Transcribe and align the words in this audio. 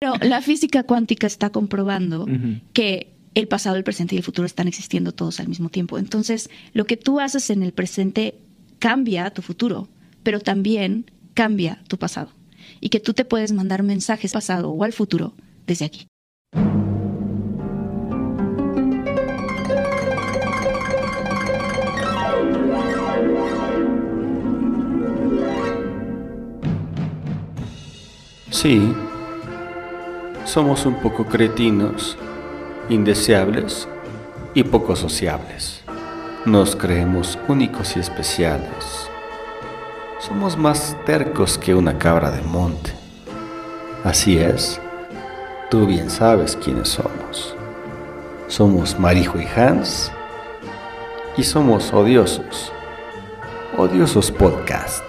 Pero 0.00 0.14
la 0.22 0.40
física 0.42 0.84
cuántica 0.84 1.26
está 1.26 1.50
comprobando 1.50 2.26
que 2.72 3.14
el 3.34 3.48
pasado, 3.48 3.76
el 3.76 3.82
presente 3.82 4.14
y 4.14 4.18
el 4.18 4.24
futuro 4.24 4.46
están 4.46 4.68
existiendo 4.68 5.12
todos 5.12 5.40
al 5.40 5.48
mismo 5.48 5.70
tiempo. 5.70 5.98
Entonces, 5.98 6.50
lo 6.72 6.84
que 6.84 6.96
tú 6.96 7.18
haces 7.18 7.50
en 7.50 7.64
el 7.64 7.72
presente 7.72 8.38
cambia 8.78 9.30
tu 9.30 9.42
futuro, 9.42 9.88
pero 10.22 10.38
también 10.38 11.10
cambia 11.34 11.82
tu 11.88 11.98
pasado. 11.98 12.30
Y 12.80 12.90
que 12.90 13.00
tú 13.00 13.12
te 13.12 13.24
puedes 13.24 13.52
mandar 13.52 13.82
mensajes 13.82 14.34
al 14.34 14.38
pasado 14.38 14.70
o 14.70 14.84
al 14.84 14.92
futuro 14.92 15.34
desde 15.66 15.86
aquí. 15.86 16.06
Sí, 28.50 28.92
somos 30.48 30.86
un 30.86 30.94
poco 30.94 31.26
cretinos, 31.26 32.16
indeseables 32.88 33.86
y 34.54 34.64
poco 34.64 34.96
sociables. 34.96 35.82
Nos 36.46 36.74
creemos 36.74 37.38
únicos 37.48 37.96
y 37.96 38.00
especiales. 38.00 39.10
Somos 40.18 40.56
más 40.56 40.96
tercos 41.04 41.58
que 41.58 41.74
una 41.74 41.98
cabra 41.98 42.30
de 42.30 42.40
monte. 42.40 42.92
Así 44.04 44.38
es, 44.38 44.80
tú 45.70 45.86
bien 45.86 46.08
sabes 46.08 46.56
quiénes 46.56 46.88
somos. 46.88 47.54
Somos 48.46 48.98
Marijo 48.98 49.38
y 49.38 49.46
Hans 49.54 50.10
y 51.36 51.42
somos 51.42 51.92
odiosos. 51.92 52.72
Odiosos 53.76 54.32
Podcast. 54.32 55.07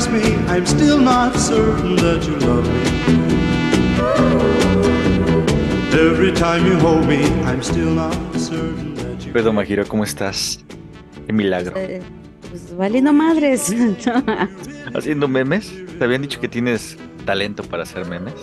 Kiss 0.00 0.08
me, 0.10 0.34
I'm 0.48 0.66
still 0.66 0.98
not 0.98 1.36
certain 1.36 1.96
that 1.96 2.24
you 2.26 2.36
love 2.46 2.66
me. 2.66 2.82
Every 5.92 6.32
time 6.32 6.66
you 6.66 6.78
hold 6.78 7.06
me, 7.06 7.24
I'm 7.44 7.62
still 7.62 7.90
not 7.90 8.14
certain 8.34 8.94
that 8.94 9.24
you. 9.24 9.32
Pedro 9.32 9.52
Majiro, 9.52 9.86
¿cómo 9.86 10.04
estás? 10.04 10.60
Qué 11.26 11.32
milagro. 11.32 11.76
Eh, 11.76 12.00
pues 12.48 12.74
valiendo 12.76 13.12
madres. 13.12 13.74
¿Haciendo 14.94 15.28
memes? 15.28 15.72
¿Te 15.98 16.04
habían 16.04 16.22
dicho 16.22 16.40
que 16.40 16.48
tienes 16.48 16.96
talento 17.26 17.62
para 17.62 17.82
hacer 17.82 18.06
memes? 18.06 18.34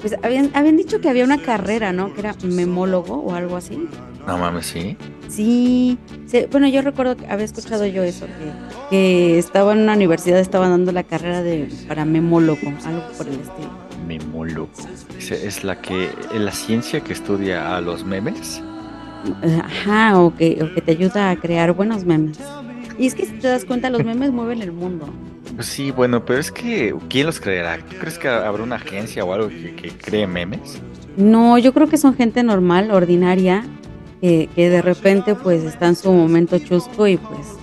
pues 0.00 0.14
habían, 0.22 0.50
habían 0.54 0.76
dicho 0.76 1.00
que 1.00 1.08
había 1.08 1.24
una 1.24 1.38
carrera, 1.42 1.92
¿no? 1.92 2.14
Que 2.14 2.20
era 2.20 2.34
memólogo 2.44 3.16
o 3.16 3.34
algo 3.34 3.56
así. 3.56 3.88
No 4.26 4.38
mames, 4.38 4.66
sí. 4.66 4.96
Sí, 5.28 5.98
sí, 6.26 6.46
bueno, 6.50 6.68
yo 6.68 6.82
recuerdo 6.82 7.16
que 7.16 7.26
había 7.26 7.44
escuchado 7.44 7.86
yo 7.86 8.02
eso, 8.02 8.26
que, 8.26 8.67
que 8.90 9.38
estaba 9.38 9.72
en 9.72 9.80
una 9.80 9.94
universidad, 9.94 10.38
estaban 10.38 10.70
dando 10.70 10.92
la 10.92 11.02
carrera 11.02 11.42
de 11.42 11.68
para 11.86 12.04
memólogo, 12.04 12.72
algo 12.84 13.02
por 13.16 13.26
el 13.26 13.34
estilo. 13.34 13.70
Memólogo. 14.06 14.70
¿Es, 15.18 15.64
la 15.64 15.80
que, 15.80 16.10
es 16.32 16.40
la 16.40 16.52
ciencia 16.52 17.00
que 17.00 17.12
estudia 17.12 17.76
a 17.76 17.80
los 17.80 18.04
memes? 18.04 18.62
Ajá, 19.42 20.18
o 20.18 20.34
que, 20.34 20.58
o 20.62 20.74
que 20.74 20.80
te 20.80 20.92
ayuda 20.92 21.30
a 21.30 21.36
crear 21.36 21.72
buenos 21.72 22.04
memes. 22.04 22.38
Y 22.98 23.06
es 23.06 23.14
que 23.14 23.26
si 23.26 23.32
te 23.32 23.48
das 23.48 23.64
cuenta, 23.64 23.90
los 23.90 24.04
memes 24.04 24.32
mueven 24.32 24.62
el 24.62 24.72
mundo. 24.72 25.08
Pues 25.54 25.66
sí, 25.66 25.90
bueno, 25.90 26.24
pero 26.24 26.38
es 26.38 26.50
que, 26.50 26.94
¿quién 27.08 27.26
los 27.26 27.40
creerá? 27.40 27.78
¿Tú 27.78 27.96
crees 27.98 28.18
que 28.18 28.28
habrá 28.28 28.62
una 28.62 28.76
agencia 28.76 29.24
o 29.24 29.32
algo 29.32 29.48
que, 29.48 29.74
que 29.74 29.90
cree 29.90 30.26
memes? 30.26 30.80
No, 31.16 31.58
yo 31.58 31.74
creo 31.74 31.88
que 31.88 31.98
son 31.98 32.14
gente 32.14 32.42
normal, 32.42 32.90
ordinaria, 32.90 33.64
que, 34.20 34.48
que 34.54 34.70
de 34.70 34.82
repente 34.82 35.34
pues 35.34 35.64
está 35.64 35.88
en 35.88 35.96
su 35.96 36.12
momento 36.12 36.58
chusco 36.58 37.06
y 37.06 37.16
pues 37.16 37.57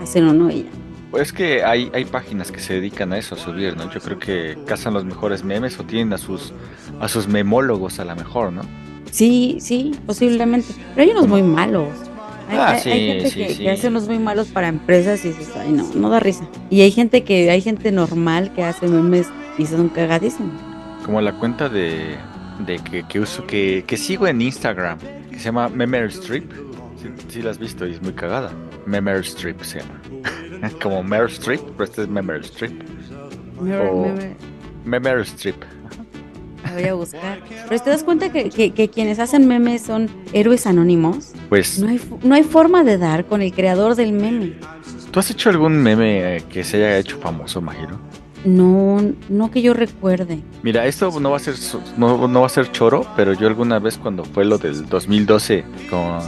hacen 0.00 0.26
uno 0.28 0.50
y 0.50 0.62
ya. 0.64 0.70
Pues 1.10 1.32
que 1.32 1.64
hay, 1.64 1.90
hay 1.92 2.04
páginas 2.04 2.52
que 2.52 2.60
se 2.60 2.74
dedican 2.74 3.12
a 3.12 3.18
eso, 3.18 3.34
a 3.34 3.38
subir, 3.38 3.76
¿no? 3.76 3.92
Yo 3.92 4.00
creo 4.00 4.18
que 4.18 4.56
cazan 4.66 4.94
los 4.94 5.04
mejores 5.04 5.42
memes 5.42 5.78
o 5.80 5.84
tienen 5.84 6.12
a 6.12 6.18
sus, 6.18 6.52
a 7.00 7.08
sus 7.08 7.26
memólogos 7.26 7.98
a 7.98 8.04
la 8.04 8.14
mejor, 8.14 8.52
¿no? 8.52 8.62
Sí, 9.10 9.58
sí, 9.60 9.90
posiblemente. 10.06 10.68
Pero 10.94 11.02
hay 11.10 11.16
unos 11.16 11.26
muy 11.26 11.42
malos. 11.42 11.88
Hay, 12.48 12.56
Ah, 12.58 12.68
hay- 12.68 12.74
hay 12.74 12.80
sí, 12.80 12.90
gente 12.90 13.30
sí, 13.30 13.38
que, 13.38 13.54
sí. 13.54 13.62
que 13.64 13.70
hace 13.70 13.88
unos 13.88 14.06
muy 14.06 14.20
malos 14.20 14.46
para 14.48 14.68
empresas 14.68 15.24
y 15.24 15.28
dices, 15.28 15.50
ay 15.56 15.72
no, 15.72 15.84
no 15.96 16.10
da 16.10 16.20
risa. 16.20 16.48
Y 16.70 16.82
hay 16.82 16.92
gente 16.92 17.24
que, 17.24 17.50
hay 17.50 17.60
gente 17.60 17.90
normal 17.90 18.52
que 18.54 18.62
hace 18.62 18.86
memes 18.86 19.26
y 19.58 19.66
son 19.66 19.88
cagadísimos. 19.88 20.52
Como 21.04 21.20
la 21.20 21.32
cuenta 21.32 21.68
de, 21.68 22.16
de 22.66 22.78
que, 22.78 23.02
que 23.08 23.18
uso, 23.18 23.46
que, 23.48 23.82
que 23.84 23.96
sigo 23.96 24.28
en 24.28 24.40
Instagram, 24.42 24.98
que 25.30 25.38
se 25.38 25.44
llama 25.46 25.68
Memer 25.68 26.06
Strip. 26.12 26.52
Sí, 27.02 27.08
sí 27.28 27.42
la 27.42 27.50
has 27.50 27.58
visto 27.58 27.84
y 27.86 27.92
es 27.94 28.02
muy 28.02 28.12
cagada. 28.12 28.52
Memer 28.86 29.20
Strip 29.24 29.60
se 29.62 29.80
llama. 29.80 30.00
Como 30.82 31.02
Meryl 31.02 31.28
Streep, 31.30 31.60
pero 31.76 31.84
este 31.84 32.02
es 32.02 32.08
Memer 32.08 32.44
Strip. 32.44 32.82
Me, 33.60 33.76
O- 33.78 34.02
me- 34.06 34.12
me- 34.12 34.36
Memer 35.00 35.20
Strip. 35.20 35.56
me 36.64 36.74
voy 36.74 36.84
a 36.84 36.94
buscar. 36.94 37.38
Pero 37.68 37.82
te 37.82 37.90
das 37.90 38.04
cuenta 38.04 38.30
que, 38.30 38.50
que- 38.50 38.72
que 38.72 38.88
quienes 38.88 39.18
hacen 39.18 39.46
memes 39.48 39.82
son 39.82 40.08
héroes 40.32 40.66
anónimos. 40.66 41.32
Pues, 41.48 41.78
No 41.78 41.88
hay, 41.88 42.00
no 42.22 42.34
hay 42.34 42.42
forma 42.44 42.84
de 42.84 42.98
dar 42.98 43.24
con 43.26 43.42
el 43.42 43.52
creador 43.52 43.94
del 43.96 44.12
meme. 44.12 44.54
¿tú 45.10 45.18
has 45.18 45.28
hecho 45.30 45.50
algún 45.50 45.76
meme 45.82 46.36
eh, 46.36 46.42
que 46.48 46.62
se 46.62 46.76
haya 46.76 46.98
hecho 46.98 47.18
famoso, 47.18 47.60
Majiro? 47.60 47.98
No, 48.44 49.02
no 49.28 49.50
que 49.50 49.60
yo 49.60 49.74
recuerde. 49.74 50.38
Mira, 50.62 50.86
esto 50.86 51.18
no 51.20 51.30
va 51.32 51.36
a 51.36 51.40
ser 51.40 51.56
no, 51.98 52.26
no 52.28 52.40
va 52.40 52.46
a 52.46 52.48
ser 52.50 52.70
choro, 52.72 53.04
pero 53.16 53.32
yo 53.34 53.46
alguna 53.48 53.78
vez 53.80 53.98
cuando 53.98 54.24
fue 54.24 54.44
lo 54.46 54.56
del 54.56 54.86
2012 54.88 55.64
con 55.90 56.20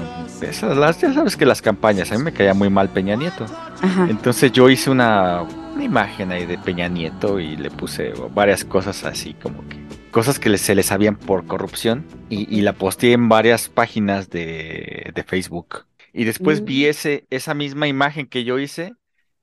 esas, 0.50 0.76
las, 0.76 0.98
ya 1.00 1.12
sabes 1.12 1.36
que 1.36 1.46
las 1.46 1.62
campañas, 1.62 2.12
a 2.12 2.16
mí 2.18 2.22
me 2.24 2.32
caía 2.32 2.54
muy 2.54 2.70
mal 2.70 2.90
Peña 2.90 3.16
Nieto. 3.16 3.52
Ajá. 3.80 4.04
Entonces 4.06 4.52
yo 4.52 4.68
hice 4.70 4.90
una, 4.90 5.42
una 5.42 5.84
imagen 5.84 6.32
ahí 6.32 6.46
de 6.46 6.58
Peña 6.58 6.88
Nieto 6.88 7.40
y 7.40 7.56
le 7.56 7.70
puse 7.70 8.12
varias 8.30 8.64
cosas 8.64 9.04
así 9.04 9.34
como 9.34 9.66
que 9.68 9.86
cosas 10.10 10.38
que 10.38 10.56
se 10.58 10.74
le 10.74 10.82
sabían 10.82 11.16
por 11.16 11.46
corrupción 11.46 12.12
y, 12.28 12.46
y 12.54 12.62
la 12.62 12.74
posteé 12.78 13.12
en 13.12 13.28
varias 13.28 13.68
páginas 13.68 14.28
de, 14.30 15.10
de 15.14 15.24
Facebook. 15.24 15.86
Y 16.12 16.24
después 16.24 16.62
Mm. 16.62 16.64
vi 16.64 16.86
ese, 16.86 17.26
esa 17.30 17.54
misma 17.54 17.88
imagen 17.88 18.26
que 18.26 18.44
yo 18.44 18.58
hice 18.58 18.94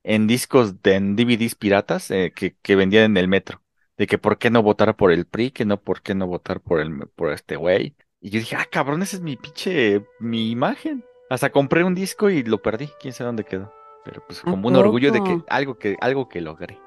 en 0.02 0.26
discos, 0.26 0.82
de, 0.82 0.94
en 0.94 1.16
DVDs 1.16 1.54
piratas 1.56 2.10
eh, 2.10 2.32
que, 2.34 2.56
que 2.62 2.76
vendían 2.76 3.04
en 3.04 3.16
el 3.16 3.28
metro. 3.28 3.62
De 3.98 4.06
que 4.06 4.18
por 4.18 4.38
qué 4.38 4.50
no 4.50 4.62
votar 4.62 4.96
por 4.96 5.12
el 5.12 5.26
PRI, 5.26 5.50
que 5.50 5.64
no 5.66 5.82
por 5.82 6.02
qué 6.02 6.14
no 6.14 6.26
votar 6.26 6.60
por 6.60 6.80
el 6.80 7.08
por 7.14 7.32
este 7.32 7.56
güey. 7.56 7.94
Y 8.20 8.30
yo 8.30 8.38
dije, 8.38 8.56
ah, 8.56 8.66
cabrón, 8.70 9.02
esa 9.02 9.16
es 9.16 9.22
mi 9.22 9.36
pinche, 9.36 10.04
mi 10.18 10.50
imagen. 10.50 11.04
Hasta 11.30 11.50
compré 11.50 11.84
un 11.84 11.94
disco 11.94 12.28
y 12.28 12.42
lo 12.42 12.60
perdí, 12.60 12.88
quién 13.00 13.14
sabe 13.14 13.26
dónde 13.28 13.44
quedó. 13.44 13.72
Pero 14.04 14.22
pues 14.26 14.40
¿A 14.40 14.50
como 14.50 14.68
un 14.68 14.76
orgullo 14.76 15.12
de 15.12 15.22
que 15.22 15.40
algo 15.48 15.78
que, 15.78 15.96
algo 16.00 16.28
que 16.28 16.40
logré. 16.40 16.78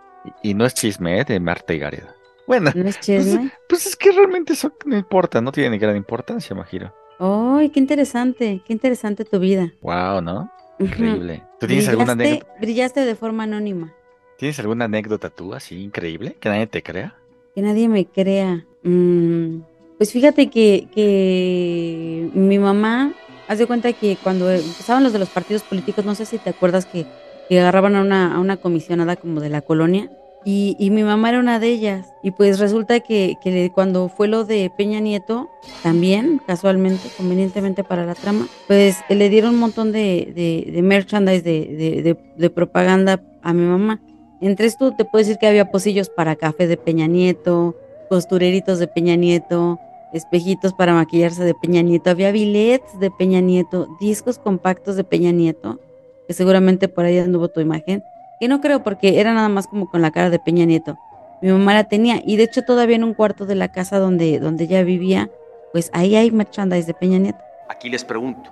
Y, 0.44 0.50
y 0.52 0.54
no 0.54 0.66
es 0.66 0.74
chisme, 0.74 1.20
¿eh? 1.20 1.24
de 1.26 1.40
Marta 1.40 1.74
y 1.74 1.80
Gareda. 1.80 2.16
Bueno, 2.46 2.72
¿No 2.76 2.88
es 2.90 3.00
chisme? 3.00 3.52
pues 3.70 3.86
es 3.86 3.96
que 3.96 4.12
realmente 4.12 4.54
eso 4.54 4.74
no 4.86 4.98
importa, 4.98 5.40
no 5.42 5.52
tiene 5.52 5.70
ni 5.72 5.78
gran 5.78 5.96
importancia, 5.96 6.56
Majiro. 6.56 6.94
¡Ay, 7.20 7.70
qué 7.70 7.80
interesante! 7.80 8.62
¡Qué 8.66 8.74
interesante 8.74 9.24
tu 9.24 9.40
vida! 9.40 9.72
Wow, 9.82 10.22
¿no? 10.22 10.52
Increíble. 10.80 11.44
¿Tú 11.60 11.68
tienes 11.68 11.88
alguna 11.88 12.14
Brillaste- 12.16 12.28
anécdota? 12.28 12.54
Brillaste 12.60 13.00
de 13.06 13.16
forma 13.16 13.44
anónima. 13.44 13.94
¿Tienes 14.38 14.60
alguna 14.60 14.86
anécdota 14.86 15.30
tú 15.30 15.54
así 15.54 15.82
increíble? 15.82 16.36
Que 16.40 16.50
nadie 16.50 16.68
te 16.68 16.84
crea. 16.84 17.16
Que 17.56 17.62
nadie 17.62 17.88
me 17.88 18.06
crea. 18.08 18.66
Mm, 18.84 19.60
pues 19.98 20.12
fíjate 20.12 20.48
que, 20.48 20.88
que 20.94 22.30
mi 22.34 22.59
mamá, 22.59 23.14
haz 23.48 23.59
de 23.59 23.66
cuenta 23.68 23.94
que 23.94 24.18
cuando 24.22 24.50
empezaban 24.52 25.04
los 25.04 25.14
de 25.14 25.20
los 25.20 25.30
partidos 25.30 25.64
políticos, 25.64 26.06
no 26.06 26.16
sé 26.16 26.26
si 26.26 26.38
te 26.38 26.50
acuerdas 26.50 26.86
que, 26.86 27.06
que 27.50 27.60
agarraban 27.60 27.95
a 27.95 28.01
una, 28.01 28.36
a 28.36 28.40
una 28.40 28.57
comisionada 28.57 29.16
como 29.16 29.40
de 29.42 29.50
la 29.50 29.62
colonia. 29.62 30.10
Y, 30.45 30.75
y 30.78 30.90
mi 30.90 31.04
mamá 31.04 31.30
era 31.30 31.40
una 31.40 31.57
de 31.57 31.69
ellas. 31.69 32.06
Y 32.22 32.31
pues 32.31 32.60
resulta 32.60 33.00
que, 33.00 33.36
que 33.42 33.72
cuando 33.74 34.10
fue 34.10 34.28
lo 34.28 34.44
de 34.44 34.69
Peña 34.78 35.00
Nieto, 35.00 35.50
también, 35.84 36.42
casualmente, 36.45 37.07
convenientemente 37.16 37.86
para 37.86 38.06
la 38.06 38.13
trama, 38.13 38.48
pues 38.68 38.98
le 39.07 39.30
dieron 39.30 39.54
un 39.54 39.62
montón 39.62 39.94
de, 39.94 40.34
de, 40.36 40.69
de 40.69 40.81
merchandise, 40.81 41.44
de- 41.44 42.18
de 42.36 42.50
propaganda 42.50 43.22
a 43.42 43.54
mi 43.54 43.66
mamá. 43.66 44.01
Entre 44.42 44.68
esto 44.68 44.92
te 44.94 45.06
puedo 45.06 45.24
decir 45.24 45.38
que 45.38 45.48
había 45.48 45.72
pocillos 45.72 46.10
para 46.10 46.36
café 46.36 46.68
de 46.68 46.75
Peña 46.75 47.07
Nieto, 47.07 47.78
costureritos 48.13 48.77
de 48.77 48.88
Peña 48.88 49.15
Nieto, 49.15 49.80
espejitos 50.13 50.71
para 50.71 50.94
maquillarse 50.94 51.44
de 51.44 51.56
Peña 51.56 51.81
Nieto, 51.81 52.12
había 52.12 52.31
billets 52.31 53.00
de 53.00 53.10
Peña 53.10 53.42
Nieto, 53.42 53.88
discos 54.00 54.38
compactos 54.38 54.95
de 54.95 55.04
Peña 55.04 55.31
Nieto, 55.31 55.80
que 56.27 56.36
seguramente 56.36 56.88
por 56.88 57.06
ahí 57.06 57.18
anduvo 57.18 57.48
tu 57.48 57.60
imagen, 57.60 58.04
que 58.39 58.48
no 58.48 58.62
creo 58.62 58.83
porque 58.83 59.19
era 59.19 59.33
nada 59.33 59.50
más 59.50 59.65
como 59.65 59.89
con 59.89 60.04
la 60.04 60.12
cara 60.12 60.30
de 60.30 60.38
Peña 60.38 60.65
Nieto. 60.65 60.95
Mi 61.42 61.50
mamá 61.50 61.74
la 61.74 61.86
tenía 61.86 62.21
y 62.24 62.38
de 62.38 62.44
hecho 62.44 62.62
todavía 62.62 62.98
en 62.98 63.04
un 63.04 63.15
cuarto 63.15 63.48
de 63.48 63.56
la 63.56 63.71
casa 63.71 63.98
donde, 63.98 64.38
donde 64.38 64.66
ella 64.66 64.83
vivía, 64.83 65.31
pues 65.71 65.89
ahí 65.92 66.16
hay 66.16 66.30
merchandise 66.30 66.86
de 66.86 66.94
Peña 66.94 67.18
Nieto. 67.18 67.39
Aquí 67.68 67.89
les 67.89 68.06
pregunto, 68.06 68.51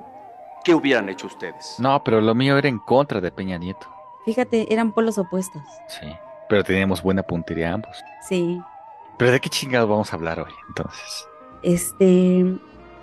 ¿qué 0.63 0.73
hubieran 0.73 1.07
hecho 1.07 1.27
ustedes? 1.27 1.75
No, 1.77 2.03
pero 2.03 2.19
lo 2.19 2.33
mío 2.33 2.57
era 2.57 2.67
en 2.67 2.79
contra 2.79 3.21
de 3.21 3.31
Peña 3.31 3.59
Nieto. 3.59 3.85
Fíjate, 4.25 4.73
eran 4.73 4.91
polos 4.91 5.19
opuestos. 5.19 5.61
Sí. 5.87 6.07
Pero 6.49 6.63
teníamos 6.63 7.03
buena 7.03 7.21
puntería 7.21 7.71
ambos. 7.71 8.03
Sí. 8.27 8.59
Pero 9.21 9.33
¿de 9.33 9.39
qué 9.39 9.49
chingados 9.51 9.87
vamos 9.87 10.11
a 10.11 10.15
hablar 10.15 10.39
hoy, 10.39 10.51
entonces? 10.67 11.27
Este. 11.61 12.43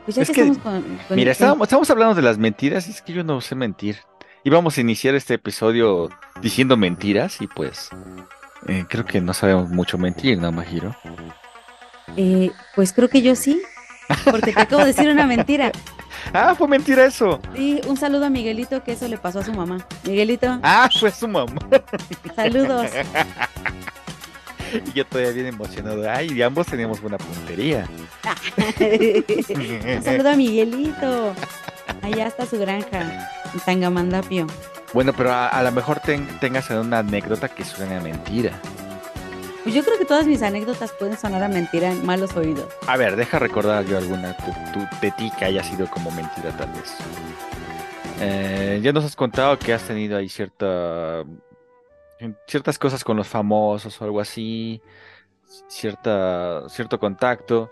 Pues 0.05 0.17
ya 0.17 0.23
Es 0.23 0.29
que, 0.31 0.35
que, 0.35 0.41
estamos 0.49 0.59
con. 0.59 0.82
con- 1.06 1.17
Mira, 1.17 1.29
con- 1.29 1.32
estábamos, 1.32 1.67
estamos 1.69 1.88
hablando 1.91 2.17
de 2.17 2.23
las 2.23 2.38
mentiras 2.38 2.88
y 2.88 2.91
es 2.91 3.03
que 3.03 3.12
yo 3.12 3.23
no 3.23 3.41
sé 3.41 3.55
mentir. 3.55 3.99
Íbamos 4.43 4.76
a 4.76 4.81
iniciar 4.81 5.15
este 5.15 5.35
episodio 5.35 6.09
diciendo 6.43 6.76
mentiras 6.76 7.41
y 7.41 7.47
pues 7.47 7.91
eh, 8.67 8.85
creo 8.88 9.05
que 9.05 9.20
no 9.20 9.32
sabemos 9.32 9.69
mucho 9.70 9.97
mentir, 9.97 10.38
¿no, 10.38 10.50
Majiro? 10.50 10.93
eh, 12.17 12.50
pues 12.75 12.93
creo 12.93 13.09
que 13.09 13.23
yo 13.23 13.37
sí. 13.37 13.62
Porque 14.25 14.53
te 14.53 14.61
acabo 14.61 14.81
de 14.82 14.88
decir 14.88 15.09
una 15.09 15.25
mentira. 15.25 15.71
Ah, 16.32 16.55
fue 16.59 16.67
mentira 16.67 17.06
eso. 17.06 17.41
Sí, 17.55 17.81
un 17.87 17.97
saludo 17.97 18.26
a 18.26 18.31
Miguelito, 18.31 18.82
que 18.82 18.93
eso 18.93 19.06
le 19.06 19.17
pasó 19.19 19.38
a 19.38 19.44
su 19.44 19.53
mamá. 19.53 19.79
Miguelito, 20.05 20.59
Ah, 20.64 20.91
fue 20.99 21.12
su 21.12 21.29
mamá. 21.29 21.61
saludos. 22.35 22.91
Y 24.87 24.93
yo 24.93 25.05
todavía 25.06 25.32
bien 25.32 25.47
emocionado. 25.47 26.11
Ay, 26.11 26.32
y 26.32 26.43
ambos 26.43 26.67
teníamos 26.67 27.00
buena 27.00 27.19
puntería. 27.19 27.87
un 28.81 30.03
saludo 30.03 30.31
a 30.31 30.37
Miguelito. 30.37 31.35
Allá 32.03 32.26
está 32.26 32.47
su 32.47 32.59
granja, 32.59 33.00
en 33.55 33.61
Tangamandapio. 33.65 34.47
Bueno, 34.93 35.12
pero 35.12 35.32
a, 35.32 35.49
a 35.49 35.62
lo 35.62 35.73
mejor 35.73 36.00
ten- 36.00 36.26
tengas 36.41 36.70
una 36.70 36.99
anécdota 37.00 37.49
que 37.49 37.65
suene 37.65 37.97
a 37.97 38.00
mentira. 38.00 38.53
Pues 39.65 39.75
yo 39.75 39.85
creo 39.85 39.99
que 39.99 40.05
todas 40.05 40.26
mis 40.26 40.43
anécdotas 40.43 40.93
pueden 40.93 41.19
sonar 41.19 41.43
a 41.43 41.49
mentira 41.49 41.91
en 41.91 42.05
malos 42.06 42.35
oídos. 42.37 42.67
A 42.87 42.97
ver, 42.97 43.17
deja 43.17 43.38
recordar 43.38 43.85
yo 43.85 43.99
alguna 43.99 44.35
tu, 44.37 44.53
tu- 44.73 44.87
de 45.03 45.11
ti 45.12 45.31
que 45.38 45.44
haya 45.44 45.62
sido 45.62 45.87
como 45.91 46.11
mentira 46.11 46.50
tal 46.56 46.69
vez. 46.73 46.94
Eh, 48.21 48.81
ya 48.82 48.93
nos 48.93 49.05
has 49.05 49.14
contado 49.17 49.59
que 49.59 49.73
has 49.73 49.82
tenido 49.82 50.17
ahí 50.17 50.29
cierta 50.29 51.25
ciertas 52.47 52.79
cosas 52.79 53.05
con 53.05 53.17
los 53.17 53.29
famosos 53.29 54.00
o 54.00 54.05
algo 54.05 54.20
así, 54.20 54.81
cierta 55.69 56.69
cierto 56.69 56.99
contacto. 56.99 57.70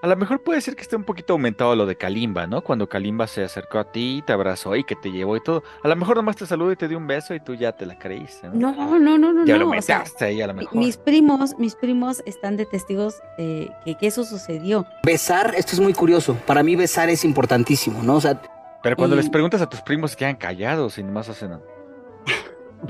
A 0.00 0.06
lo 0.06 0.14
mejor 0.14 0.44
puede 0.44 0.60
ser 0.60 0.76
que 0.76 0.82
esté 0.82 0.94
un 0.94 1.02
poquito 1.02 1.32
aumentado 1.32 1.74
lo 1.74 1.84
de 1.84 1.96
Kalimba, 1.96 2.46
¿no? 2.46 2.62
Cuando 2.62 2.88
Kalimba 2.88 3.26
se 3.26 3.42
acercó 3.42 3.80
a 3.80 3.90
ti, 3.90 4.22
te 4.24 4.32
abrazó 4.32 4.76
y 4.76 4.84
que 4.84 4.94
te 4.94 5.10
llevó 5.10 5.36
y 5.36 5.42
todo. 5.42 5.64
A 5.82 5.88
lo 5.88 5.96
mejor 5.96 6.14
nomás 6.16 6.36
te 6.36 6.46
saludó 6.46 6.70
y 6.70 6.76
te 6.76 6.86
dio 6.86 6.96
un 6.98 7.08
beso 7.08 7.34
y 7.34 7.40
tú 7.40 7.54
ya 7.56 7.72
te 7.72 7.84
la 7.84 7.98
creíste, 7.98 8.46
¿no? 8.48 8.70
No, 8.72 8.98
no, 9.00 9.18
no, 9.18 9.32
no, 9.32 9.44
ya 9.44 9.58
no. 9.58 9.64
lo 9.64 9.76
o 9.76 9.82
sea, 9.82 9.98
metaste 9.98 10.24
ahí 10.26 10.40
a 10.40 10.46
lo 10.46 10.54
mejor. 10.54 10.76
mis 10.76 10.96
primos, 10.96 11.58
mis 11.58 11.74
primos 11.74 12.22
están 12.26 12.56
de 12.56 12.64
testigos 12.66 13.16
eh, 13.38 13.70
que, 13.84 13.96
que 13.96 14.06
eso 14.06 14.22
sucedió. 14.22 14.86
Besar, 15.02 15.52
esto 15.56 15.72
es 15.72 15.80
muy 15.80 15.94
curioso. 15.94 16.36
Para 16.46 16.62
mí 16.62 16.76
besar 16.76 17.08
es 17.10 17.24
importantísimo, 17.24 18.00
¿no? 18.04 18.14
O 18.14 18.20
sea, 18.20 18.40
Pero 18.84 18.94
cuando 18.94 19.16
Y- 19.16 19.18
les 19.18 19.28
preguntas 19.28 19.60
a 19.62 19.68
tus 19.68 19.80
primos 19.80 20.14
quedan 20.14 20.36
callados 20.36 20.96
y 20.98 21.02
nomás 21.02 21.28
hacen. 21.28 21.58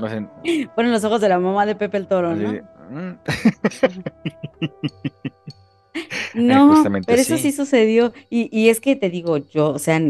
Hacen 0.05 0.29
los 0.91 1.03
ojos 1.03 1.21
de 1.21 1.29
la 1.29 1.39
mamá 1.39 1.65
de 1.65 1.75
Pepe 1.75 1.97
el 1.97 2.07
Toro, 2.07 2.35
¿no? 2.35 2.53
"Mm". 2.91 3.17
No, 6.33 6.83
pero 7.05 7.21
eso 7.21 7.37
sí. 7.37 7.43
sí 7.43 7.51
sucedió. 7.51 8.13
Y, 8.29 8.49
y 8.57 8.69
es 8.69 8.79
que 8.79 8.95
te 8.95 9.09
digo, 9.09 9.37
yo, 9.37 9.71
o 9.71 9.79
sea, 9.79 10.01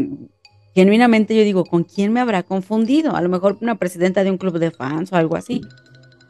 genuinamente 0.74 1.34
yo 1.34 1.42
digo, 1.42 1.64
¿con 1.64 1.84
quién 1.84 2.12
me 2.12 2.20
habrá 2.20 2.42
confundido? 2.42 3.16
A 3.16 3.20
lo 3.22 3.28
mejor 3.28 3.58
una 3.60 3.76
presidenta 3.76 4.22
de 4.24 4.30
un 4.30 4.38
club 4.38 4.58
de 4.58 4.70
fans 4.70 5.12
o 5.12 5.16
algo 5.16 5.36
así. 5.36 5.62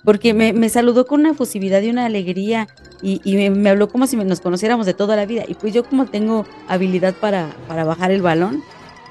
Porque 0.05 0.33
me, 0.33 0.55
me 0.55 0.71
saludó 0.71 1.07
con 1.07 1.21
una 1.21 1.33
efusividad 1.33 1.83
y 1.83 1.91
una 1.91 2.07
alegría 2.07 2.69
y, 3.03 3.21
y 3.23 3.37
me, 3.37 3.51
me 3.51 3.69
habló 3.69 3.89
como 3.89 4.07
si 4.07 4.17
nos 4.17 4.41
conociéramos 4.41 4.87
de 4.87 4.95
toda 4.95 5.15
la 5.15 5.27
vida. 5.27 5.43
Y 5.47 5.55
pues 5.55 5.75
yo 5.75 5.85
como 5.85 6.07
tengo 6.07 6.47
habilidad 6.69 7.15
para, 7.15 7.51
para 7.69 7.85
bajar 7.85 8.11
el 8.11 8.23
balón, 8.23 8.63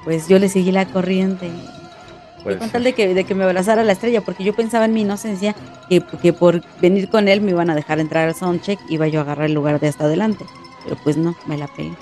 pues 0.04 0.26
yo 0.28 0.38
le 0.40 0.48
seguí 0.48 0.72
la 0.72 0.86
corriente. 0.86 1.48
Y 2.40 2.42
Puede 2.42 2.58
con 2.58 2.70
tal 2.70 2.84
de 2.84 2.92
que, 2.94 3.12
de 3.14 3.24
que 3.24 3.34
me 3.34 3.44
abrazara 3.44 3.84
la 3.84 3.92
estrella, 3.92 4.20
porque 4.22 4.44
yo 4.44 4.54
pensaba 4.54 4.84
en 4.86 4.92
mi 4.94 5.02
inocencia 5.02 5.54
que, 5.88 6.00
que 6.00 6.32
por 6.32 6.62
venir 6.80 7.08
con 7.08 7.28
él 7.28 7.40
me 7.40 7.50
iban 7.50 7.70
a 7.70 7.74
dejar 7.74 8.00
entrar 8.00 8.28
al 8.28 8.34
soundcheck, 8.34 8.78
iba 8.88 9.06
yo 9.08 9.20
a 9.20 9.22
agarrar 9.22 9.46
el 9.46 9.54
lugar 9.54 9.78
de 9.80 9.88
hasta 9.88 10.04
adelante. 10.04 10.44
Pero 10.84 10.96
pues 11.04 11.16
no, 11.16 11.34
me 11.46 11.58
la 11.58 11.68
pegué. 11.68 11.92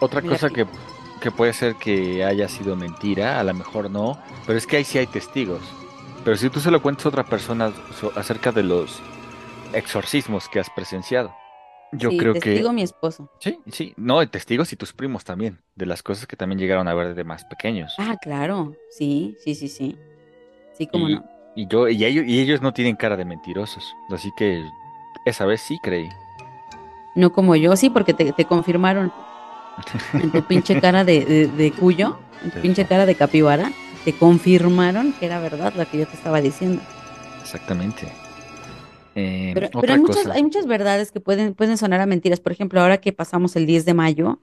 Otra 0.00 0.20
cosa 0.22 0.50
que, 0.50 0.66
que 1.20 1.30
puede 1.30 1.52
ser 1.52 1.74
que 1.76 2.24
haya 2.24 2.48
sido 2.48 2.76
mentira, 2.76 3.40
a 3.40 3.44
lo 3.44 3.54
mejor 3.54 3.90
no, 3.90 4.18
pero 4.46 4.58
es 4.58 4.66
que 4.66 4.76
ahí 4.76 4.84
sí 4.84 4.98
hay 4.98 5.06
testigos. 5.06 5.60
Pero 6.24 6.36
si 6.36 6.50
tú 6.50 6.60
se 6.60 6.70
lo 6.70 6.82
cuentas 6.82 7.06
a 7.06 7.08
otra 7.08 7.24
persona 7.24 7.72
so- 7.98 8.12
acerca 8.14 8.52
de 8.52 8.62
los 8.62 9.00
exorcismos 9.72 10.48
que 10.48 10.60
has 10.60 10.70
presenciado, 10.70 11.34
yo 11.92 12.10
Sí, 12.10 12.18
creo 12.18 12.32
testigo 12.34 12.68
que. 12.68 12.74
mi 12.74 12.82
esposo. 12.82 13.30
Sí, 13.40 13.58
sí, 13.70 13.94
no, 13.96 14.26
testigos 14.28 14.72
y 14.72 14.76
tus 14.76 14.92
primos 14.92 15.24
también, 15.24 15.58
de 15.76 15.86
las 15.86 16.02
cosas 16.02 16.26
que 16.26 16.36
también 16.36 16.58
llegaron 16.58 16.88
a 16.88 16.94
ver 16.94 17.14
de 17.14 17.24
más 17.24 17.44
pequeños. 17.44 17.94
Ah, 17.98 18.16
claro, 18.20 18.74
sí, 18.90 19.36
sí, 19.42 19.54
sí, 19.54 19.68
sí. 19.68 19.96
Sí, 20.76 20.86
cómo 20.86 21.08
y, 21.08 21.14
no. 21.14 21.24
y 21.56 21.66
yo, 21.68 21.88
y 21.88 22.04
ellos, 22.04 22.24
y 22.26 22.40
ellos 22.40 22.62
no 22.62 22.72
tienen 22.72 22.96
cara 22.96 23.16
de 23.16 23.24
mentirosos, 23.24 23.94
así 24.10 24.30
que 24.36 24.64
esa 25.24 25.46
vez 25.46 25.60
sí 25.60 25.78
creí. 25.82 26.08
No 27.14 27.32
como 27.32 27.56
yo, 27.56 27.74
sí, 27.76 27.90
porque 27.90 28.14
te, 28.14 28.32
te 28.32 28.44
confirmaron 28.44 29.12
en 30.14 30.30
tu 30.30 30.42
pinche 30.44 30.80
cara 30.80 31.04
de, 31.04 31.24
de, 31.24 31.46
de 31.48 31.72
cuyo, 31.72 32.18
en 32.44 32.50
tu 32.50 32.60
pinche 32.60 32.84
cara 32.86 33.06
de 33.06 33.14
capibara, 33.14 33.72
te 34.04 34.12
confirmaron 34.12 35.12
que 35.12 35.26
era 35.26 35.40
verdad 35.40 35.72
lo 35.76 35.84
que 35.86 35.98
yo 35.98 36.06
te 36.06 36.16
estaba 36.16 36.40
diciendo. 36.40 36.80
Exactamente. 37.40 38.12
Eh, 39.18 39.52
Pero, 39.54 39.92
hay, 39.92 39.98
muchas, 39.98 40.26
hay 40.26 40.42
muchas 40.42 40.66
verdades 40.66 41.10
que 41.10 41.20
pueden, 41.20 41.54
pueden 41.54 41.76
sonar 41.78 42.00
a 42.00 42.06
mentiras. 42.06 42.40
Por 42.40 42.52
ejemplo, 42.52 42.80
ahora 42.80 43.00
que 43.00 43.12
pasamos 43.12 43.56
el 43.56 43.66
10 43.66 43.84
de 43.84 43.94
mayo, 43.94 44.40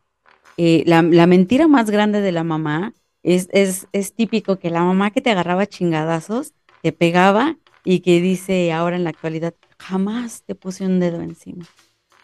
eh, 0.57 0.83
la, 0.85 1.01
la 1.01 1.27
mentira 1.27 1.67
más 1.67 1.89
grande 1.89 2.21
de 2.21 2.31
la 2.31 2.43
mamá 2.43 2.93
es, 3.23 3.47
es, 3.51 3.87
es 3.93 4.13
típico 4.13 4.59
que 4.59 4.69
la 4.69 4.83
mamá 4.83 5.11
que 5.11 5.21
te 5.21 5.31
agarraba 5.31 5.65
chingadazos, 5.65 6.53
te 6.81 6.91
pegaba 6.91 7.57
y 7.83 8.01
que 8.01 8.21
dice 8.21 8.73
ahora 8.73 8.95
en 8.95 9.03
la 9.03 9.11
actualidad, 9.11 9.53
jamás 9.79 10.43
te 10.43 10.55
puse 10.55 10.85
un 10.85 10.99
dedo 10.99 11.21
encima. 11.21 11.65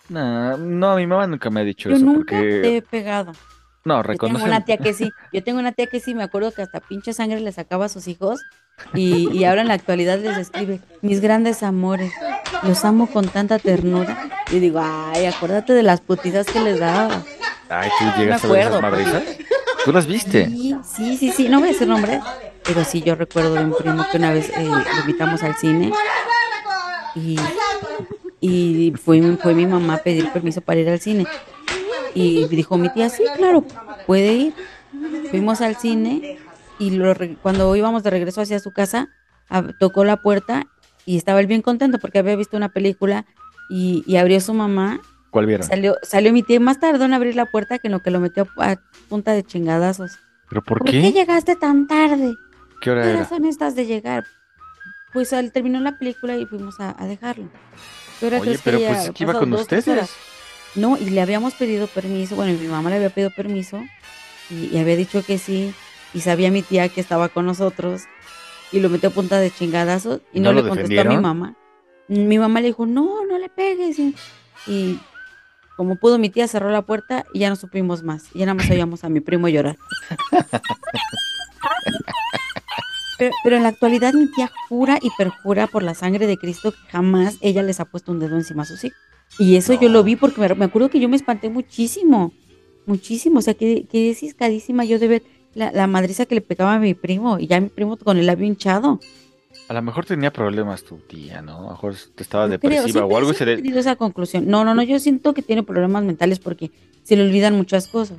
Nah, 0.10 0.58
no, 0.58 0.96
mi 0.98 1.08
mamá 1.08 1.26
nunca 1.28 1.50
me 1.50 1.62
ha 1.62 1.64
dicho 1.64 1.90
Yo 1.90 1.96
eso 1.96 2.06
nunca 2.06 2.38
porque 2.38 2.62
te 2.62 2.78
he 2.78 2.82
pegado. 2.82 3.32
no 3.86 4.04
Yo 4.04 4.20
tengo 4.20 4.44
una 4.44 4.66
tía 4.66 4.78
que 4.78 4.94
sí, 4.94 5.10
yo 5.32 5.44
tengo 5.44 5.60
una 5.60 5.72
tía 5.72 5.88
que 5.88 6.00
sí, 6.00 6.14
me 6.14 6.24
acuerdo 6.24 6.52
que 6.52 6.62
hasta 6.62 6.82
pinche 6.82 7.14
sangre 7.14 7.40
le 7.40 7.52
sacaba 7.52 7.86
a 7.86 7.90
sus 7.90 8.08
hijos 8.08 8.42
y, 8.94 9.30
y 9.32 9.46
ahora 9.46 9.62
en 9.62 9.68
la 9.68 9.76
actualidad 9.76 10.20
les 10.20 10.38
escribe, 10.38 10.80
mis 11.02 11.22
grandes 11.22 11.64
amores, 11.64 12.12
los 12.64 12.84
amo 12.86 13.08
con 13.08 13.28
tanta 13.28 13.60
ternura. 13.60 14.30
Y 14.52 14.60
digo, 14.60 14.82
ay, 14.84 15.26
acuérdate 15.26 15.74
de 15.74 15.84
las 15.84 16.02
putizas 16.02 16.46
que 16.46 16.60
les 16.60 16.80
daba. 16.80 17.24
Ay, 17.70 17.90
tú 17.98 18.06
llegas 18.20 18.44
a 18.44 18.48
ver 18.48 18.68
esas 18.68 18.82
madrizas. 18.82 19.24
¿Tú 19.86 19.94
las 19.94 20.06
viste? 20.06 20.48
Sí, 20.48 20.76
sí, 20.84 21.18
sí, 21.18 21.32
sí, 21.32 21.50
no 21.50 21.60
voy 21.60 21.70
a 21.70 21.72
decir 21.72 21.88
nombres, 21.88 22.22
pero 22.64 22.84
sí, 22.84 23.02
yo 23.02 23.16
recuerdo 23.16 23.56
de 23.56 23.64
un 23.64 23.74
primo 23.74 24.06
que 24.12 24.18
una 24.18 24.32
vez 24.32 24.50
eh, 24.50 24.64
lo 24.66 25.00
invitamos 25.00 25.42
al 25.42 25.56
cine 25.56 25.92
y, 27.16 27.40
y 28.40 28.94
fue, 29.04 29.22
fue 29.38 29.54
mi 29.54 29.66
mamá 29.66 29.96
a 29.96 29.98
pedir 29.98 30.32
permiso 30.32 30.62
para 30.62 30.80
ir 30.82 30.90
al 30.90 31.00
cine. 31.00 31.26
Y 32.14 32.46
dijo 32.48 32.78
mi 32.78 32.90
tía, 32.90 33.10
sí, 33.10 33.24
claro, 33.38 33.64
puede 34.06 34.34
ir. 34.34 34.54
Fuimos 35.32 35.62
al 35.62 35.78
cine 35.78 36.38
y 36.82 36.92
lo 36.92 37.14
cuando 37.42 37.76
íbamos 37.76 38.04
de 38.04 38.10
regreso 38.10 38.42
hacia 38.42 38.60
su 38.60 38.72
casa, 38.74 39.10
tocó 39.80 40.04
la 40.04 40.18
puerta 40.18 40.66
y 41.06 41.18
estaba 41.18 41.40
él 41.40 41.48
bien 41.48 41.62
contento 41.62 42.00
porque 42.00 42.20
había 42.20 42.36
visto 42.36 42.58
una 42.58 42.70
película 42.70 43.26
y, 43.70 44.04
y 44.08 44.18
abrió 44.18 44.42
su 44.42 44.54
mamá 44.54 45.00
¿Cuál 45.30 45.46
vieron? 45.46 45.66
Salió, 45.66 45.96
salió 46.04 46.34
mi 46.34 46.44
tía 46.44 46.60
más 46.60 46.80
tardó 46.80 47.06
en 47.06 47.14
abrir 47.14 47.36
la 47.36 47.46
puerta 47.46 47.80
que 47.80 47.88
en 47.88 47.94
lo 47.94 48.02
que 48.02 48.12
lo 48.12 48.20
metió 48.20 48.48
a 48.58 48.76
punta 49.08 49.32
de 49.32 49.44
chingadazos. 49.44 50.12
¿Pero 50.50 50.62
por 50.62 50.80
¿Por 50.80 50.90
qué? 50.92 51.02
qué 51.02 51.12
llegaste 51.14 51.56
tan 51.56 51.88
tarde? 51.88 52.34
¿Qué 52.82 52.92
hora 52.92 53.04
¿Qué 53.04 53.10
era? 53.12 53.20
razón 53.20 53.46
estás 53.46 53.76
de 53.76 53.86
llegar? 53.86 54.26
Pues 55.14 55.32
al 55.32 55.52
terminó 55.54 55.80
la 55.80 55.98
película 55.98 56.36
y 56.36 56.46
fuimos 56.46 56.80
a, 56.82 56.96
a 57.02 57.06
dejarlo. 57.06 57.50
¿Qué 58.20 58.26
hora 58.26 58.40
Oye, 58.40 58.54
que 58.54 58.60
pero 58.64 58.78
haya 58.78 58.88
pues 58.90 59.06
es 59.06 59.12
que 59.12 59.24
iba 59.24 59.34
con 59.34 59.52
¿Dos, 59.52 59.68
tres 59.68 59.88
ustedes. 59.88 59.98
horas? 60.00 60.12
No, 60.76 60.98
y 60.98 61.10
le 61.10 61.22
habíamos 61.22 61.54
pedido 61.54 61.88
permiso, 61.88 62.36
bueno, 62.36 62.58
mi 62.60 62.68
mamá 62.68 62.90
le 62.90 62.98
había 62.98 63.10
pedido 63.10 63.32
permiso 63.36 63.82
y, 64.50 64.66
y 64.76 64.78
había 64.80 64.96
dicho 64.98 65.24
que 65.24 65.38
sí, 65.38 65.74
y 66.14 66.22
sabía 66.22 66.52
mi 66.52 66.62
tía 66.62 66.90
que 66.90 67.02
estaba 67.02 67.30
con 67.30 67.46
nosotros 67.46 68.04
y 68.72 68.80
lo 68.80 68.90
metió 68.90 69.10
a 69.10 69.12
punta 69.12 69.40
de 69.40 69.52
chingadazos 69.52 70.22
y 70.34 70.40
no, 70.40 70.52
¿No 70.52 70.60
lo 70.60 70.64
le 70.64 70.70
contestó 70.70 71.02
a 71.02 71.04
mi 71.04 71.18
mamá. 71.18 71.56
Mi 72.08 72.40
mamá 72.40 72.62
le 72.62 72.68
dijo, 72.68 72.86
no, 72.86 73.26
no 73.26 73.38
le 73.38 73.50
pegues. 73.50 74.00
Y, 74.00 74.16
y 74.68 75.00
como 75.78 75.96
pudo, 75.96 76.18
mi 76.18 76.30
tía 76.30 76.48
cerró 76.48 76.70
la 76.70 76.82
puerta 76.82 77.26
y 77.34 77.40
ya 77.40 77.50
no 77.50 77.56
supimos 77.56 78.04
más. 78.04 78.26
Y 78.34 78.40
ya 78.40 78.46
nada 78.46 78.56
más 78.56 78.70
oíamos 78.72 79.04
a 79.04 79.10
mi 79.10 79.20
primo 79.20 79.48
llorar. 79.48 79.78
Pero, 83.18 83.34
pero 83.44 83.56
en 83.56 83.64
la 83.64 83.70
actualidad 83.70 84.14
mi 84.14 84.28
tía 84.32 84.52
jura 84.68 84.98
y 85.02 85.10
perjura 85.18 85.68
por 85.68 85.84
la 85.84 85.94
sangre 85.94 86.28
de 86.28 86.38
Cristo 86.38 86.72
que 86.72 86.92
jamás 86.92 87.38
ella 87.42 87.62
les 87.62 87.80
ha 87.80 87.86
puesto 87.86 88.12
un 88.12 88.20
dedo 88.20 88.36
encima 88.36 88.64
a 88.64 88.66
sus 88.66 88.84
hijos. 88.84 88.98
Y 89.40 89.56
eso 89.56 89.74
yo 89.74 89.90
lo 89.90 90.04
vi 90.04 90.16
porque 90.16 90.42
me, 90.42 90.56
me 90.56 90.66
acuerdo 90.66 90.90
que 90.90 91.00
yo 91.00 91.08
me 91.08 91.16
espanté 91.16 91.50
muchísimo, 91.50 92.34
muchísimo. 92.86 93.40
O 93.40 93.42
sea, 93.42 93.54
que 93.54 93.86
quedé 93.90 94.14
ciscadísima 94.16 94.84
yo 94.86 95.00
de 95.00 95.08
ver 95.08 95.24
la, 95.54 95.72
la 95.72 95.88
madriza 95.88 96.26
que 96.26 96.36
le 96.36 96.42
pegaba 96.42 96.76
a 96.76 96.80
mi 96.80 96.94
primo 96.94 97.40
y 97.40 97.48
ya 97.48 97.60
mi 97.60 97.70
primo 97.70 97.98
con 97.98 98.18
el 98.18 98.26
labio 98.26 98.46
hinchado. 98.46 99.00
A 99.68 99.74
lo 99.74 99.82
mejor 99.82 100.06
tenía 100.06 100.34
problemas 100.34 100.84
tu 100.84 100.98
tía, 100.98 101.42
¿no? 101.42 101.60
A 101.60 101.62
lo 101.62 101.70
mejor 101.72 101.96
te 102.16 102.24
estaba 102.24 102.46
creo, 102.46 102.58
depresiva 102.60 103.06
o 103.06 103.18
algo 103.18 103.32
y 103.32 103.36
se 103.36 103.46
le... 103.46 103.80
esa 103.80 103.96
conclusión. 103.96 104.48
No, 104.48 104.66
no, 104.66 104.76
no, 104.76 104.84
yo 104.84 105.00
siento 105.00 105.34
que 105.34 105.42
tiene 105.42 105.64
problemas 105.64 106.04
mentales 106.04 106.40
porque 106.40 106.72
se 107.04 107.16
le 107.16 107.24
olvidan 107.24 107.56
muchas 107.56 107.88
cosas. 107.88 108.18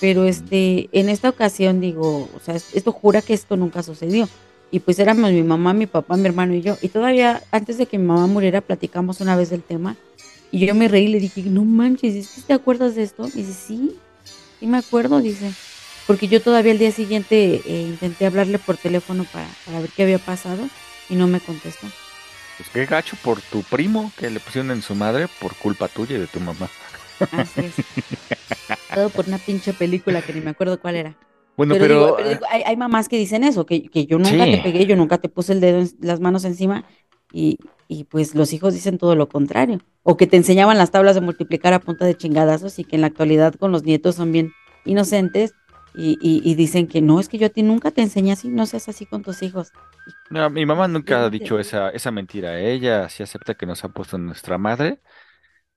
Pero 0.00 0.24
este, 0.24 0.88
en 0.92 1.08
esta 1.08 1.28
ocasión 1.28 1.80
digo, 1.80 2.28
o 2.34 2.40
sea, 2.40 2.54
esto 2.54 2.92
jura 2.92 3.20
que 3.20 3.34
esto 3.34 3.56
nunca 3.56 3.82
sucedió. 3.82 4.28
Y 4.70 4.80
pues 4.80 4.98
éramos 4.98 5.32
mi 5.32 5.42
mamá, 5.42 5.74
mi 5.74 5.86
papá, 5.86 6.16
mi 6.16 6.26
hermano 6.26 6.54
y 6.54 6.62
yo. 6.62 6.76
Y 6.80 6.88
todavía 6.88 7.42
antes 7.50 7.76
de 7.76 7.86
que 7.86 7.98
mi 7.98 8.06
mamá 8.06 8.26
muriera 8.26 8.60
platicamos 8.60 9.20
una 9.20 9.36
vez 9.36 9.50
del 9.50 9.62
tema. 9.62 9.96
Y 10.52 10.64
yo 10.64 10.74
me 10.74 10.88
reí 10.88 11.04
y 11.04 11.08
le 11.08 11.20
dije, 11.20 11.42
no 11.42 11.64
manches, 11.64 12.14
¿es 12.14 12.28
que 12.30 12.40
te 12.42 12.52
acuerdas 12.52 12.94
de 12.94 13.02
esto? 13.02 13.28
Y 13.28 13.42
dice, 13.42 13.52
sí, 13.52 13.96
sí 14.58 14.66
me 14.66 14.78
acuerdo, 14.78 15.20
dice. 15.20 15.52
Porque 16.10 16.26
yo 16.26 16.42
todavía 16.42 16.72
el 16.72 16.78
día 16.80 16.90
siguiente 16.90 17.62
eh, 17.64 17.82
intenté 17.82 18.26
hablarle 18.26 18.58
por 18.58 18.76
teléfono 18.76 19.24
para, 19.32 19.46
para 19.64 19.78
ver 19.78 19.90
qué 19.90 20.02
había 20.02 20.18
pasado 20.18 20.68
y 21.08 21.14
no 21.14 21.28
me 21.28 21.38
contestó. 21.38 21.86
Pues 22.56 22.68
qué 22.70 22.84
gacho 22.84 23.16
por 23.22 23.40
tu 23.40 23.62
primo 23.62 24.10
que 24.18 24.28
le 24.28 24.40
pusieron 24.40 24.72
en 24.72 24.82
su 24.82 24.96
madre 24.96 25.28
por 25.40 25.54
culpa 25.54 25.86
tuya 25.86 26.16
y 26.16 26.18
de 26.18 26.26
tu 26.26 26.40
mamá. 26.40 26.68
Así 27.30 27.60
es. 27.60 27.74
Todo 28.92 29.08
por 29.10 29.28
una 29.28 29.38
pinche 29.38 29.72
película 29.72 30.20
que 30.20 30.32
ni 30.32 30.40
me 30.40 30.50
acuerdo 30.50 30.80
cuál 30.80 30.96
era. 30.96 31.16
Bueno, 31.56 31.74
pero, 31.74 31.84
pero, 31.84 31.94
digo- 32.06 32.16
pero 32.16 32.28
digo, 32.30 32.40
hay, 32.50 32.62
hay 32.66 32.76
mamás 32.76 33.08
que 33.08 33.16
dicen 33.16 33.44
eso, 33.44 33.64
que, 33.64 33.84
que 33.84 34.06
yo 34.06 34.18
nunca 34.18 34.46
Sí. 34.46 34.50
te 34.50 34.58
pegué, 34.64 34.86
yo 34.86 34.96
nunca 34.96 35.18
te 35.18 35.28
puse 35.28 35.52
el 35.52 35.60
dedo 35.60 35.78
en 35.78 35.90
las 36.00 36.18
manos 36.18 36.44
encima 36.44 36.82
y, 37.32 37.56
y 37.86 38.02
pues 38.02 38.34
los 38.34 38.52
hijos 38.52 38.74
dicen 38.74 38.98
todo 38.98 39.14
lo 39.14 39.28
contrario. 39.28 39.78
O 40.02 40.16
que 40.16 40.26
te 40.26 40.36
enseñaban 40.36 40.76
las 40.76 40.90
tablas 40.90 41.14
de 41.14 41.20
multiplicar 41.20 41.72
a 41.72 41.78
punta 41.78 42.04
de 42.04 42.16
chingadazos 42.16 42.80
y 42.80 42.84
que 42.84 42.96
en 42.96 43.02
la 43.02 43.06
actualidad 43.06 43.54
con 43.54 43.70
los 43.70 43.84
nietos 43.84 44.16
son 44.16 44.32
bien 44.32 44.52
inocentes 44.84 45.52
y, 45.94 46.18
y- 46.20 46.42
y 46.50 46.54
dicen 46.54 46.88
que 46.88 47.00
no, 47.02 47.20
es 47.20 47.28
que 47.28 47.38
yo 47.38 47.46
a 47.46 47.50
ti 47.50 47.62
nunca 47.62 47.90
te 47.90 48.02
enseñé 48.02 48.32
así, 48.32 48.48
no 48.48 48.66
seas 48.66 48.88
así 48.88 49.06
con 49.06 49.22
tus 49.22 49.42
hijos. 49.42 49.72
no, 50.28 50.50
mi 50.50 50.64
mamá 50.66 50.88
nunca 50.88 51.24
ha 51.24 51.30
dicho 51.30 51.58
esa, 51.58 51.90
esa 51.90 52.10
mentira. 52.10 52.58
Ella 52.60 53.08
sí 53.08 53.22
acepta 53.22 53.54
que 53.54 53.66
nos 53.66 53.84
ha 53.84 53.88
puesto 53.90 54.16
en 54.16 54.26
nuestra 54.26 54.58
madre 54.58 55.00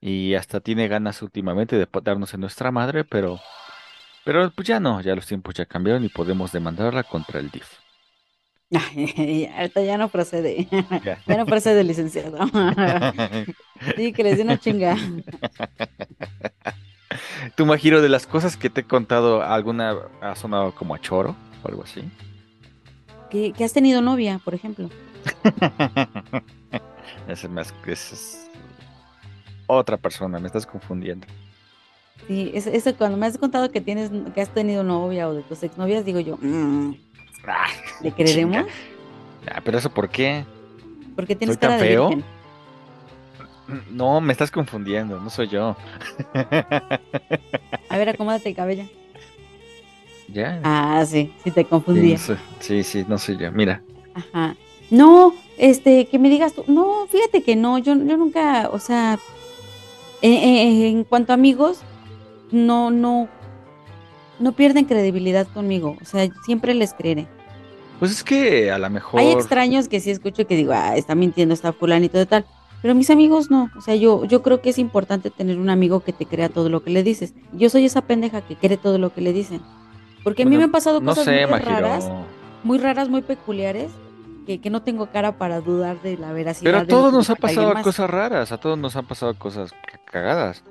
y 0.01 0.35
hasta 0.35 0.61
tiene 0.61 0.87
ganas 0.89 1.21
últimamente 1.21 1.77
de 1.77 1.87
darnos 2.03 2.33
en 2.35 2.41
nuestra 2.41 2.71
madre, 2.71 3.05
pero, 3.05 3.39
pero 4.25 4.51
pues 4.53 4.67
ya 4.67 4.79
no, 4.79 5.01
ya 5.01 5.15
los 5.15 5.27
tiempos 5.27 5.55
ya 5.55 5.65
cambiaron 5.67 6.05
y 6.05 6.09
podemos 6.09 6.51
demandarla 6.51 7.03
contra 7.05 7.39
el 7.39 7.51
DIF. 7.51 7.79
Ahorita 9.57 9.81
ya 9.83 9.97
no 9.97 10.09
procede, 10.11 10.67
Ya. 11.03 11.17
ya 11.27 11.37
no 11.37 11.47
procede, 11.47 11.83
licenciado. 11.83 12.37
Sí, 13.95 14.13
que 14.13 14.23
les 14.23 14.39
una 14.39 14.57
chinga. 14.57 14.95
Tú, 17.55 17.65
Majiro, 17.65 18.01
de 18.01 18.09
las 18.09 18.27
cosas 18.27 18.57
que 18.57 18.69
te 18.69 18.81
he 18.81 18.83
contado, 18.83 19.41
¿alguna 19.43 19.95
ha 20.21 20.35
sonado 20.35 20.73
como 20.73 20.95
a 20.95 20.99
choro 20.99 21.35
o 21.63 21.67
algo 21.67 21.83
así? 21.83 22.03
¿Que, 23.29 23.51
que 23.51 23.63
has 23.63 23.73
tenido 23.73 24.01
novia, 24.01 24.39
por 24.43 24.53
ejemplo? 24.53 24.89
Ese 27.27 27.47
más, 27.47 27.73
ese 27.85 28.15
es 28.15 28.49
otra 29.67 29.95
persona, 29.97 30.39
me 30.39 30.47
estás 30.47 30.65
confundiendo. 30.65 31.25
Sí, 32.27 32.51
eso, 32.53 32.69
eso 32.69 32.95
cuando 32.95 33.17
me 33.17 33.25
has 33.25 33.37
contado 33.37 33.71
que 33.71 33.81
tienes, 33.81 34.11
que 34.33 34.41
has 34.41 34.49
tenido 34.49 34.83
novia 34.83 35.27
o 35.29 35.33
de 35.33 35.41
tus 35.43 35.63
exnovias, 35.63 36.05
digo 36.05 36.19
yo, 36.19 36.37
mm, 36.41 36.93
Ah, 37.45 37.67
¿le 38.01 38.11
creeremos? 38.11 38.65
Ah, 39.53 39.61
pero 39.63 39.77
eso 39.77 39.89
¿por 39.89 40.09
qué? 40.09 40.45
Porque 41.15 41.35
tienes 41.35 41.55
¿Soy 41.55 41.59
tan 41.59 41.71
cara 41.71 41.81
de 41.81 41.89
feo? 41.89 42.07
virgen. 42.09 42.25
No, 43.91 44.19
me 44.21 44.33
estás 44.33 44.51
confundiendo, 44.51 45.19
no 45.19 45.29
soy 45.29 45.47
yo. 45.47 45.75
A 47.89 47.97
ver, 47.97 48.09
acomódate 48.09 48.49
el 48.49 48.55
cabello. 48.55 48.83
Ya. 50.27 50.59
Ah, 50.63 51.03
sí, 51.05 51.31
sí 51.43 51.51
te 51.51 51.61
Sí, 51.61 51.67
confundía. 51.67 52.13
no 52.17 52.19
soy- 52.19 52.37
sí, 52.59 52.83
sí, 52.83 53.05
no 53.07 53.17
soy 53.17 53.37
yo. 53.37 53.51
Mira, 53.51 53.81
Ajá. 54.15 54.55
No, 54.91 55.33
este, 55.57 56.05
que 56.07 56.19
me 56.19 56.29
digas 56.29 56.53
tú, 56.53 56.63
no, 56.67 57.07
fíjate 57.07 57.41
que 57.41 57.55
no, 57.55 57.77
yo, 57.79 57.95
yo 57.95 58.17
nunca, 58.17 58.69
o 58.71 58.77
sea, 58.79 59.17
en, 60.21 60.33
en- 60.33 60.81
en 60.97 61.03
cuanto 61.03 61.31
a 61.31 61.35
amigos, 61.35 61.79
no, 62.51 62.91
no, 62.91 63.27
no 64.39 64.51
pierden 64.51 64.85
credibilidad 64.85 65.47
conmigo, 65.47 65.97
o 66.01 66.05
sea, 66.05 66.27
siempre 66.45 66.73
les 66.75 66.93
creeré. 66.93 67.27
pues 67.99 68.11
es 68.11 68.23
que 68.23 68.69
a 68.71 68.77
lo 68.77 68.89
mejor. 68.89 69.19
Hay 69.19 69.31
extraños 69.31 69.87
que 69.87 69.99
sí 69.99 70.11
escucho 70.11 70.45
que 70.45 70.55
digo, 70.55 70.73
ah, 70.75 70.95
está 70.95 71.15
mintiendo, 71.15 71.53
está 71.55 71.73
fulanito 71.73 72.17
de 72.19 72.25
tal. 72.27 72.45
Pero 72.83 72.93
mis 72.93 73.09
amigos 73.09 73.49
no. 73.49 73.71
O 73.75 73.81
sea, 73.81 73.95
yo, 73.95 74.25
yo 74.25 74.43
creo 74.43 74.61
que 74.61 74.69
es 74.69 74.77
importante 74.77 75.31
tener 75.31 75.57
un 75.57 75.71
amigo 75.71 76.01
que 76.01 76.13
te 76.13 76.27
crea 76.27 76.49
todo 76.49 76.69
lo 76.69 76.83
que 76.83 76.91
le 76.91 77.01
dices. 77.01 77.33
Yo 77.53 77.69
soy 77.69 77.85
esa 77.85 78.01
pendeja 78.01 78.41
que 78.41 78.55
cree 78.57 78.77
todo 78.77 78.99
lo 78.99 79.11
que 79.13 79.21
le 79.21 79.33
dicen. 79.33 79.61
Porque 80.23 80.43
a 80.43 80.45
mí 80.45 80.49
Bueno, 80.51 80.59
me 80.59 80.63
han 80.65 80.71
pasado 80.71 80.99
No 80.99 81.11
cosas 81.11 81.25
sé, 81.25 81.47
muy 81.47 81.59
raras, 81.59 82.11
muy 82.63 82.77
raras, 82.77 83.09
muy 83.09 83.21
peculiares, 83.23 83.91
que, 84.45 84.61
que 84.61 84.69
no 84.69 84.83
tengo 84.83 85.07
cara 85.07 85.37
para 85.37 85.61
dudar 85.61 86.01
de 86.01 86.17
la 86.17 86.31
veracidad. 86.33 86.71
Pero 86.71 86.77
a 86.79 86.85
todos 86.85 87.13
nos 87.13 87.29
ha 87.29 87.35
cuenta 87.35 87.47
alguien 87.47 87.63
pasado 87.63 87.83
cosas 87.83 88.09
raras, 88.09 88.51
a 88.51 88.57
todos 88.57 88.77
nos 88.77 88.95
han 88.95 89.05
pasado 89.07 89.33
cosas 89.39 89.71
ca- 89.71 89.99
cagadas, 90.05 90.63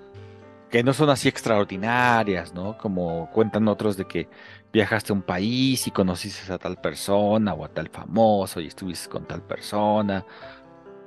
que 0.70 0.82
no 0.82 0.92
son 0.94 1.10
así 1.10 1.28
extraordinarias, 1.28 2.54
¿no? 2.54 2.76
Como 2.78 3.30
cuentan 3.30 3.68
otros 3.68 3.96
de 3.96 4.06
que 4.06 4.28
viajaste 4.72 5.12
a 5.12 5.16
un 5.16 5.22
país 5.22 5.86
y 5.86 5.90
conociste 5.90 6.50
a 6.52 6.58
tal 6.58 6.76
persona 6.80 7.52
o 7.54 7.64
a 7.64 7.68
tal 7.68 7.88
famoso 7.90 8.60
y 8.60 8.68
estuviste 8.68 9.08
con 9.10 9.26
tal 9.26 9.42
persona. 9.42 10.24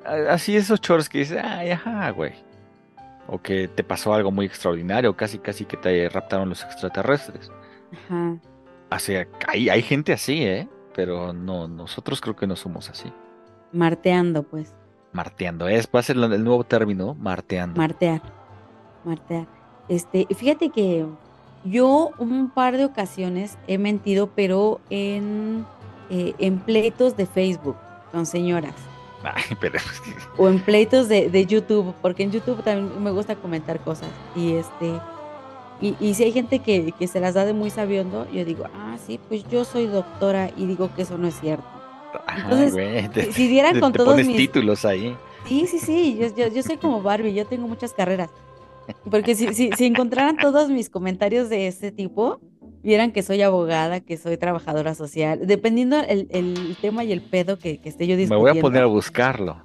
Así 0.05 0.55
esos 0.55 0.79
choros 0.81 1.09
que 1.09 1.19
dices, 1.19 1.41
ay, 1.43 1.71
ajá, 1.71 2.09
güey. 2.11 2.33
O 3.27 3.41
que 3.41 3.67
te 3.67 3.83
pasó 3.83 4.13
algo 4.13 4.31
muy 4.31 4.45
extraordinario, 4.45 5.15
casi 5.15 5.39
casi 5.39 5.65
que 5.65 5.77
te 5.77 6.09
raptaron 6.09 6.49
los 6.49 6.63
extraterrestres. 6.63 7.51
Ajá. 7.91 8.37
O 8.91 8.99
sea, 8.99 9.27
hay, 9.47 9.69
hay 9.69 9.81
gente 9.81 10.13
así, 10.13 10.43
¿eh? 10.43 10.67
Pero 10.95 11.33
no, 11.33 11.67
nosotros 11.67 12.21
creo 12.21 12.35
que 12.35 12.47
no 12.47 12.55
somos 12.55 12.89
así. 12.89 13.11
Marteando, 13.71 14.43
pues. 14.43 14.73
Marteando, 15.11 15.67
es, 15.67 15.89
va 15.93 15.99
a 15.99 16.03
ser 16.03 16.17
el 16.17 16.43
nuevo 16.43 16.63
término, 16.63 17.15
marteando. 17.15 17.77
Martear. 17.77 18.21
Martear. 19.03 19.47
Este, 19.87 20.27
fíjate 20.35 20.69
que 20.69 21.05
yo 21.63 22.11
un 22.17 22.49
par 22.49 22.77
de 22.77 22.85
ocasiones 22.85 23.57
he 23.67 23.77
mentido, 23.77 24.29
pero 24.35 24.79
en, 24.89 25.65
eh, 26.09 26.33
en 26.37 26.59
pleitos 26.59 27.17
de 27.17 27.25
Facebook 27.25 27.75
con 28.11 28.25
señoras. 28.25 28.75
Ay, 29.33 29.57
pero 29.59 29.79
O 30.37 30.47
en 30.49 30.59
pleitos 30.59 31.07
de, 31.09 31.29
de 31.29 31.45
YouTube, 31.45 31.93
porque 32.01 32.23
en 32.23 32.31
YouTube 32.31 32.61
también 32.63 33.01
me 33.03 33.11
gusta 33.11 33.35
comentar 33.35 33.79
cosas. 33.79 34.09
Y 34.35 34.53
este, 34.53 34.91
y, 35.81 35.95
y 35.99 36.13
si 36.13 36.23
hay 36.23 36.31
gente 36.31 36.59
que, 36.59 36.91
que 36.91 37.07
se 37.07 37.19
las 37.19 37.33
da 37.33 37.43
de 37.45 37.53
muy 37.53 37.69
sabiondo, 37.69 38.27
yo 38.31 38.45
digo, 38.45 38.65
ah, 38.73 38.97
sí, 39.05 39.19
pues 39.27 39.47
yo 39.49 39.65
soy 39.65 39.87
doctora 39.87 40.49
y 40.55 40.65
digo 40.67 40.93
que 40.95 41.01
eso 41.03 41.17
no 41.17 41.27
es 41.27 41.39
cierto. 41.39 41.65
Ay, 42.27 42.41
Entonces, 42.43 42.73
güey, 42.73 43.09
te, 43.09 43.25
Si, 43.25 43.31
si 43.33 43.47
dieran 43.47 43.73
te- 43.73 43.79
con 43.81 43.91
te 43.91 43.97
todos 43.97 44.11
pones 44.11 44.27
mis, 44.27 44.37
títulos 44.37 44.85
ahí. 44.85 45.15
Sí, 45.47 45.67
sí, 45.67 45.79
sí, 45.79 46.17
yo, 46.19 46.27
yo, 46.35 46.47
yo 46.47 46.63
soy 46.63 46.77
como 46.77 47.01
Barbie, 47.01 47.33
yo 47.33 47.45
tengo 47.45 47.67
muchas 47.67 47.93
carreras. 47.93 48.29
Porque 49.09 49.33
si, 49.35 49.53
si, 49.53 49.71
si 49.71 49.85
encontraran 49.85 50.37
todos 50.37 50.69
mis 50.69 50.89
comentarios 50.89 51.49
de 51.49 51.67
este 51.67 51.91
tipo, 51.91 52.39
vieran 52.85 53.11
que 53.11 53.23
soy 53.23 53.41
abogada, 53.41 53.99
que 53.99 54.15
soy 54.17 54.37
trabajadora 54.37 54.93
social, 54.95 55.39
dependiendo 55.45 55.99
el, 55.99 56.27
el 56.29 56.77
tema 56.79 57.03
y 57.03 57.11
el 57.11 57.21
pedo 57.21 57.57
que, 57.57 57.79
que 57.79 57.89
esté 57.89 58.05
yo 58.07 58.15
Me 58.15 58.21
discutiendo. 58.21 58.49
voy 58.51 58.57
a 58.57 58.61
poner 58.61 58.83
a 58.83 58.85
buscarlo. 58.85 59.57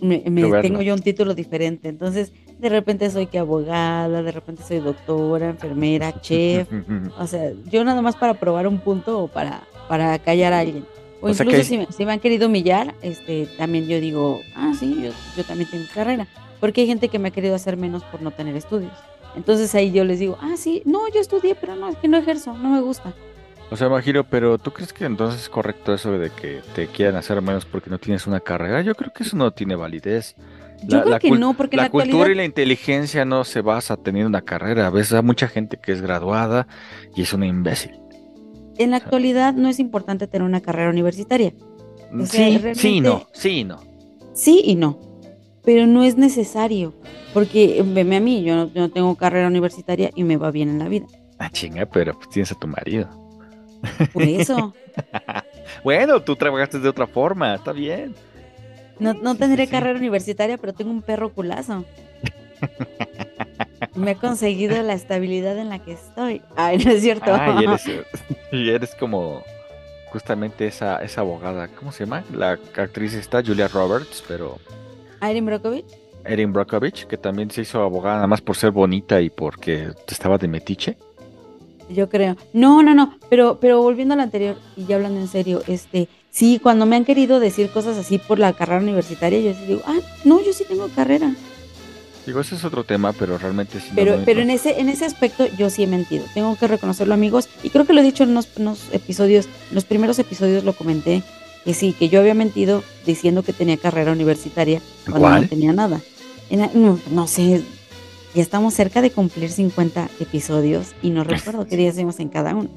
me- 0.00 0.24
me- 0.28 0.62
tengo 0.62 0.80
yo 0.82 0.94
un 0.94 1.02
título 1.02 1.34
diferente. 1.34 1.88
Entonces, 1.88 2.32
de 2.58 2.68
repente 2.68 3.08
soy 3.10 3.26
que 3.26 3.38
abogada, 3.38 4.22
de 4.22 4.32
repente 4.32 4.62
soy 4.66 4.78
doctora, 4.80 5.50
enfermera, 5.50 6.20
chef. 6.20 6.68
O 7.18 7.26
sea, 7.26 7.52
yo 7.70 7.84
nada 7.84 8.00
más 8.02 8.16
para 8.16 8.34
probar 8.34 8.66
un 8.66 8.78
punto 8.80 9.20
o 9.24 9.28
para, 9.28 9.62
para 9.88 10.18
callar 10.18 10.52
a 10.54 10.60
alguien. 10.60 10.84
O, 11.20 11.28
O 11.28 11.34
sea 11.34 11.44
que 11.44 11.52
incluso 11.52 11.68
si, 11.68 11.78
me, 11.78 11.86
si 11.92 12.04
me 12.06 12.12
han 12.12 12.18
querido 12.20 12.48
humillar, 12.48 12.94
este, 13.02 13.46
también 13.58 13.86
yo 13.86 14.00
digo, 14.00 14.40
ah, 14.56 14.72
sí, 14.78 14.96
yo, 15.04 15.10
yo 15.36 15.44
también 15.44 15.70
tengo 15.70 15.84
carrera. 15.94 16.26
Porque 16.58 16.80
hay 16.80 16.86
gente 16.86 17.08
que 17.08 17.18
me 17.18 17.28
ha 17.28 17.30
querido 17.30 17.54
hacer 17.54 17.76
menos 17.76 18.02
por 18.04 18.22
no 18.22 18.30
tener 18.30 18.56
estudios. 18.56 18.92
Entonces 19.34 19.74
ahí 19.74 19.92
yo 19.92 20.04
les 20.04 20.18
digo, 20.18 20.36
ah, 20.40 20.54
sí, 20.56 20.82
no, 20.84 21.00
yo 21.12 21.20
estudié, 21.20 21.54
pero 21.54 21.74
no, 21.76 21.88
es 21.88 21.96
que 21.96 22.08
no 22.08 22.16
ejerzo, 22.18 22.52
no 22.56 22.68
me 22.70 22.80
gusta. 22.80 23.14
O 23.70 23.76
sea, 23.76 23.88
Majiro, 23.88 24.24
pero 24.24 24.58
¿tú 24.58 24.70
crees 24.70 24.92
que 24.92 25.06
entonces 25.06 25.40
es 25.42 25.48
correcto 25.48 25.94
eso 25.94 26.12
de 26.12 26.28
que 26.30 26.60
te 26.74 26.88
quieran 26.88 27.16
hacer 27.16 27.40
menos 27.40 27.64
porque 27.64 27.88
no 27.88 27.98
tienes 27.98 28.26
una 28.26 28.40
carrera? 28.40 28.82
Yo 28.82 28.94
creo 28.94 29.12
que 29.14 29.22
eso 29.22 29.34
no 29.36 29.50
tiene 29.52 29.74
validez. 29.76 30.36
Yo 30.84 31.02
creo 31.02 31.18
que 31.18 31.30
no, 31.30 31.54
porque 31.54 31.76
la 31.76 31.84
la 31.84 31.90
cultura 31.90 32.30
y 32.30 32.34
la 32.34 32.44
inteligencia 32.44 33.24
no 33.24 33.44
se 33.44 33.62
basa 33.62 33.96
teniendo 33.96 34.28
una 34.28 34.42
carrera. 34.42 34.88
A 34.88 34.90
veces 34.90 35.14
hay 35.14 35.22
mucha 35.22 35.48
gente 35.48 35.78
que 35.78 35.92
es 35.92 36.02
graduada 36.02 36.66
y 37.14 37.22
es 37.22 37.32
una 37.32 37.46
imbécil. 37.46 37.92
En 38.76 38.90
la 38.90 38.96
actualidad 38.98 39.54
no 39.54 39.68
es 39.68 39.78
importante 39.78 40.26
tener 40.26 40.46
una 40.46 40.60
carrera 40.60 40.90
universitaria. 40.90 41.54
O 42.12 42.26
sea, 42.26 42.26
sí, 42.26 42.52
sí, 42.52 42.58
realmente- 42.58 43.00
no, 43.00 43.26
sí, 43.32 43.64
no. 43.64 43.80
Sí 44.34 44.62
y 44.64 44.74
no, 44.74 44.98
pero 45.64 45.86
no 45.86 46.02
es 46.02 46.16
necesario. 46.16 46.92
Porque 47.32 47.78
eh, 47.78 47.84
veme 47.84 48.16
a 48.16 48.20
mí, 48.20 48.42
yo 48.42 48.54
no, 48.56 48.72
yo 48.72 48.82
no 48.82 48.90
tengo 48.90 49.14
carrera 49.16 49.46
universitaria 49.46 50.10
y 50.14 50.24
me 50.24 50.36
va 50.36 50.50
bien 50.50 50.68
en 50.68 50.78
la 50.78 50.88
vida. 50.88 51.06
Ah, 51.38 51.50
chinga, 51.50 51.86
pero 51.86 52.14
pues 52.14 52.28
tienes 52.30 52.52
a 52.52 52.54
tu 52.54 52.66
marido. 52.66 53.08
Por 54.12 54.22
eso. 54.22 54.74
Bueno, 55.84 56.20
tú 56.20 56.36
trabajaste 56.36 56.78
de 56.78 56.88
otra 56.88 57.06
forma, 57.06 57.54
está 57.54 57.72
bien. 57.72 58.14
No, 58.98 59.14
no 59.14 59.36
tendré 59.36 59.64
sí, 59.64 59.68
sí. 59.68 59.72
carrera 59.72 59.98
universitaria, 59.98 60.58
pero 60.58 60.72
tengo 60.72 60.90
un 60.90 61.02
perro 61.02 61.32
culazo. 61.32 61.84
Me 63.94 64.12
ha 64.12 64.14
conseguido 64.14 64.80
la 64.82 64.92
estabilidad 64.92 65.58
en 65.58 65.68
la 65.68 65.78
que 65.78 65.92
estoy. 65.92 66.42
Ay, 66.56 66.78
no 66.78 66.90
es 66.90 67.02
cierto. 67.02 67.32
Ah, 67.32 67.58
y 67.60 67.64
eres, 67.64 67.90
y 68.52 68.70
eres 68.70 68.94
como 68.94 69.42
justamente 70.10 70.66
esa, 70.66 71.02
esa 71.02 71.22
abogada. 71.22 71.68
¿Cómo 71.68 71.90
se 71.90 72.04
llama? 72.04 72.22
La 72.32 72.58
actriz 72.76 73.14
está 73.14 73.42
Julia 73.42 73.68
Roberts, 73.68 74.22
pero 74.28 74.58
Irene 75.22 75.46
Brokovich. 75.46 75.86
Erin 76.24 76.52
Brockovich, 76.52 77.06
que 77.06 77.16
también 77.16 77.50
se 77.50 77.62
hizo 77.62 77.82
abogada 77.82 78.16
nada 78.16 78.26
más 78.28 78.40
por 78.40 78.56
ser 78.56 78.70
bonita 78.70 79.20
y 79.20 79.28
porque 79.28 79.88
estaba 80.08 80.38
de 80.38 80.46
metiche. 80.46 80.96
Yo 81.90 82.08
creo. 82.08 82.36
No, 82.52 82.82
no, 82.82 82.94
no, 82.94 83.18
pero, 83.28 83.58
pero 83.60 83.82
volviendo 83.82 84.14
al 84.14 84.20
anterior 84.20 84.56
y 84.76 84.84
ya 84.86 84.96
hablando 84.96 85.18
en 85.20 85.26
serio, 85.28 85.62
este, 85.66 86.08
sí, 86.30 86.60
cuando 86.62 86.86
me 86.86 86.94
han 86.96 87.04
querido 87.04 87.40
decir 87.40 87.70
cosas 87.70 87.98
así 87.98 88.18
por 88.18 88.38
la 88.38 88.52
carrera 88.52 88.80
universitaria, 88.80 89.40
yo 89.40 89.52
sí 89.52 89.66
digo, 89.66 89.82
ah, 89.84 89.98
no, 90.24 90.40
yo 90.42 90.52
sí 90.52 90.64
tengo 90.68 90.88
carrera. 90.94 91.34
Digo, 92.24 92.40
ese 92.40 92.54
es 92.54 92.64
otro 92.64 92.84
tema, 92.84 93.12
pero 93.12 93.36
realmente 93.36 93.80
sí. 93.80 93.90
Pero, 93.96 94.16
lo- 94.18 94.24
pero 94.24 94.40
en 94.42 94.50
ese, 94.50 94.78
en 94.80 94.88
ese 94.88 95.04
aspecto 95.04 95.44
yo 95.58 95.70
sí 95.70 95.82
he 95.82 95.86
mentido. 95.88 96.24
Tengo 96.34 96.56
que 96.56 96.68
reconocerlo, 96.68 97.14
amigos. 97.14 97.48
Y 97.64 97.70
creo 97.70 97.84
que 97.84 97.92
lo 97.94 98.00
he 98.00 98.04
dicho 98.04 98.22
en 98.22 98.30
unos, 98.30 98.48
unos 98.58 98.86
episodios, 98.92 99.46
en 99.70 99.74
los 99.74 99.84
primeros 99.84 100.20
episodios 100.20 100.62
lo 100.62 100.72
comenté, 100.72 101.24
que 101.64 101.74
sí, 101.74 101.92
que 101.92 102.08
yo 102.08 102.20
había 102.20 102.34
mentido 102.34 102.82
diciendo 103.06 103.42
que 103.42 103.52
tenía 103.52 103.76
carrera 103.76 104.12
universitaria 104.12 104.80
cuando 105.04 105.20
¿Cuál? 105.20 105.42
no 105.42 105.48
tenía 105.48 105.72
nada. 105.72 106.00
En- 106.50 106.70
no, 106.74 106.98
no 107.10 107.26
sé, 107.26 107.62
ya 108.34 108.42
estamos 108.42 108.74
cerca 108.74 109.00
de 109.02 109.10
cumplir 109.10 109.50
50 109.50 110.08
episodios 110.20 110.94
y 111.02 111.10
no 111.10 111.24
recuerdo 111.24 111.66
qué 111.66 111.76
día 111.76 111.90
hacemos 111.90 112.18
en 112.20 112.28
cada 112.28 112.54
uno. 112.54 112.68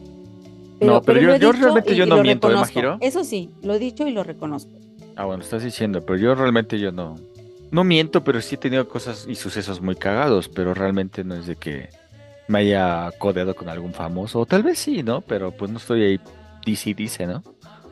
No, 0.81 1.01
pero 1.01 1.21
yo- 1.21 1.35
yo 1.37 1.51
realmente 1.53 1.95
yo 1.95 2.05
no 2.05 2.21
miento, 2.21 2.51
¿eh. 2.51 2.55
Majiro? 2.55 2.97
Eso 3.01 3.23
sí, 3.23 3.49
lo 3.63 3.73
he 3.75 3.79
dicho 3.79 4.07
y 4.07 4.11
lo 4.11 4.23
reconozco. 4.23 4.71
Ah, 5.15 5.25
bueno, 5.25 5.41
estás 5.43 5.63
diciendo, 5.63 6.05
pero 6.05 6.19
yo 6.19 6.35
realmente 6.35 6.77
yo 6.79 6.91
no. 6.91 7.15
No 7.71 7.83
miento, 7.83 8.23
pero 8.23 8.41
sí 8.41 8.55
he 8.55 8.57
tenido 8.57 8.87
cosas 8.87 9.25
y 9.27 9.35
sucesos 9.35 9.81
muy 9.81 9.95
cagados, 9.95 10.49
pero 10.49 10.73
realmente 10.73 11.23
no 11.23 11.35
es 11.35 11.47
de 11.47 11.55
que 11.55 11.89
me 12.47 12.59
haya 12.59 13.09
codeado 13.17 13.55
con 13.55 13.69
algún 13.69 13.93
famoso, 13.93 14.39
o 14.41 14.45
tal 14.45 14.61
vez 14.63 14.77
sí, 14.77 15.01
¿no? 15.01 15.21
Pero 15.21 15.51
pues 15.51 15.71
no 15.71 15.77
estoy 15.77 16.03
ahí, 16.03 16.19
dice 16.65 16.91
y 16.91 16.93
dice, 16.93 17.25
¿no? 17.25 17.41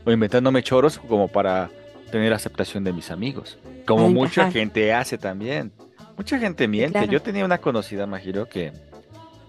O 0.06 0.12
inventándome 0.12 0.62
choros 0.64 1.00
como 1.00 1.28
para 1.28 1.70
tener 2.12 2.34
aceptación 2.34 2.84
de 2.84 2.94
mis 2.94 3.10
amigos, 3.12 3.58
como 3.86 4.10
mucha 4.10 4.52
gente 4.52 4.94
hace 4.94 5.18
también. 5.18 5.72
Mucha 6.18 6.38
gente 6.38 6.68
miente. 6.68 6.92
claro. 7.00 7.12
Yo 7.12 7.22
tenía 7.22 7.44
una 7.46 7.58
conocida, 7.58 8.06
Majiro, 8.06 8.48
que 8.48 8.72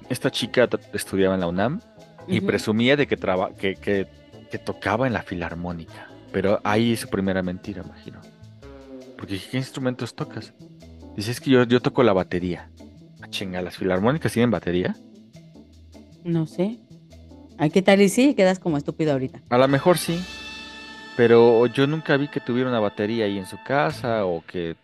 esta 0.09 0.31
chica 0.31 0.69
estudiaba 0.93 1.35
en 1.35 1.41
la 1.41 1.47
UNAM 1.49 1.81
y 2.27 2.41
presumía 2.41 2.97
de 2.97 3.07
que, 3.07 3.17
traba- 3.19 3.55
que, 3.55 3.75
que, 3.75 4.07
que 4.51 4.59
tocaba 4.59 5.07
en 5.07 5.13
la 5.13 5.23
filarmónica. 5.23 6.09
Pero 6.33 6.61
ahí 6.65 6.95
es 6.95 7.01
su 7.01 7.09
primera 7.09 7.43
mentira, 7.43 7.83
imagino. 7.85 8.21
Porque 9.19 9.39
¿qué 9.51 9.59
instrumentos 9.59 10.15
tocas? 10.15 10.55
Dice, 11.17 11.31
es 11.33 11.41
que 11.41 11.51
yo, 11.51 11.65
yo 11.65 11.81
toco 11.81 12.03
la 12.03 12.13
batería. 12.13 12.71
Ah, 13.23 13.27
chinga, 13.29 13.61
¿las 13.61 13.77
filarmónicas 13.77 14.33
tienen 14.33 14.51
batería? 14.51 14.97
No 16.25 16.47
sé. 16.47 16.79
Ay, 17.59 17.71
¿Qué 17.71 17.83
tal 17.83 18.01
y 18.01 18.09
sí? 18.09 18.35
Quedas 18.35 18.59
como 18.59 18.79
estúpido 18.79 19.13
ahorita. 19.13 19.43
A 19.51 19.59
lo 19.59 19.69
mejor 19.69 19.99
sí. 19.99 20.19
Pero 21.17 21.67
yo 21.67 21.87
nunca 21.87 22.17
vi 22.17 22.29
que 22.29 22.41
tuviera 22.41 22.69
una 22.69 22.81
batería 22.81 23.27
ahí 23.27 23.39
en 23.39 23.47
su 23.47 23.57
casa 23.63 24.25
o 24.25 24.45
que, 24.47 24.77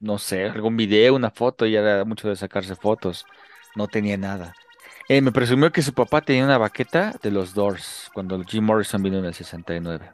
no 0.00 0.18
sé, 0.18 0.44
algún 0.46 0.76
video, 0.76 1.14
una 1.14 1.30
foto. 1.30 1.66
Y 1.66 1.76
era 1.76 2.04
mucho 2.04 2.28
de 2.28 2.36
sacarse 2.36 2.74
fotos. 2.74 3.24
No 3.76 3.86
tenía 3.86 4.16
nada. 4.16 4.54
Eh, 5.08 5.20
me 5.20 5.32
presumió 5.32 5.70
que 5.72 5.82
su 5.82 5.94
papá 5.94 6.20
tenía 6.20 6.44
una 6.44 6.58
baqueta 6.58 7.14
de 7.22 7.30
los 7.30 7.54
Doors 7.54 8.10
cuando 8.12 8.42
Jim 8.44 8.64
Morrison 8.64 9.02
vino 9.02 9.18
en 9.18 9.24
el 9.24 9.34
69. 9.34 10.10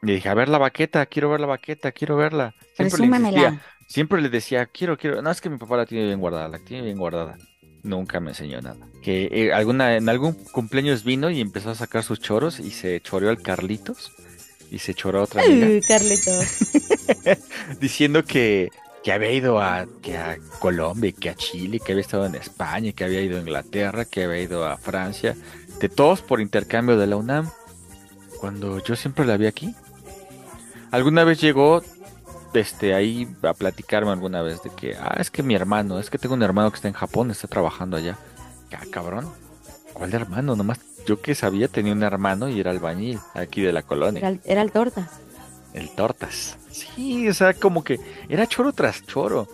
Le 0.00 0.14
dije, 0.14 0.28
a 0.28 0.34
ver 0.34 0.48
la 0.48 0.58
baqueta, 0.58 1.06
quiero 1.06 1.30
ver 1.30 1.40
la 1.40 1.46
baqueta, 1.46 1.92
quiero 1.92 2.16
verla. 2.16 2.54
Siempre 2.74 2.84
le 2.84 3.08
Presúmamela. 3.08 3.60
siempre 3.86 4.20
le 4.20 4.30
decía, 4.30 4.66
quiero, 4.66 4.96
quiero. 4.96 5.22
No, 5.22 5.30
es 5.30 5.40
que 5.40 5.50
mi 5.50 5.58
papá 5.58 5.76
la 5.76 5.86
tiene 5.86 6.06
bien 6.06 6.18
guardada, 6.18 6.48
la 6.48 6.58
tiene 6.58 6.84
bien 6.84 6.98
guardada. 6.98 7.36
Nunca 7.84 8.18
me 8.18 8.30
enseñó 8.30 8.60
nada. 8.60 8.84
Que 9.02 9.28
eh, 9.30 9.52
alguna, 9.52 9.96
en 9.96 10.08
algún 10.08 10.32
cumpleaños 10.52 11.04
vino 11.04 11.30
y 11.30 11.40
empezó 11.40 11.70
a 11.70 11.74
sacar 11.74 12.02
sus 12.02 12.18
choros 12.18 12.58
y 12.58 12.70
se 12.70 13.00
choreó 13.00 13.30
al 13.30 13.42
Carlitos 13.42 14.12
y 14.72 14.78
se 14.78 14.94
choró 14.94 15.20
a 15.20 15.24
otra 15.24 15.42
amiga 15.42 15.66
Uy, 15.66 15.82
diciendo 17.80 18.24
que, 18.24 18.70
que 19.04 19.12
había 19.12 19.30
ido 19.30 19.60
a, 19.60 19.86
que 20.00 20.16
a 20.16 20.38
Colombia, 20.60 21.12
que 21.12 21.28
a 21.28 21.34
Chile, 21.34 21.78
que 21.78 21.92
había 21.92 22.00
estado 22.00 22.24
en 22.24 22.34
España, 22.34 22.92
que 22.92 23.04
había 23.04 23.20
ido 23.20 23.36
a 23.36 23.42
Inglaterra, 23.42 24.06
que 24.06 24.24
había 24.24 24.40
ido 24.40 24.64
a 24.64 24.78
Francia, 24.78 25.36
de 25.78 25.88
todos 25.90 26.22
por 26.22 26.40
intercambio 26.40 26.96
de 26.96 27.06
la 27.06 27.16
UNAM, 27.16 27.50
cuando 28.40 28.82
yo 28.82 28.96
siempre 28.96 29.26
la 29.26 29.36
vi 29.36 29.46
aquí. 29.46 29.74
Alguna 30.90 31.24
vez 31.24 31.38
llegó 31.38 31.82
este, 32.54 32.94
ahí 32.94 33.28
a 33.42 33.52
platicarme 33.52 34.10
alguna 34.10 34.40
vez 34.40 34.62
de 34.62 34.70
que, 34.70 34.94
ah, 34.94 35.16
es 35.18 35.30
que 35.30 35.42
mi 35.42 35.54
hermano, 35.54 35.98
es 35.98 36.08
que 36.08 36.16
tengo 36.16 36.34
un 36.34 36.42
hermano 36.42 36.70
que 36.70 36.76
está 36.76 36.88
en 36.88 36.94
Japón, 36.94 37.30
está 37.30 37.46
trabajando 37.46 37.98
allá. 37.98 38.16
Ah, 38.72 38.84
cabrón. 38.90 39.28
¿Cuál 39.92 40.14
hermano? 40.14 40.56
Nomás 40.56 40.78
yo 41.06 41.20
que 41.20 41.34
sabía 41.34 41.68
tenía 41.68 41.92
un 41.92 42.02
hermano 42.02 42.48
y 42.48 42.60
era 42.60 42.70
albañil 42.70 43.18
aquí 43.34 43.60
de 43.62 43.72
la 43.72 43.82
colonia. 43.82 44.18
Era, 44.20 44.28
el- 44.28 44.40
era 44.44 44.62
el 44.62 44.72
tortas. 44.72 45.10
El 45.74 45.90
tortas. 45.90 46.56
Sí, 46.70 47.28
o 47.28 47.34
sea, 47.34 47.54
como 47.54 47.82
que 47.84 47.98
era 48.28 48.46
choro 48.46 48.72
tras 48.72 49.04
choro. 49.06 49.48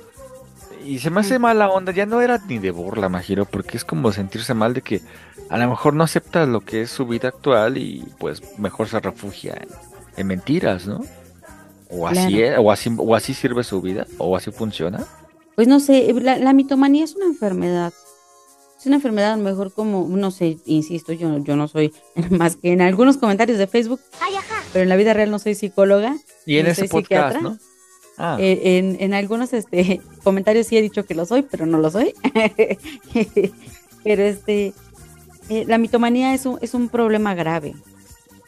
Y 0.85 1.01
se 1.01 1.11
me 1.11 1.21
hace 1.21 1.39
mala 1.39 1.69
onda, 1.69 1.93
ya 1.93 2.07
no 2.07 2.21
era 2.21 2.39
ni 2.49 2.59
de 2.59 2.71
burla, 2.71 3.09
Majiro, 3.09 3.45
porque 3.45 3.77
es 3.77 3.85
como 3.85 4.11
sentirse 4.13 4.55
mal 4.55 4.73
de 4.75 4.83
que 4.83 5.01
a 5.51 5.59
lo 5.59 5.69
mejor 5.69 5.95
no 5.95 6.05
acepta 6.05 6.47
lo 6.47 6.61
que 6.61 6.83
es 6.83 6.91
su 6.91 7.07
vida 7.07 7.29
actual 7.29 7.77
y 7.79 8.05
pues 8.19 8.43
mejor 8.59 8.89
se 8.89 8.99
refugia 9.01 9.55
en, 9.61 9.69
en 10.17 10.27
mentiras, 10.27 10.87
¿no? 10.87 11.01
O 11.91 12.07
así, 12.07 12.29
Claro. 12.37 12.45
es, 12.55 12.59
o 12.59 12.71
así, 12.73 12.95
o 12.97 13.15
así 13.15 13.35
sirve 13.35 13.65
su 13.65 13.81
vida, 13.83 14.07
o 14.19 14.37
así 14.37 14.51
funciona. 14.51 15.05
Pues 15.57 15.67
no 15.69 15.81
sé, 15.81 16.13
la, 16.21 16.39
la 16.39 16.53
mitomanía 16.53 17.05
es 17.05 17.17
una 17.17 17.27
enfermedad. 17.27 17.93
Es 18.79 18.87
una 18.87 18.97
enfermedad 18.97 19.33
a 19.33 19.37
lo 19.37 19.43
mejor 19.43 19.73
como, 19.73 20.07
no 20.09 20.31
sé, 20.31 20.59
insisto, 20.65 21.13
yo, 21.13 21.39
yo 21.39 21.57
no 21.57 21.67
soy 21.67 21.93
más 22.31 22.57
que 22.57 22.73
en 22.73 22.81
algunos 22.81 23.17
comentarios 23.17 23.59
de 23.59 23.67
Facebook, 23.67 24.01
pero 24.73 24.85
en 24.85 24.89
la 24.89 24.97
vida 24.97 25.15
real 25.15 25.31
no 25.31 25.39
soy 25.39 25.55
psicóloga. 25.55 26.17
Y 26.47 26.59
en 26.59 26.67
ese 26.67 26.83
soy 26.83 26.89
podcast, 26.89 27.35
psiquiatra. 27.35 27.41
¿no? 27.41 27.59
Ah, 28.19 28.37
Eh, 28.41 28.79
en, 28.79 28.97
en 29.01 29.15
algunos 29.15 29.53
este, 29.53 30.01
comentarios 30.25 30.67
sí 30.67 30.77
he 30.77 30.83
dicho 30.83 31.05
que 31.07 31.15
lo 31.15 31.25
soy, 31.27 31.43
pero 31.43 31.67
no 31.67 31.79
lo 31.79 31.91
soy. 31.91 32.15
pero 34.05 34.23
este, 34.23 34.73
eh, 35.49 35.65
la 35.67 35.79
mitomanía 35.79 36.35
es 36.35 36.47
un, 36.47 36.59
es 36.61 36.75
un 36.75 36.89
problema 36.89 37.35
grave. 37.35 37.75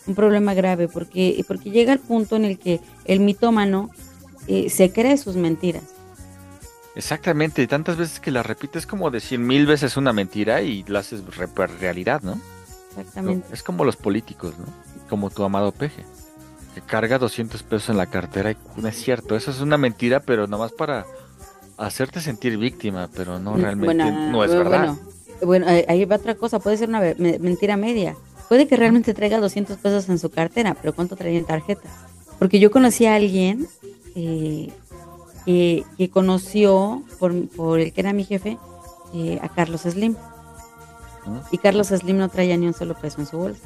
Un 0.07 0.15
problema 0.15 0.55
grave 0.55 0.89
porque, 0.89 1.45
porque 1.47 1.71
llega 1.71 1.93
al 1.93 1.99
punto 1.99 2.37
en 2.37 2.45
el 2.45 2.59
que 2.59 2.81
el 3.05 3.21
mitómano 3.21 3.91
eh, 4.47 4.71
se 4.71 4.93
cree 4.93 5.17
sus 5.17 5.37
mentiras. 5.37 5.85
Exactamente, 6.95 7.63
y 7.63 7.67
tantas 7.67 7.97
veces 7.97 8.21
que 8.21 8.31
la 8.31 8.43
repites 8.43 8.87
como 8.87 9.11
decir 9.11 9.39
mil 9.39 9.67
veces 9.67 9.97
una 9.97 10.13
mentira 10.13 10.63
y 10.63 10.83
la 10.89 11.01
haces 11.01 11.23
re- 11.37 11.67
realidad, 11.81 12.23
¿no? 12.23 12.39
Exactamente. 12.97 13.47
Es 13.53 13.63
como 13.63 13.85
los 13.85 13.97
políticos, 13.97 14.55
¿no? 14.59 14.67
Como 15.09 15.31
tu 15.31 15.45
amado 15.45 15.73
peje, 15.73 16.05
que 16.75 16.81
carga 16.81 17.19
200 17.19 17.63
pesos 17.63 17.89
en 17.91 17.97
la 17.97 18.07
cartera 18.07 18.53
y 18.53 18.57
no 18.77 18.89
es 18.89 18.97
cierto, 18.97 19.37
eso 19.37 19.51
es 19.51 19.61
una 19.61 19.77
mentira, 19.77 20.21
pero 20.21 20.47
nomás 20.47 20.73
para 20.73 21.07
hacerte 21.79 22.21
sentir 22.21 22.59
víctima, 22.59 23.09
pero 23.15 23.39
no 23.39 23.57
Mm, 23.57 23.61
realmente 23.61 24.05
bueno, 24.05 24.31
no 24.31 24.45
es 24.45 24.51
bueno, 24.55 24.71
verdad. 24.71 24.95
Bueno, 25.43 25.67
ahí- 25.69 25.85
ahí 25.89 26.05
va 26.05 26.17
otra 26.17 26.35
cosa, 26.35 26.59
puede 26.59 26.77
ser 26.77 26.89
una 26.91 27.01
me- 27.17 27.39
mentira 27.39 27.77
media. 27.77 28.15
Puede 28.49 28.67
que 28.67 28.77
realmente 28.77 29.15
traiga 29.15 29.39
200 29.39 29.79
pesos 29.79 30.09
en 30.09 30.19
su 30.19 30.29
cartera, 30.31 30.75
pero 30.75 30.93
¿cuánto 30.93 31.17
traía 31.17 31.39
en 31.39 31.45
tarjetas? 31.47 31.91
Porque 32.39 32.59
yo 32.59 32.71
conocí 32.71 33.07
a 33.07 33.15
alguien 33.15 33.67
eh, 34.17 34.71
que, 35.45 35.85
que 35.97 36.11
conoció 36.11 37.03
por, 37.19 37.49
por 37.49 37.81
el 37.81 37.93
que 37.93 38.01
era 38.01 38.13
mi 38.13 38.25
jefe 38.25 38.59
eh, 39.15 39.39
a 39.43 39.49
Carlos 39.49 39.83
Slim. 39.83 40.15
¿no? 41.27 41.43
Y 41.51 41.59
Carlos 41.59 41.89
Slim 41.89 42.19
no 42.19 42.29
traía 42.29 42.57
ni 42.57 42.67
un 42.67 42.75
solo 42.75 42.95
peso 42.95 43.21
en 43.21 43.27
su 43.27 43.37
bolsa. 43.39 43.63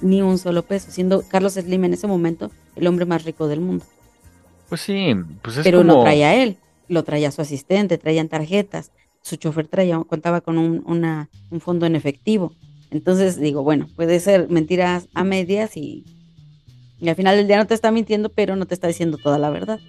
Ni 0.00 0.22
un 0.22 0.38
solo 0.38 0.62
peso, 0.64 0.90
siendo 0.90 1.22
Carlos 1.28 1.54
Slim 1.54 1.84
en 1.84 1.94
ese 1.94 2.06
momento 2.06 2.50
el 2.76 2.86
hombre 2.86 3.04
más 3.04 3.24
rico 3.24 3.48
del 3.48 3.60
mundo. 3.60 3.84
Pues 4.68 4.80
sí, 4.82 5.14
pues 5.42 5.56
es 5.56 5.64
pero 5.64 5.78
como 5.78 5.94
no 5.94 6.00
traía 6.02 6.34
él, 6.36 6.56
lo 6.88 7.02
traía 7.04 7.30
su 7.30 7.40
asistente, 7.42 7.98
traían 7.98 8.28
tarjetas, 8.28 8.92
su 9.22 9.36
chofer 9.36 9.66
traía, 9.66 9.98
contaba 10.04 10.40
con 10.40 10.58
un, 10.58 10.82
una- 10.86 11.28
un 11.50 11.60
fondo 11.60 11.86
en 11.86 11.96
efectivo. 11.96 12.52
Entonces 12.90 13.38
digo, 13.38 13.62
bueno, 13.62 13.86
puede 13.96 14.20
ser 14.20 14.48
mentiras 14.48 15.08
a 15.14 15.24
medias 15.24 15.76
y, 15.76 16.04
y 17.00 17.08
al 17.08 17.16
final 17.16 17.36
del 17.36 17.46
día 17.48 17.56
no 17.58 17.66
te 17.66 17.74
está 17.74 17.90
mintiendo, 17.90 18.28
pero 18.30 18.56
no 18.56 18.66
te 18.66 18.74
está 18.74 18.86
diciendo 18.86 19.18
toda 19.18 19.38
la 19.38 19.50
verdad. 19.50 19.80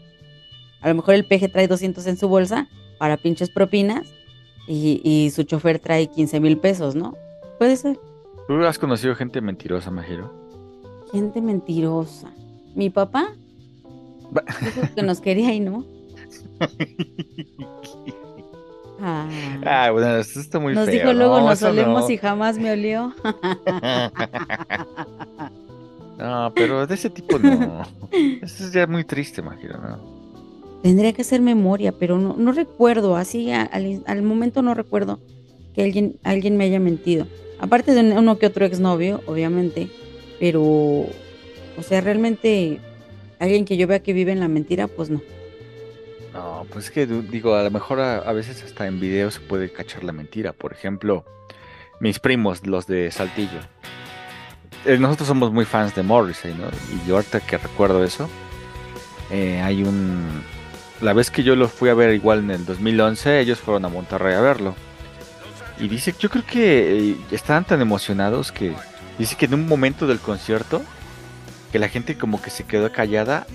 A 0.82 0.90
lo 0.90 0.96
mejor 0.96 1.16
el 1.16 1.26
peje 1.26 1.50
trae 1.50 1.68
200 1.68 2.06
en 2.08 2.18
su 2.18 2.28
bolsa 2.30 2.68
para 2.98 3.18
pinches 3.18 3.50
propinas 3.50 4.08
y, 4.68 5.02
y 5.04 5.30
su 5.32 5.44
chofer 5.44 5.80
trae 5.80 6.08
15 6.08 6.40
mil 6.40 6.58
pesos, 6.58 6.96
¿no? 6.96 7.16
Puede 7.58 7.76
ser. 7.76 8.00
¿Tú 8.48 8.66
has 8.66 8.80
conocido 8.80 9.16
gente 9.16 9.42
mentirosa, 9.42 9.92
Majiro? 9.92 10.34
Gente 11.12 11.42
mentirosa. 11.42 12.32
Mi 12.76 12.90
papá 12.90 13.34
dijo 14.62 14.82
que 14.96 15.02
nos 15.04 15.20
quería 15.22 15.54
y 15.54 15.60
no. 15.60 15.86
Ah. 19.02 19.30
Ah, 19.66 19.92
bueno, 19.92 20.18
esto 20.18 20.42
está 20.42 20.60
muy 20.60 20.74
Nos 20.76 20.86
feo. 20.88 20.94
dijo 20.94 21.14
luego 21.14 21.40
no, 21.40 21.46
nos 21.48 21.64
olemos 21.64 22.02
no. 22.04 22.10
y 22.10 22.18
jamás 22.18 22.58
me 22.58 22.72
olió. 22.74 23.14
No, 26.18 26.52
pero 26.54 26.86
de 26.86 26.96
ese 26.96 27.10
tipo 27.10 27.40
no. 27.40 27.82
Eso 28.12 28.66
es 28.66 28.74
ya 28.74 28.86
muy 28.88 29.06
triste, 29.06 29.42
Majiro, 29.42 29.78
¿no? 29.80 30.19
Tendría 30.82 31.12
que 31.14 31.24
hacer 31.24 31.42
memoria, 31.42 31.92
pero 31.92 32.18
no, 32.18 32.36
no 32.38 32.52
recuerdo, 32.54 33.16
así 33.18 33.52
al, 33.52 34.22
momento 34.24 34.62
no 34.62 34.74
recuerdo 34.74 35.20
que 35.76 35.84
alguien, 35.84 36.18
alguien 36.24 36.56
me 36.58 36.64
haya 36.66 36.80
mentido. 36.80 37.28
Aparte 37.60 37.94
de 37.94 38.00
un- 38.02 38.18
uno 38.18 38.38
que 38.40 38.46
otro 38.46 38.66
exnovio, 38.66 39.22
obviamente, 39.26 39.90
pero, 40.40 40.62
o 40.64 41.84
sea, 41.86 42.00
realmente 42.00 42.80
alguien 43.40 43.66
que 43.66 43.76
yo 43.76 43.88
vea 43.88 44.00
que 44.02 44.14
vive 44.14 44.32
en 44.32 44.40
la 44.40 44.48
mentira, 44.48 44.88
pues 44.88 45.10
no. 45.10 45.22
No, 46.34 46.66
pues 46.72 46.86
es 46.86 46.92
que 46.92 47.06
digo, 47.08 47.56
a 47.56 47.64
lo 47.64 47.72
mejor 47.72 48.00
a, 48.00 48.18
a 48.20 48.32
veces 48.34 48.64
hasta 48.64 48.88
en 48.88 49.00
video 49.00 49.32
se 49.32 49.40
puede 49.42 49.72
cachar 49.72 50.04
la 50.04 50.12
mentira. 50.14 50.54
Por 50.54 50.72
ejemplo, 50.72 51.26
mis 52.00 52.20
primos, 52.20 52.66
los 52.66 52.88
de 52.88 53.12
Saltillo. 53.12 53.60
Eh, 54.86 54.98
nosotros 54.98 55.28
somos 55.28 55.52
muy 55.52 55.66
fans 55.66 55.94
de 55.96 56.04
Morrissey, 56.04 56.54
¿no? 56.54 56.66
Y 56.96 57.08
yo 57.08 57.16
ahorita 57.16 57.42
que 57.42 57.58
recuerdo 57.58 58.04
eso, 58.04 58.30
eh, 59.32 59.60
hay 59.62 59.84
un... 59.84 60.42
La 61.02 61.14
vez 61.14 61.32
que 61.32 61.44
yo 61.44 61.56
lo 61.56 61.68
fui 61.70 61.90
a 61.90 61.94
ver 61.94 62.14
igual 62.14 62.40
en 62.40 62.52
el 62.52 62.66
2011, 62.66 63.40
ellos 63.40 63.60
fueron 63.60 63.86
a 63.86 63.90
Monterrey 63.90 64.36
a 64.36 64.42
verlo. 64.42 64.76
Y 65.80 65.88
dice, 65.88 66.14
yo 66.20 66.30
creo 66.30 66.46
que 66.46 67.12
eh, 67.12 67.16
estaban 67.32 67.64
tan 67.64 67.80
emocionados 67.82 68.52
que 68.52 68.74
dice 69.18 69.36
que 69.38 69.46
en 69.46 69.54
un 69.54 69.66
momento 69.68 70.08
del 70.08 70.20
concierto, 70.20 70.82
que 71.72 71.80
la 71.80 71.88
gente 71.88 72.18
como 72.18 72.42
que 72.42 72.50
se 72.50 72.66
quedó 72.66 72.92
callada 72.92 73.48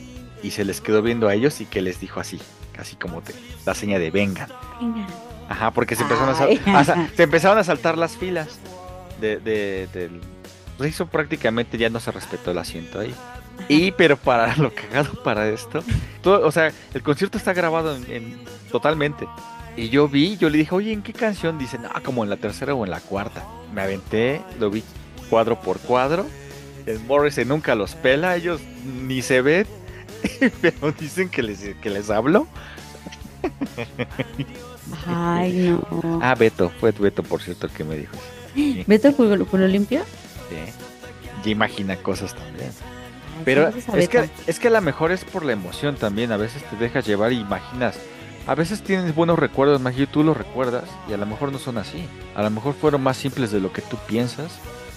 y 0.43 0.53
se 0.53 0.65
les 0.65 0.81
quedó 0.81 1.03
viendo 1.03 1.29
a 1.29 1.35
ellos 1.35 1.61
y 1.61 1.67
que 1.67 1.83
les 1.83 2.01
dijo 2.01 2.21
así, 2.21 2.41
casi 2.73 2.97
como 2.97 3.21
te, 3.21 3.35
la 3.67 3.75
seña 3.75 3.99
de 3.99 4.11
vengan. 4.11 4.49
Venga. 4.81 5.07
Ajá, 5.51 5.71
porque 5.73 5.95
se 5.97 6.03
empezaron, 6.03 6.35
a, 6.35 6.79
a 6.81 7.09
se 7.15 7.23
empezaron 7.23 7.59
a 7.59 7.65
saltar 7.65 7.99
las 7.99 8.17
filas 8.17 8.59
de, 9.21 9.37
de- 9.39 9.89
del... 9.93 10.21
Pues 10.79 10.95
eso 10.95 11.07
prácticamente 11.07 11.77
ya 11.77 11.91
no 11.91 12.01
se 12.01 12.11
respetó 12.11 12.51
el 12.53 12.59
asiento 12.59 13.01
ahí. 13.01 13.15
Y 13.69 13.93
pero 13.93 14.17
para 14.17 14.55
lo 14.57 14.73
cagado 14.75 15.23
para 15.23 15.49
esto, 15.49 15.83
todo, 16.23 16.47
o 16.47 16.53
sea, 16.53 16.73
el 16.93 17.03
concierto 17.03 17.39
está 17.39 17.53
grabado 17.55 17.97
en, 17.97 18.11
en- 18.11 18.45
totalmente. 18.71 19.27
Y 19.77 19.89
yo 19.89 20.07
vi, 20.09 20.37
yo 20.37 20.51
le 20.51 20.59
dije, 20.59 20.75
oye, 20.75 20.93
¿en 20.93 21.03
qué 21.03 21.13
canción? 21.13 21.59
Dicen, 21.59 21.83
ah, 21.93 22.01
como 22.05 22.23
en 22.25 22.31
la 22.31 22.37
tercera 22.37 22.75
o 22.75 22.85
en 22.85 22.91
la 22.91 23.01
cuarta. 23.01 23.45
Me 23.75 23.83
aventé, 23.83 24.41
lo 24.61 24.71
vi 24.71 24.85
cuadro 25.31 25.61
por 25.61 25.79
cuadro. 25.81 26.27
El 26.87 27.01
Morrissey 27.01 27.45
nunca 27.45 27.75
los 27.75 27.95
pela, 27.95 28.37
ellos 28.37 28.61
ni 28.85 29.23
se 29.23 29.41
ven, 29.41 29.67
pero 30.61 30.93
dicen 30.93 31.29
que 31.31 31.43
les, 31.43 31.61
que 31.81 31.91
les 31.91 32.11
hablo. 32.11 32.47
Ay, 35.07 35.53
no. 35.71 36.21
Ah, 36.23 36.35
Beto, 36.35 36.71
fue 36.81 36.93
Beto, 36.93 37.23
por 37.23 37.41
cierto, 37.43 37.67
el 37.67 37.73
que 37.73 37.85
me 37.85 37.97
dijo. 37.97 38.13
Sí, 38.55 38.85
¿Beto 38.87 39.13
culo, 39.17 39.47
culo 39.47 39.67
limpio? 39.67 40.03
sí. 40.51 40.57
Ya 41.45 41.51
imagina 41.51 41.97
cosas 41.97 42.35
también. 42.35 42.71
Pero 43.45 43.69
es 43.97 44.09
que, 44.09 44.31
es 44.47 44.59
que 44.59 44.69
a 44.69 44.71
lo 44.71 44.81
mejor 44.81 45.13
es 45.13 45.25
por 45.25 45.45
la 45.45 45.53
emoción 45.53 45.97
también. 45.97 46.33
A 46.33 46.37
veces 46.37 46.63
te 46.69 46.77
dejas 46.77 47.07
llevar 47.07 47.33
y 47.33 47.41
imaginas. 47.41 47.97
A 48.47 48.55
veces 48.55 48.83
tienes 48.83 49.15
buenos 49.15 49.39
recuerdos, 49.39 49.81
Maggie, 49.81 50.07
tú 50.07 50.23
los 50.23 50.37
recuerdas 50.37 50.85
y 51.09 51.13
a 51.13 51.17
lo 51.17 51.25
mejor 51.27 51.51
no 51.53 51.59
son 51.59 51.79
así. 51.79 52.07
A 52.35 52.43
lo 52.43 52.51
mejor 52.51 52.75
fueron 52.75 53.03
más 53.03 53.17
simples 53.17 53.51
de 53.51 53.61
lo 53.61 53.73
que 53.73 53.81
tú 53.83 53.97
piensas 54.07 54.53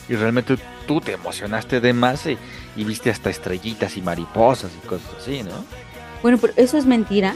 y 0.09 0.15
realmente 0.15 0.57
tú 0.85 0.99
te 1.01 1.13
emocionaste 1.13 1.79
de 1.79 1.93
más 1.93 2.25
y, 2.25 2.37
y 2.75 2.83
viste 2.83 3.09
hasta 3.09 3.29
estrellitas 3.29 3.95
y 3.97 4.01
mariposas 4.01 4.71
y 4.83 4.87
cosas 4.87 5.09
así, 5.21 5.43
¿no? 5.43 5.63
Bueno, 6.21 6.37
pero 6.39 6.53
eso 6.57 6.77
es 6.77 6.85
mentira. 6.85 7.35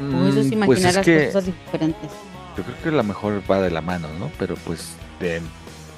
O 0.00 0.26
eso 0.26 0.40
es 0.40 0.46
Mm, 0.46 0.52
imaginar 0.54 0.66
pues 0.66 0.78
es 0.84 0.94
las 0.96 1.04
que 1.04 1.26
cosas 1.26 1.46
diferentes. 1.46 2.10
yo 2.56 2.64
creo 2.64 2.76
que 2.82 2.88
a 2.88 2.92
lo 2.92 3.04
mejor 3.04 3.42
va 3.48 3.60
de 3.60 3.70
la 3.70 3.80
mano, 3.82 4.08
¿no? 4.18 4.32
Pero 4.38 4.56
pues 4.64 4.94
de- 5.20 5.40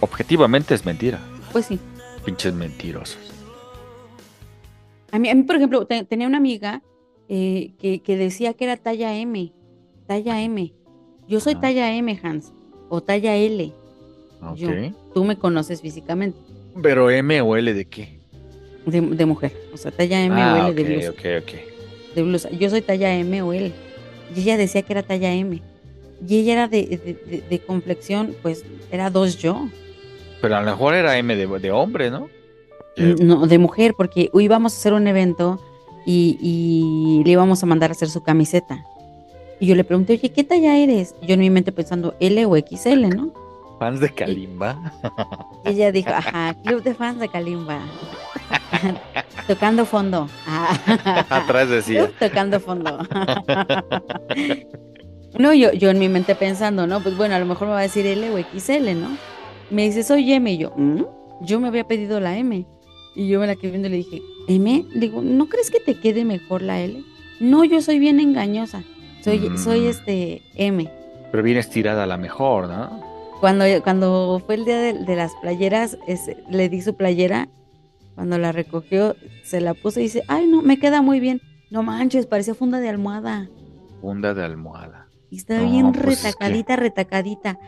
objetivamente 0.00 0.74
es 0.74 0.84
mentira. 0.84 1.20
Pues 1.52 1.66
sí. 1.66 1.80
Pinches 2.24 2.52
mentirosos. 2.52 3.18
A 5.14 5.18
mí, 5.20 5.28
a 5.30 5.34
mí 5.36 5.44
por 5.44 5.54
ejemplo, 5.54 5.86
te- 5.86 6.02
tenía 6.04 6.26
una 6.26 6.38
amiga 6.38 6.82
eh, 7.28 7.72
que, 7.78 8.00
que 8.00 8.16
decía 8.16 8.52
que 8.54 8.64
era 8.64 8.76
talla 8.76 9.14
M. 9.16 9.52
Talla 10.08 10.42
M. 10.42 10.74
Yo 11.28 11.38
soy 11.38 11.52
Ajá. 11.52 11.60
talla 11.62 11.94
M, 11.94 12.18
Hans. 12.20 12.52
O 12.88 13.00
talla 13.00 13.36
L. 13.36 13.72
Ok. 14.42 14.56
Yo. 14.56 14.70
Tú 15.14 15.24
me 15.24 15.36
conoces 15.38 15.80
físicamente. 15.80 16.36
Pero 16.82 17.10
M 17.10 17.40
o 17.42 17.54
L 17.56 17.72
de 17.72 17.84
qué? 17.84 18.18
De, 18.86 19.00
de 19.00 19.24
mujer. 19.24 19.52
O 19.72 19.76
sea, 19.76 19.92
talla 19.92 20.20
M 20.24 20.34
ah, 20.42 20.64
o 20.66 20.66
L 20.72 20.74
de 20.74 20.82
blusa. 20.82 21.10
ok, 21.10 21.42
ok. 21.42 22.14
de 22.16 22.22
blusa. 22.24 22.50
Yo 22.50 22.68
soy 22.68 22.82
talla 22.82 23.14
M 23.14 23.40
o 23.42 23.52
L. 23.52 23.70
Y 24.34 24.40
ella 24.40 24.56
decía 24.56 24.82
que 24.82 24.92
era 24.94 25.04
talla 25.04 25.32
M. 25.32 25.62
Y 26.26 26.38
ella 26.40 26.52
era 26.54 26.66
de, 26.68 26.82
de, 27.28 27.42
de- 27.48 27.58
complexión, 27.60 28.34
pues 28.42 28.64
era 28.90 29.10
dos 29.10 29.38
yo. 29.38 29.68
Pero 30.40 30.56
a 30.56 30.60
lo 30.60 30.66
mejor 30.66 30.94
era 30.94 31.16
M 31.18 31.36
de, 31.36 31.46
de 31.46 31.70
hombre, 31.70 32.10
¿no? 32.10 32.28
No, 32.96 33.46
de 33.46 33.58
mujer, 33.58 33.94
porque 33.96 34.30
íbamos 34.34 34.74
a 34.74 34.76
hacer 34.76 34.92
un 34.92 35.06
evento 35.06 35.60
y, 36.06 36.38
y 36.40 37.24
le 37.24 37.32
íbamos 37.32 37.62
a 37.62 37.66
mandar 37.66 37.90
a 37.90 37.92
hacer 37.92 38.08
su 38.08 38.22
camiseta. 38.22 38.84
Y 39.60 39.66
yo 39.66 39.74
le 39.74 39.84
pregunté, 39.84 40.14
oye, 40.14 40.30
¿qué 40.30 40.44
talla 40.44 40.76
eres? 40.76 41.14
Y 41.22 41.26
yo 41.26 41.34
en 41.34 41.40
mi 41.40 41.50
mente 41.50 41.72
pensando 41.72 42.14
L 42.20 42.44
o 42.46 42.56
XL, 42.56 43.08
¿no? 43.08 43.32
Fans 43.78 44.00
de 44.00 44.10
Kalimba. 44.10 44.92
Y 45.64 45.70
ella 45.70 45.92
dijo, 45.92 46.10
ajá, 46.10 46.54
club 46.64 46.82
de 46.82 46.94
fans 46.94 47.18
de 47.18 47.28
Kalimba. 47.28 47.80
Tocando 49.48 49.84
fondo. 49.84 50.28
Atrás 51.28 51.68
decía. 51.68 52.10
Tocando 52.18 52.60
fondo. 52.60 52.98
no, 55.38 55.52
yo, 55.52 55.72
yo 55.72 55.90
en 55.90 55.98
mi 55.98 56.08
mente 56.08 56.34
pensando, 56.34 56.86
¿no? 56.86 57.00
Pues 57.00 57.16
bueno, 57.16 57.34
a 57.34 57.38
lo 57.38 57.46
mejor 57.46 57.68
me 57.68 57.74
va 57.74 57.80
a 57.80 57.82
decir 57.82 58.06
L 58.06 58.30
o 58.30 58.38
XL, 58.38 58.94
¿no? 59.00 59.16
Me 59.70 59.84
dice, 59.84 60.02
soy 60.02 60.32
M. 60.32 60.52
Y 60.52 60.58
yo, 60.58 60.72
"¿Mm? 60.76 61.02
Yo 61.42 61.60
me 61.60 61.68
había 61.68 61.84
pedido 61.84 62.20
la 62.20 62.36
M. 62.36 62.66
Y 63.14 63.28
yo 63.28 63.40
me 63.40 63.46
la 63.46 63.56
quedé 63.56 63.70
viendo 63.70 63.88
y 63.88 63.90
le 63.92 63.96
dije, 63.98 64.22
¿M? 64.48 64.84
Le 64.92 65.00
digo, 65.00 65.22
¿no 65.22 65.46
crees 65.48 65.70
que 65.70 65.80
te 65.80 65.94
quede 66.00 66.24
mejor 66.24 66.62
la 66.62 66.80
L? 66.80 67.02
No, 67.40 67.64
yo 67.64 67.80
soy 67.80 67.98
bien 67.98 68.20
engañosa. 68.20 68.82
Soy, 69.22 69.38
Mm. 69.50 69.58
soy 69.58 69.86
este 69.86 70.42
M. 70.56 70.90
Pero 71.30 71.42
bien 71.42 71.56
estirada 71.56 72.04
a 72.04 72.06
la 72.06 72.16
mejor, 72.16 72.68
¿no? 72.68 73.00
Cuando, 73.40 73.64
cuando 73.82 74.42
fue 74.46 74.54
el 74.56 74.64
día 74.64 74.78
de, 74.78 74.92
de 74.94 75.16
las 75.16 75.32
playeras, 75.42 75.98
le 76.50 76.68
di 76.68 76.80
su 76.82 76.94
playera. 76.96 77.48
Cuando 78.14 78.38
la 78.38 78.52
recogió, 78.52 79.16
se 79.42 79.60
la 79.60 79.74
puso 79.74 80.00
y 80.00 80.04
dice, 80.04 80.22
ay, 80.28 80.46
no, 80.46 80.62
me 80.62 80.78
queda 80.78 81.02
muy 81.02 81.18
bien. 81.20 81.40
No 81.70 81.82
manches, 81.82 82.26
parecía 82.26 82.54
funda 82.54 82.78
de 82.80 82.88
almohada. 82.88 83.48
Funda 84.00 84.34
de 84.34 84.44
almohada. 84.44 85.08
Y 85.30 85.38
está 85.38 85.58
No, 85.58 85.70
bien 85.70 85.92
pues 85.92 86.18
es 86.18 86.20
que- 86.22 86.26
retacadita, 86.28 86.76
retacadita. 86.76 87.58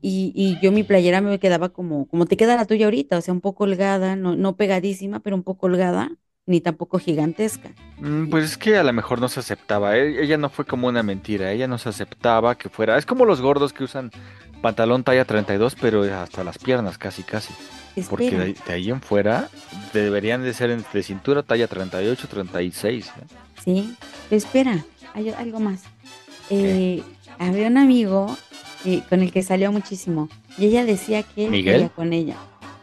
Y, 0.00 0.32
y 0.34 0.58
yo 0.60 0.72
mi 0.72 0.84
playera 0.84 1.20
me 1.20 1.38
quedaba 1.40 1.70
como, 1.70 2.06
como 2.08 2.26
te 2.26 2.36
queda 2.36 2.56
la 2.56 2.66
tuya 2.66 2.86
ahorita, 2.86 3.18
o 3.18 3.20
sea, 3.20 3.34
un 3.34 3.40
poco 3.40 3.64
holgada, 3.64 4.16
no, 4.16 4.36
no 4.36 4.56
pegadísima, 4.56 5.20
pero 5.20 5.36
un 5.36 5.42
poco 5.44 5.66
holgada, 5.66 6.10
ni 6.46 6.60
tampoco 6.60 6.98
gigantesca. 6.98 7.76
Mm, 7.98 8.28
Pues 8.28 8.44
es 8.44 8.58
que 8.58 8.76
a 8.76 8.82
lo 8.84 8.92
mejor 8.92 9.20
no 9.20 9.28
se 9.28 9.40
aceptaba. 9.40 9.96
e- 9.96 10.22
Ella 10.22 10.36
no 10.36 10.50
fue 10.50 10.66
como 10.66 10.88
una 10.88 11.02
mentira. 11.02 11.52
Ella 11.52 11.66
no 11.68 11.78
se 11.78 11.88
aceptaba 11.88 12.56
que 12.56 12.68
fuera. 12.68 12.98
Es 12.98 13.06
como 13.06 13.24
los 13.24 13.40
gordos 13.40 13.72
que 13.72 13.84
usan 13.84 14.10
pantalón 14.60 15.04
talla 15.04 15.24
32, 15.24 15.76
pero 15.76 16.02
hasta 16.02 16.44
las 16.44 16.58
piernas 16.58 16.98
casi, 16.98 17.24
casi. 17.24 17.54
Porque 18.06 18.36
de 18.38 18.54
de 18.54 18.72
ahí 18.72 18.90
en 18.90 19.00
fuera 19.02 19.50
deberían 19.92 20.42
de 20.42 20.54
ser 20.54 20.70
de 20.84 21.02
cintura 21.02 21.42
talla 21.42 21.68
38, 21.68 22.28
36. 22.28 23.12
¿eh? 23.16 23.26
sí, 23.56 23.98
pero 24.28 24.38
espera, 24.38 24.88
hay 25.12 25.30
algo 25.30 25.60
más. 25.60 25.92
Eh, 26.48 27.08
había 27.38 27.68
un 27.68 27.78
amigo 27.78 28.44
eh, 28.84 29.02
con 29.08 29.22
el 29.22 29.32
que 29.32 29.42
salió 29.42 29.72
muchísimo 29.72 30.28
y 30.58 30.66
ella 30.66 30.84
decía 30.84 31.22
que 31.22 31.46
él 31.46 31.50
¿Miguel? 31.50 31.74
quería 31.74 31.88
con 31.88 32.12
ella. 32.12 32.36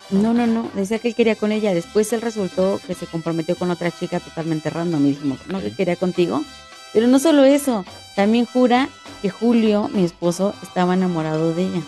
No, 0.10 0.34
no, 0.34 0.45
no, 0.45 0.69
decía 0.75 0.99
que 0.99 1.08
él 1.10 1.15
quería 1.15 1.36
con 1.36 1.51
ella. 1.51 1.73
Después 1.73 2.12
él 2.13 2.21
resultó 2.21 2.79
que 2.86 2.93
se 2.93 3.08
comprometió 3.08 3.56
con 3.56 3.71
otra 3.71 3.89
chica 3.89 4.19
totalmente 4.19 4.69
random 4.69 5.06
y 5.06 5.10
dijimos, 5.10 5.39
no, 5.47 5.62
que 5.62 5.71
quería 5.71 5.95
contigo. 5.95 6.43
Pero 6.91 7.08
no 7.08 7.17
solo 7.19 7.43
eso, 7.43 7.86
también 8.15 8.45
jura 8.45 8.89
que 9.21 9.29
Julio, 9.29 9.89
mi 9.93 10.03
esposo, 10.03 10.53
estaba 10.62 10.93
enamorado 10.93 11.53
de 11.53 11.63
ella. 11.63 11.79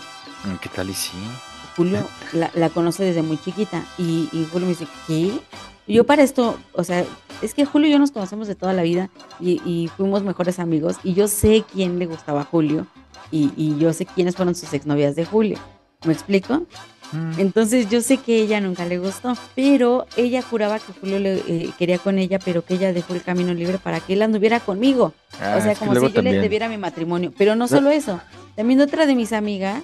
Mm, 0.44 0.56
¿Qué 0.60 0.68
tal 0.70 0.90
y 0.90 0.94
sí? 0.94 1.12
Julio 1.76 2.08
la, 2.32 2.50
la 2.54 2.70
conoce 2.70 3.04
desde 3.04 3.22
muy 3.22 3.38
chiquita 3.38 3.84
y, 3.98 4.28
y 4.32 4.46
Julio 4.50 4.66
me 4.66 4.72
dice, 4.74 4.88
¿qué? 5.06 5.38
Y 5.86 5.94
yo 5.94 6.04
para 6.04 6.24
esto, 6.24 6.58
o 6.72 6.82
sea, 6.82 7.04
es 7.42 7.54
que 7.54 7.64
Julio 7.64 7.88
y 7.88 7.92
yo 7.92 7.98
nos 8.00 8.10
conocemos 8.10 8.48
de 8.48 8.56
toda 8.56 8.72
la 8.72 8.82
vida 8.82 9.08
y, 9.38 9.60
y 9.64 9.88
fuimos 9.96 10.24
mejores 10.24 10.58
amigos 10.58 10.96
y 11.04 11.14
yo 11.14 11.28
sé 11.28 11.64
quién 11.72 12.00
le 12.00 12.06
gustaba 12.06 12.40
a 12.40 12.44
Julio 12.44 12.86
y, 13.30 13.52
y 13.56 13.78
yo 13.78 13.92
sé 13.92 14.06
quiénes 14.06 14.36
fueron 14.36 14.54
sus 14.54 14.72
exnovias 14.72 15.16
de 15.16 15.24
Julio. 15.24 15.58
¿Me 16.04 16.12
explico? 16.12 16.66
Mm, 17.12 17.38
Entonces 17.38 17.88
yo 17.88 18.00
sé 18.00 18.16
que 18.18 18.40
ella 18.40 18.60
nunca 18.60 18.84
le 18.84 18.98
gustó, 18.98 19.36
pero 19.54 20.06
ella 20.16 20.42
juraba 20.42 20.78
que 20.78 20.92
Julio 21.00 21.18
le, 21.20 21.34
eh, 21.46 21.70
quería 21.78 21.98
con 21.98 22.18
ella, 22.18 22.38
pero 22.44 22.64
que 22.64 22.74
ella 22.74 22.92
dejó 22.92 23.14
el 23.14 23.22
camino 23.22 23.54
libre 23.54 23.78
para 23.78 24.00
que 24.00 24.14
él 24.14 24.22
anduviera 24.22 24.60
conmigo. 24.60 25.12
ah, 25.40 25.56
o 25.58 25.62
sea, 25.62 25.74
como 25.74 25.94
si 25.94 26.12
yo 26.12 26.22
le 26.22 26.32
debiera 26.38 26.68
mi 26.68 26.78
matrimonio. 26.78 27.32
Pero 27.38 27.54
no 27.54 27.68
solo 27.68 27.90
eso, 27.90 28.20
también 28.56 28.80
otra 28.80 29.06
de 29.06 29.14
mis 29.14 29.32
amigas, 29.32 29.82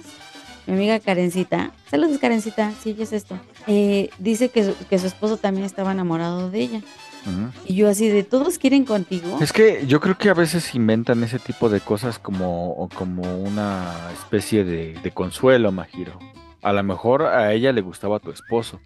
mi 0.65 0.73
amiga 0.73 0.99
Karencita, 0.99 1.71
saludos 1.89 2.19
Karencita, 2.19 2.71
sí, 2.81 2.95
es 2.99 3.13
esto, 3.13 3.37
eh, 3.67 4.09
dice 4.19 4.49
que 4.49 4.63
su, 4.65 4.75
que 4.89 4.99
su 4.99 5.07
esposo 5.07 5.37
también 5.37 5.65
estaba 5.65 5.91
enamorado 5.93 6.49
de 6.49 6.59
ella. 6.59 6.81
Y 7.65 7.75
yo 7.75 7.89
así 7.89 8.09
de, 8.09 8.23
¿todos 8.23 8.57
quieren 8.57 8.85
contigo? 8.85 9.37
Es 9.41 9.53
que 9.53 9.85
yo 9.87 9.99
creo 9.99 10.17
que 10.17 10.29
a 10.29 10.33
veces 10.33 10.75
inventan 10.75 11.23
ese 11.23 11.39
tipo 11.39 11.69
de 11.69 11.79
cosas 11.79 12.19
como, 12.19 12.89
como 12.95 13.21
una 13.37 13.91
especie 14.13 14.63
de, 14.63 14.93
de 15.01 15.11
consuelo, 15.11 15.71
Majiro. 15.71 16.19
A 16.61 16.73
lo 16.73 16.83
mejor 16.83 17.23
a 17.23 17.53
ella 17.53 17.71
le 17.71 17.81
gustaba 17.81 18.19
tu 18.19 18.31
esposo, 18.31 18.79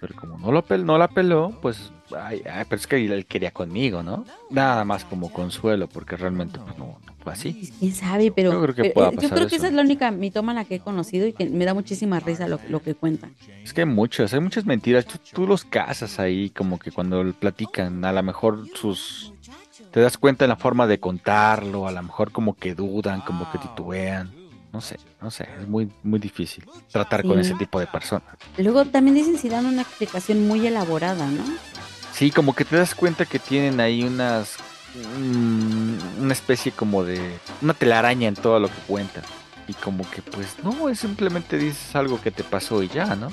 pero 0.00 0.14
como 0.14 0.38
no, 0.38 0.52
lo 0.52 0.64
pel- 0.64 0.84
no 0.84 0.98
la 0.98 1.08
peló, 1.08 1.52
pues, 1.62 1.92
ay, 2.18 2.42
ay, 2.50 2.64
pero 2.68 2.80
es 2.80 2.86
que 2.86 2.96
él 2.96 3.26
quería 3.26 3.50
conmigo, 3.50 4.02
¿no? 4.02 4.24
Nada 4.50 4.84
más 4.84 5.04
como 5.04 5.32
consuelo, 5.32 5.88
porque 5.88 6.16
realmente 6.16 6.58
pues, 6.58 6.76
no, 6.78 6.98
no 7.06 7.14
fue 7.22 7.32
así. 7.32 7.72
¿Quién 7.78 7.94
sabe? 7.94 8.30
Pero 8.30 8.52
Yo 8.52 8.62
creo 8.62 8.74
que 8.74 8.82
eh, 8.88 8.94
yo 9.20 9.28
creo 9.30 9.46
que 9.48 9.56
esa 9.56 9.66
es 9.68 9.72
la 9.72 9.82
única 9.82 10.10
mitómana 10.10 10.64
que 10.64 10.76
he 10.76 10.80
conocido 10.80 11.26
y 11.26 11.32
que 11.32 11.48
me 11.48 11.64
da 11.64 11.74
muchísima 11.74 12.20
risa 12.20 12.48
lo, 12.48 12.58
lo 12.68 12.80
que 12.82 12.94
cuentan. 12.94 13.34
Es 13.62 13.72
que 13.74 13.82
hay 13.82 13.86
muchas, 13.86 14.32
hay 14.34 14.40
muchas 14.40 14.64
mentiras. 14.66 15.04
Tú, 15.06 15.18
tú 15.32 15.46
los 15.46 15.64
casas 15.64 16.18
ahí, 16.18 16.50
como 16.50 16.78
que 16.78 16.90
cuando 16.92 17.32
platican, 17.34 18.04
a 18.04 18.12
lo 18.12 18.22
mejor 18.22 18.66
sus... 18.74 19.32
Te 19.90 20.00
das 20.00 20.16
cuenta 20.18 20.44
en 20.44 20.50
la 20.50 20.56
forma 20.56 20.86
de 20.86 21.00
contarlo, 21.00 21.88
a 21.88 21.92
lo 21.92 22.02
mejor 22.02 22.30
como 22.32 22.54
que 22.54 22.74
dudan, 22.74 23.22
como 23.22 23.50
que 23.50 23.58
titubean. 23.58 24.30
no 24.72 24.80
sé, 24.80 24.98
no 25.20 25.32
sé, 25.32 25.48
es 25.60 25.66
muy, 25.66 25.90
muy 26.04 26.20
difícil 26.20 26.64
tratar 26.92 27.22
con 27.24 27.34
Sí. 27.34 27.40
ese 27.50 27.54
tipo 27.54 27.80
de 27.80 27.88
personas. 27.88 28.28
Luego 28.56 28.84
también 28.84 29.16
dicen 29.16 29.36
si 29.36 29.48
dan 29.48 29.66
una 29.66 29.82
explicación 29.82 30.46
muy 30.46 30.64
elaborada, 30.64 31.26
¿no? 31.26 31.42
Sí, 32.20 32.30
como 32.30 32.54
que 32.54 32.66
te 32.66 32.76
das 32.76 32.94
cuenta 32.94 33.24
que 33.24 33.38
tienen 33.38 33.80
ahí 33.80 34.02
unas, 34.02 34.58
mm, 35.18 36.20
una 36.20 36.34
especie 36.34 36.70
como 36.70 37.02
de, 37.02 37.18
una 37.62 37.72
telaraña 37.72 38.28
en 38.28 38.34
todo 38.34 38.60
lo 38.60 38.68
que 38.68 38.78
cuentan. 38.86 39.24
Y 39.66 39.72
como 39.72 40.04
que 40.10 40.20
pues 40.20 40.48
no, 40.62 40.90
es 40.90 40.98
simplemente 40.98 41.56
dices 41.56 41.96
algo 41.96 42.20
que 42.20 42.30
te 42.30 42.44
pasó 42.44 42.82
y 42.82 42.88
ya, 42.88 43.16
¿no? 43.16 43.30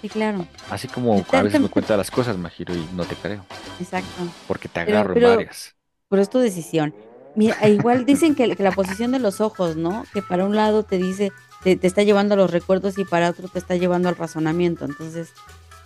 Sí, 0.00 0.08
claro, 0.08 0.46
Así 0.70 0.88
como 0.88 1.22
a 1.30 1.42
veces 1.42 1.60
me 1.60 1.68
cuentas 1.68 1.98
las 1.98 2.10
cosas, 2.10 2.38
Majiro, 2.38 2.74
y 2.74 2.88
no 2.94 3.04
te 3.04 3.14
creo, 3.14 3.44
exacto. 3.78 4.08
porque 4.48 4.70
te 4.70 4.80
agarro 4.80 5.12
pero- 5.12 5.32
en 5.32 5.36
varias. 5.36 5.74
Pero 6.08 6.22
es 6.22 6.30
tu 6.30 6.38
decisión. 6.38 6.94
Mira, 7.34 7.58
e 7.60 7.68
igual 7.68 8.06
dicen 8.06 8.34
que, 8.34 8.56
que 8.56 8.62
la 8.62 8.72
posición 8.72 9.12
de 9.12 9.18
los 9.18 9.42
ojos, 9.42 9.76
¿no? 9.76 10.06
Que 10.14 10.22
para 10.22 10.46
un 10.46 10.56
lado 10.56 10.82
te 10.82 10.96
dice, 10.96 11.30
te, 11.62 11.76
te 11.76 11.86
está 11.86 12.04
llevando 12.04 12.32
a 12.32 12.38
los 12.38 12.50
recuerdos 12.50 12.96
y 12.96 13.04
para 13.04 13.28
otro 13.28 13.48
te 13.48 13.58
está 13.58 13.76
llevando 13.76 14.08
al 14.08 14.16
razonamiento. 14.16 14.86
Entonces, 14.86 15.28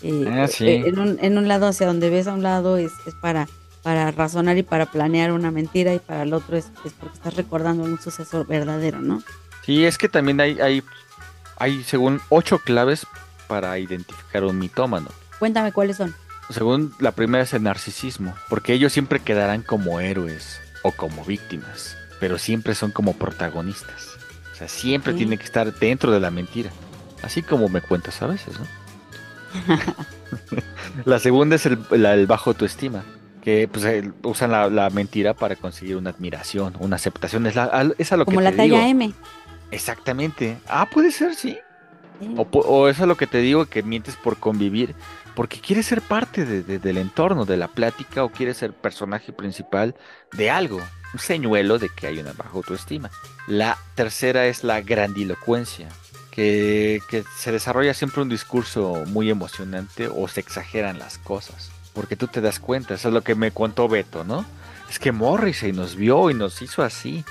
eh, 0.02 0.26
Ah, 0.30 0.46
sí. 0.48 0.66
eh, 0.66 0.83
en, 0.87 0.98
un, 0.98 1.18
en 1.20 1.38
un 1.38 1.48
lado 1.48 1.66
hacia 1.66 1.87
donde 1.87 2.11
ves 2.11 2.26
a 2.26 2.33
un 2.35 2.42
lado 2.42 2.76
es, 2.76 2.92
es 3.07 3.14
para, 3.14 3.48
para 3.83 4.11
razonar 4.11 4.57
y 4.59 4.62
para 4.62 4.87
planear 4.87 5.33
una 5.33 5.50
mentira 5.50 5.94
y 5.94 5.98
para 5.98 6.22
el 6.22 6.33
otro 6.33 6.57
es, 6.57 6.66
es 6.85 6.92
porque 6.92 7.14
estás 7.16 7.35
recordando 7.35 7.85
un 7.85 8.00
suceso 8.00 8.44
verdadero, 8.44 9.00
¿no? 9.00 9.22
Sí, 9.64 9.85
es 9.85 9.96
que 9.98 10.09
también 10.09 10.40
hay, 10.40 10.61
hay, 10.61 10.83
hay 11.59 11.83
según 11.85 12.20
ocho 12.28 12.59
claves 12.59 13.07
para 13.48 13.78
identificar 13.78 14.44
un 14.44 14.59
mitómano. 14.59 15.09
Cuéntame 15.38 15.72
cuáles 15.72 15.96
son. 15.96 16.14
Según 16.50 16.92
la 16.98 17.12
primera 17.12 17.44
es 17.44 17.54
el 17.54 17.62
narcisismo, 17.62 18.35
porque 18.50 18.74
ellos 18.74 18.92
siempre 18.92 19.20
quedarán 19.20 19.62
como 19.62 20.00
héroes 20.00 20.61
o 20.83 20.92
como 20.92 21.24
víctimas, 21.24 21.96
pero 22.20 22.38
siempre 22.38 22.74
son 22.74 22.90
como 22.90 23.14
protagonistas. 23.14 24.09
O 24.52 24.57
sea, 24.57 24.68
siempre 24.68 25.12
Ok. 25.12 25.18
tienen 25.18 25.38
que 25.38 25.44
estar 25.46 25.72
dentro 25.74 26.12
de 26.12 26.20
la 26.20 26.30
mentira, 26.30 26.70
así 27.22 27.42
como 27.42 27.68
me 27.70 27.80
cuentas 27.80 28.20
a 28.20 28.26
veces, 28.26 28.59
¿no? 28.61 28.66
la 31.05 31.19
segunda 31.19 31.57
es 31.57 31.67
el, 31.67 31.79
la- 31.90 32.14
el 32.14 32.27
bajo 32.27 32.51
autoestima, 32.51 33.05
que 33.43 33.69
pues 33.69 33.85
el- 33.85 34.14
usan 34.23 34.51
la, 34.53 34.69
la 34.69 34.90
mentira 34.90 35.35
para 35.35 35.57
conseguir 35.57 35.97
una 35.97 36.11
admiración, 36.11 36.75
una 36.79 36.97
aceptación. 36.97 37.47
Es, 37.47 37.55
la, 37.55 37.64
al- 37.64 37.95
es 37.99 38.12
a 38.12 38.17
lo 38.17 38.25
Como 38.25 38.38
que 38.38 38.45
la 38.45 38.51
te 38.51 38.57
talla 38.59 38.79
digo. 38.85 38.88
M. 38.88 39.12
Exactamente. 39.71 40.59
Ah, 40.69 40.88
puede 40.90 41.11
ser, 41.11 41.35
sí. 41.35 41.59
Sí. 42.21 42.35
O, 42.37 42.43
o 42.61 42.88
eso 42.88 43.03
es 43.03 43.09
lo 43.09 43.17
que 43.17 43.27
te 43.27 43.38
digo, 43.38 43.67
que 43.67 43.83
mientes 43.83 44.14
por 44.17 44.37
convivir, 44.37 44.95
porque 45.35 45.61
quieres 45.61 45.87
ser 45.87 46.01
parte 46.01 46.45
de- 46.45 46.62
de- 46.62 46.79
del 46.79 46.97
entorno, 46.99 47.45
de 47.45 47.57
la 47.57 47.69
plática, 47.69 48.23
o 48.25 48.29
quieres 48.31 48.57
ser 48.59 48.73
personaje 48.73 49.33
principal 49.33 49.97
de 50.33 50.49
algo, 50.51 50.81
un 51.12 51.19
señuelo 51.21 51.79
de 51.79 51.88
que 51.88 52.07
hay 52.07 52.19
una 52.21 52.33
baja 52.33 52.51
autoestima. 52.55 53.11
La 53.49 53.77
tercera 53.97 54.47
es 54.47 54.62
la 54.62 54.81
grandilocuencia, 54.81 55.88
que, 56.35 57.01
que 57.09 57.23
se 57.38 57.53
desarrolla 57.53 57.94
siempre 57.94 58.20
un 58.20 58.29
discurso 58.29 59.05
muy 59.07 59.31
emocionante 59.31 60.09
o 60.09 60.27
se 60.27 60.40
exageran 60.40 60.99
las 60.99 61.16
cosas, 61.18 61.70
porque 61.92 62.16
tú 62.16 62.27
te 62.27 62.40
das 62.40 62.59
cuenta, 62.59 62.94
eso 62.94 63.09
es 63.09 63.14
lo 63.14 63.23
que 63.23 63.37
me 63.37 63.53
contó 63.53 63.87
Beto, 63.87 64.25
¿no? 64.25 64.44
Es 64.90 64.99
que 64.99 65.12
Morrissey 65.12 65.73
nos 65.73 65.94
vio 65.94 66.31
y 66.31 66.35
nos 66.35 66.61
hizo 66.61 66.83
así. 66.83 67.25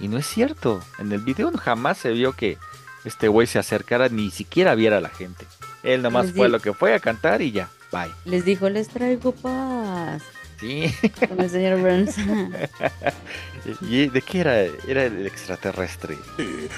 Y 0.00 0.08
no 0.08 0.18
es 0.18 0.26
cierto. 0.26 0.82
En 0.98 1.12
el 1.12 1.20
video 1.20 1.52
jamás 1.56 1.98
se 1.98 2.10
vio 2.10 2.32
que 2.32 2.58
este 3.04 3.28
güey 3.28 3.46
se 3.46 3.60
acercara 3.60 4.08
ni 4.08 4.32
siquiera 4.32 4.74
viera 4.74 4.98
a 4.98 5.00
la 5.00 5.08
gente. 5.08 5.46
Él 5.84 6.02
nomás 6.02 6.26
Les 6.26 6.34
fue 6.34 6.48
lo 6.48 6.58
que 6.58 6.72
fue 6.72 6.94
a 6.94 7.00
cantar 7.00 7.42
y 7.42 7.52
ya, 7.52 7.68
bye. 7.92 8.10
Les 8.24 8.44
dijo, 8.44 8.68
les 8.68 8.88
traigo 8.88 9.32
paz. 9.32 10.22
Sí. 10.62 10.94
Con 11.28 11.40
el 11.40 11.50
señor 11.50 11.80
Burns. 11.80 12.16
¿Y 13.80 14.06
de 14.06 14.22
qué 14.22 14.40
era? 14.40 14.60
Era 14.86 15.02
el 15.02 15.26
extraterrestre. 15.26 16.16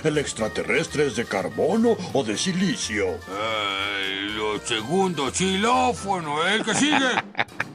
¿El 0.03 0.17
extraterrestre 0.17 1.07
es 1.07 1.17
de 1.17 1.27
carbono 1.27 1.95
o 2.15 2.25
de 2.25 2.39
silicio? 2.39 3.09
Eh, 3.11 4.31
lo 4.35 4.59
segundo, 4.61 5.31
xilófono, 5.31 6.47
el 6.47 6.65
que 6.65 6.75
sigue. 6.75 7.11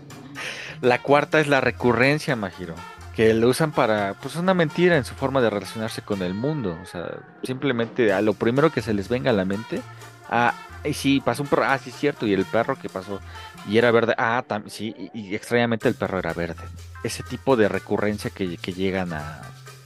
La 0.82 1.00
cuarta 1.00 1.39
es 1.39 1.48
la 1.48 1.62
recurrencia, 1.62 2.36
Majiro. 2.36 2.74
Que 3.15 3.34
lo 3.36 3.50
usan 3.50 3.72
para, 3.72 4.15
pues, 4.15 4.36
una 4.38 4.54
mentira 4.56 4.98
en 4.98 5.06
su 5.06 5.13
forma 5.13 5.41
de 5.41 5.50
relacionarse 5.52 6.02
con 6.02 6.24
el 6.24 6.34
mundo. 6.34 6.80
O 6.82 6.86
sea, 6.86 7.19
simplemente 7.43 8.13
a 8.13 8.22
lo 8.22 8.34
primero 8.34 8.72
que 8.72 8.82
se 8.82 8.93
les 8.93 9.10
venga 9.10 9.30
a 9.30 9.34
la 9.34 9.45
mente. 9.45 9.82
Ah, 10.30 10.54
sí, 10.93 11.22
pasó 11.24 11.43
un 11.43 11.50
perro. 11.50 11.65
Ah, 11.65 11.78
sí, 11.78 11.89
es 11.89 11.98
cierto. 11.98 12.26
Y 12.26 12.34
el 12.34 12.45
perro 12.45 12.80
que 12.80 12.88
pasó. 12.88 13.19
Y 13.69 13.77
era 13.77 13.91
verde. 13.91 14.15
Ah, 14.17 14.43
sí. 14.67 14.95
Y, 15.13 15.19
y 15.19 15.36
extrañamente 15.36 15.88
el 15.88 15.95
perro 15.95 16.19
era 16.19 16.34
verde. 16.34 16.63
Ese 17.03 17.23
tipo 17.23 17.55
de 17.55 17.69
recurrencia 17.69 18.29
que, 18.29 18.58
que 18.58 18.73
llegan 18.73 19.13
a. 19.13 19.41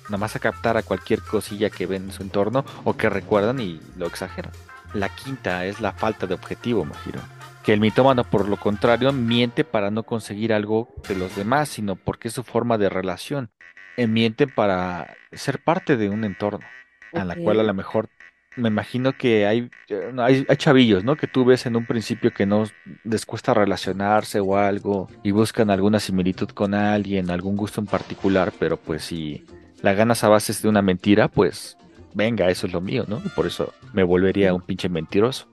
Nada 0.06 0.17
más 0.17 0.36
a 0.36 0.39
captar 0.39 0.78
a 0.78 0.84
cualquier 0.84 1.22
cosilla 1.22 1.69
que 1.69 1.86
ven 1.86 2.04
en 2.04 2.12
su 2.12 2.24
entorno 2.24 2.65
o 2.84 2.96
que 2.98 3.10
recuerdan 3.10 3.60
y 3.60 3.80
lo 3.98 4.06
exageran. 4.06 4.52
La 4.93 5.10
quinta 5.10 5.65
es 5.65 5.80
la 5.80 5.93
falta 5.93 6.28
de 6.28 6.34
objetivo, 6.34 6.84
Majiro 6.84 7.22
que 7.63 7.74
el 7.74 7.80
mitómano 7.80 8.26
por 8.26 8.48
lo 8.48 8.58
contrario 8.58 9.12
miente 9.13 9.63
para 9.63 9.89
no 9.89 10.04
conseguir 10.04 10.54
algo 10.54 10.93
de 11.08 11.15
los 11.15 11.36
demás, 11.36 11.69
sino 11.69 11.96
porque 11.96 12.28
es 12.28 12.34
su 12.34 12.43
forma 12.43 12.78
de 12.78 12.89
relación. 12.89 13.50
Eh, 13.96 14.08
miente 14.08 14.48
para 14.48 15.15
ser 15.32 15.63
parte 15.63 15.98
de 15.98 16.10
un 16.10 16.26
entorno, 16.26 16.65
a 17.13 17.24
la 17.24 17.36
cual 17.36 17.60
a 17.60 17.63
lo 17.63 17.74
mejor 17.74 18.10
me 18.56 18.70
imagino 18.70 19.13
que 19.13 19.46
hay, 19.46 19.70
eh, 19.89 20.12
hay, 20.18 20.46
hay 20.48 20.58
chavillos, 20.58 21.04
¿no? 21.04 21.16
Que 21.16 21.28
tú 21.28 21.46
ves 21.46 21.66
en 21.66 21.76
un 21.76 21.86
principio 21.86 22.34
que 22.34 22.46
no 22.46 22.66
les 23.04 23.26
cuesta 23.26 23.54
relacionarse 23.54 24.39
o 24.39 24.58
algo 24.58 25.08
y 25.24 25.32
buscan 25.32 25.70
alguna 25.70 26.00
similitud 26.00 26.50
con 26.50 26.74
alguien, 26.74 27.30
algún 27.30 27.58
gusto 27.58 27.82
en 27.82 27.88
particular, 27.88 28.54
pero 28.60 28.78
pues 28.78 29.04
si 29.04 29.46
la 29.82 29.94
ganas 29.94 30.24
a 30.24 30.30
bases 30.30 30.62
de 30.62 30.70
una 30.70 30.82
mentira, 30.82 31.28
pues 31.28 31.78
venga, 32.13 32.50
eso 32.50 32.68
es 32.68 32.74
lo 32.74 32.82
mío, 32.82 33.06
¿no? 33.08 33.20
Por 33.36 33.48
eso 33.48 33.74
me 33.94 34.04
volvería 34.04 34.54
un 34.54 34.62
pinche 34.62 34.89
mentiroso. 34.89 35.48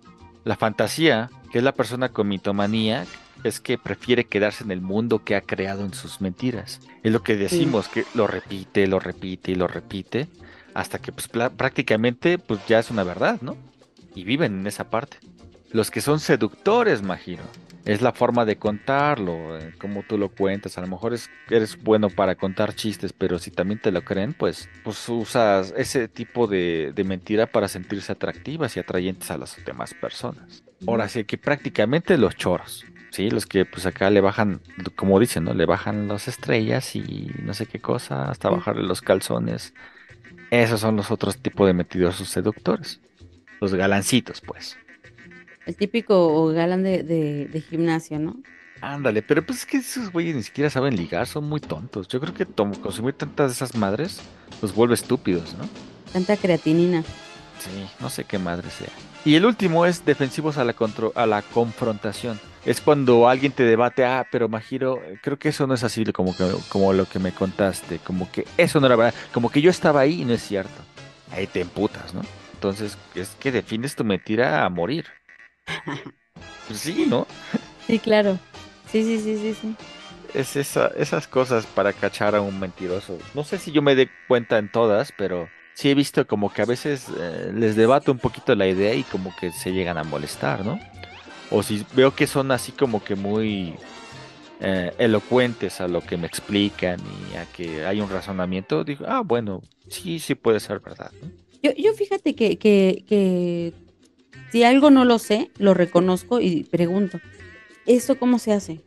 La 0.45 0.57
fantasía, 0.57 1.31
que 1.53 1.59
es 1.59 1.65
la 1.65 1.73
persona 1.73 2.11
con 2.11 2.29
mitomanía, 2.29 3.05
es 3.45 3.61
que 3.61 3.79
prefiere 3.79 4.25
quedarse 4.25 4.65
en 4.65 4.71
el 4.71 4.81
mundo 4.81 5.25
que 5.25 5.35
ha 5.35 5.41
creado 5.41 5.85
en 5.85 5.95
sus 5.95 6.21
mentiras. 6.21 6.81
Es 7.03 7.13
lo 7.13 7.23
que 7.23 7.37
decimos, 7.37 7.89
que 7.89 8.05
lo 8.15 8.27
repite, 8.27 8.87
lo 8.87 9.01
repite 9.01 9.53
y 9.53 9.55
lo 9.55 9.67
repite, 9.67 10.29
hasta 10.75 10.99
que 10.99 11.13
pues 11.13 11.29
prácticamente 11.29 12.39
pues 12.39 12.61
ya 12.67 12.79
es 12.79 12.91
una 12.91 13.05
verdad, 13.05 13.41
¿no? 13.41 13.57
Y 14.15 14.25
viven 14.25 14.61
en 14.61 14.67
esa 14.67 14.91
parte. 14.91 15.19
Los 15.73 15.91
que 15.91 16.01
son 16.01 16.19
seductores, 16.19 17.03
Majiro, 17.03 17.45
es 17.85 18.03
la 18.03 18.13
forma 18.13 18.45
de 18.45 18.57
contarlo, 18.57 19.57
eh, 19.59 19.73
como 19.79 20.03
tú 20.03 20.19
lo 20.19 20.29
cuentas. 20.29 20.77
A 20.79 20.81
lo 20.81 20.89
mejor 20.89 21.15
es, 21.15 21.31
eres 21.49 21.81
bueno 21.81 22.11
para 22.11 22.35
contar 22.35 22.75
chistes, 22.75 23.13
pero 23.13 23.39
si 23.39 23.51
también 23.51 23.81
te 23.81 23.93
lo 23.93 24.03
creen, 24.03 24.35
pues, 24.35 24.69
pues 24.83 25.09
usas 25.09 25.73
ese 25.77 26.09
tipo 26.09 26.47
de, 26.47 26.93
de 26.95 27.05
mentira 27.05 27.47
para 27.47 27.69
sentirse 27.69 28.13
atractivas 28.13 28.77
y 28.77 28.81
atrayentes 28.81 29.31
a 29.31 29.39
las 29.39 29.65
demás 29.65 29.95
personas. 29.95 30.65
Ahora 30.87 31.09
sí 31.09 31.25
que 31.25 31.39
prácticamente 31.39 32.19
los 32.19 32.37
choros, 32.37 32.85
¿sí? 33.11 33.31
Los 33.31 33.47
que 33.47 33.65
pues 33.65 33.87
acá 33.87 34.11
le 34.11 34.21
bajan, 34.21 34.61
como 34.97 35.21
dicen, 35.21 35.45
¿no? 35.45 35.55
Le 35.55 35.67
bajan 35.67 36.09
las 36.09 36.27
estrellas 36.27 36.97
y 36.97 37.31
no 37.43 37.55
sé 37.55 37.67
qué 37.67 37.81
cosa, 37.81 38.31
hasta 38.31 38.51
bajarle 38.51 38.83
los 38.83 39.03
calzones. 39.03 39.75
Esos 40.51 40.81
son 40.81 40.97
los 40.97 41.11
otros 41.11 41.39
tipos 41.39 41.67
de 41.67 41.75
mentirosos 41.75 42.29
seductores. 42.29 43.01
Los 43.61 43.75
galancitos, 43.75 44.41
pues. 44.41 44.77
El 45.67 45.77
típico 45.77 46.47
galán 46.49 46.83
de, 46.83 47.03
de, 47.03 47.47
de 47.47 47.61
gimnasio, 47.61 48.19
¿no? 48.19 48.37
Ándale, 48.81 49.23
pero 49.23 49.45
pues 49.45 49.61
es 49.61 49.67
que 49.67 49.77
esos 49.77 50.11
güeyes 50.11 50.35
ni 50.35 50.43
siquiera 50.43 50.71
saben 50.71 50.97
ligar, 50.97 51.27
son 51.27 51.45
muy 51.45 51.61
tontos. 51.61 52.09
Yo 52.09 52.19
creo 52.21 52.33
que 52.33 52.47
consumir 52.47 53.15
tantas 53.15 53.51
de 53.51 53.53
esas 53.53 53.77
madres 53.77 54.21
los 54.63 54.75
vuelve 54.75 54.95
estúpidos, 54.95 55.55
¿no? 55.55 55.69
Tanta 56.13 56.37
creatinina. 56.37 57.05
Sí, 57.61 57.87
no 58.01 58.09
sé 58.11 58.25
qué 58.25 58.39
madre 58.39 58.71
sea. 58.71 58.89
Y 59.25 59.35
el 59.37 59.45
último 59.45 59.85
es 59.87 60.05
defensivos 60.05 60.57
a 60.57 60.65
la, 60.65 60.73
contro- 60.75 61.13
a 61.15 61.27
la 61.27 61.43
confrontación. 61.43 62.41
Es 62.65 62.81
cuando 62.81 63.29
alguien 63.29 63.53
te 63.53 63.65
debate, 63.65 64.05
ah, 64.05 64.27
pero 64.31 64.49
Majiro, 64.49 65.03
creo 65.23 65.39
que 65.39 65.51
eso 65.51 65.67
no 65.67 65.75
es 65.75 65.85
así 65.85 66.05
como, 66.07 66.35
que, 66.37 66.51
como 66.71 66.93
lo 66.93 67.07
que 67.07 67.19
me 67.19 67.33
contaste, 67.33 67.99
como 67.99 68.31
que 68.33 68.47
eso 68.57 68.81
no 68.81 68.87
era 68.87 68.97
verdad, 68.97 69.15
como 69.33 69.51
que 69.51 69.61
yo 69.61 69.71
estaba 69.71 70.01
ahí 70.01 70.23
y 70.23 70.25
no 70.25 70.33
es 70.35 70.43
cierto. 70.43 70.83
Ahí 71.33 71.47
te 71.47 71.61
emputas, 71.61 72.13
¿no? 72.15 72.23
Entonces, 72.55 72.97
es 73.15 73.37
que 73.39 73.53
defines 73.53 73.95
tu 73.95 74.05
mentira 74.05 74.65
a 74.65 74.69
morir. 74.69 75.07
Pues 76.69 76.81
sí, 76.81 77.07
¿no? 77.09 77.27
Sí, 77.87 77.99
claro. 77.99 78.39
Sí, 78.91 79.03
sí, 79.03 79.19
sí, 79.19 79.37
sí, 79.39 79.55
sí. 79.61 79.77
Es 80.35 80.55
esa, 80.55 80.87
esas 80.97 81.27
cosas 81.27 81.67
para 81.67 81.93
cachar 81.93 82.37
a 82.37 82.41
un 82.41 82.61
mentiroso. 82.61 83.19
No 83.35 83.43
sé 83.43 83.59
si 83.59 83.73
yo 83.73 83.83
me 83.83 83.97
dé 83.97 84.09
cuenta 84.29 84.59
en 84.59 84.71
todas, 84.71 85.11
pero 85.11 85.49
sí 85.81 85.89
he 85.89 85.95
visto 85.95 86.27
como 86.27 86.53
que 86.53 86.61
a 86.61 86.67
veces 86.67 87.07
eh, 87.19 87.53
les 87.55 87.75
debato 87.75 88.13
un 88.13 88.19
poquito 88.19 88.55
la 88.55 88.69
idea 88.69 88.95
y 88.95 89.03
como 89.03 89.35
que 89.35 89.51
se 89.51 89.73
llegan 89.73 89.97
a 89.97 90.05
molestar, 90.05 90.63
¿no? 90.63 90.79
O 91.51 91.63
si 91.63 91.87
veo 91.95 92.15
que 92.15 92.27
son 92.27 92.53
así 92.53 92.71
como 92.71 93.03
que 93.03 93.15
muy 93.15 93.73
eh, 94.61 94.93
elocuentes 94.99 95.81
a 95.81 95.89
lo 95.89 96.03
que 96.03 96.19
me 96.19 96.27
explican 96.27 97.01
y 97.33 97.37
a 97.39 97.47
que 97.47 97.87
hay 97.87 97.99
un 98.03 98.11
razonamiento, 98.11 98.85
digo, 98.85 99.07
ah, 99.09 99.23
bueno, 99.25 99.63
sí, 99.89 100.19
sí 100.19 100.35
puede 100.35 100.61
ser 100.61 100.81
verdad, 100.81 101.13
¿no? 101.23 101.31
Yo, 101.63 101.73
yo 101.73 101.95
fíjate 101.95 102.35
que, 102.35 102.59
que, 102.59 103.03
que 103.09 103.73
si 104.53 104.65
algo 104.65 104.91
no 104.91 105.07
lo 105.07 105.19
sé, 105.19 105.51
lo 105.59 105.73
reconozco 105.73 106.43
y 106.43 106.65
pregunto, 106.65 107.21
¿esto 107.87 108.19
cómo 108.19 108.39
se 108.39 108.53
hace? 108.53 108.83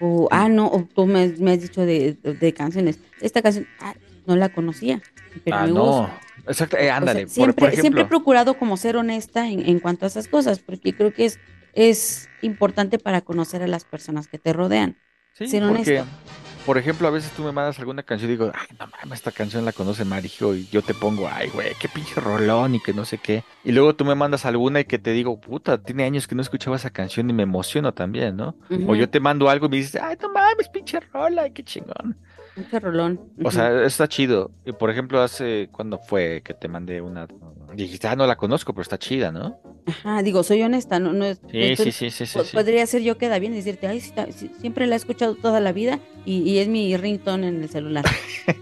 O, 0.00 0.28
ah, 0.30 0.48
no, 0.48 0.68
o 0.68 0.86
tú 0.94 1.04
me, 1.06 1.26
me 1.40 1.50
has 1.50 1.62
dicho 1.62 1.84
de, 1.84 2.12
de- 2.12 2.54
canciones, 2.54 3.00
esta 3.20 3.42
canción, 3.42 3.66
ah, 3.80 3.94
no 4.28 4.36
la 4.36 4.50
conocía, 4.50 5.02
pero 5.44 5.56
ah, 5.56 5.66
me 5.66 5.72
no. 5.72 5.84
gusta. 5.84 6.27
Exacto, 6.48 6.76
eh, 6.78 6.90
O 7.00 7.06
sea, 7.08 7.20
ándale. 7.20 7.26
por- 7.28 7.54
siempre, 7.54 7.56
por, 7.56 7.72
siempre 7.76 8.02
he 8.02 8.06
procurado 8.06 8.56
como 8.56 8.76
ser 8.76 8.96
honesta 8.96 9.48
en, 9.48 9.60
en 9.68 9.78
cuanto 9.80 10.04
a 10.04 10.08
esas 10.08 10.28
cosas, 10.28 10.60
porque 10.60 10.94
creo 10.96 11.12
que 11.12 11.26
es, 11.26 11.40
es 11.72 12.30
importante 12.40 12.98
para 12.98 13.22
conocer 13.22 13.62
a 13.62 13.68
las 13.68 13.84
personas 13.84 14.26
que 14.28 14.38
te 14.38 14.52
rodean. 14.52 14.98
sí, 15.32 15.46
ser 15.46 15.62
porque, 15.64 16.04
honesto. 16.04 16.10
por 16.64 16.78
ejemplo, 16.78 17.08
a 17.08 17.10
veces 17.10 17.32
tú 17.32 17.42
me 17.44 17.52
mandas 17.52 17.78
alguna 17.78 18.02
canción 18.02 18.30
y 18.30 18.34
digo, 18.34 18.52
ay, 18.54 18.68
no 18.78 18.86
mames, 18.88 19.18
esta 19.18 19.32
canción 19.32 19.64
la 19.64 19.72
conoce 19.72 20.04
Marijo, 20.04 20.54
y 20.56 20.68
yo 20.68 20.84
te 20.84 20.94
pongo, 20.94 21.28
ay, 21.28 21.50
güey, 21.50 21.76
qué 21.76 21.88
pinche 21.88 22.20
rolón 22.20 22.74
y 22.74 22.80
que 22.82 22.94
no 22.94 23.04
sé 23.04 23.20
qué. 23.20 23.46
Y 23.62 23.72
luego 23.72 23.96
tú 23.96 24.04
me 24.04 24.14
mandas 24.14 24.44
alguna 24.46 24.80
y 24.80 24.84
que 24.86 24.98
te 24.98 25.12
digo, 25.12 25.40
puta, 25.40 25.82
tiene 25.82 26.04
años 26.04 26.26
que 26.28 26.34
no 26.34 26.42
escuchaba 26.42 26.76
esa 26.76 26.90
canción 26.90 27.30
y 27.30 27.32
me 27.32 27.44
emociono 27.44 27.94
también, 27.94 28.36
¿no? 28.36 28.58
O 28.82 28.94
Ujú, 28.94 28.96
yo 28.96 29.10
te 29.10 29.20
mando 29.20 29.48
algo 29.50 29.66
y 29.66 29.70
me 29.70 29.76
dices, 29.78 30.00
ay, 30.02 30.16
no 30.20 30.30
mames, 30.32 30.68
pinche 30.68 31.00
rola, 31.00 31.50
qué 31.50 31.64
chingón. 31.64 32.18
Mucho 32.58 32.80
rolón. 32.80 33.20
O 33.44 33.50
sea, 33.50 33.84
está 33.84 34.08
chido. 34.08 34.50
Y 34.66 34.72
por 34.72 34.90
ejemplo, 34.90 35.20
hace, 35.22 35.68
¿cuándo 35.72 35.98
fue 35.98 36.42
que 36.44 36.54
te 36.54 36.68
mandé 36.68 37.00
una? 37.00 37.26
Dijiste, 37.74 38.08
ah, 38.08 38.16
no 38.16 38.26
la 38.26 38.36
conozco, 38.36 38.72
pero 38.72 38.82
está 38.82 38.98
chida, 38.98 39.30
¿no? 39.30 39.60
Ajá, 39.86 40.22
digo, 40.22 40.42
soy 40.42 40.62
honesta, 40.62 40.98
no, 40.98 41.12
no 41.12 41.24
es- 41.26 41.40
Sí, 41.50 41.76
sí, 41.76 41.92
sí, 41.92 42.10
sí, 42.10 42.26
sí. 42.26 42.38
po- 42.38 42.44
sí. 42.44 42.56
Podría 42.56 42.86
ser 42.86 43.02
yo 43.02 43.16
queda 43.18 43.38
bien 43.38 43.52
y 43.52 43.56
decirte, 43.56 43.86
ay, 43.86 44.00
siempre 44.00 44.86
la 44.86 44.94
he 44.94 44.96
escuchado 44.96 45.34
toda 45.34 45.60
la 45.60 45.72
vida 45.72 45.98
y, 46.26 46.38
y 46.42 46.58
es 46.58 46.68
mi 46.68 46.94
ringtone 46.96 47.48
en 47.48 47.62
el 47.62 47.68
celular. 47.68 48.04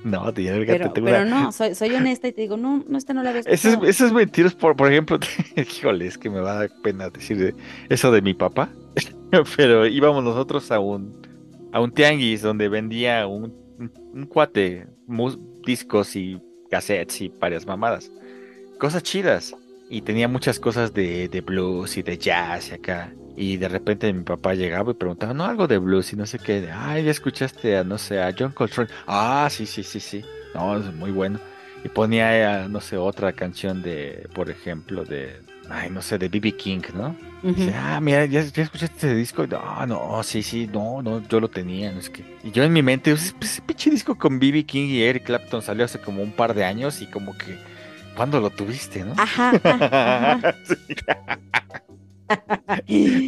No, 0.03 0.33
tío, 0.35 0.53
Pero, 0.67 0.93
pero 0.93 1.25
no, 1.25 1.53
soy, 1.53 1.77
soy 1.77 1.95
honesta 1.95 2.27
y 2.27 2.33
te 2.33 2.41
digo, 2.43 2.57
no, 2.57 2.85
no, 2.89 2.99
esta 2.99 3.15
no 3.15 3.23
la 3.23 3.31
había 3.31 3.43
escuchado. 3.43 3.85
esos 3.87 4.13
mentiros, 4.13 4.53
por, 4.55 4.75
por 4.75 4.91
ejemplo, 4.91 5.17
híjole, 5.57 6.07
es 6.09 6.19
que 6.19 6.29
me 6.29 6.41
va 6.41 6.53
a 6.53 6.55
dar 6.61 6.71
pena 6.83 7.09
decir 7.11 7.37
de- 7.39 7.55
eso 7.89 8.11
de 8.11 8.21
mi 8.23 8.35
papá, 8.35 8.69
pero 9.57 9.87
íbamos 9.87 10.25
nosotros 10.25 10.73
a 10.73 10.81
un, 10.81 11.15
a 11.73 11.81
un 11.81 11.93
tianguis 11.93 12.43
donde 12.43 12.69
vendía 12.69 13.29
un, 13.29 13.55
un, 13.79 14.27
cuate 14.27 14.87
discos 15.65 16.17
y 16.17 16.41
cassettes 16.71 17.21
y 17.21 17.29
varias 17.29 17.67
mamadas, 17.67 18.11
cosas 18.79 19.03
chidas, 19.03 19.55
y 19.89 20.03
tenía 20.03 20.27
muchas 20.27 20.59
cosas 20.59 20.93
de, 20.93 21.29
de 21.29 21.41
blues 21.41 21.97
y 21.97 22.03
de 22.03 22.19
jazz 22.19 22.71
y 22.71 22.75
acá, 22.75 23.12
y 23.37 23.57
de 23.57 23.69
repente 23.69 24.12
mi 24.12 24.25
papá 24.25 24.55
llegaba 24.55 24.91
y 24.91 24.95
preguntaba, 24.95 25.35
no, 25.35 25.45
algo 25.45 25.69
de 25.69 25.79
blues 25.79 26.12
y 26.12 26.17
no 26.17 26.27
sé 26.27 26.39
qué, 26.39 26.69
ay, 26.73 27.05
ya 27.05 27.11
escuchaste 27.11 27.77
a, 27.77 27.85
no 27.85 27.99
sé, 27.99 28.21
a 28.21 28.35
John 28.37 28.53
Coltrane, 28.53 28.91
ah, 29.07 29.49
sí, 29.51 29.67
sí, 29.67 29.83
sí, 29.83 30.01
sí, 30.01 30.25
no, 30.55 30.79
es 30.79 30.93
muy 30.95 31.11
bueno. 31.11 31.39
Y 31.85 31.89
ponía, 31.89 32.65
eh, 32.65 32.69
no 32.69 32.81
sé, 32.81 32.97
otra 32.97 33.33
canción 33.33 33.83
de, 33.83 34.29
por 34.35 34.51
ejemplo, 34.51 35.05
de, 35.05 35.41
ay, 35.71 35.91
no 35.91 36.03
sé, 36.03 36.19
de 36.19 36.29
B.B. 36.29 36.57
King, 36.57 36.81
¿no? 36.95 37.17
Dice, 37.43 37.73
ah, 37.75 38.01
mira, 38.01 38.25
¿ya, 38.27 38.43
ya 38.43 38.63
escuchaste 38.65 38.97
ese 38.97 39.15
disco? 39.15 39.47
No, 39.47 39.87
no, 39.87 40.23
sí, 40.25 40.43
sí, 40.43 40.69
no, 40.73 41.01
no, 41.01 41.23
yo 41.29 41.39
lo 41.39 41.49
tenía, 41.49 41.93
no 41.93 42.01
es 42.01 42.11
que... 42.11 42.25
Y 42.43 42.51
yo 42.51 42.65
en 42.65 42.73
mi 42.73 42.83
mente, 42.83 43.13
pues, 43.13 43.37
ese 43.41 43.63
pinche 43.63 43.91
disco 43.91 44.17
con 44.17 44.41
B.B. 44.41 44.65
King 44.65 44.89
y 44.89 45.03
Eric 45.03 45.25
Clapton 45.25 45.63
salió 45.63 45.85
hace 45.85 46.01
como 46.01 46.23
un 46.23 46.33
par 46.33 46.55
de 46.55 46.65
años 46.65 47.03
y 47.03 47.07
como 47.07 47.37
que, 47.39 47.59
¿cuándo 48.17 48.41
lo 48.41 48.51
tuviste, 48.51 49.05
no? 49.05 49.15
Ajá, 49.17 49.53
ajá, 49.63 50.35
ajá. 50.35 50.55
Sí. 50.65 50.77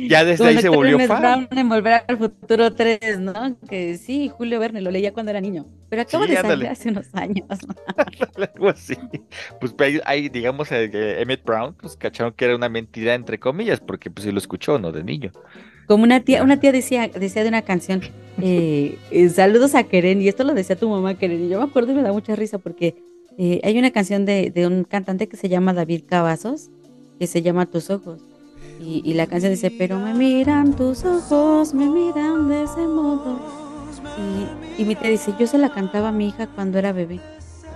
Ya 0.09 0.25
desde 0.25 0.47
ahí 0.49 0.59
se 0.59 0.69
volvió 0.69 0.99
Ernest 0.99 1.09
fan. 1.09 1.21
Brown 1.21 1.49
en 1.59 1.69
Volver 1.69 2.03
al 2.09 2.19
Futuro 2.19 2.75
3, 2.75 3.21
¿no? 3.21 3.57
Que 3.69 3.97
sí, 3.97 4.29
Julio 4.29 4.59
Verne 4.61 4.81
lo 4.81 4.91
leía 4.91 5.13
cuando 5.13 5.31
era 5.31 5.41
niño, 5.41 5.67
pero 5.89 6.03
acaba 6.03 6.27
Sí, 6.27 6.33
de 6.33 6.37
salir 6.37 6.53
ándale. 6.53 6.69
hace 6.69 6.89
unos 6.91 7.15
años. 7.15 7.47
Algo 8.55 8.69
así. 8.69 8.97
Pues 9.61 9.75
ahí, 9.79 10.01
ahí, 10.05 10.29
digamos, 10.29 10.71
eh, 10.73 11.21
Emmett 11.21 11.45
Brown, 11.45 11.75
pues 11.81 11.97
cacharon 11.97 12.33
que 12.35 12.45
era 12.47 12.57
una 12.57 12.69
mentira 12.69 13.15
entre 13.15 13.39
comillas, 13.39 13.81
porque 13.81 14.11
pues 14.11 14.25
sí 14.25 14.33
lo 14.33 14.39
escuchó, 14.39 14.79
¿no? 14.79 14.93
De 14.93 15.05
niño. 15.05 15.33
Como 15.87 16.05
una 16.05 16.21
tía, 16.21 16.43
una 16.43 16.61
tía 16.61 16.73
decía, 16.73 17.09
decía 17.09 17.43
de 17.43 17.49
una 17.49 17.63
canción, 17.63 18.03
eh, 18.43 18.99
eh, 19.11 19.29
saludos 19.31 19.75
a 19.75 19.85
Keren, 19.85 20.21
y 20.21 20.29
esto 20.29 20.45
lo 20.45 20.53
decía 20.55 20.77
tu 20.77 20.89
mamá 20.89 21.15
Keren, 21.15 21.45
y 21.45 21.49
yo 21.49 21.59
me 21.59 21.65
acuerdo 21.67 21.93
y 21.93 21.95
me 21.95 22.03
da 22.03 22.13
mucha 22.13 22.37
risa 22.37 22.59
porque 22.59 22.97
hay 23.63 23.79
una 23.79 23.93
canción 23.93 24.25
de, 24.27 24.51
de 24.51 24.67
un 24.67 24.83
cantante 24.85 25.29
que 25.29 25.37
se 25.37 25.49
llama 25.49 25.73
David 25.73 26.03
Cavazos, 26.09 26.71
que 27.21 27.27
se 27.29 27.41
llama 27.41 27.67
Tus 27.67 27.89
Ojos. 27.89 28.21
Y, 28.81 29.03
y 29.05 29.15
la 29.15 29.27
canción 29.27 29.53
dice, 29.53 29.71
pero 29.71 29.99
me 29.99 30.15
miran 30.15 30.75
tus 30.75 31.05
ojos, 31.05 31.75
me 31.75 31.87
miran 31.87 32.49
de 32.49 32.63
ese 32.63 32.87
modo. 32.87 33.39
Y, 34.79 34.83
y 34.83 34.85
mi 34.85 34.95
tía 34.95 35.11
dice, 35.11 35.33
yo 35.39 35.47
se 35.47 35.59
la 35.59 35.69
cantaba 35.71 36.09
a 36.09 36.13
mi 36.13 36.29
hija 36.29 36.47
cuando 36.47 36.79
era 36.79 36.93
bebé. 36.93 37.21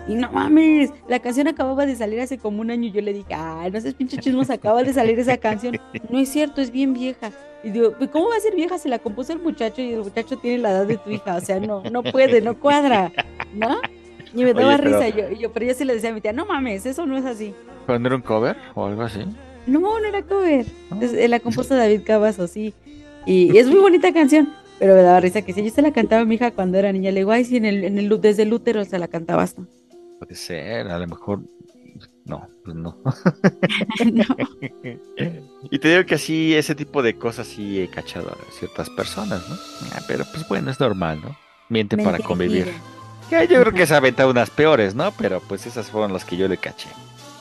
Y 0.09 0.15
no 0.15 0.31
mames, 0.33 0.91
la 1.09 1.21
canción 1.21 1.47
acababa 1.49 1.87
de 1.87 1.95
salir 1.95 2.21
hace 2.21 2.37
como 2.39 2.61
un 2.61 2.71
año 2.71 2.89
y 2.89 2.93
yo 2.93 3.01
le 3.01 3.13
dije, 3.13 3.35
ay, 3.35 3.71
no 3.71 3.81
seas 3.81 3.95
pinche 3.95 4.17
chismos, 4.19 4.51
acaba 4.51 4.83
de 4.83 4.93
salir 4.93 5.19
esa 5.19 5.37
canción. 5.37 5.77
No 6.11 6.19
es 6.19 6.29
cierto, 6.29 6.61
es 6.61 6.71
bien 6.73 6.93
vieja. 6.93 7.31
Y 7.65 7.71
digo, 7.71 7.93
"Pues, 7.97 8.11
¿cómo 8.11 8.29
va 8.29 8.37
a 8.37 8.41
ser 8.41 8.57
vieja 8.57 8.79
si 8.79 8.89
la 8.89 8.99
compuso 8.99 9.33
el 9.33 9.39
muchacho 9.39 9.81
y 9.81 9.93
el 9.93 10.01
muchacho 10.01 10.37
tiene 10.39 10.59
la 10.59 10.71
edad 10.73 10.87
de 10.87 10.97
tu 10.99 11.11
hija? 11.11 11.37
O 11.37 11.41
sea, 11.41 11.61
no, 11.61 11.83
no 11.91 12.03
puede, 12.03 12.41
no 12.41 12.59
cuadra, 12.59 13.13
¿no? 13.55 13.77
Y 14.35 14.43
me 14.43 14.53
daba 14.55 14.75
Oye, 14.75 14.79
pero- 14.83 14.99
risa, 15.01 15.09
y 15.09 15.13
yo, 15.35 15.41
yo, 15.41 15.53
pero 15.53 15.67
yo 15.67 15.75
sí 15.75 15.85
le 15.85 15.95
decía 15.95 16.11
a 16.11 16.13
mi 16.13 16.21
tía, 16.21 16.33
no 16.33 16.47
mames, 16.47 16.85
eso 16.87 17.07
no 17.07 17.17
es 17.17 17.25
así. 17.25 17.55
¿Cuándo 17.87 18.09
era 18.09 18.17
un 18.17 18.23
cover 18.23 18.57
o 18.75 18.87
algo 18.87 19.03
así? 19.03 19.21
No, 19.67 19.81
no 19.81 20.05
era 20.07 20.23
cover. 20.23 20.67
¿No? 20.91 21.01
Es- 21.03 21.13
eh, 21.13 21.29
la 21.29 21.41
compuso 21.41 21.75
David 21.75 22.03
Cavazos, 22.05 22.51
sí. 22.51 22.75
Y, 23.27 23.53
y 23.53 23.59
es 23.59 23.67
muy 23.69 23.79
bonita 23.79 24.13
canción, 24.13 24.53
pero 24.79 24.95
me 24.95 25.03
daba 25.03 25.21
risa 25.21 25.43
que 25.43 25.53
si 25.53 25.63
yo 25.65 25.71
se 25.71 25.83
la 25.83 25.93
cantaba 25.93 26.23
a 26.23 26.25
mi 26.25 26.35
hija 26.35 26.51
cuando 26.51 26.79
era 26.79 26.93
niña, 26.93 27.11
le 27.13 27.21
digo, 27.21 27.31
ay, 27.33 27.45
sí, 27.45 27.57
en 27.57 27.65
el, 27.65 27.85
en 27.85 27.99
el, 27.99 28.21
desde 28.21 28.43
el 28.43 28.53
útero 28.53 28.85
se 28.85 28.99
la 28.99 29.07
cantaba 29.09 29.43
hasta. 29.45 29.63
Puede 30.19 30.35
ser, 30.35 30.89
a 30.89 30.99
lo 30.99 31.07
mejor. 31.07 31.41
No, 32.25 32.49
pues 32.65 32.77
no. 32.77 32.97
No. 34.13 34.25
y 35.71 35.79
te 35.79 35.89
digo 35.89 36.07
que 36.07 36.15
así, 36.17 36.55
ese 36.55 36.75
tipo 36.75 37.03
de 37.03 37.15
cosas 37.15 37.47
sí 37.47 37.81
he 37.81 37.89
cachado 37.89 38.31
a 38.31 38.53
ciertas 38.59 38.91
personas, 38.91 39.49
¿no? 39.49 39.57
Ah, 39.95 40.01
pero 40.09 40.25
pues 40.33 40.47
bueno, 40.49 40.71
es 40.71 40.81
normal, 40.81 41.21
¿no? 41.23 41.37
Miente 41.69 41.97
para 41.97 42.13
Mentira. 42.13 42.29
convivir. 42.29 42.73
Que 43.31 43.47
yo 43.49 43.61
creo 43.61 43.73
que 43.73 43.87
se 43.87 43.95
ha 43.95 43.99
aventado 43.99 44.31
unas 44.31 44.51
peores, 44.51 44.95
¿no? 44.95 45.13
Pero 45.13 45.41
pues 45.49 45.67
esas 45.67 45.91
fueron 45.91 46.13
las 46.13 46.25
que 46.25 46.37
yo 46.37 46.49
le 46.49 46.57
caché. 46.59 46.89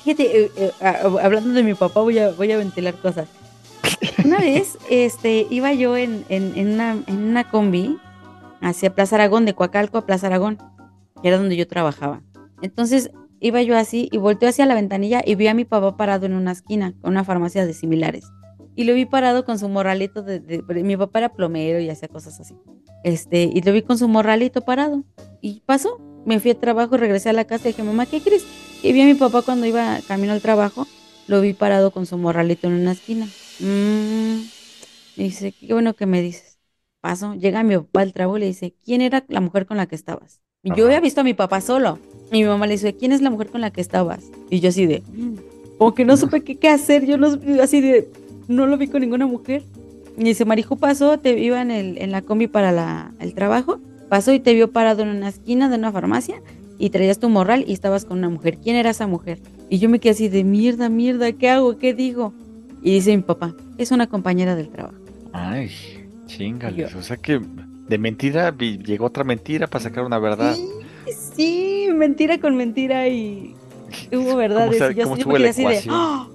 Fíjate, 0.04 0.46
eh, 0.46 0.52
eh, 0.58 0.72
hablando 0.82 1.54
de 1.54 1.64
mi 1.64 1.74
papá, 1.74 2.02
voy 2.02 2.18
a, 2.20 2.32
voy 2.32 2.52
a 2.52 2.58
ventilar 2.58 2.96
cosas. 2.96 3.28
Una 4.26 4.38
vez, 4.40 4.78
este, 4.90 5.46
iba 5.50 5.74
yo 5.74 5.96
en, 5.98 6.26
en, 6.30 6.54
en 6.58 6.70
una, 6.74 6.98
en 7.08 7.24
una 7.24 7.50
combi 7.50 7.98
hacia 8.62 8.94
Plaza 8.96 9.16
Aragón, 9.16 9.46
de 9.46 9.54
Coacalco 9.54 9.98
a 10.00 10.06
Plaza 10.06 10.28
Aragón, 10.28 10.58
que 11.22 11.28
era 11.28 11.38
donde 11.38 11.56
yo 11.56 11.68
trabajaba. 11.68 12.22
Entonces, 12.62 13.12
iba 13.40 13.62
yo 13.62 13.78
así 13.78 14.08
y 14.12 14.18
volteé 14.18 14.50
hacia 14.50 14.66
la 14.66 14.76
ventanilla 14.76 15.22
y 15.26 15.36
vi 15.36 15.48
a 15.48 15.54
mi 15.54 15.66
papá 15.66 15.98
parado 15.98 16.26
en 16.26 16.34
una 16.34 16.52
esquina, 16.52 16.94
con 17.02 17.12
una 17.12 17.24
farmacia 17.24 17.66
de 17.66 17.74
similares. 17.74 18.26
Y 18.76 18.86
lo 18.86 18.94
vi 18.94 19.06
parado 19.06 19.44
con 19.46 19.60
su 19.60 19.68
morralito 19.68 20.24
de, 20.24 20.40
de- 20.40 20.64
mi 20.84 20.96
papá 20.96 21.20
era 21.20 21.30
plomero 21.30 21.80
y 21.80 21.90
hacía 21.90 22.08
cosas 22.08 22.40
así. 22.40 22.56
Este, 23.04 23.44
y 23.54 23.62
lo 23.62 23.72
vi 23.74 23.82
con 23.82 23.98
su 23.98 24.08
morralito 24.08 24.62
parado. 24.62 25.04
Y 25.42 25.62
pasó, 25.66 26.00
me 26.26 26.40
fui 26.40 26.52
al 26.52 26.58
trabajo, 26.58 26.98
regresé 26.98 27.30
a 27.30 27.34
la 27.34 27.46
casa 27.46 27.68
y 27.68 27.72
dije, 27.74 27.84
mamá, 27.84 28.06
¿qué 28.06 28.22
crees? 28.22 28.46
Y 28.84 28.94
vi 28.94 29.02
a 29.02 29.06
mi 29.06 29.14
papá 29.14 29.42
cuando 29.44 29.66
iba 29.66 30.00
camino 30.08 30.34
al 30.34 30.42
trabajo, 30.42 30.88
lo 31.28 31.42
vi 31.42 31.54
parado 31.54 31.92
con 31.92 32.06
su 32.06 32.18
morralito 32.18 32.68
en 32.68 32.74
una 32.74 32.94
esquina. 32.94 33.28
Mm, 33.60 34.42
y 35.18 35.24
dice, 35.24 35.52
qué 35.54 35.74
bueno 35.74 35.94
que 35.96 36.06
me 36.06 36.22
dices. 36.22 36.58
Paso, 37.00 37.34
llega 37.36 37.64
mi 37.64 37.78
papá 37.78 38.02
al 38.02 38.14
trabajo 38.14 38.38
y 38.38 38.42
le 38.42 38.46
dice, 38.48 38.74
¿quién 38.84 39.02
era 39.02 39.24
la 39.28 39.42
mujer 39.42 39.66
con 39.66 39.78
la 39.78 39.86
que 39.88 39.96
estabas? 39.96 40.42
Yo 40.64 40.74
Ajá. 40.74 40.84
había 40.86 41.00
visto 41.00 41.22
a 41.22 41.24
mi 41.24 41.34
papá 41.34 41.62
solo. 41.62 42.00
Y 42.32 42.40
mi 42.40 42.46
mamá 42.46 42.66
le 42.68 42.74
dice, 42.74 42.96
¿quién 42.96 43.12
es 43.12 43.22
la 43.22 43.30
mujer 43.30 43.48
con 43.50 43.62
la 43.62 43.72
que 43.72 43.82
estabas? 43.82 44.26
Y 44.50 44.60
yo 44.60 44.70
así 44.70 44.86
de, 44.86 45.02
"Mm", 45.12 45.36
como 45.78 45.94
que 45.96 46.06
no 46.06 46.16
supe 46.18 46.44
qué, 46.44 46.58
qué 46.58 46.70
hacer, 46.70 47.06
yo 47.06 47.18
no, 47.18 47.38
así 47.62 47.82
de, 47.82 48.08
no 48.48 48.68
lo 48.68 48.78
vi 48.78 48.88
con 48.88 49.02
ninguna 49.02 49.26
mujer. 49.28 49.64
Y 50.18 50.24
dice, 50.24 50.46
Marijo 50.46 50.76
pasó, 50.76 51.18
te 51.20 51.38
iba 51.40 51.62
en, 51.62 51.72
el, 51.72 51.98
en 51.98 52.12
la 52.12 52.22
combi 52.22 52.48
para 52.48 52.72
la- 52.72 53.12
el 53.20 53.34
trabajo, 53.34 53.80
pasó 54.10 54.32
y 54.34 54.40
te 54.40 54.54
vio 54.54 54.72
parado 54.72 55.02
en 55.04 55.10
una 55.10 55.30
esquina 55.30 55.70
de 55.70 55.78
una 55.78 55.92
farmacia 55.92 56.42
y 56.82 56.90
traías 56.90 57.20
tu 57.20 57.30
morral 57.30 57.64
y 57.68 57.74
estabas 57.74 58.06
con 58.06 58.18
una 58.18 58.30
mujer. 58.30 58.58
¿Quién 58.58 58.76
era 58.76 58.90
esa 58.90 59.06
mujer? 59.08 59.40
Y 59.70 59.78
yo 59.78 59.88
me 59.88 60.00
quedé 60.00 60.14
así 60.14 60.30
de 60.30 60.44
mierda, 60.44 60.90
mierda, 60.90 61.32
¿qué 61.32 61.50
hago? 61.50 61.78
¿Qué 61.78 61.94
digo? 61.94 62.34
Y 62.82 62.92
dice 62.96 63.16
mi 63.16 63.22
papá, 63.22 63.54
es 63.78 63.92
una 63.92 64.08
compañera 64.08 64.56
del 64.56 64.70
trabajo. 64.70 64.96
Ay, 65.32 65.70
chingales. 66.26 66.92
Yo- 66.92 66.98
O 66.98 67.04
sea 67.04 67.18
que 67.18 67.40
de 67.88 67.98
mentira 68.00 68.54
llegó 68.58 69.06
otra 69.06 69.24
mentira 69.24 69.68
para 69.68 69.84
sacar 69.84 70.04
una 70.06 70.18
verdad. 70.18 70.56
Sí, 71.36 71.88
mentira 71.94 72.40
con 72.40 72.56
mentira 72.56 73.08
y 73.08 73.56
hubo 74.12 74.36
verdades. 74.38 74.82
y 74.92 74.96
yo, 74.96 75.10
me 75.16 75.24
quedé 75.24 75.50
así 75.50 75.64
de? 75.64 75.82
¡Ah! 75.90 76.28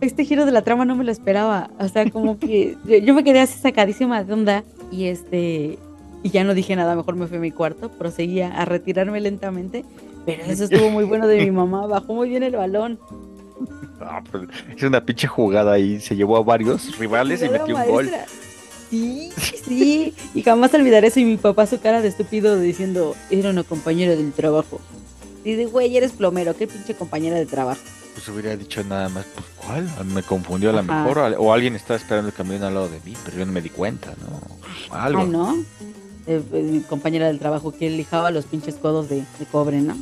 este 0.00 0.24
giro 0.24 0.44
de 0.44 0.52
la 0.52 0.62
trama 0.62 0.84
no 0.84 0.94
me 0.96 1.04
lo 1.04 1.12
esperaba. 1.12 1.70
O 1.78 1.88
sea, 1.88 2.10
como 2.10 2.38
que 2.38 2.76
yo, 2.86 2.96
yo 2.98 3.14
me 3.14 3.24
quedé 3.24 3.40
así 3.40 3.58
sacadísima 3.58 4.22
de 4.24 4.32
onda 4.32 4.64
y 4.90 5.04
este 5.04 5.78
y 6.26 6.30
ya 6.30 6.42
no 6.42 6.54
dije 6.54 6.74
nada, 6.74 6.96
mejor 6.96 7.14
me 7.14 7.28
fui 7.28 7.36
a 7.36 7.40
mi 7.40 7.52
cuarto, 7.52 7.88
proseguía 7.88 8.48
a 8.60 8.64
retirarme 8.64 9.20
lentamente, 9.20 9.84
pero 10.24 10.42
eso 10.42 10.64
estuvo 10.64 10.90
muy 10.90 11.04
bueno 11.04 11.28
de 11.28 11.44
mi 11.44 11.50
mamá, 11.52 11.86
bajó 11.86 12.14
muy 12.14 12.28
bien 12.28 12.42
el 12.42 12.56
balón. 12.56 12.98
Ah, 14.00 14.20
pues, 14.28 14.48
es 14.76 14.82
una 14.82 15.04
pinche 15.04 15.28
jugada 15.28 15.74
ahí. 15.74 16.00
Se 16.00 16.16
llevó 16.16 16.36
a 16.36 16.42
varios 16.42 16.98
rivales 16.98 17.42
y 17.44 17.48
metió 17.48 17.76
un 17.76 17.86
gol. 17.86 18.10
Sí, 18.90 19.32
sí, 19.36 20.14
y 20.34 20.42
jamás 20.42 20.74
olvidaré 20.74 21.06
eso 21.06 21.20
y 21.20 21.24
mi 21.24 21.36
papá 21.36 21.64
su 21.66 21.80
cara 21.80 22.02
de 22.02 22.08
estúpido 22.08 22.58
diciendo, 22.58 23.14
era 23.30 23.50
una 23.50 23.62
compañera 23.62 24.16
del 24.16 24.32
trabajo. 24.32 24.80
Y 25.44 25.52
de, 25.52 25.66
güey, 25.66 25.96
eres 25.96 26.10
plomero, 26.10 26.56
qué 26.56 26.66
pinche 26.66 26.94
compañera 26.94 27.36
de 27.36 27.46
trabajo. 27.46 27.80
Pues 28.14 28.28
hubiera 28.28 28.56
dicho 28.56 28.82
nada 28.82 29.08
más, 29.08 29.26
pues 29.32 29.46
¿cuál? 29.64 29.88
Me 30.12 30.24
confundió 30.24 30.70
a 30.70 30.72
lo 30.72 30.82
mejor. 30.82 31.36
O 31.38 31.52
alguien 31.52 31.76
estaba 31.76 31.98
esperando 31.98 32.30
el 32.30 32.34
camión 32.34 32.64
al 32.64 32.74
lado 32.74 32.88
de 32.88 32.98
mí, 33.04 33.14
pero 33.24 33.38
yo 33.38 33.46
no 33.46 33.52
me 33.52 33.62
di 33.62 33.70
cuenta, 33.70 34.12
¿no? 34.20 34.96
Algo. 34.96 35.20
Ah, 35.20 35.24
¿no? 35.24 35.64
Eh, 36.26 36.42
pues, 36.50 36.64
mi 36.64 36.80
compañera 36.80 37.26
del 37.26 37.38
trabajo 37.38 37.72
que 37.72 37.88
lijaba 37.88 38.30
los 38.30 38.46
pinches 38.46 38.74
codos 38.74 39.08
de, 39.08 39.24
de 39.38 39.46
cobre, 39.50 39.80
¿no? 39.80 39.96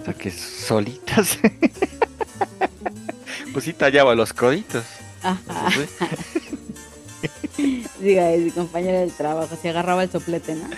O 0.00 0.04
sea, 0.04 0.14
que 0.14 0.30
solitas. 0.30 1.38
pues 3.52 3.64
sí 3.64 3.72
tallaba 3.72 4.14
los 4.14 4.32
coditos. 4.32 4.84
Ajá. 5.22 5.68
Pues, 5.74 5.90
sí. 7.56 7.86
Diga, 8.00 8.30
mi 8.36 8.50
compañero 8.50 8.98
del 8.98 9.12
trabajo, 9.12 9.56
se 9.60 9.68
agarraba 9.68 10.02
el 10.02 10.10
soplete, 10.10 10.54
¿no? 10.54 10.68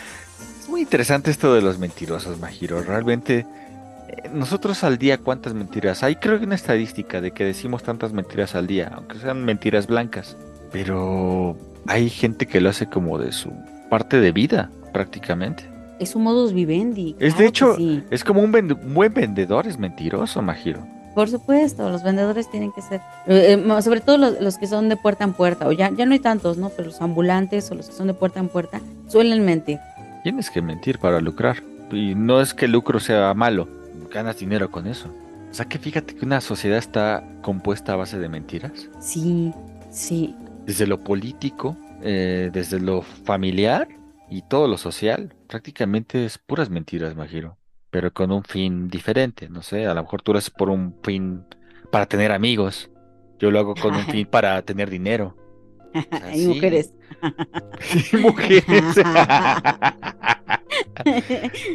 Es 0.60 0.68
muy 0.68 0.82
interesante 0.82 1.30
esto 1.30 1.54
de 1.54 1.62
los 1.62 1.78
mentirosos, 1.78 2.38
Majiro. 2.38 2.82
Realmente, 2.82 3.46
eh, 4.08 4.30
nosotros 4.32 4.84
al 4.84 4.98
día, 4.98 5.18
¿cuántas 5.18 5.54
mentiras? 5.54 6.02
Hay 6.02 6.16
creo 6.16 6.38
que 6.38 6.44
una 6.44 6.54
estadística 6.54 7.20
de 7.20 7.32
que 7.32 7.44
decimos 7.44 7.82
tantas 7.82 8.12
mentiras 8.12 8.54
al 8.54 8.66
día, 8.66 8.92
aunque 8.94 9.18
sean 9.18 9.44
mentiras 9.44 9.86
blancas. 9.86 10.36
Pero 10.72 11.56
hay 11.86 12.10
gente 12.10 12.46
que 12.46 12.60
lo 12.60 12.70
hace 12.70 12.86
como 12.86 13.18
de 13.18 13.32
su 13.32 13.52
parte 13.88 14.20
de 14.20 14.32
vida, 14.32 14.70
prácticamente. 14.92 15.64
Es 15.98 16.14
un 16.14 16.24
modus 16.24 16.52
vivendi. 16.52 17.16
Es 17.18 17.34
claro 17.34 17.36
de 17.36 17.44
que 17.44 17.48
hecho, 17.48 17.76
sí. 17.76 18.02
es 18.10 18.24
como 18.24 18.42
un 18.42 18.52
buen 18.52 19.14
vendedor, 19.14 19.66
es 19.66 19.78
mentiroso, 19.78 20.42
Majiro. 20.42 20.86
Por 21.14 21.30
supuesto, 21.30 21.88
los 21.88 22.02
vendedores 22.02 22.50
tienen 22.50 22.72
que 22.72 22.82
ser, 22.82 23.00
eh, 23.26 23.56
eh, 23.58 23.82
sobre 23.82 24.02
todo 24.02 24.18
los, 24.18 24.38
los 24.38 24.58
que 24.58 24.66
son 24.66 24.90
de 24.90 24.98
puerta 24.98 25.24
en 25.24 25.32
puerta, 25.32 25.66
o 25.66 25.72
ya, 25.72 25.90
ya 25.90 26.04
no 26.04 26.12
hay 26.12 26.18
tantos, 26.18 26.58
¿no? 26.58 26.68
Pero 26.68 26.88
los 26.88 27.00
ambulantes 27.00 27.70
o 27.70 27.74
los 27.74 27.86
que 27.86 27.94
son 27.94 28.08
de 28.08 28.14
puerta 28.14 28.38
en 28.38 28.48
puerta 28.48 28.82
suelen 29.08 29.42
mentir. 29.44 29.78
Tienes 30.22 30.50
que 30.50 30.60
mentir 30.60 30.98
para 30.98 31.20
lucrar. 31.20 31.62
Y 31.90 32.14
no 32.14 32.40
es 32.40 32.52
que 32.52 32.66
el 32.66 32.72
lucro 32.72 33.00
sea 33.00 33.32
malo, 33.32 33.68
ganas 34.12 34.38
dinero 34.38 34.70
con 34.70 34.86
eso. 34.86 35.08
O 35.50 35.54
sea 35.54 35.64
que 35.66 35.78
fíjate 35.78 36.14
que 36.14 36.24
una 36.24 36.40
sociedad 36.42 36.78
está 36.78 37.24
compuesta 37.40 37.94
a 37.94 37.96
base 37.96 38.18
de 38.18 38.28
mentiras. 38.28 38.88
Sí, 39.00 39.52
sí. 39.90 40.34
Desde 40.66 40.86
lo 40.86 40.98
político, 40.98 41.76
eh, 42.02 42.50
desde 42.52 42.80
lo 42.80 43.02
familiar 43.02 43.88
y 44.28 44.42
todo 44.42 44.68
lo 44.68 44.78
social. 44.78 45.34
Prácticamente 45.48 46.24
es 46.24 46.38
puras 46.38 46.70
mentiras, 46.70 47.14
Majiro. 47.14 47.56
Pero 47.90 48.12
con 48.12 48.32
un 48.32 48.44
fin 48.44 48.88
diferente. 48.88 49.48
No 49.48 49.62
sé, 49.62 49.86
a 49.86 49.94
lo 49.94 50.02
mejor 50.02 50.22
tú 50.22 50.32
lo 50.32 50.38
haces 50.38 50.50
por 50.50 50.70
un 50.70 50.94
fin 51.02 51.44
para 51.90 52.06
tener 52.06 52.32
amigos. 52.32 52.90
Yo 53.38 53.50
lo 53.50 53.58
hago 53.58 53.74
con 53.74 53.94
un 53.94 54.04
fin 54.06 54.26
para 54.30 54.60
tener 54.62 54.90
dinero. 54.90 55.36
sí. 56.34 56.46
mujeres. 56.48 56.92
Y 58.12 58.16
mujeres. 58.16 58.98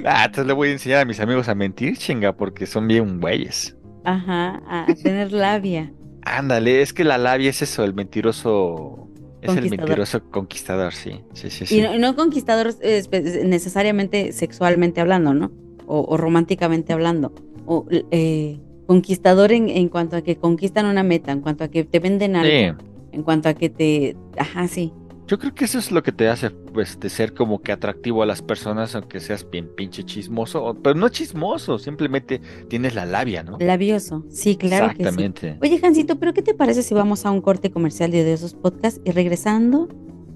ah, 0.05 0.26
entonces 0.26 0.45
le 0.45 0.53
voy 0.53 0.69
a 0.69 0.72
enseñar 0.74 0.99
a 0.99 1.05
mis 1.05 1.19
amigos 1.19 1.47
a 1.47 1.55
mentir, 1.55 1.97
chinga, 1.97 2.34
porque 2.34 2.65
son 2.65 2.88
bien 2.88 3.19
güeyes. 3.19 3.76
Ajá, 4.03 4.61
a 4.67 4.86
tener 5.01 5.32
labia. 5.32 5.91
Ándale, 6.24 6.82
es 6.82 6.93
que 6.93 7.03
la 7.03 7.17
labia 7.17 7.49
es 7.49 7.61
eso, 7.61 7.84
el 7.84 7.93
mentiroso. 7.93 9.11
Es 9.42 9.56
el 9.58 9.70
mentiroso 9.70 10.22
conquistador, 10.30 10.94
sí. 10.94 11.22
Sí, 11.34 11.50
sí, 11.50 11.66
sí. 11.66 11.78
Y 11.78 11.82
no, 11.82 11.98
no 11.98 12.16
conquistador 12.16 12.74
eh, 12.82 13.02
espe- 13.04 13.44
necesariamente 13.46 14.32
sexualmente 14.34 15.02
hablando, 15.02 15.34
¿no? 15.34 15.52
O, 15.88 16.02
o 16.08 16.18
románticamente 16.18 16.94
hablando. 16.94 17.34
O 17.66 17.86
eh, 18.12 18.60
conquistador 18.88 19.52
en, 19.52 19.70
en 19.70 19.89
cuanto 19.89 20.16
a 20.18 20.22
que 20.22 20.36
conquistan 20.36 20.86
una 20.86 21.04
meta, 21.04 21.32
en 21.32 21.42
cuanto 21.42 21.64
a 21.64 21.68
que 21.70 21.84
te 21.84 22.00
venden 22.00 22.36
algo, 22.36 22.78
Sí. 22.78 22.86
en 23.14 23.24
cuanto 23.24 23.50
a 23.50 23.54
que 23.54 23.70
te... 23.70 24.16
Ajá, 24.38 24.68
sí. 24.68 24.94
Yo 25.32 25.40
creo 25.40 25.56
que 25.56 25.64
eso 25.64 25.80
es 25.80 25.94
lo 25.94 26.04
que 26.04 26.12
te 26.12 26.28
hace 26.28 26.50
pues, 26.50 27.00
de 27.00 27.08
ser 27.08 27.34
como 27.34 27.62
que 27.62 27.72
atractivo 27.72 28.22
a 28.22 28.26
las 28.26 28.42
personas, 28.42 28.96
aunque 28.96 29.22
seas 29.22 29.50
bien 29.50 29.70
pinche 29.74 30.04
chismoso. 30.04 30.76
Pero 30.84 30.96
no 31.00 31.08
chismoso, 31.08 31.80
simplemente 31.80 32.42
tienes 32.68 32.96
la 32.96 33.06
labia, 33.06 33.42
¿no? 33.42 33.58
Labioso. 33.58 34.26
Sí, 34.30 34.58
claro 34.58 34.90
que 34.90 34.96
sí. 34.96 35.02
Exactamente. 35.04 35.58
Oye, 35.62 35.80
Jancito, 35.80 36.20
¿pero 36.20 36.34
qué 36.34 36.42
te 36.42 36.54
parece 36.54 36.84
si 36.84 36.94
vamos 36.94 37.26
a 37.26 37.32
un 37.32 37.40
corte 37.40 37.72
comercial 37.72 38.12
de 38.12 38.34
esos 38.34 38.56
podcasts 38.56 39.00
y 39.06 39.12
regresando 39.12 39.88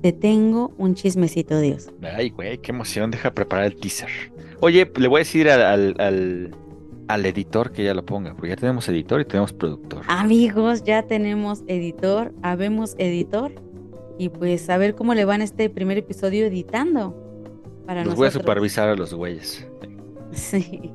te 0.01 0.13
tengo 0.13 0.71
un 0.77 0.95
chismecito 0.95 1.59
Dios? 1.59 1.89
Ay, 2.01 2.29
güey, 2.29 2.57
qué 2.59 2.71
emoción. 2.71 3.11
Deja 3.11 3.33
preparar 3.33 3.65
el 3.65 3.75
teaser. 3.75 4.07
Oye, 4.61 4.89
le 4.97 5.07
voy 5.09 5.17
a 5.17 5.19
decir 5.25 5.49
al, 5.49 5.61
al, 5.61 5.95
al- 5.99 6.55
al 7.09 7.25
editor 7.25 7.73
que 7.73 7.83
ya 7.83 7.93
lo 7.93 8.05
ponga, 8.05 8.33
porque 8.33 8.49
ya 8.51 8.55
tenemos 8.55 8.87
editor 8.87 9.19
y 9.19 9.25
tenemos 9.25 9.51
productor. 9.51 10.03
Amigos, 10.07 10.83
ya 10.85 11.03
tenemos 11.03 11.63
editor, 11.67 12.33
habemos 12.41 12.95
editor. 12.97 13.51
Y 14.17 14.29
pues 14.29 14.69
a 14.69 14.77
ver 14.77 14.95
cómo 14.95 15.13
le 15.13 15.25
van 15.25 15.41
este 15.41 15.69
primer 15.69 15.97
episodio 15.97 16.45
editando. 16.45 17.15
Para 17.85 18.03
Los 18.03 18.15
voy 18.15 18.25
a 18.25 18.29
nosotros. 18.29 18.43
supervisar 18.43 18.89
a 18.89 18.95
los 18.95 19.13
güeyes. 19.13 19.67
Sí. 20.31 20.91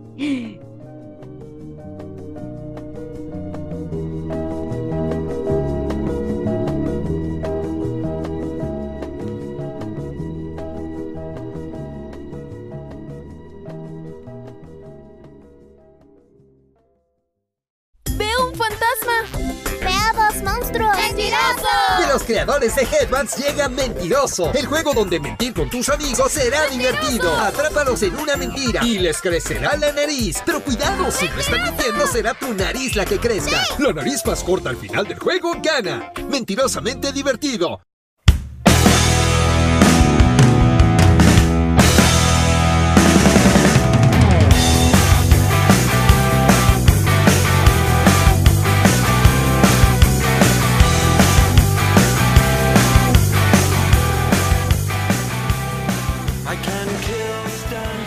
¡Mentiroso! 20.73 22.01
De 22.01 22.07
los 22.13 22.23
creadores 22.23 22.75
de 22.77 22.83
Headbands 22.83 23.37
llega 23.37 23.69
Mentiroso, 23.69 24.53
el 24.55 24.67
juego 24.67 24.93
donde 24.95 25.19
mentir 25.19 25.53
con 25.53 25.69
tus 25.69 25.89
amigos 25.89 26.33
será 26.33 26.67
divertido. 26.69 27.35
Atrápalos 27.39 28.03
en 28.03 28.17
una 28.17 28.37
mentira 28.37 28.85
y 28.85 28.99
les 28.99 29.21
crecerá 29.21 29.77
la 29.77 29.93
nariz. 29.93 30.43
Pero 30.47 30.61
cuidado, 30.63 31.11
si 31.11 31.29
no 31.29 31.39
están 31.39 31.65
mintiendo, 31.65 32.07
será 32.07 32.35
tu 32.35 32.55
nariz 32.55 32.95
la 32.95 33.05
que 33.05 33.19
crezca. 33.19 33.63
La 33.79 33.93
nariz 33.93 34.25
más 34.25 34.45
corta 34.45 34.71
al 34.71 34.77
final 34.77 35.07
del 35.07 35.19
juego 35.19 35.53
gana. 35.63 36.13
Mentirosamente 36.29 37.13
divertido. 37.13 37.81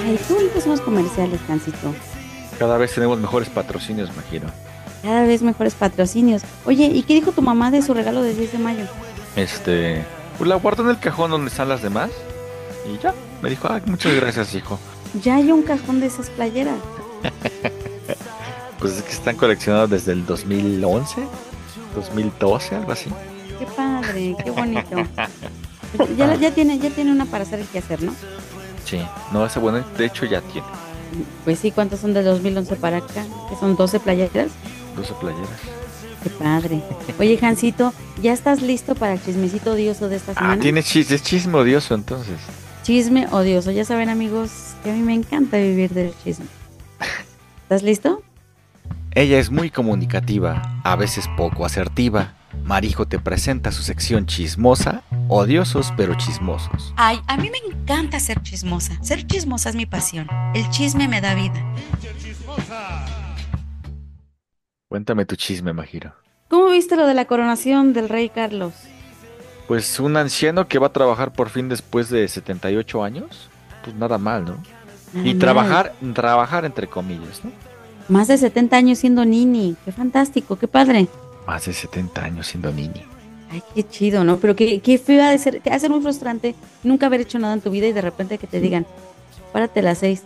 Ay, 0.03 0.19
bonitos 0.29 0.63
son 0.63 0.71
los 0.71 0.81
comerciales, 0.81 1.39
Cancito. 1.47 1.93
Cada 2.59 2.77
vez 2.77 2.93
tenemos 2.93 3.19
mejores 3.19 3.49
patrocinios, 3.49 4.09
imagino. 4.09 4.47
Cada 5.01 5.23
vez 5.23 5.41
mejores 5.41 5.75
patrocinios. 5.75 6.43
Oye, 6.65 6.85
¿y 6.85 7.03
qué 7.03 7.13
dijo 7.13 7.31
tu 7.31 7.41
mamá 7.41 7.71
de 7.71 7.81
su 7.81 7.93
regalo 7.93 8.21
de 8.21 8.33
10 8.33 8.51
de 8.53 8.57
mayo? 8.57 8.85
Este, 9.35 10.03
pues 10.37 10.47
la 10.47 10.55
guardo 10.55 10.83
en 10.83 10.89
el 10.89 10.99
cajón 10.99 11.31
donde 11.31 11.49
están 11.49 11.69
las 11.69 11.81
demás. 11.81 12.11
Y 12.85 13.01
ya, 13.01 13.13
me 13.41 13.49
dijo, 13.49 13.67
ay, 13.71 13.81
muchas 13.85 14.13
gracias, 14.15 14.53
hijo. 14.55 14.79
Ya 15.21 15.35
hay 15.35 15.51
un 15.51 15.63
cajón 15.63 15.99
de 15.99 16.07
esas 16.07 16.29
playeras. 16.29 16.75
Pues 18.79 18.97
es 18.97 19.03
que 19.03 19.13
están 19.13 19.37
coleccionados 19.37 19.89
desde 19.89 20.11
el 20.11 20.25
2011, 20.25 21.21
2012, 21.95 22.75
algo 22.75 22.91
así. 22.91 23.09
Qué 23.57 23.65
padre, 23.65 24.35
qué 24.43 24.51
bonito. 24.51 24.89
Ya, 26.17 26.35
ya 26.35 26.51
tiene, 26.51 26.79
ya 26.79 26.89
tiene 26.89 27.11
una 27.11 27.25
para 27.25 27.43
hacer 27.43 27.59
el 27.59 27.67
quehacer, 27.67 28.01
¿no? 28.01 28.13
Sí, 28.85 28.99
no, 29.31 29.45
ese 29.45 29.59
bueno, 29.59 29.83
de 29.97 30.05
hecho 30.05 30.25
ya 30.25 30.41
tiene 30.41 30.67
Pues 31.45 31.59
sí, 31.59 31.71
¿cuántas 31.71 31.99
son 31.99 32.13
del 32.13 32.25
2011 32.25 32.75
para 32.75 32.97
acá? 32.97 33.23
Que 33.49 33.55
son 33.59 33.75
12 33.75 33.99
playeras. 33.99 34.51
12 34.95 35.13
playeras. 35.19 35.49
Qué 36.23 36.29
padre. 36.29 36.81
Oye, 37.19 37.37
Jancito, 37.37 37.93
¿ya 38.21 38.31
estás 38.31 38.61
listo 38.61 38.95
para 38.95 39.13
el 39.13 39.23
chismecito 39.23 39.73
odioso 39.73 40.07
de 40.07 40.15
esta 40.15 40.33
semana? 40.33 40.53
Ah, 40.53 40.59
tiene 40.59 40.81
chisme, 40.81 41.15
es 41.15 41.23
chisme 41.23 41.57
odioso 41.57 41.95
entonces. 41.95 42.39
Chisme 42.83 43.27
odioso. 43.31 43.71
Ya 43.71 43.83
saben, 43.83 44.09
amigos, 44.09 44.51
que 44.83 44.91
a 44.91 44.93
mí 44.93 45.01
me 45.01 45.13
encanta 45.13 45.57
vivir 45.57 45.91
del 45.91 46.13
chisme. 46.23 46.45
¿Estás 47.63 47.83
listo? 47.83 48.21
Ella 49.15 49.37
es 49.37 49.51
muy 49.51 49.69
comunicativa, 49.69 50.61
a 50.83 50.95
veces 50.95 51.27
poco 51.37 51.65
asertiva. 51.65 52.33
Marijo 52.63 53.07
te 53.07 53.19
presenta 53.19 53.71
su 53.71 53.83
sección 53.83 54.25
chismosa, 54.25 55.03
odiosos 55.27 55.91
pero 55.97 56.15
chismosos. 56.15 56.93
Ay, 56.95 57.19
a 57.27 57.37
mí 57.37 57.49
me 57.49 57.57
encanta 57.57 58.19
ser 58.19 58.41
chismosa. 58.41 58.97
Ser 59.03 59.27
chismosa 59.27 59.69
es 59.69 59.75
mi 59.75 59.85
pasión. 59.85 60.27
El 60.53 60.69
chisme 60.69 61.07
me 61.07 61.19
da 61.21 61.35
vida. 61.35 61.61
Cuéntame 64.87 65.25
tu 65.25 65.35
chisme, 65.35 65.73
Majiro. 65.73 66.13
¿Cómo 66.49 66.69
viste 66.69 66.95
lo 66.95 67.07
de 67.07 67.15
la 67.15 67.25
coronación 67.25 67.93
del 67.93 68.09
rey 68.09 68.29
Carlos? 68.29 68.73
Pues 69.67 69.99
un 69.99 70.17
anciano 70.17 70.67
que 70.67 70.77
va 70.77 70.87
a 70.87 70.93
trabajar 70.93 71.33
por 71.33 71.49
fin 71.49 71.67
después 71.67 72.09
de 72.09 72.27
78 72.27 73.03
años, 73.03 73.49
pues 73.83 73.95
nada 73.95 74.17
mal, 74.17 74.45
¿no? 74.45 74.57
Nada 75.13 75.27
y 75.27 75.33
mal. 75.33 75.39
trabajar, 75.39 75.93
trabajar 76.13 76.65
entre 76.65 76.87
comillas, 76.87 77.43
¿no? 77.43 77.51
Más 78.07 78.27
de 78.27 78.37
70 78.37 78.75
años 78.75 78.99
siendo 78.99 79.25
nini. 79.25 79.75
Qué 79.83 79.91
fantástico, 79.91 80.57
qué 80.57 80.67
padre. 80.67 81.07
Más 81.47 81.65
de 81.65 81.73
70 81.73 82.23
años 82.23 82.47
siendo 82.47 82.71
niño. 82.71 83.01
Ay, 83.51 83.61
qué 83.75 83.87
chido, 83.87 84.23
¿no? 84.23 84.37
Pero 84.37 84.55
qué, 84.55 84.79
qué 84.79 84.97
feo 84.97 85.23
ha 85.23 85.29
de 85.29 85.37
ser, 85.37 85.61
ha 85.65 85.73
de 85.73 85.79
ser 85.79 85.89
muy 85.89 86.01
frustrante 86.01 86.55
nunca 86.83 87.05
haber 87.05 87.21
hecho 87.21 87.37
nada 87.37 87.53
en 87.53 87.61
tu 87.61 87.69
vida 87.69 87.87
y 87.87 87.93
de 87.93 88.01
repente 88.01 88.37
que 88.37 88.47
te 88.47 88.59
digan, 88.59 88.85
párate 89.51 89.81
a 89.81 89.83
las 89.83 89.99
seis. 89.99 90.23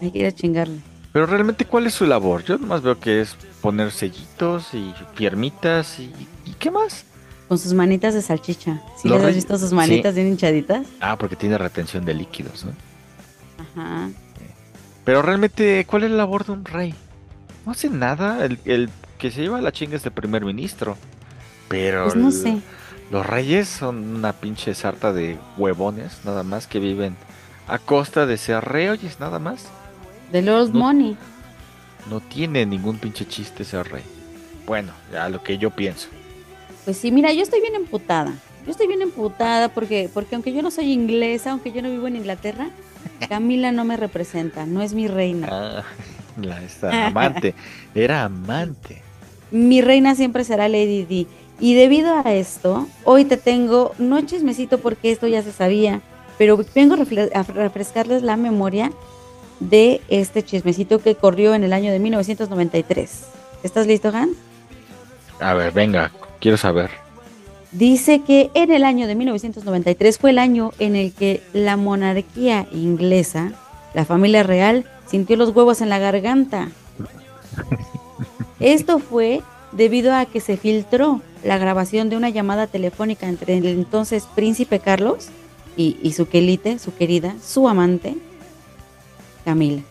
Hay 0.00 0.10
que 0.10 0.18
ir 0.18 0.26
a 0.26 0.32
chingarle. 0.32 0.78
Pero 1.12 1.26
realmente, 1.26 1.64
¿cuál 1.64 1.86
es 1.86 1.94
su 1.94 2.04
labor? 2.04 2.44
Yo 2.44 2.58
nomás 2.58 2.82
veo 2.82 3.00
que 3.00 3.22
es 3.22 3.36
poner 3.62 3.90
sellitos 3.90 4.74
y 4.74 4.94
piernitas 5.16 5.98
y, 5.98 6.12
¿y 6.44 6.52
qué 6.58 6.70
más? 6.70 7.04
Con 7.48 7.58
sus 7.58 7.72
manitas 7.72 8.12
de 8.12 8.22
salchicha. 8.22 8.82
¿Sí 9.00 9.08
les 9.08 9.22
has 9.22 9.34
visto 9.34 9.56
sus 9.58 9.72
manitas 9.72 10.14
sí. 10.14 10.20
bien 10.20 10.32
hinchaditas? 10.32 10.86
Ah, 11.00 11.16
porque 11.16 11.36
tiene 11.36 11.56
retención 11.56 12.04
de 12.04 12.12
líquidos, 12.12 12.64
¿no? 12.64 12.72
Ajá. 13.58 14.10
Pero 15.04 15.22
realmente, 15.22 15.86
¿cuál 15.86 16.04
es 16.04 16.10
la 16.10 16.18
labor 16.18 16.44
de 16.44 16.52
un 16.52 16.64
rey? 16.64 16.94
No 17.64 17.72
hace 17.72 17.88
nada. 17.88 18.44
El, 18.44 18.58
el 18.64 18.90
que 19.18 19.30
se 19.30 19.42
lleva 19.42 19.60
la 19.60 19.72
chinga 19.72 19.96
es 19.96 20.04
el 20.06 20.12
primer 20.12 20.44
ministro. 20.44 20.96
Pero 21.68 22.04
Pues 22.04 22.16
no 22.16 22.28
el- 22.28 22.32
sé. 22.34 22.58
los 23.10 23.26
reyes 23.26 23.68
son 23.68 24.16
una 24.16 24.32
pinche 24.32 24.74
sarta 24.74 25.12
de 25.12 25.36
huevones, 25.56 26.20
nada 26.24 26.42
más 26.42 26.66
que 26.66 26.78
viven 26.78 27.16
a 27.68 27.78
costa 27.78 28.26
de 28.26 28.36
ser 28.36 28.64
reyes, 28.64 29.18
nada 29.18 29.38
más. 29.38 29.66
De 30.32 30.42
Lord 30.42 30.70
No. 30.72 30.80
Money. 30.80 31.16
No 32.08 32.20
tiene 32.20 32.64
ningún 32.66 32.98
pinche 32.98 33.26
chiste 33.26 33.64
ser 33.64 33.88
rey. 33.90 34.04
Bueno, 34.66 34.92
ya 35.12 35.28
lo 35.28 35.42
que 35.42 35.58
yo 35.58 35.70
pienso. 35.70 36.08
Pues 36.84 36.98
sí, 36.98 37.10
mira, 37.10 37.32
yo 37.32 37.42
estoy 37.42 37.60
bien 37.60 37.74
emputada. 37.74 38.32
Yo 38.64 38.70
estoy 38.72 38.86
bien 38.86 39.02
emputada 39.02 39.68
porque, 39.68 40.08
porque 40.12 40.34
aunque 40.36 40.52
yo 40.52 40.62
no 40.62 40.70
soy 40.70 40.92
inglesa, 40.92 41.50
aunque 41.52 41.72
yo 41.72 41.82
no 41.82 41.90
vivo 41.90 42.06
en 42.06 42.16
Inglaterra, 42.16 42.68
Camila 43.28 43.72
no 43.72 43.84
me 43.84 43.96
representa, 43.96 44.66
no 44.66 44.82
es 44.82 44.92
mi 44.94 45.08
reina. 45.08 45.48
Ah, 45.50 45.82
la 46.40 46.62
esta 46.62 47.06
amante. 47.08 47.54
Era 47.94 48.22
amante. 48.24 49.02
Mi 49.50 49.80
reina 49.80 50.14
siempre 50.14 50.44
será 50.44 50.68
Lady 50.68 51.04
Di. 51.04 51.26
Y 51.58 51.74
debido 51.74 52.14
a 52.14 52.34
esto, 52.34 52.86
hoy 53.04 53.24
te 53.24 53.36
tengo, 53.36 53.92
no 53.98 54.20
chismecito 54.22 54.78
porque 54.78 55.10
esto 55.10 55.26
ya 55.26 55.42
se 55.42 55.52
sabía, 55.52 56.02
pero 56.36 56.58
vengo 56.74 56.96
a 57.34 57.42
refrescarles 57.42 58.22
la 58.22 58.36
memoria 58.36 58.92
de 59.60 60.02
este 60.08 60.44
chismecito 60.44 60.98
que 60.98 61.14
corrió 61.14 61.54
en 61.54 61.64
el 61.64 61.72
año 61.72 61.90
de 61.92 61.98
1993. 61.98 63.24
¿Estás 63.62 63.86
listo, 63.86 64.08
Han? 64.08 64.30
A 65.40 65.54
ver, 65.54 65.72
venga, 65.72 66.12
quiero 66.40 66.58
saber. 66.58 66.90
Dice 67.72 68.20
que 68.20 68.50
en 68.54 68.70
el 68.70 68.84
año 68.84 69.06
de 69.06 69.14
1993 69.14 70.18
fue 70.18 70.30
el 70.30 70.38
año 70.38 70.72
en 70.78 70.94
el 70.94 71.12
que 71.12 71.42
la 71.52 71.76
monarquía 71.76 72.66
inglesa, 72.72 73.52
la 73.94 74.04
familia 74.04 74.42
real, 74.42 74.84
sintió 75.06 75.36
los 75.36 75.50
huevos 75.50 75.80
en 75.80 75.88
la 75.88 75.98
garganta. 75.98 76.68
Esto 78.60 78.98
fue 78.98 79.42
debido 79.72 80.14
a 80.14 80.26
que 80.26 80.40
se 80.40 80.56
filtró 80.56 81.20
la 81.44 81.58
grabación 81.58 82.08
de 82.08 82.16
una 82.16 82.30
llamada 82.30 82.66
telefónica 82.66 83.28
entre 83.28 83.58
el 83.58 83.66
entonces 83.66 84.26
príncipe 84.34 84.78
Carlos 84.80 85.28
y, 85.76 85.98
y 86.02 86.12
su 86.12 86.28
quelite, 86.28 86.78
su 86.78 86.94
querida, 86.94 87.34
su 87.44 87.68
amante, 87.68 88.16
Camila. 89.44 89.82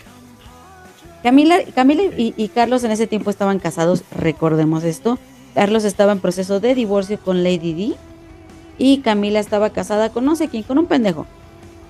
Camila, 1.24 1.58
Camila 1.74 2.04
y, 2.04 2.34
y 2.38 2.48
Carlos 2.50 2.84
en 2.84 2.92
ese 2.92 3.08
tiempo 3.08 3.30
estaban 3.30 3.60
casados, 3.60 4.04
recordemos 4.12 4.84
esto. 4.84 5.18
Carlos 5.54 5.84
estaba 5.84 6.12
en 6.12 6.20
proceso 6.20 6.60
de 6.60 6.76
divorcio 6.76 7.20
con 7.20 7.44
Lady 7.44 7.74
Di 7.74 7.96
y 8.78 9.00
Camila 9.00 9.40
estaba 9.40 9.70
casada 9.70 10.10
con 10.10 10.26
no 10.26 10.36
sé 10.36 10.50
quién, 10.50 10.64
con 10.64 10.78
un 10.78 10.86
pendejo. 10.86 11.26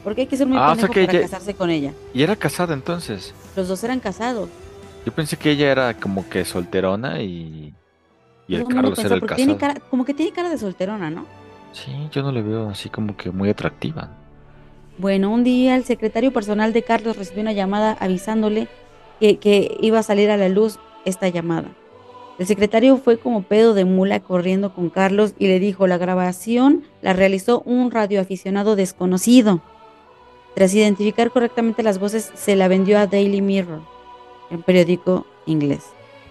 Porque 0.03 0.21
hay 0.21 0.27
que 0.27 0.37
ser 0.37 0.45
muy 0.47 0.57
Ah, 0.57 0.71
o 0.71 0.75
sea 0.75 0.87
pendejo 0.87 1.07
para 1.07 1.21
casarse 1.21 1.53
con 1.55 1.69
ella. 1.69 1.93
Y 2.13 2.21
era 2.21 2.35
casada 2.35 2.73
entonces. 2.73 3.33
Los 3.55 3.67
dos 3.67 3.83
eran 3.83 3.99
casados. 3.99 4.49
Yo 5.05 5.11
pensé 5.11 5.37
que 5.37 5.51
ella 5.51 5.71
era 5.71 5.93
como 5.93 6.27
que 6.27 6.43
solterona 6.45 7.21
y. 7.21 7.73
Y 8.47 8.55
el 8.55 8.61
mundo 8.61 8.75
Carlos 8.75 8.99
era 8.99 9.15
el 9.15 9.21
casado. 9.25 9.57
cara, 9.57 9.75
como 9.89 10.05
que 10.05 10.13
tiene 10.13 10.31
cara 10.31 10.49
de 10.49 10.57
solterona, 10.57 11.09
¿no? 11.09 11.25
Sí, 11.71 11.91
yo 12.11 12.21
no 12.21 12.31
le 12.31 12.41
veo 12.41 12.69
así 12.69 12.89
como 12.89 13.17
que 13.17 13.31
muy 13.31 13.49
atractiva. 13.49 14.09
Bueno, 14.97 15.31
un 15.31 15.43
día 15.43 15.75
el 15.75 15.83
secretario 15.83 16.31
personal 16.31 16.71
de 16.71 16.83
Carlos 16.83 17.17
recibió 17.17 17.41
una 17.41 17.53
llamada 17.53 17.97
avisándole 17.99 18.67
que, 19.19 19.37
que 19.37 19.75
iba 19.81 19.99
a 19.99 20.03
salir 20.03 20.29
a 20.29 20.37
la 20.37 20.47
luz 20.47 20.79
esta 21.05 21.27
llamada. 21.27 21.69
El 22.37 22.45
secretario 22.45 22.97
fue 22.97 23.17
como 23.17 23.43
pedo 23.43 23.73
de 23.73 23.85
mula 23.85 24.19
corriendo 24.19 24.73
con 24.73 24.89
Carlos 24.89 25.33
y 25.39 25.47
le 25.47 25.59
dijo, 25.59 25.87
la 25.87 25.97
grabación 25.97 26.83
la 27.01 27.13
realizó 27.13 27.61
un 27.61 27.91
radioaficionado 27.91 28.75
desconocido. 28.75 29.61
Tras 30.53 30.73
identificar 30.73 31.31
correctamente 31.31 31.83
las 31.83 31.99
voces, 31.99 32.31
se 32.33 32.55
la 32.55 32.67
vendió 32.67 32.99
a 32.99 33.07
Daily 33.07 33.41
Mirror, 33.41 33.81
un 34.51 34.63
periódico 34.63 35.25
inglés. 35.45 35.83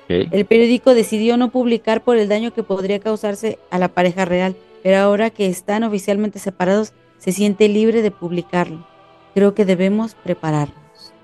El 0.09 0.45
periódico 0.45 0.95
decidió 0.95 1.37
no 1.37 1.51
publicar 1.51 2.03
por 2.03 2.19
el 2.19 2.29
daño 2.29 2.53
que 2.53 2.63
podría 2.63 3.01
causarse 3.01 3.59
a 3.71 3.79
la 3.79 3.89
pareja 3.89 4.25
real, 4.25 4.55
pero 4.83 4.99
ahora 4.99 5.31
que 5.31 5.47
están 5.47 5.83
oficialmente 5.83 6.39
separados, 6.39 6.93
se 7.19 7.33
siente 7.33 7.69
libre 7.69 8.03
de 8.03 8.11
publicarlo. 8.11 8.87
Creo 9.33 9.55
que 9.55 9.65
debemos 9.65 10.15
prepararnos, 10.15 11.15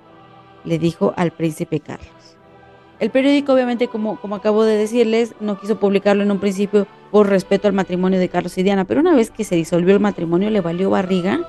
le 0.65 0.79
dijo 0.79 1.13
al 1.17 1.31
príncipe 1.31 1.81
Carlos. 1.81 2.09
El 3.01 3.11
periódico, 3.11 3.53
obviamente, 3.53 3.89
como, 3.89 4.21
como 4.21 4.37
acabo 4.37 4.65
de 4.65 4.77
decirles, 4.77 5.35
no 5.41 5.59
quiso 5.59 5.79
publicarlo 5.79 6.23
en 6.23 6.31
un 6.31 6.39
principio 6.39 6.87
por 7.11 7.29
respeto 7.29 7.69
al 7.69 7.75
matrimonio 7.75 8.19
de 8.19 8.29
Carlos 8.29 8.57
y 8.59 8.63
Diana, 8.63 8.85
pero 8.85 9.01
una 9.01 9.15
vez 9.15 9.31
que 9.31 9.45
se 9.45 9.57
disolvió 9.57 9.95
el 9.95 10.01
matrimonio 10.01 10.51
le 10.51 10.61
valió 10.61 10.91
barriga 10.91 11.41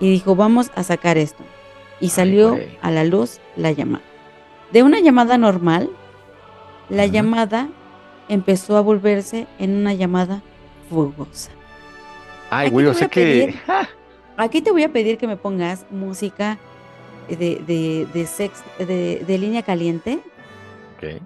y 0.00 0.10
dijo, 0.10 0.36
vamos 0.36 0.70
a 0.74 0.82
sacar 0.82 1.18
esto. 1.18 1.44
Y 2.00 2.10
salió 2.10 2.58
a 2.80 2.90
la 2.90 3.04
luz 3.04 3.40
la 3.56 3.72
llamada. 3.72 4.07
De 4.72 4.82
una 4.82 5.00
llamada 5.00 5.38
normal, 5.38 5.90
la 6.88 7.06
llamada 7.06 7.68
empezó 8.28 8.76
a 8.76 8.80
volverse 8.80 9.46
en 9.58 9.76
una 9.76 9.94
llamada 9.94 10.42
fugosa. 10.90 11.50
Ay, 12.50 12.66
Aquí 12.66 12.72
güey, 12.74 12.86
o 12.86 12.94
sea 12.94 13.08
que. 13.08 13.54
Aquí 14.36 14.60
te 14.62 14.70
voy 14.70 14.84
a 14.84 14.92
pedir 14.92 15.18
que 15.18 15.26
me 15.26 15.36
pongas 15.36 15.84
música 15.90 16.58
de, 17.28 17.36
de, 17.66 18.06
de 18.14 18.26
sex, 18.26 18.62
de, 18.78 19.24
de 19.26 19.38
línea 19.38 19.62
caliente, 19.62 20.20
Ok. 20.96 21.20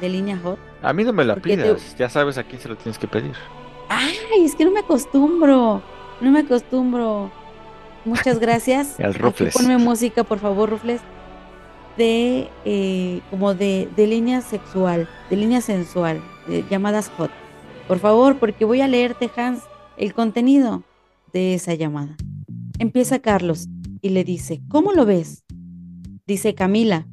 de 0.00 0.08
línea 0.08 0.38
hot. 0.42 0.58
A 0.82 0.92
mí 0.92 1.02
no 1.02 1.12
me 1.12 1.24
la 1.24 1.34
te- 1.34 1.40
pidas, 1.40 1.96
ya 1.98 2.08
sabes 2.08 2.38
a 2.38 2.44
quién 2.44 2.60
se 2.60 2.68
lo 2.68 2.76
tienes 2.76 2.98
que 2.98 3.08
pedir. 3.08 3.32
Ay, 3.88 4.14
es 4.44 4.54
que 4.54 4.64
no 4.64 4.70
me 4.70 4.80
acostumbro, 4.80 5.82
no 6.20 6.30
me 6.30 6.40
acostumbro. 6.40 7.30
Muchas 8.04 8.38
gracias. 8.40 9.00
Al 9.00 9.14
Rufles. 9.14 9.52
ponme 9.52 9.76
música, 9.78 10.22
por 10.22 10.38
favor, 10.38 10.70
Rufles, 10.70 11.00
de 11.96 12.48
eh, 12.64 13.20
como 13.30 13.54
de, 13.54 13.88
de 13.96 14.06
línea 14.06 14.40
sexual, 14.40 15.08
de 15.30 15.36
línea 15.36 15.60
sensual, 15.60 16.22
llamadas 16.70 17.10
hot. 17.16 17.30
Por 17.88 17.98
favor, 17.98 18.38
porque 18.38 18.64
voy 18.64 18.80
a 18.80 18.88
leerte, 18.88 19.30
Hans, 19.36 19.62
el 19.96 20.12
contenido 20.14 20.82
de 21.32 21.54
esa 21.54 21.74
llamada. 21.74 22.16
Empieza 22.78 23.20
Carlos 23.20 23.68
y 24.00 24.10
le 24.10 24.24
dice, 24.24 24.60
¿cómo 24.68 24.92
lo 24.92 25.06
ves? 25.06 25.44
Dice 26.26 26.54
Camila, 26.54 27.06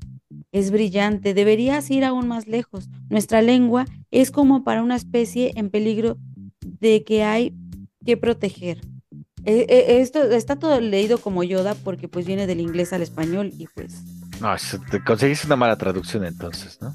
es 0.52 0.72
brillante, 0.72 1.34
deberías 1.34 1.90
ir 1.92 2.04
aún 2.04 2.28
más 2.28 2.48
lejos. 2.48 2.90
Nuestra 3.10 3.42
lengua 3.42 3.86
es 4.12 4.32
como 4.32 4.64
para 4.64 4.84
una 4.84 4.96
especie 4.96 5.52
en 5.56 5.70
peligro 5.70 6.18
de 6.62 7.04
que 7.04 7.24
hay 7.24 7.54
que 8.06 8.18
proteger. 8.18 8.82
Eh, 9.46 9.66
eh, 9.68 10.00
esto 10.00 10.24
está 10.24 10.58
todo 10.58 10.80
leído 10.80 11.18
como 11.18 11.44
Yoda 11.44 11.76
porque 11.76 12.08
pues 12.08 12.26
viene 12.26 12.48
del 12.48 12.62
inglés 12.62 12.94
al 12.94 13.02
español 13.02 13.52
y 13.58 13.68
pues 13.76 14.02
No, 14.42 14.56
conseguiste 15.06 15.48
una 15.48 15.56
mala 15.56 15.78
traducción 15.78 16.26
entonces, 16.26 16.78
¿no? 16.82 16.94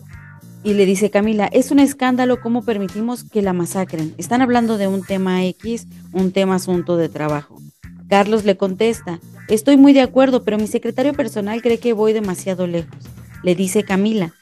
y 0.64 0.74
le 0.74 0.86
dice 0.86 1.11
Camila, 1.11 1.47
es 1.47 1.70
un 1.70 1.78
escándalo 1.78 2.41
cómo 2.41 2.62
permitimos 2.62 3.24
que 3.24 3.43
la 3.43 3.53
masacren. 3.53 4.14
Están 4.18 4.43
hablando 4.43 4.76
de 4.76 4.89
un 4.89 5.05
tema 5.05 5.45
X, 5.45 5.86
un 6.12 6.32
tema 6.32 6.57
asunto 6.57 6.97
de 6.97 7.09
trabajo. 7.09 7.61
Carlos 8.09 8.45
le 8.45 8.57
contesta, 8.57 9.20
estoy 9.49 9.76
muy 9.76 9.93
de 9.93 10.01
acuerdo, 10.01 10.45
pero 10.45 10.59
mi 10.59 10.66
secretario 10.66 11.12
personal 11.14 11.62
cree 11.62 11.78
que 11.78 11.93
voy 11.93 12.12
demasiado 12.12 12.66
lejos. 12.66 12.99
Le 13.43 13.55
dice 13.55 13.84
Camila, 13.84 14.34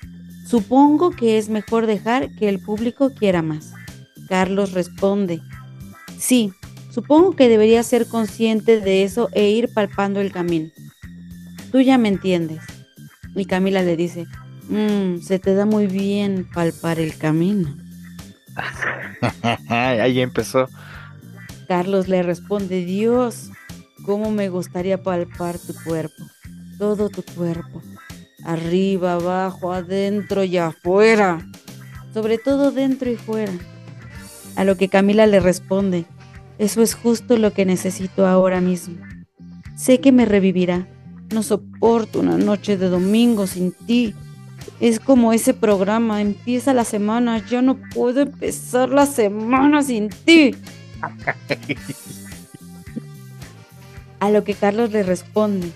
supongo 0.46 1.10
que 1.10 1.36
es 1.36 1.48
mejor 1.48 1.86
dejar 1.86 2.34
que 2.36 2.48
el 2.48 2.60
público 2.60 3.12
quiera 3.12 3.42
más. 3.42 3.72
Carlos 4.28 4.72
responde, 4.72 5.42
sí, 6.18 6.52
supongo 6.90 7.36
que 7.36 7.48
debería 7.48 7.82
ser 7.82 8.06
consciente 8.06 8.80
de 8.80 9.02
eso 9.02 9.28
e 9.32 9.50
ir 9.50 9.72
palpando 9.72 10.20
el 10.20 10.32
camino. 10.32 10.70
Tú 11.70 11.80
ya 11.80 11.98
me 11.98 12.08
entiendes. 12.08 12.75
Y 13.36 13.44
Camila 13.44 13.82
le 13.82 13.96
dice, 13.96 14.26
"Mm, 14.68 15.20
se 15.20 15.38
te 15.38 15.54
da 15.54 15.66
muy 15.66 15.86
bien 15.86 16.48
palpar 16.52 16.98
el 16.98 17.16
camino. 17.16 17.76
Ahí 19.68 20.20
empezó. 20.20 20.68
Carlos 21.68 22.08
le 22.08 22.22
responde, 22.22 22.84
Dios, 22.84 23.50
cómo 24.04 24.30
me 24.30 24.48
gustaría 24.48 25.02
palpar 25.02 25.58
tu 25.58 25.74
cuerpo, 25.84 26.24
todo 26.78 27.10
tu 27.10 27.22
cuerpo, 27.22 27.82
arriba, 28.44 29.14
abajo, 29.14 29.72
adentro 29.72 30.44
y 30.44 30.56
afuera, 30.56 31.44
sobre 32.14 32.38
todo 32.38 32.70
dentro 32.70 33.10
y 33.10 33.16
fuera. 33.16 33.52
A 34.54 34.64
lo 34.64 34.76
que 34.76 34.88
Camila 34.88 35.26
le 35.26 35.40
responde, 35.40 36.06
eso 36.58 36.80
es 36.82 36.94
justo 36.94 37.36
lo 37.36 37.52
que 37.52 37.66
necesito 37.66 38.26
ahora 38.26 38.60
mismo. 38.60 38.96
Sé 39.76 40.00
que 40.00 40.12
me 40.12 40.24
revivirá, 40.24 40.86
no 41.30 41.42
soporto 41.42 42.20
una 42.20 42.36
noche 42.38 42.76
de 42.76 42.88
domingo 42.88 43.46
sin 43.46 43.72
ti. 43.72 44.14
Es 44.80 45.00
como 45.00 45.32
ese 45.32 45.54
programa, 45.54 46.20
empieza 46.20 46.74
la 46.74 46.84
semana, 46.84 47.44
ya 47.46 47.62
no 47.62 47.78
puedo 47.94 48.20
empezar 48.20 48.90
la 48.90 49.06
semana 49.06 49.82
sin 49.82 50.08
ti. 50.10 50.54
A 54.20 54.30
lo 54.30 54.44
que 54.44 54.54
Carlos 54.54 54.90
le 54.92 55.02
responde, 55.02 55.70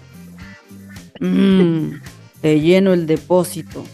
"Mm, 1.20 1.90
te 2.40 2.60
lleno 2.60 2.92
el 2.94 3.06
depósito 3.06 3.84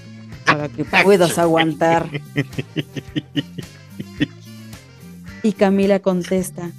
para 0.45 0.69
que 0.69 0.85
puedas 0.85 1.39
aguantar. 1.39 2.09
Y 5.43 5.53
Camila 5.53 5.99
contesta, 6.01 6.71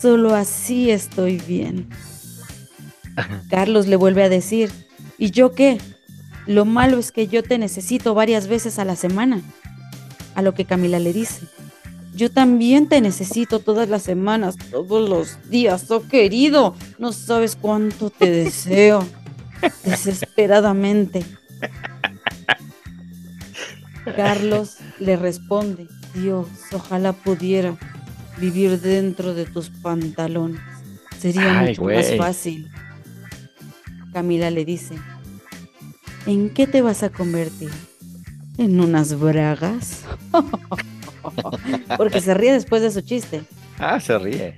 solo 0.00 0.34
así 0.34 0.90
estoy 0.90 1.36
bien. 1.38 1.88
Carlos 3.48 3.86
le 3.86 3.96
vuelve 3.96 4.22
a 4.22 4.28
decir, 4.28 4.70
¿Y 5.22 5.30
yo 5.30 5.52
qué? 5.52 5.78
Lo 6.48 6.64
malo 6.64 6.98
es 6.98 7.12
que 7.12 7.28
yo 7.28 7.44
te 7.44 7.56
necesito 7.56 8.12
varias 8.12 8.48
veces 8.48 8.80
a 8.80 8.84
la 8.84 8.96
semana. 8.96 9.40
A 10.34 10.42
lo 10.42 10.52
que 10.52 10.64
Camila 10.64 10.98
le 10.98 11.12
dice, 11.12 11.46
yo 12.12 12.28
también 12.28 12.88
te 12.88 13.00
necesito 13.00 13.60
todas 13.60 13.88
las 13.88 14.02
semanas, 14.02 14.56
todos 14.72 15.08
los 15.08 15.48
días, 15.48 15.88
oh 15.92 16.08
querido. 16.08 16.74
No 16.98 17.12
sabes 17.12 17.54
cuánto 17.54 18.10
te 18.10 18.32
deseo. 18.32 19.06
Desesperadamente. 19.84 21.24
Carlos 24.16 24.78
le 24.98 25.16
responde, 25.16 25.86
Dios, 26.14 26.48
ojalá 26.72 27.12
pudiera 27.12 27.76
vivir 28.38 28.80
dentro 28.80 29.34
de 29.34 29.44
tus 29.44 29.70
pantalones. 29.70 30.60
Sería 31.20 31.60
Ay, 31.60 31.68
mucho 31.68 31.84
más 31.84 32.16
fácil. 32.16 32.68
Camila 34.12 34.50
le 34.50 34.64
dice, 34.64 34.94
¿en 36.26 36.50
qué 36.50 36.66
te 36.66 36.82
vas 36.82 37.02
a 37.02 37.10
convertir? 37.10 37.70
¿En 38.58 38.80
unas 38.80 39.18
bragas? 39.18 40.02
Porque 41.96 42.20
se 42.20 42.34
ríe 42.34 42.52
después 42.52 42.82
de 42.82 42.90
su 42.90 43.00
chiste. 43.00 43.42
Ah, 43.78 43.98
se 44.00 44.18
ríe. 44.18 44.54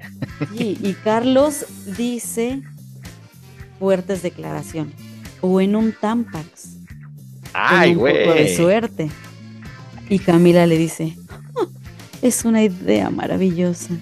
Y, 0.59 0.77
y 0.87 0.97
Carlos 1.05 1.65
dice 1.97 2.63
fuertes 3.79 4.23
declaraciones. 4.23 4.95
O 5.41 5.61
en 5.61 5.77
un 5.77 5.93
Tampax. 5.93 6.77
Ay, 7.53 7.95
poco 7.95 8.07
de 8.07 8.25
güey. 8.27 8.57
suerte. 8.57 9.11
Y 10.09 10.19
Camila 10.19 10.67
le 10.67 10.77
dice, 10.77 11.17
"Oh, 11.55 11.69
es 12.23 12.45
una 12.45 12.63
idea 12.63 13.11
maravillosa. 13.11 13.95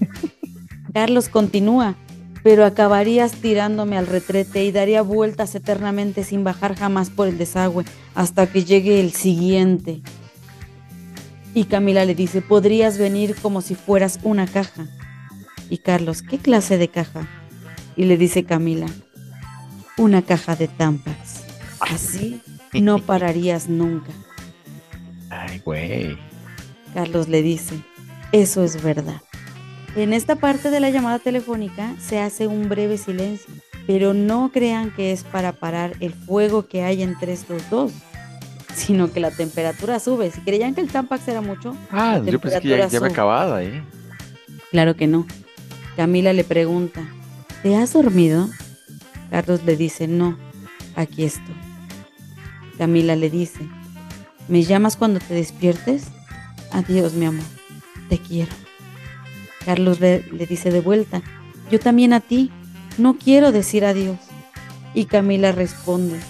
Carlos 0.94 1.28
continúa, 1.28 1.96
pero 2.44 2.66
acabarías 2.66 3.32
tirándome 3.32 3.96
al 3.96 4.06
retrete 4.06 4.64
y 4.64 4.70
daría 4.70 5.00
vueltas 5.00 5.54
eternamente 5.54 6.24
sin 6.24 6.44
bajar 6.44 6.76
jamás 6.76 7.08
por 7.08 7.26
el 7.26 7.38
desagüe 7.38 7.86
hasta 8.14 8.46
que 8.46 8.64
llegue 8.64 9.00
el 9.00 9.12
siguiente. 9.12 10.02
Y 11.54 11.64
Camila 11.64 12.04
le 12.04 12.14
dice, 12.14 12.42
podrías 12.42 12.98
venir 12.98 13.34
como 13.40 13.62
si 13.62 13.74
fueras 13.74 14.20
una 14.24 14.46
caja. 14.46 14.86
Y 15.70 15.78
Carlos, 15.78 16.20
¿qué 16.20 16.36
clase 16.36 16.76
de 16.76 16.88
caja? 16.88 17.26
Y 17.96 18.04
le 18.04 18.18
dice 18.18 18.44
Camila, 18.44 18.88
una 19.96 20.20
caja 20.20 20.54
de 20.54 20.68
Tampax. 20.68 21.44
Así 21.80 22.42
no 22.74 22.98
pararías 23.06 23.70
nunca. 23.70 24.12
Ay, 25.30 25.62
güey. 25.64 26.18
Carlos 26.92 27.26
le 27.26 27.40
dice, 27.40 27.82
eso 28.32 28.62
es 28.62 28.82
verdad. 28.82 29.22
En 29.96 30.12
esta 30.12 30.36
parte 30.36 30.70
de 30.70 30.80
la 30.80 30.90
llamada 30.90 31.18
telefónica 31.20 31.94
se 32.00 32.18
hace 32.20 32.46
un 32.48 32.68
breve 32.68 32.98
silencio, 32.98 33.52
pero 33.86 34.12
no 34.12 34.50
crean 34.52 34.90
que 34.90 35.12
es 35.12 35.22
para 35.22 35.52
parar 35.52 35.94
el 36.00 36.12
fuego 36.12 36.66
que 36.66 36.82
hay 36.82 37.02
entre 37.02 37.32
estos 37.32 37.62
dos, 37.70 37.92
sino 38.74 39.12
que 39.12 39.20
la 39.20 39.30
temperatura 39.30 40.00
sube. 40.00 40.30
Si 40.32 40.40
creían 40.40 40.74
que 40.74 40.80
el 40.80 40.88
Tampax 40.90 41.28
era 41.28 41.40
mucho, 41.40 41.76
Ah, 41.92 42.20
yo 42.24 42.40
pensé 42.40 42.60
que 42.60 42.68
ya, 42.70 42.90
sube. 42.90 43.08
acabado 43.08 43.54
ahí. 43.54 43.82
Claro 44.72 44.96
que 44.96 45.06
no. 45.06 45.26
Camila 45.96 46.32
le 46.32 46.42
pregunta, 46.42 47.00
¿te 47.62 47.76
has 47.76 47.92
dormido? 47.92 48.48
Carlos 49.30 49.60
le 49.64 49.76
dice, 49.76 50.08
no, 50.08 50.36
aquí 50.96 51.22
estoy. 51.22 51.54
Camila 52.78 53.14
le 53.14 53.30
dice, 53.30 53.60
¿me 54.48 54.64
llamas 54.64 54.96
cuando 54.96 55.20
te 55.20 55.34
despiertes? 55.34 56.06
Adiós, 56.72 57.12
mi 57.12 57.26
amor, 57.26 57.44
te 58.08 58.18
quiero. 58.18 58.50
Carlos 59.64 60.00
le, 60.00 60.20
dice 60.48 60.70
de 60.70 60.80
vuelta, 60.80 61.22
yo 61.70 61.78
también 61.80 62.12
a 62.12 62.20
ti, 62.20 62.50
no 62.98 63.16
quiero 63.16 63.52
decir 63.52 63.84
adiós. 63.84 64.18
Y 64.94 65.06
Camila 65.06 65.52
responde, 65.52 66.20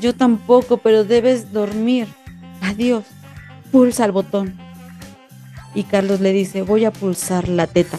yo 0.00 0.14
tampoco, 0.14 0.78
pero 0.78 1.04
debes 1.04 1.52
dormir. 1.52 2.08
Adiós, 2.60 3.04
pulsa 3.70 4.04
el 4.04 4.12
botón. 4.12 4.56
Y 5.74 5.82
Carlos 5.84 6.20
le 6.20 6.32
dice, 6.32 6.62
voy 6.62 6.84
a 6.84 6.92
pulsar 6.92 7.48
la 7.48 7.66
teta. 7.66 7.98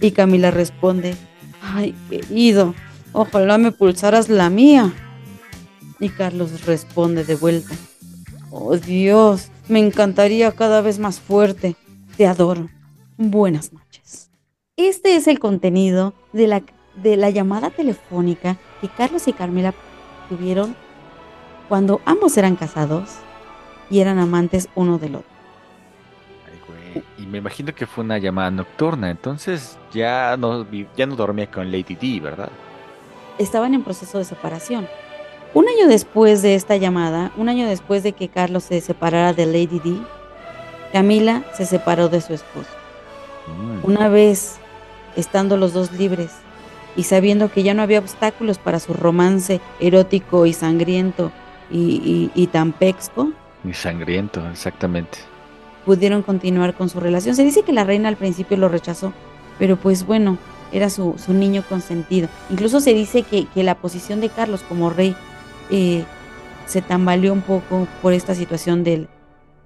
Y 0.00 0.10
Camila 0.10 0.50
responde, 0.50 1.14
ay, 1.62 1.94
querido, 2.10 2.74
ojalá 3.12 3.56
me 3.56 3.72
pulsaras 3.72 4.28
la 4.28 4.50
mía. 4.50 4.92
Y 6.00 6.08
Carlos 6.08 6.66
responde 6.66 7.24
de 7.24 7.36
vuelta, 7.36 7.74
oh 8.50 8.76
Dios, 8.76 9.50
me 9.68 9.78
encantaría 9.78 10.52
cada 10.52 10.82
vez 10.82 10.98
más 10.98 11.20
fuerte. 11.20 11.76
Te 12.16 12.26
adoro. 12.26 12.68
Buenas 13.16 13.72
noches. 13.72 14.30
Este 14.76 15.16
es 15.16 15.28
el 15.28 15.38
contenido 15.38 16.14
de 16.32 16.46
la, 16.48 16.62
de 16.96 17.16
la 17.16 17.30
llamada 17.30 17.70
telefónica 17.70 18.56
que 18.80 18.88
Carlos 18.88 19.28
y 19.28 19.32
Carmela 19.32 19.72
tuvieron 20.28 20.74
cuando 21.68 22.00
ambos 22.04 22.36
eran 22.36 22.56
casados 22.56 23.10
y 23.88 24.00
eran 24.00 24.18
amantes 24.18 24.68
uno 24.74 24.98
del 24.98 25.16
otro. 25.16 25.28
Ay, 26.46 26.60
güey. 26.66 27.04
Y 27.18 27.26
me 27.26 27.38
imagino 27.38 27.74
que 27.74 27.86
fue 27.86 28.02
una 28.04 28.18
llamada 28.18 28.50
nocturna, 28.50 29.10
entonces 29.10 29.78
ya 29.92 30.36
no, 30.36 30.66
ya 30.96 31.06
no 31.06 31.14
dormía 31.14 31.50
con 31.50 31.70
Lady 31.70 31.94
D, 31.94 32.20
¿verdad? 32.20 32.50
estaban 33.38 33.74
en 33.74 33.82
proceso 33.82 34.18
de 34.18 34.24
separación. 34.24 34.88
Un 35.52 35.68
año 35.68 35.86
después 35.86 36.42
de 36.42 36.54
esta 36.54 36.76
llamada, 36.76 37.32
un 37.36 37.48
año 37.48 37.68
después 37.68 38.02
de 38.02 38.12
que 38.12 38.28
Carlos 38.28 38.64
se 38.64 38.80
separara 38.80 39.32
de 39.32 39.46
Lady 39.46 39.78
D, 39.78 39.98
Camila 40.92 41.44
se 41.54 41.66
separó 41.66 42.08
de 42.08 42.20
su 42.20 42.34
esposo. 42.34 42.70
Una 43.82 44.08
vez 44.08 44.62
estando 45.16 45.56
los 45.56 45.72
dos 45.72 45.92
libres 45.92 46.44
y 46.94 47.04
sabiendo 47.04 47.50
que 47.50 47.62
ya 47.62 47.74
no 47.74 47.82
había 47.82 47.98
obstáculos 48.00 48.58
para 48.58 48.80
su 48.80 48.94
romance 48.94 49.62
erótico 49.78 50.46
y 50.46 50.52
sangriento 50.54 51.32
y, 51.68 52.32
y, 52.34 52.42
y 52.42 52.48
tan 52.48 52.72
pexco, 52.72 53.34
Y 53.64 53.72
sangriento, 53.74 54.48
exactamente. 54.48 55.18
pudieron 55.84 56.22
continuar 56.22 56.74
con 56.74 56.88
su 56.88 57.00
relación. 57.00 57.36
Se 57.36 57.44
dice 57.44 57.62
que 57.64 57.72
la 57.72 57.84
reina 57.84 58.08
al 58.08 58.16
principio 58.16 58.56
lo 58.56 58.68
rechazó, 58.68 59.14
pero 59.56 59.78
pues 59.78 60.04
bueno, 60.04 60.40
era 60.70 60.90
su, 60.90 61.16
su 61.18 61.32
niño 61.34 61.64
consentido. 61.68 62.30
Incluso 62.48 62.80
se 62.80 62.94
dice 62.94 63.22
que, 63.24 63.48
que 63.48 63.62
la 63.62 63.80
posición 63.80 64.20
de 64.20 64.30
Carlos 64.30 64.62
como 64.62 64.90
rey 64.90 65.16
eh, 65.68 66.06
se 66.64 66.82
tambaleó 66.82 67.32
un 67.32 67.42
poco 67.42 67.88
por 68.00 68.12
esta 68.14 68.34
situación 68.34 68.82
del 68.84 69.10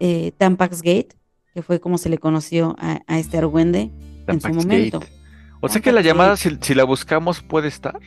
eh, 0.01 0.33
Tampax 0.39 0.83
Gate, 0.83 1.11
que 1.55 1.63
fue 1.63 1.81
como 1.81 1.99
se 1.99 2.09
le 2.09 2.19
conoció 2.19 2.77
a, 2.79 3.01
a 3.07 3.19
este 3.19 3.39
argüende 3.39 3.91
en 4.27 4.41
su 4.41 4.49
momento. 4.49 5.01
Gate. 5.01 5.13
O 5.61 5.69
sea 5.69 5.81
que 5.83 5.93
la 5.93 6.03
llamada, 6.03 6.37
si, 6.37 6.51
si 6.61 6.75
la 6.75 6.85
buscamos, 6.85 7.43
puede 7.43 7.69
estar. 7.69 7.99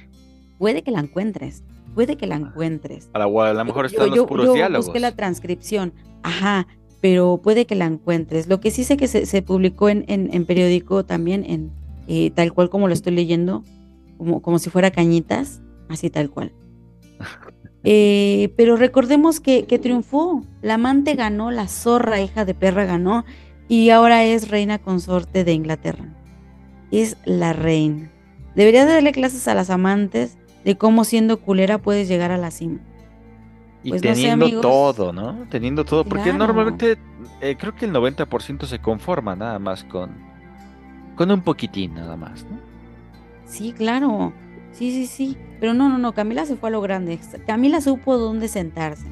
Puede 0.58 0.84
que 0.84 0.92
la 0.92 1.00
encuentres, 1.00 1.64
puede 1.96 2.16
que 2.18 2.28
la 2.28 2.36
encuentres. 2.36 3.10
A 3.14 3.20
la, 3.20 3.26
a 3.26 3.54
lo 3.54 3.66
mejor 3.66 3.86
Yo- 3.86 3.92
están 3.92 4.08
los 4.10 4.16
yo- 4.16 4.28
puros 4.28 4.46
yo 4.46 4.54
diálogos. 4.54 4.86
busqué 4.86 5.00
la 5.00 5.16
transcripción, 5.16 5.94
ajá, 6.24 6.68
pero 7.02 7.42
puede 7.44 7.66
que 7.66 7.76
la 7.76 7.86
encuentres. 7.86 8.48
Lo 8.48 8.62
que 8.62 8.72
sí 8.72 8.84
sé 8.84 8.96
que 8.96 9.08
se, 9.08 9.26
se 9.26 9.42
publicó 9.42 9.90
en, 9.90 10.06
en- 10.08 10.34
en 10.34 10.46
periódico 10.46 11.04
también, 11.04 11.44
en 11.46 11.72
eh, 12.08 12.32
tal 12.32 12.54
cual 12.54 12.70
como 12.70 12.88
lo 12.88 12.94
estoy 12.94 13.14
leyendo, 13.14 13.64
como, 14.18 14.42
como 14.42 14.60
si 14.60 14.70
fuera 14.70 14.92
cañitas, 14.92 15.62
así 15.90 16.10
tal 16.10 16.30
cual. 16.30 16.54
Eh, 17.84 18.54
pero 18.58 18.76
recordemos 18.76 19.40
que, 19.40 19.66
que 19.66 19.80
triunfó, 19.80 20.44
la 20.62 20.76
amante 20.76 21.16
ganó, 21.16 21.50
la 21.52 21.68
zorra 21.68 22.22
hija 22.22 22.46
de 22.46 22.54
perra 22.54 22.86
ganó, 22.86 23.26
y 23.68 23.90
ahora 23.90 24.24
es 24.24 24.50
reina 24.50 24.78
consorte 24.80 25.44
de 25.44 25.54
Inglaterra. 25.54 26.06
Es 26.92 27.18
la 27.26 27.54
reina. 27.54 28.12
Debería 28.56 28.86
darle 28.86 29.14
clases 29.14 29.48
a 29.48 29.56
las 29.56 29.70
amantes 29.70 30.38
de 30.66 30.78
cómo 30.78 31.06
siendo 31.06 31.40
culera 31.40 31.78
puedes 31.78 32.08
llegar 32.08 32.32
a 32.32 32.38
la 32.38 32.52
cima. 32.52 32.80
Y 33.84 33.90
Pues 33.90 34.04
no 34.04 34.10
sé, 34.14 34.22
teniendo 34.22 34.62
todo, 34.62 35.12
¿no? 35.12 35.48
Teniendo 35.50 35.86
todo. 35.86 36.04
Porque 36.04 36.26
Claro. 36.26 36.38
normalmente 36.38 36.98
eh, 37.40 37.56
creo 37.58 37.74
que 37.74 37.86
el 37.86 37.94
90% 37.94 38.66
se 38.68 38.80
conforma 38.80 39.36
nada 39.36 39.58
más 39.58 39.84
con, 39.86 40.12
con 41.16 41.32
un 41.32 41.42
poquitín, 41.42 41.96
nada 41.96 42.16
más, 42.16 42.46
¿no? 42.46 42.60
Sí, 43.46 43.72
claro. 43.72 44.34
Sí, 44.72 44.92
sí, 44.92 45.08
sí. 45.08 45.38
Pero 45.60 45.74
no, 45.74 45.90
no, 45.90 45.98
no. 45.98 46.14
Camila 46.14 46.46
se 46.46 46.56
fue 46.56 46.70
a 46.70 46.72
lo 46.72 46.82
grande. 46.82 47.20
Camila 47.46 47.82
supo 47.82 48.18
dónde 48.18 48.48
sentarse. 48.48 49.06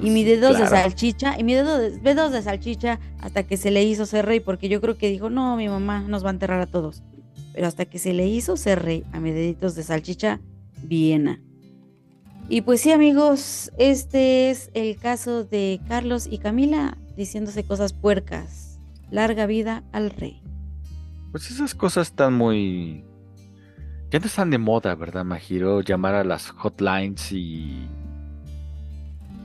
Y 0.00 0.10
mi 0.10 0.24
dedos 0.24 0.58
de 0.58 0.66
salchicha, 0.66 1.38
y 1.38 1.44
mi 1.44 1.54
dedo 1.54 1.78
de, 1.78 1.98
dedos 1.98 2.32
de 2.32 2.42
salchicha 2.42 2.98
hasta 3.20 3.42
que 3.42 3.56
se 3.56 3.70
le 3.70 3.84
hizo 3.84 4.06
ser 4.06 4.26
rey, 4.26 4.40
porque 4.40 4.68
yo 4.68 4.80
creo 4.80 4.96
que 4.96 5.10
dijo, 5.10 5.30
no, 5.30 5.56
mi 5.56 5.68
mamá 5.68 6.00
nos 6.00 6.24
va 6.24 6.30
a 6.30 6.32
enterrar 6.32 6.60
a 6.60 6.66
todos. 6.66 7.02
Pero 7.52 7.66
hasta 7.66 7.84
que 7.84 7.98
se 7.98 8.12
le 8.12 8.26
hizo 8.26 8.56
ser 8.56 8.82
rey 8.82 9.04
a 9.12 9.20
mis 9.20 9.34
deditos 9.34 9.74
de 9.74 9.82
salchicha, 9.82 10.40
Viena. 10.82 11.40
Y 12.48 12.60
pues 12.60 12.80
sí, 12.80 12.92
amigos, 12.92 13.72
este 13.76 14.50
es 14.50 14.70
el 14.74 14.96
caso 14.96 15.44
de 15.44 15.80
Carlos 15.88 16.28
y 16.30 16.38
Camila 16.38 16.96
diciéndose 17.16 17.64
cosas 17.64 17.92
puercas. 17.92 18.78
Larga 19.10 19.46
vida 19.46 19.84
al 19.92 20.10
rey. 20.10 20.42
Pues 21.32 21.50
esas 21.50 21.74
cosas 21.74 22.08
están 22.08 22.34
muy. 22.34 23.04
Ya 24.10 24.18
no 24.20 24.26
están 24.26 24.50
de 24.50 24.58
moda, 24.58 24.94
¿verdad, 24.94 25.24
Majiro? 25.24 25.80
Llamar 25.80 26.14
a 26.14 26.24
las 26.24 26.50
hotlines 26.50 27.32
y. 27.32 27.88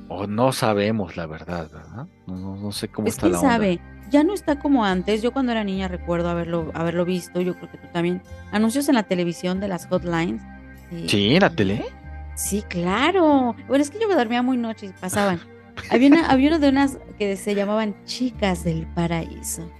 O 0.07 0.27
no 0.27 0.51
sabemos 0.51 1.15
la 1.17 1.25
verdad, 1.25 1.69
¿verdad? 1.71 2.07
No, 2.27 2.35
no- 2.35 2.55
no 2.57 2.71
sé 2.71 2.87
cómo 2.89 3.05
Pues 3.05 3.15
está 3.15 3.21
quién 3.27 3.33
la 3.33 3.39
onda. 3.39 3.51
sabe, 3.51 3.79
ya 4.11 4.23
no 4.23 4.33
está 4.33 4.59
como 4.59 4.83
antes. 4.85 5.21
Yo 5.21 5.31
cuando 5.31 5.51
era 5.53 5.63
niña 5.63 5.87
recuerdo 5.87 6.29
haberlo, 6.29 6.69
haberlo 6.73 7.05
visto, 7.05 7.39
yo 7.41 7.55
creo 7.55 7.71
que 7.71 7.77
tú 7.77 7.87
también. 7.93 8.21
Anuncios 8.51 8.87
en 8.89 8.95
la 8.95 9.03
televisión 9.03 9.59
de 9.59 9.67
las 9.69 9.87
hotlines. 9.87 10.41
eh, 10.91 11.05
Sí, 11.07 11.33
en 11.35 11.41
la 11.41 11.49
tele. 11.49 11.85
Sí, 12.35 12.61
claro. 12.67 13.55
Bueno, 13.67 13.81
es 13.81 13.89
que 13.89 13.99
yo 13.99 14.07
me 14.09 14.15
dormía 14.15 14.41
muy 14.41 14.57
noche 14.57 14.87
y 14.87 14.89
pasaban. 14.89 15.39
Había 15.89 16.09
una, 16.09 16.27
había 16.29 16.49
una 16.49 16.59
de 16.59 16.69
unas 16.69 16.97
que 17.17 17.37
se 17.37 17.55
llamaban 17.55 17.95
Chicas 18.05 18.63
del 18.65 18.85
Paraíso. 18.87 19.71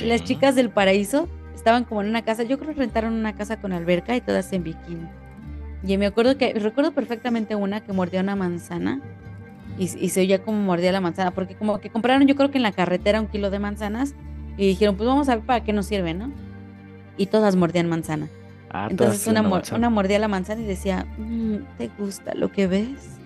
Y 0.00 0.04
las 0.04 0.22
chicas 0.22 0.54
del 0.54 0.70
paraíso 0.70 1.28
estaban 1.58 1.84
como 1.84 2.02
en 2.02 2.08
una 2.08 2.22
casa, 2.22 2.42
yo 2.44 2.58
creo 2.58 2.74
que 2.74 2.80
rentaron 2.80 3.12
una 3.14 3.34
casa 3.34 3.60
con 3.60 3.72
alberca 3.72 4.16
y 4.16 4.20
todas 4.20 4.52
en 4.52 4.62
bikini. 4.64 5.08
Y 5.84 5.96
me 5.96 6.06
acuerdo 6.06 6.36
que, 6.36 6.52
recuerdo 6.54 6.92
perfectamente 6.92 7.54
una 7.54 7.80
que 7.80 7.92
mordía 7.92 8.20
una 8.20 8.34
manzana 8.36 9.00
y, 9.78 9.84
y 9.84 10.08
se 10.08 10.20
oía 10.20 10.42
como 10.42 10.60
mordía 10.60 10.90
la 10.92 11.00
manzana, 11.00 11.30
porque 11.32 11.54
como 11.54 11.78
que 11.80 11.90
compraron 11.90 12.26
yo 12.26 12.34
creo 12.34 12.50
que 12.50 12.58
en 12.58 12.62
la 12.62 12.72
carretera 12.72 13.20
un 13.20 13.28
kilo 13.28 13.50
de 13.50 13.58
manzanas 13.58 14.14
y 14.56 14.66
dijeron, 14.66 14.96
pues 14.96 15.06
vamos 15.08 15.28
a 15.28 15.36
ver 15.36 15.44
para 15.44 15.62
qué 15.62 15.72
nos 15.72 15.86
sirve, 15.86 16.14
¿no? 16.14 16.32
Y 17.16 17.26
todas 17.26 17.54
mordían 17.54 17.88
manzana. 17.88 18.28
Ah, 18.70 18.88
Entonces 18.90 19.26
una, 19.26 19.42
manzana. 19.42 19.78
una 19.78 19.90
mordía 19.90 20.18
la 20.18 20.28
manzana 20.28 20.60
y 20.60 20.64
decía, 20.64 21.06
"Mm, 21.16 21.56
¿te 21.78 21.88
gusta 21.98 22.34
lo 22.34 22.50
que 22.52 22.66
ves? 22.66 23.18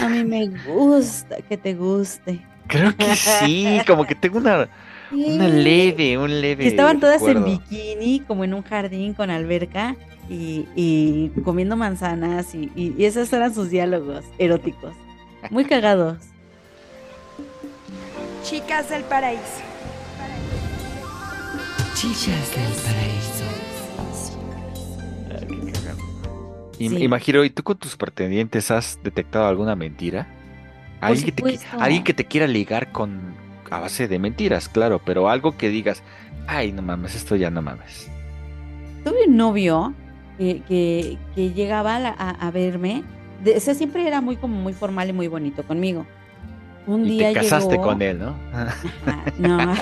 A 0.00 0.08
mí 0.08 0.24
me 0.24 0.48
gusta 0.66 1.36
que 1.48 1.56
te 1.56 1.74
guste. 1.74 2.40
Creo 2.68 2.94
que 2.96 3.14
sí, 3.16 3.80
como 3.86 4.04
que 4.04 4.14
tengo 4.14 4.38
una, 4.38 4.68
una 5.12 5.48
leve, 5.48 6.18
un 6.18 6.40
leve. 6.40 6.66
Estaban 6.66 7.00
todas 7.00 7.22
en 7.22 7.44
bikini, 7.44 8.20
como 8.20 8.44
en 8.44 8.54
un 8.54 8.62
jardín 8.62 9.14
con 9.14 9.30
alberca 9.30 9.96
y, 10.28 10.66
y 10.76 11.28
comiendo 11.44 11.76
manzanas 11.76 12.54
y, 12.54 12.70
y- 12.76 12.94
y 12.98 13.04
esos 13.06 13.32
eran 13.32 13.54
sus 13.54 13.70
diálogos 13.70 14.24
eróticos. 14.38 14.94
Muy 15.50 15.64
cagados. 15.66 16.18
Chicas 18.44 18.88
del 18.90 19.04
paraíso. 19.04 19.42
Chicas 21.94 22.50
del 22.54 22.72
paraíso. 22.84 23.44
Ah, 25.30 25.40
qué 26.78 26.88
Sí. 26.88 27.02
Imagino, 27.02 27.44
¿y 27.44 27.50
tú 27.50 27.62
con 27.64 27.76
tus 27.76 27.96
pretendientes 27.96 28.70
has 28.70 29.00
detectado 29.02 29.46
alguna 29.48 29.74
mentira? 29.74 30.28
Alguien 31.00 31.24
que, 31.26 31.32
te, 31.32 31.58
alguien 31.78 32.04
que 32.04 32.14
te 32.14 32.24
quiera 32.24 32.46
ligar 32.46 32.92
con 32.92 33.34
a 33.70 33.80
base 33.80 34.08
de 34.08 34.18
mentiras, 34.18 34.68
claro, 34.68 35.00
pero 35.04 35.28
algo 35.28 35.56
que 35.56 35.68
digas, 35.68 36.02
ay, 36.46 36.72
no 36.72 36.82
mames, 36.82 37.14
esto 37.14 37.36
ya 37.36 37.50
no 37.50 37.62
mames. 37.62 38.10
Tuve 39.04 39.26
un 39.28 39.36
novio 39.36 39.94
que, 40.38 40.62
que, 40.68 41.18
que 41.34 41.52
llegaba 41.52 41.96
a, 41.96 42.50
verme. 42.50 43.02
de- 43.44 43.56
o 43.56 43.60
sea, 43.60 43.74
siempre 43.74 44.06
era 44.06 44.20
muy 44.20 44.36
como 44.36 44.56
muy 44.60 44.72
formal 44.72 45.08
y 45.08 45.12
muy 45.12 45.28
bonito 45.28 45.62
conmigo. 45.64 46.06
Un 46.86 47.04
Y 47.06 47.10
día 47.18 47.28
te 47.28 47.34
casaste 47.34 47.72
llegó- 47.72 47.82
con 47.84 48.02
él, 48.02 48.18
¿no? 48.18 48.34
No, 49.38 49.74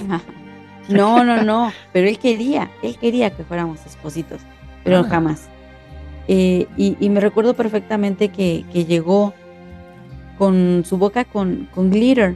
no, 0.89 1.25
no, 1.25 1.43
no. 1.43 1.73
Pero 1.93 2.09
él 2.09 2.19
quería, 2.19 2.71
él 2.83 2.97
quería 2.99 3.31
que 3.31 3.45
fuéramos 3.45 3.85
espositos, 3.87 4.41
pero 4.85 4.99
Ah. 5.01 5.05
jamás. 5.09 5.49
Eh, 6.29 6.67
y, 6.77 6.97
y 6.99 7.09
me 7.11 7.21
recuerdo 7.21 7.55
perfectamente 7.55 8.29
que, 8.31 8.65
que 8.73 8.85
llegó 8.85 9.33
con 10.39 10.83
su 10.85 10.99
boca 10.99 11.25
con, 11.25 11.69
con 11.75 11.91
glitter, 11.91 12.35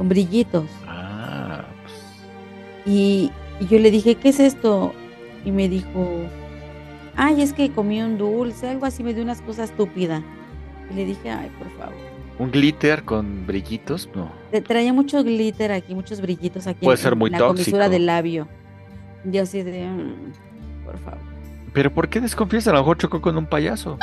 con 0.00 0.08
brillitos. 0.08 0.64
Ah, 0.86 1.62
Y, 2.86 3.30
y 3.60 3.66
yo 3.66 3.78
le 3.78 3.90
dije, 3.90 4.14
¿qué 4.14 4.30
es 4.30 4.40
esto? 4.40 4.94
Y 5.44 5.50
me 5.50 5.68
dijo, 5.68 6.22
ay, 7.16 7.42
es 7.42 7.52
que 7.52 7.70
comí 7.70 8.00
un 8.00 8.16
dulce, 8.16 8.70
algo 8.70 8.86
así, 8.86 9.04
me 9.04 9.12
dio 9.12 9.22
unas 9.22 9.42
cosas 9.42 9.68
estúpidas. 9.68 10.22
Y 10.90 10.94
le 10.94 11.04
dije, 11.04 11.30
ay, 11.30 11.50
por 11.58 11.70
favor. 11.76 11.94
un 12.38 12.50
glitter 12.50 13.02
con 13.04 13.46
brillitos, 13.46 14.08
no. 14.14 14.32
Traía 14.66 14.94
mucho 14.94 15.22
glitter 15.22 15.70
aquí, 15.72 15.94
muchos 15.94 16.22
brillitos 16.22 16.66
aquí 16.66 16.82
Puede 16.86 16.96
en- 16.96 17.02
ser 17.02 17.12
en 17.12 17.18
muy 17.18 17.28
la 17.28 17.36
tóxico. 17.36 17.64
comisura 17.72 17.90
del 17.90 18.06
labio. 18.06 18.48
Yo 19.26 19.42
así 19.42 19.62
de, 19.62 19.86
"Mm, 19.86 20.32
por 20.86 20.98
favor. 21.00 21.18
Pero 21.74 21.92
¿por 21.92 22.08
qué 22.08 22.22
desconfías? 22.22 22.66
A 22.68 22.72
lo 22.72 22.78
mejor 22.78 22.96
chocó 22.96 23.20
con 23.20 23.36
un 23.36 23.44
payaso. 23.44 23.98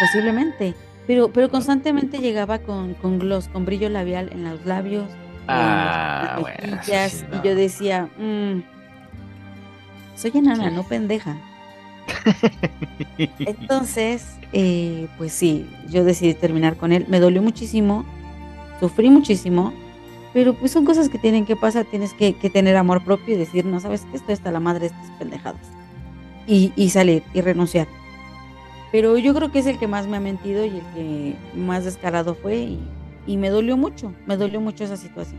Posiblemente. 0.00 0.74
Pero, 1.06 1.30
pero 1.32 1.48
constantemente 1.50 2.18
llegaba 2.18 2.58
con, 2.58 2.94
con 2.94 3.18
gloss, 3.18 3.48
con 3.48 3.64
brillo 3.64 3.88
labial 3.88 4.30
en 4.32 4.44
los 4.44 4.64
labios, 4.66 5.04
Ah, 5.48 6.20
en 6.20 6.26
las 6.26 6.40
bueno, 6.40 6.56
eso 6.58 6.70
mejillas, 6.76 7.12
sí, 7.12 7.24
y 7.32 7.46
yo 7.46 7.54
decía, 7.54 8.08
"Mm, 8.18 8.62
soy 10.16 10.32
enana, 10.34 10.70
no 10.70 10.82
pendeja. 10.82 11.36
Entonces, 13.18 14.24
eh, 14.52 15.08
pues 15.18 15.32
sí, 15.32 15.66
yo 15.88 16.04
decidí 16.04 16.34
terminar 16.34 16.76
con 16.76 16.92
él. 16.92 17.06
Me 17.08 17.20
dolió 17.20 17.42
muchísimo, 17.42 18.04
sufrí 18.80 19.10
muchísimo, 19.10 19.72
pero 20.32 20.54
pues 20.54 20.72
son 20.72 20.84
cosas 20.84 21.08
que 21.08 21.18
tienen 21.18 21.46
que 21.46 21.56
pasar. 21.56 21.84
Tienes 21.84 22.12
que, 22.14 22.34
que 22.34 22.50
tener 22.50 22.76
amor 22.76 23.04
propio 23.04 23.34
y 23.34 23.38
decir, 23.38 23.64
no 23.64 23.80
sabes 23.80 24.02
que 24.02 24.16
estoy 24.16 24.34
hasta 24.34 24.50
la 24.50 24.60
madre 24.60 24.80
de 24.80 24.86
estas 24.86 25.10
pendejadas. 25.18 25.60
Y, 26.46 26.72
y 26.76 26.90
salir 26.90 27.22
y 27.34 27.40
renunciar. 27.40 27.86
Pero 28.96 29.18
yo 29.18 29.34
creo 29.34 29.52
que 29.52 29.58
es 29.58 29.66
el 29.66 29.78
que 29.78 29.86
más 29.86 30.06
me 30.06 30.16
ha 30.16 30.20
mentido 30.20 30.64
y 30.64 30.70
el 30.70 30.82
que 30.94 31.36
más 31.54 31.84
descarado 31.84 32.34
fue 32.34 32.56
y, 32.56 32.80
y 33.26 33.36
me 33.36 33.50
dolió 33.50 33.76
mucho, 33.76 34.14
me 34.26 34.38
dolió 34.38 34.58
mucho 34.58 34.84
esa 34.84 34.96
situación. 34.96 35.38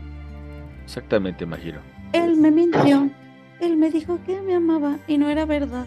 Exactamente, 0.84 1.42
imagino. 1.42 1.80
Él 2.12 2.36
me 2.36 2.52
mintió, 2.52 3.10
él 3.58 3.76
me 3.76 3.90
dijo 3.90 4.20
que 4.24 4.40
me 4.42 4.54
amaba 4.54 4.98
y 5.08 5.18
no 5.18 5.28
era 5.28 5.44
verdad. 5.44 5.86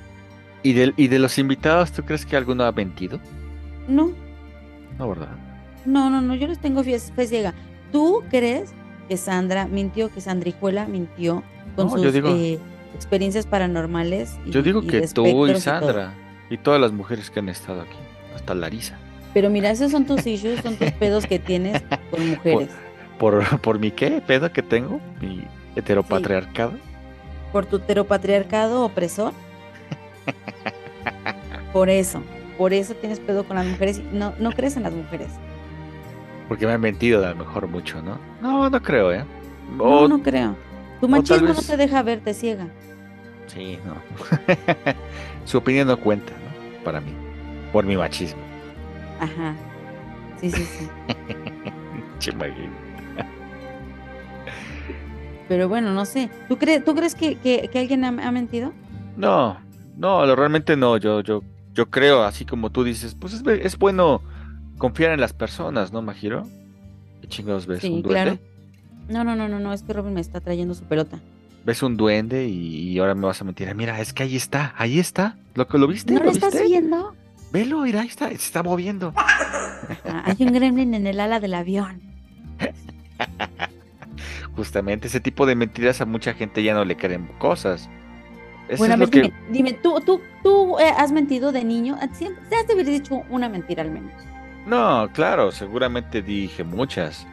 ¿Y 0.63 0.73
de, 0.73 0.93
¿Y 0.97 1.07
de 1.07 1.17
los 1.19 1.37
invitados, 1.37 1.93
tú 1.93 2.03
crees 2.03 2.25
que 2.25 2.35
alguno 2.35 2.65
ha 2.65 2.73
mentido? 2.73 3.21
No, 3.87 4.11
No, 4.99 5.07
¿verdad? 5.07 5.29
No, 5.85 6.09
no, 6.09 6.19
no, 6.19 6.35
yo 6.35 6.47
les 6.47 6.59
tengo 6.59 6.83
fe, 6.83 6.99
fe 6.99 7.25
ciega. 7.25 7.53
¿Tú 7.93 8.21
crees 8.29 8.73
que 9.07 9.15
Sandra 9.15 9.65
mintió, 9.65 10.09
que 10.13 10.19
Sandrijuela 10.19 10.87
mintió 10.87 11.41
con 11.77 11.87
No, 11.87 11.97
sus 11.97 12.11
digo- 12.11 12.35
eh, 12.35 12.59
experiencias 12.95 13.45
paranormales? 13.45 14.37
y- 14.45 14.51
Yo 14.51 14.61
digo 14.61 14.81
que 14.81 15.07
tú 15.07 15.47
y? 15.47 15.55
Sandra 15.55 16.13
y 16.27 16.30
todas 16.57 16.79
las 16.81 16.91
mujeres 16.91 17.29
que 17.29 17.39
han 17.39 17.49
estado 17.49 17.81
aquí, 17.81 17.95
hasta 18.35 18.53
Larisa. 18.55 18.97
Pero 19.33 19.49
mira, 19.49 19.71
esos 19.71 19.91
son 19.91 20.05
tus 20.05 20.25
issues, 20.27 20.59
son 20.61 20.75
tus 20.75 20.91
pedos 20.91 21.25
que 21.25 21.39
tienes 21.39 21.81
con 22.09 22.29
mujeres. 22.29 22.69
¿Por, 23.17 23.43
por 23.61 23.79
mi 23.79 23.91
qué? 23.91 24.21
¿Pedo 24.25 24.51
que 24.51 24.61
tengo? 24.61 24.99
¿Mi 25.21 25.43
heteropatriarcado? 25.75 26.73
Por 27.51 27.65
tu 27.65 27.77
heteropatriarcado 27.77 28.83
opresor. 28.83 29.33
Por 31.73 31.89
eso, 31.89 32.21
por 32.57 32.73
eso 32.73 32.93
tienes 32.95 33.19
pedo 33.19 33.45
con 33.45 33.55
las 33.55 33.65
mujeres 33.65 33.99
y 33.99 34.15
no, 34.15 34.33
no 34.39 34.51
crees 34.51 34.75
en 34.75 34.83
las 34.83 34.93
mujeres. 34.93 35.29
Porque 36.49 36.65
me 36.67 36.73
han 36.73 36.81
mentido 36.81 37.25
a 37.25 37.29
lo 37.29 37.35
mejor 37.37 37.67
mucho, 37.67 38.01
¿no? 38.01 38.17
No, 38.41 38.69
no 38.69 38.81
creo, 38.81 39.13
¿eh? 39.13 39.23
No, 39.77 39.83
O- 39.83 40.07
no 40.07 40.21
creo. 40.21 40.55
Tu 40.99 41.07
machismo 41.07 41.47
no 41.47 41.61
te 41.61 41.77
deja 41.77 42.03
verte 42.03 42.33
ciega. 42.33 42.67
Sí, 43.47 43.79
no. 43.85 43.95
Su 45.45 45.57
opinión 45.59 45.87
no 45.87 45.97
cuenta. 45.97 46.33
Para 46.83 46.99
mí. 47.01 47.11
Por 47.71 47.85
mi 47.85 47.95
machismo. 47.97 48.41
Ajá. 49.19 49.55
Sí, 50.39 50.49
sí, 50.51 50.63
sí. 50.63 50.87
Pero 55.47 55.67
bueno, 55.67 55.93
no 55.93 56.05
sé. 56.05 56.29
¿Tú, 56.47 56.57
crees 56.57 56.83
¿tú 56.85 56.95
crees 56.95 57.15
que, 57.15 57.35
que- 57.37 57.67
que 57.71 57.79
alguien 57.79 58.03
ha, 58.05 58.07
ha 58.09 58.31
mentido? 58.31 58.71
No, 59.17 59.57
no, 59.97 60.25
lo- 60.25 60.35
realmente 60.35 60.77
no. 60.77 60.97
Yo, 60.97 61.21
yo, 61.21 61.41
yo 61.73 61.89
creo, 61.89 62.23
así 62.23 62.45
como 62.45 62.69
tú 62.69 62.83
dices, 62.83 63.15
pues 63.19 63.33
es, 63.33 63.43
es 63.45 63.77
bueno 63.77 64.21
confiar 64.77 65.11
en 65.11 65.19
las 65.19 65.33
personas, 65.33 65.91
¿no, 65.91 66.01
Majiro? 66.01 66.47
¿Qué 67.21 67.27
chingados 67.27 67.67
ves? 67.67 67.81
Sí, 67.81 67.89
¿Un 67.89 68.01
claro. 68.01 68.37
No, 69.09 69.23
no, 69.23 69.35
no, 69.35 69.47
no, 69.49 69.59
no, 69.59 69.73
es 69.73 69.83
que 69.83 69.91
Robin 69.93 70.13
me 70.13 70.21
está 70.21 70.39
trayendo 70.39 70.73
su 70.73 70.85
pelota. 70.85 71.19
¿Ves 71.63 71.83
un 71.83 71.95
duende 71.95 72.47
y, 72.47 72.89
y 72.89 72.99
ahora 72.99 73.13
me 73.15 73.27
vas 73.27 73.39
a 73.41 73.43
mentir? 73.43 73.73
Mira, 73.75 73.99
es 74.01 74.13
que 74.13 74.23
ahí 74.23 74.35
está, 74.35 74.73
ahí 74.77 74.99
está. 74.99 75.37
¿Lo, 75.53 75.67
que- 75.67 75.77
¿lo 75.77 75.87
viste? 75.87 76.13
¿No 76.13 76.19
¿Lo 76.19 76.25
lo 76.25 76.31
estás 76.31 76.53
viendo? 76.63 77.15
Velo, 77.51 77.81
mira, 77.81 78.01
ahí 78.01 78.07
está, 78.07 78.29
se 78.29 78.35
está 78.35 78.63
moviendo. 78.63 79.13
Ah, 79.15 80.23
hay 80.25 80.37
un 80.45 80.53
gremlin 80.53 80.93
en 80.93 81.05
el 81.05 81.19
ala 81.19 81.39
del 81.39 81.53
avión. 81.53 82.01
Justamente 84.55 85.07
ese 85.07 85.19
tipo 85.19 85.45
de 85.45 85.55
mentiras 85.55 86.01
a 86.01 86.05
mucha 86.05 86.33
gente 86.33 86.63
ya 86.63 86.73
no 86.73 86.83
le 86.85 86.97
creen 86.97 87.27
cosas. 87.39 87.89
Eso 88.67 88.77
bueno, 88.79 88.93
a 88.93 88.97
ver, 88.97 89.09
que... 89.09 89.21
dime, 89.23 89.33
dime, 89.51 89.73
¿tú, 89.73 89.99
tú, 90.05 90.21
tú 90.43 90.79
eh, 90.79 90.91
has 90.97 91.11
mentido 91.11 91.51
de 91.51 91.63
niño? 91.63 91.97
Ah, 92.01 92.07
Siempre, 92.13 92.43
te 92.49 92.55
has 92.55 92.67
de 92.67 92.73
haber 92.73 92.85
dicho 92.85 93.21
una 93.29 93.49
mentira 93.49 93.83
al 93.83 93.91
menos. 93.91 94.11
No, 94.65 95.09
claro, 95.13 95.51
seguramente 95.51 96.21
dije 96.21 96.63
muchas. 96.63 97.25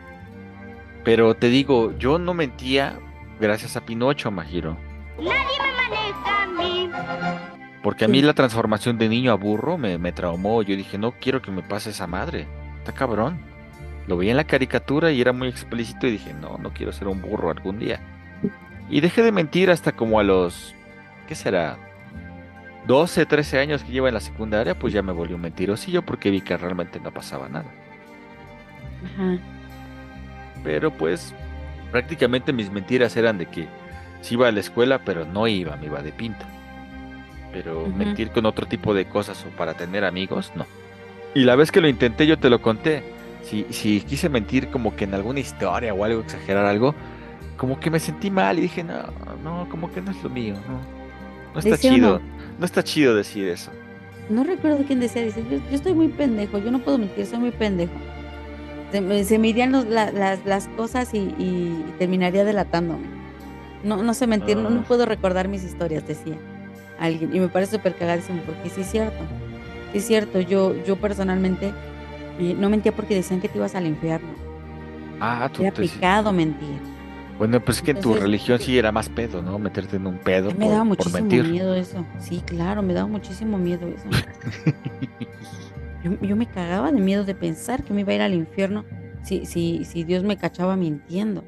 Pero 1.04 1.34
te 1.34 1.48
digo, 1.48 1.96
yo 1.98 2.18
no 2.18 2.34
mentía 2.34 2.98
gracias 3.40 3.76
a 3.76 3.84
Pinocho, 3.84 4.30
Majiro. 4.30 4.76
Nadie 5.18 5.32
me 5.60 5.72
maneja 5.72 6.42
a 6.42 6.46
mí. 6.46 6.90
Porque 7.82 8.04
a 8.04 8.08
mí 8.08 8.20
la 8.22 8.34
transformación 8.34 8.98
de 8.98 9.08
niño 9.08 9.32
a 9.32 9.36
burro 9.36 9.78
me, 9.78 9.98
me 9.98 10.12
traumó. 10.12 10.62
Yo 10.62 10.76
dije, 10.76 10.98
no 10.98 11.12
quiero 11.12 11.42
que 11.42 11.50
me 11.50 11.62
pase 11.62 11.90
esa 11.90 12.06
madre. 12.06 12.46
Está 12.78 12.92
cabrón. 12.92 13.40
Lo 14.06 14.16
vi 14.16 14.30
en 14.30 14.36
la 14.36 14.44
caricatura 14.44 15.12
y 15.12 15.20
era 15.20 15.32
muy 15.32 15.48
explícito 15.48 16.06
y 16.06 16.12
dije, 16.12 16.32
no, 16.32 16.56
no 16.58 16.72
quiero 16.72 16.92
ser 16.92 17.08
un 17.08 17.20
burro 17.20 17.50
algún 17.50 17.78
día. 17.78 18.00
Y 18.88 19.00
dejé 19.00 19.22
de 19.22 19.32
mentir 19.32 19.70
hasta 19.70 19.92
como 19.92 20.18
a 20.18 20.22
los, 20.22 20.74
¿qué 21.26 21.34
será? 21.34 21.76
12, 22.86 23.26
13 23.26 23.58
años 23.58 23.84
que 23.84 23.92
lleva 23.92 24.08
en 24.08 24.14
la 24.14 24.20
secundaria, 24.20 24.78
pues 24.78 24.94
ya 24.94 25.02
me 25.02 25.12
volví 25.12 25.34
un 25.34 25.42
mentirosillo 25.42 26.00
porque 26.00 26.30
vi 26.30 26.40
que 26.40 26.56
realmente 26.56 27.00
no 27.00 27.12
pasaba 27.12 27.50
nada. 27.50 27.70
Ajá. 29.04 29.38
Pero 30.64 30.90
pues 30.90 31.34
prácticamente 31.90 32.52
mis 32.52 32.70
mentiras 32.70 33.16
eran 33.16 33.38
de 33.38 33.46
que 33.46 33.66
sí 34.20 34.34
iba 34.34 34.48
a 34.48 34.52
la 34.52 34.60
escuela, 34.60 35.00
pero 35.04 35.24
no 35.24 35.46
iba, 35.46 35.76
me 35.76 35.86
iba 35.86 36.02
de 36.02 36.12
pinta. 36.12 36.46
Pero 37.52 37.86
mentir 37.86 38.30
con 38.30 38.46
otro 38.46 38.66
tipo 38.66 38.92
de 38.94 39.06
cosas 39.06 39.44
o 39.44 39.56
para 39.56 39.74
tener 39.74 40.04
amigos, 40.04 40.52
no. 40.54 40.66
Y 41.34 41.44
la 41.44 41.56
vez 41.56 41.72
que 41.72 41.80
lo 41.80 41.88
intenté, 41.88 42.26
yo 42.26 42.38
te 42.38 42.50
lo 42.50 42.60
conté. 42.60 43.02
Si, 43.42 43.66
si 43.70 44.00
quise 44.00 44.28
mentir 44.28 44.68
como 44.68 44.94
que 44.94 45.04
en 45.04 45.14
alguna 45.14 45.40
historia 45.40 45.94
o 45.94 46.04
algo, 46.04 46.20
exagerar 46.20 46.66
algo, 46.66 46.94
como 47.56 47.80
que 47.80 47.90
me 47.90 48.00
sentí 48.00 48.30
mal 48.30 48.58
y 48.58 48.62
dije, 48.62 48.84
no, 48.84 49.02
no, 49.42 49.68
como 49.70 49.90
que 49.90 50.02
no 50.02 50.10
es 50.10 50.22
lo 50.22 50.30
mío, 50.30 50.54
no. 50.68 50.98
No 51.54 51.60
está 51.60 51.78
chido. 51.78 52.20
No 52.58 52.64
está 52.64 52.82
chido 52.82 53.14
decir 53.14 53.48
eso. 53.48 53.70
No 54.28 54.44
recuerdo 54.44 54.84
quién 54.86 55.00
decía, 55.00 55.22
dice, 55.22 55.42
yo, 55.50 55.56
yo 55.56 55.74
estoy 55.74 55.94
muy 55.94 56.08
pendejo, 56.08 56.58
yo 56.58 56.70
no 56.70 56.80
puedo 56.80 56.98
mentir, 56.98 57.24
soy 57.24 57.38
muy 57.38 57.50
pendejo. 57.50 57.92
Se 58.92 59.38
me, 59.38 59.48
irían 59.48 59.72
los- 59.72 59.86
la- 59.86 60.10
las, 60.12 60.44
las 60.46 60.68
cosas 60.68 61.12
y, 61.14 61.18
y 61.38 61.84
terminaría 61.98 62.44
delatándome. 62.44 63.06
No, 63.84 64.02
no 64.02 64.14
sé 64.14 64.26
mentir, 64.26 64.56
no, 64.56 64.70
no 64.70 64.80
Ah. 64.80 64.84
puedo 64.88 65.04
recordar 65.06 65.46
mis 65.48 65.62
historias, 65.62 66.06
decía 66.06 66.36
alguien. 66.98 67.34
Y 67.34 67.40
me 67.40 67.48
parece 67.48 67.76
súper 67.76 67.94
cagadísimo 67.94 68.40
porque 68.46 68.70
sí 68.70 68.80
es 68.80 68.90
cierto. 68.90 69.18
Sí 69.92 69.98
es 69.98 70.06
cierto, 70.06 70.40
yo, 70.40 70.74
yo 70.84 70.96
personalmente 70.96 71.72
eh, 72.38 72.54
no 72.58 72.70
mentía 72.70 72.92
porque 72.92 73.14
decían 73.14 73.40
que 73.40 73.48
te 73.48 73.58
ibas 73.58 73.74
al 73.74 73.86
infierno. 73.86 74.28
Ah, 75.20 75.48
tú 75.52 75.62
Era 75.62 75.72
te- 75.72 75.82
pecado 75.82 76.32
mentir. 76.32 76.78
Bueno, 77.38 77.60
pues 77.60 77.76
es 77.76 77.82
que 77.84 77.92
en 77.92 78.00
tu 78.00 78.14
religión 78.14 78.58
sí 78.58 78.76
era 78.78 78.90
más 78.90 79.08
pedo, 79.08 79.42
¿no? 79.42 79.60
Meterte 79.60 79.94
en 79.96 80.06
un 80.08 80.18
pedo 80.18 80.48
Me 80.50 80.54
por, 80.56 80.64
daba 80.70 80.78
por 80.78 80.86
muchísimo 80.86 81.20
mentir. 81.20 81.44
miedo 81.44 81.74
eso. 81.74 82.04
Sí, 82.18 82.42
claro, 82.44 82.82
me 82.82 82.94
daba 82.94 83.06
muchísimo 83.06 83.58
miedo 83.58 83.86
eso. 83.86 84.08
yo, 86.04 86.20
yo 86.20 86.36
me 86.36 86.46
cagaba 86.46 86.92
de 86.92 87.00
miedo 87.00 87.24
de 87.24 87.34
pensar 87.34 87.84
que 87.84 87.92
me 87.94 88.02
iba 88.02 88.12
a 88.12 88.16
ir 88.16 88.22
al 88.22 88.34
infierno 88.34 88.84
si, 89.22 89.46
si, 89.46 89.84
si 89.84 90.04
Dios 90.04 90.24
me 90.24 90.36
cachaba 90.36 90.76
mintiendo. 90.76 91.44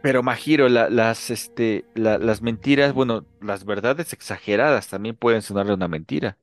Pero 0.00 0.22
Majiro, 0.22 0.68
la- 0.68 0.90
las, 0.90 1.30
este, 1.30 1.86
la- 1.94 2.18
las 2.18 2.42
mentiras, 2.42 2.92
bueno, 2.92 3.26
las 3.40 3.64
verdades 3.64 4.12
exageradas 4.12 4.88
también 4.88 5.16
pueden 5.16 5.42
sonarle 5.42 5.74
una 5.74 5.88
mentira. 5.88 6.38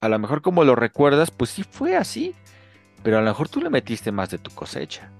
A 0.00 0.08
lo 0.08 0.18
mejor 0.18 0.42
como 0.42 0.64
lo 0.64 0.74
recuerdas, 0.74 1.30
pues 1.30 1.50
sí 1.50 1.62
fue 1.62 1.96
así, 1.96 2.34
pero 3.02 3.18
a 3.18 3.22
lo 3.22 3.26
mejor 3.28 3.48
tú 3.48 3.60
le 3.62 3.70
metiste 3.70 4.12
más 4.12 4.30
de 4.30 4.38
tu 4.38 4.50
cosecha. 4.52 5.12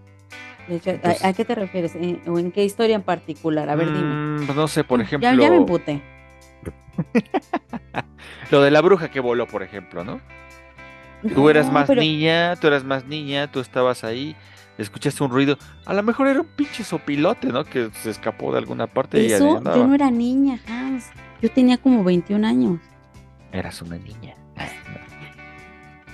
De 0.68 0.76
hecho, 0.76 0.90
¿a- 0.90 0.94
Entonces- 0.94 1.24
¿a, 1.28 1.32
qué 1.32 1.44
te 1.44 1.54
refieres? 1.54 1.94
¿En, 1.94 2.22
o 2.28 2.38
en 2.38 2.52
qué 2.52 2.64
historia 2.64 2.96
en 2.96 3.02
particular? 3.02 3.68
A 3.70 3.76
ver, 3.76 3.92
dime. 3.92 4.18
Mm, 4.34 4.46
pues 4.46 4.56
no 4.56 4.68
sé, 4.68 4.84
por 4.84 5.00
ejemplo, 5.00 5.30
Ya, 5.32 5.40
ya 5.40 5.50
me 5.50 5.56
emputé. 5.56 6.02
lo 8.50 8.62
de 8.62 8.70
la 8.70 8.80
bruja 8.80 9.10
que 9.10 9.20
voló, 9.20 9.46
por 9.46 9.62
ejemplo, 9.62 10.04
¿no? 10.04 10.20
Tú 11.34 11.48
eras 11.50 11.66
No, 11.66 11.72
más 11.72 11.86
pero- 11.86 12.00
niña, 12.00 12.56
tú 12.56 12.66
eras 12.68 12.84
más 12.84 13.04
niña, 13.06 13.50
tú 13.50 13.60
estabas 13.60 14.04
ahí, 14.04 14.36
escuchaste 14.78 15.22
un 15.24 15.30
ruido. 15.30 15.58
A 15.84 15.92
lo 15.94 16.02
mejor 16.02 16.28
era 16.28 16.40
un 16.40 16.46
pinche 16.46 16.84
sopilote, 16.84 17.48
¿no? 17.48 17.64
Que 17.64 17.90
se 18.02 18.10
escapó 18.10 18.52
de 18.52 18.58
alguna 18.58 18.86
parte 18.86 19.22
y 19.24 19.32
andaba. 19.32 19.76
yo 19.76 19.86
no 19.86 19.94
era 19.94 20.10
niña, 20.10 20.60
Hans. 20.68 21.06
Yo 21.42 21.50
tenía 21.50 21.76
como 21.78 22.04
21 22.04 22.44
años. 22.46 22.80
Eras 23.52 23.80
una 23.82 23.96
niña. 23.96 24.34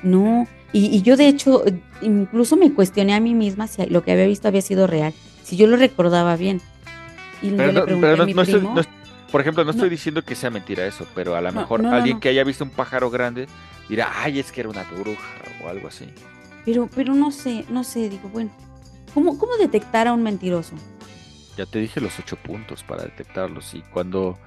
No, 0.03 0.47
y, 0.73 0.87
y 0.97 1.03
yo 1.03 1.17
de 1.17 1.29
hecho 1.29 1.65
incluso 2.03 2.57
me 2.57 2.73
cuestioné 2.73 3.15
a 3.15 3.21
mí 3.21 3.33
misma 3.35 3.67
si 3.67 3.87
lo 3.87 4.03
que 4.03 4.13
había 4.13 4.27
visto 4.27 4.49
había 4.49 4.61
sido 4.61 4.87
real, 4.87 5.15
si 5.43 5.57
yo 5.57 5.67
lo 5.67 5.77
recordaba 5.77 6.37
bien. 6.37 6.61
Y 7.43 7.51
Pero 7.51 7.69
le 7.69 7.73
no, 7.73 7.85
pregunté 7.85 8.07
pero 8.07 8.17
no- 8.19 8.23
a 8.23 8.27
mi 8.27 8.35
no 8.35 8.43
estoy- 8.43 8.61
primo. 8.61 8.75
no 8.75 8.81
es- 8.81 8.89
por 9.31 9.41
ejemplo, 9.41 9.65
no 9.65 9.71
estoy 9.71 9.89
diciendo 9.89 10.23
que 10.23 10.35
sea 10.35 10.51
mentira 10.51 10.87
eso, 10.87 11.07
pero 11.15 11.35
a 11.37 11.41
lo 11.41 11.51
mejor 11.53 11.85
alguien 11.87 12.21
que 12.21 12.29
haya 12.29 12.45
visto 12.45 12.63
un 12.65 12.71
pájaro 12.71 13.11
grande 13.11 13.47
dirá, 13.89 14.11
ay, 14.15 14.39
es 14.41 14.51
que 14.53 14.61
era 14.61 14.71
una 14.71 14.83
bruja 14.85 15.23
o 15.65 15.69
algo 15.69 15.89
así. 15.89 16.13
Pero, 16.65 16.89
pero 16.95 17.15
no 17.15 17.31
sé, 17.31 17.65
no 17.69 17.85
sé, 17.85 18.09
digo, 18.09 18.29
bueno, 18.31 18.51
¿cómo, 19.13 19.39
cómo 19.39 19.57
detectar 19.57 20.07
a 20.09 20.13
un 20.13 20.23
mentiroso? 20.23 20.75
Ya 21.57 21.67
te 21.67 21.79
dije 21.79 22.01
los 22.01 22.19
ocho 22.19 22.37
puntos 22.37 22.83
para 22.83 23.03
detectarlos 23.05 23.75
y 23.75 23.83
cuando... 23.83 24.39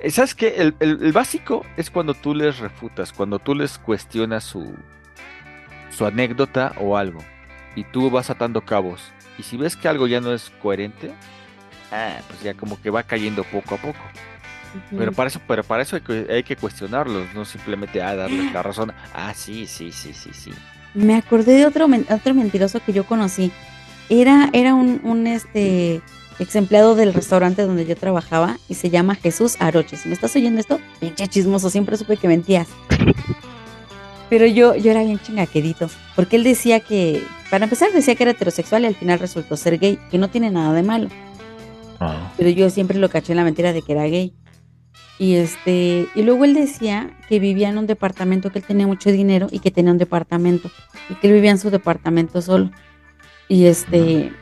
eh, 0.00 0.10
¿Sabes 0.10 0.34
qué? 0.34 0.54
El, 0.56 0.74
el- 0.80 1.02
el 1.04 1.12
básico 1.12 1.64
es 1.76 1.90
cuando 1.90 2.14
tú 2.14 2.34
les 2.34 2.58
refutas, 2.58 3.12
cuando 3.12 3.38
tú 3.38 3.54
les 3.54 3.78
cuestionas 3.78 4.42
su, 4.44 4.74
su 5.90 6.06
anécdota 6.06 6.74
o 6.80 6.96
algo 6.96 7.20
y 7.76 7.84
tú 7.84 8.10
vas 8.10 8.30
atando 8.30 8.62
cabos. 8.64 9.12
Y 9.38 9.42
si 9.42 9.56
ves 9.58 9.76
que 9.76 9.86
algo 9.86 10.06
ya 10.06 10.20
no 10.20 10.32
es 10.32 10.50
coherente, 10.62 11.12
ah, 11.92 12.16
pues 12.26 12.42
ya 12.42 12.54
como 12.54 12.80
que 12.80 12.88
va 12.90 13.02
cayendo 13.02 13.44
poco 13.44 13.74
a 13.74 13.78
poco. 13.78 13.98
Pero 14.96 15.12
para 15.12 15.28
eso, 15.28 15.40
pero 15.46 15.62
para 15.64 15.82
eso 15.82 15.96
hay 15.96 16.02
que, 16.02 16.26
hay 16.30 16.42
que 16.42 16.56
cuestionarlos, 16.56 17.26
no 17.34 17.44
simplemente 17.44 18.02
ah, 18.02 18.14
darles 18.16 18.52
la 18.52 18.62
razón. 18.64 18.92
Ah, 19.14 19.32
sí, 19.34 19.66
sí, 19.66 19.92
sí, 19.92 20.12
sí, 20.12 20.30
sí. 20.32 20.50
Me 20.94 21.14
acordé 21.16 21.52
de 21.54 21.66
otro, 21.66 21.88
men- 21.88 22.06
otro 22.10 22.32
mentiroso 22.34 22.80
que 22.84 22.92
yo 22.92 23.04
conocí. 23.04 23.52
Era, 24.08 24.48
era 24.52 24.74
un, 24.74 25.00
un 25.04 25.26
este 25.26 26.00
ex 26.38 26.54
empleado 26.54 26.94
del 26.94 27.12
restaurante 27.14 27.62
donde 27.62 27.86
yo 27.86 27.96
trabajaba 27.96 28.58
y 28.68 28.74
se 28.74 28.90
llama 28.90 29.14
Jesús 29.14 29.56
Aroche. 29.58 29.96
Si 29.96 30.08
me 30.08 30.14
estás 30.14 30.36
oyendo 30.36 30.60
esto, 30.60 30.78
pinche 31.00 31.26
chismoso, 31.28 31.70
siempre 31.70 31.96
supe 31.96 32.16
que 32.16 32.28
mentías. 32.28 32.68
Pero 34.28 34.46
yo, 34.46 34.74
yo 34.74 34.90
era 34.90 35.02
bien 35.04 35.18
chingaquedito, 35.20 35.88
porque 36.16 36.36
él 36.36 36.42
decía 36.44 36.80
que, 36.80 37.22
para 37.48 37.64
empezar, 37.64 37.92
decía 37.92 38.16
que 38.16 38.24
era 38.24 38.32
heterosexual 38.32 38.82
y 38.82 38.86
al 38.86 38.96
final 38.96 39.18
resultó 39.20 39.56
ser 39.56 39.78
gay, 39.78 39.98
que 40.10 40.18
no 40.18 40.28
tiene 40.28 40.50
nada 40.50 40.72
de 40.72 40.82
malo. 40.82 41.08
Pero 42.36 42.50
yo 42.50 42.68
siempre 42.68 42.98
lo 42.98 43.08
caché 43.08 43.32
en 43.32 43.36
la 43.38 43.44
mentira 43.44 43.72
de 43.72 43.82
que 43.82 43.92
era 43.92 44.04
gay. 44.04 44.34
Y 45.18 45.36
este, 45.36 46.08
y 46.14 46.22
luego 46.22 46.44
él 46.44 46.54
decía 46.54 47.10
que 47.28 47.38
vivía 47.38 47.70
en 47.70 47.78
un 47.78 47.86
departamento, 47.86 48.50
que 48.50 48.58
él 48.58 48.64
tenía 48.64 48.86
mucho 48.86 49.10
dinero 49.10 49.48
y 49.50 49.60
que 49.60 49.70
tenía 49.70 49.92
un 49.92 49.98
departamento, 49.98 50.70
y 51.08 51.14
que 51.14 51.28
él 51.28 51.34
vivía 51.34 51.50
en 51.50 51.58
su 51.58 51.70
departamento 51.70 52.42
solo. 52.42 52.70
Y 53.48 53.64
este, 53.66 54.32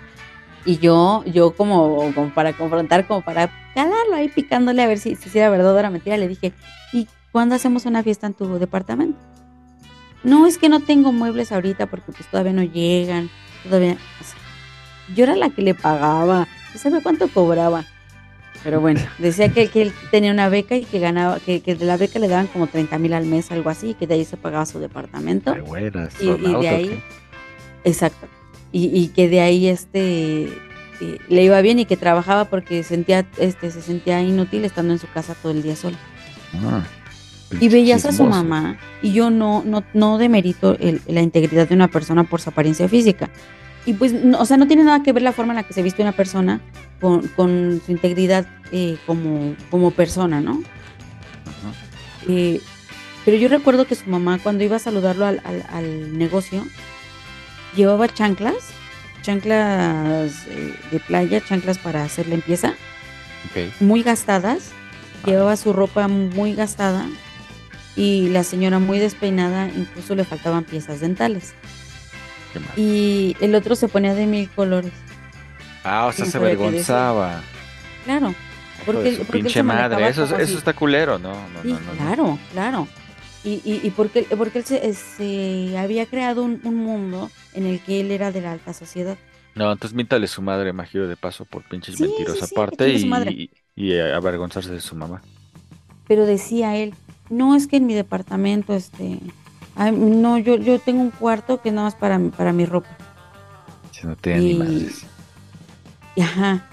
y 0.64 0.78
yo, 0.78 1.24
yo 1.26 1.54
como, 1.54 2.12
para 2.34 2.52
confrontar, 2.54 3.06
como 3.06 3.22
para 3.22 3.50
calarlo 3.74 4.14
ahí 4.14 4.28
picándole 4.28 4.82
a 4.82 4.86
ver 4.86 4.98
si, 4.98 5.14
si 5.14 5.38
era 5.38 5.50
verdad 5.50 5.74
o 5.74 5.78
era 5.78 5.90
mentira, 5.90 6.16
le 6.16 6.28
dije, 6.28 6.52
¿y 6.92 7.06
cuándo 7.32 7.54
hacemos 7.54 7.86
una 7.86 8.02
fiesta 8.02 8.26
en 8.26 8.34
tu 8.34 8.58
departamento? 8.58 9.18
No, 10.22 10.46
es 10.46 10.56
que 10.56 10.70
no 10.70 10.80
tengo 10.80 11.12
muebles 11.12 11.52
ahorita 11.52 11.86
porque 11.86 12.10
pues 12.12 12.26
todavía 12.30 12.54
no 12.54 12.62
llegan, 12.62 13.30
todavía, 13.62 13.98
yo 15.14 15.24
era 15.24 15.36
la 15.36 15.50
que 15.50 15.62
le 15.62 15.74
pagaba, 15.74 16.48
sabía 16.74 17.02
cuánto 17.02 17.28
cobraba. 17.28 17.84
Pero 18.64 18.80
bueno, 18.80 19.00
decía 19.18 19.50
que, 19.50 19.68
que 19.68 19.82
él 19.82 19.92
tenía 20.10 20.32
una 20.32 20.48
beca 20.48 20.74
y 20.74 20.84
que 20.84 20.98
ganaba, 20.98 21.38
que, 21.38 21.60
que 21.60 21.74
de 21.74 21.84
la 21.84 21.96
beca 21.98 22.18
le 22.18 22.28
daban 22.28 22.46
como 22.46 22.66
30 22.66 22.98
mil 22.98 23.12
al 23.12 23.26
mes, 23.26 23.52
algo 23.52 23.68
así, 23.70 23.90
y 23.90 23.94
que 23.94 24.06
de 24.06 24.14
ahí 24.14 24.24
se 24.24 24.36
pagaba 24.38 24.64
su 24.66 24.78
departamento. 24.78 25.52
buenas, 25.60 26.14
y, 26.20 26.28
y 26.48 26.52
de 26.62 26.68
ahí, 26.68 27.02
exacto, 27.84 28.26
y, 28.72 28.86
y 28.86 29.08
que 29.08 29.28
de 29.28 29.40
ahí 29.42 29.68
este 29.68 30.44
eh, 31.00 31.18
le 31.28 31.42
iba 31.44 31.60
bien 31.60 31.78
y 31.78 31.84
que 31.84 31.96
trabajaba 31.98 32.46
porque 32.46 32.82
sentía, 32.84 33.26
este, 33.38 33.70
se 33.70 33.82
sentía 33.82 34.22
inútil 34.22 34.64
estando 34.64 34.92
en 34.94 34.98
su 34.98 35.08
casa 35.12 35.34
todo 35.34 35.52
el 35.52 35.62
día 35.62 35.76
solo. 35.76 35.96
Y 37.60 37.68
veías 37.68 38.04
a 38.06 38.12
su 38.12 38.24
mamá, 38.42 38.78
y 39.02 39.12
yo 39.12 39.28
no, 39.30 39.62
no, 39.64 39.84
no 39.92 40.18
demerito 40.18 40.76
el- 40.80 41.02
la 41.06 41.20
integridad 41.20 41.68
de 41.68 41.74
una 41.74 41.88
persona 41.88 42.24
por 42.24 42.40
su 42.40 42.48
apariencia 42.50 42.88
física. 42.88 43.28
Y 43.86 43.92
pues, 43.94 44.12
no, 44.12 44.38
o 44.40 44.46
sea, 44.46 44.56
no 44.56 44.66
tiene 44.66 44.84
nada 44.84 45.02
que 45.02 45.12
ver 45.12 45.22
la 45.22 45.32
forma 45.32 45.52
en 45.52 45.56
la 45.56 45.62
que 45.62 45.74
se 45.74 45.82
viste 45.82 46.02
una 46.02 46.12
persona 46.12 46.60
con, 47.00 47.26
con 47.28 47.82
su 47.84 47.92
integridad 47.92 48.46
eh, 48.72 48.96
como, 49.06 49.54
como 49.70 49.90
persona, 49.90 50.40
¿no? 50.40 50.62
Eh, 52.28 52.60
pero 53.24 53.36
yo 53.36 53.48
recuerdo 53.48 53.86
que 53.86 53.94
su 53.94 54.08
mamá, 54.08 54.38
cuando 54.42 54.64
iba 54.64 54.76
a 54.76 54.78
saludarlo 54.78 55.26
al, 55.26 55.40
al- 55.44 55.64
al 55.70 56.16
negocio, 56.18 56.64
llevaba 57.76 58.08
chanclas, 58.08 58.54
chanclas 59.22 60.32
eh, 60.48 60.74
de 60.90 61.00
playa, 61.00 61.42
chanclas 61.44 61.78
para 61.78 62.04
hacer 62.04 62.26
limpieza, 62.28 62.74
muy 63.80 64.02
gastadas, 64.02 64.70
llevaba 65.26 65.56
su 65.56 65.72
ropa 65.72 66.08
muy 66.08 66.54
gastada 66.54 67.06
y 67.96 68.28
la 68.30 68.44
señora 68.44 68.78
muy 68.78 68.98
despeinada, 68.98 69.68
incluso 69.68 70.14
le 70.14 70.24
faltaban 70.24 70.64
piezas 70.64 71.00
dentales. 71.00 71.54
Y 72.76 73.36
el 73.40 73.54
otro 73.54 73.76
se 73.76 73.88
ponía 73.88 74.14
de 74.14 74.26
mil 74.26 74.50
colores. 74.50 74.92
Ah, 75.82 76.06
o 76.06 76.12
sea, 76.12 76.26
se 76.26 76.36
avergonzaba. 76.38 77.54
Claro. 78.04 78.34
Porque, 78.84 79.10
de 79.10 79.12
su 79.12 79.26
porque 79.26 79.42
pinche 79.42 79.62
madre. 79.62 80.08
Eso, 80.08 80.24
eso 80.36 80.58
está 80.58 80.74
culero, 80.74 81.18
¿no? 81.18 81.48
No, 81.48 81.62
Sí, 81.62 81.68
no, 81.68 81.80
no, 81.80 81.94
no. 81.94 81.94
claro, 81.96 82.38
claro. 82.52 82.88
Y, 83.42 83.60
y, 83.64 83.80
y 83.86 83.90
porque, 83.90 84.24
porque 84.36 84.58
él 84.60 84.64
se, 84.64 84.94
se 84.94 85.78
había 85.78 86.06
creado 86.06 86.42
un, 86.44 86.60
un 86.64 86.76
mundo 86.76 87.30
en 87.52 87.66
el 87.66 87.82
que 87.82 88.00
él 88.00 88.10
era 88.10 88.32
de 88.32 88.40
la 88.40 88.52
alta 88.52 88.72
sociedad. 88.72 89.18
No, 89.54 89.70
entonces 89.72 89.94
míntale 89.94 90.26
su 90.26 90.42
madre, 90.42 90.72
Majiro, 90.72 91.06
de 91.08 91.16
paso, 91.16 91.44
por 91.46 91.64
pinches 91.64 91.96
Sí, 91.96 92.02
mentirosa 92.02 92.46
sí, 92.46 92.46
aparte 92.46 92.88
y, 92.92 93.50
y, 93.76 93.92
eh, 93.92 94.12
avergonzarse 94.12 94.70
de 94.72 94.80
su 94.80 94.96
mamá. 94.96 95.22
Pero 96.06 96.26
decía 96.26 96.76
él, 96.76 96.94
no 97.30 97.54
es 97.54 97.66
que 97.66 97.76
en 97.76 97.86
mi 97.86 97.94
departamento, 97.94 98.74
este, 98.74 99.20
ay, 99.76 99.92
no, 99.92 100.38
yo, 100.38 100.56
yo 100.56 100.78
tengo 100.78 101.00
un 101.02 101.10
cuarto 101.10 101.60
que 101.60 101.70
nada 101.70 101.84
más 101.88 101.94
para, 101.94 102.18
mi- 102.18 102.30
para 102.30 102.52
mi 102.52 102.64
ropa. 102.66 102.88
Si 103.90 104.06
no 104.06 104.16
Y- 104.42 104.58
ajá. 106.22 106.64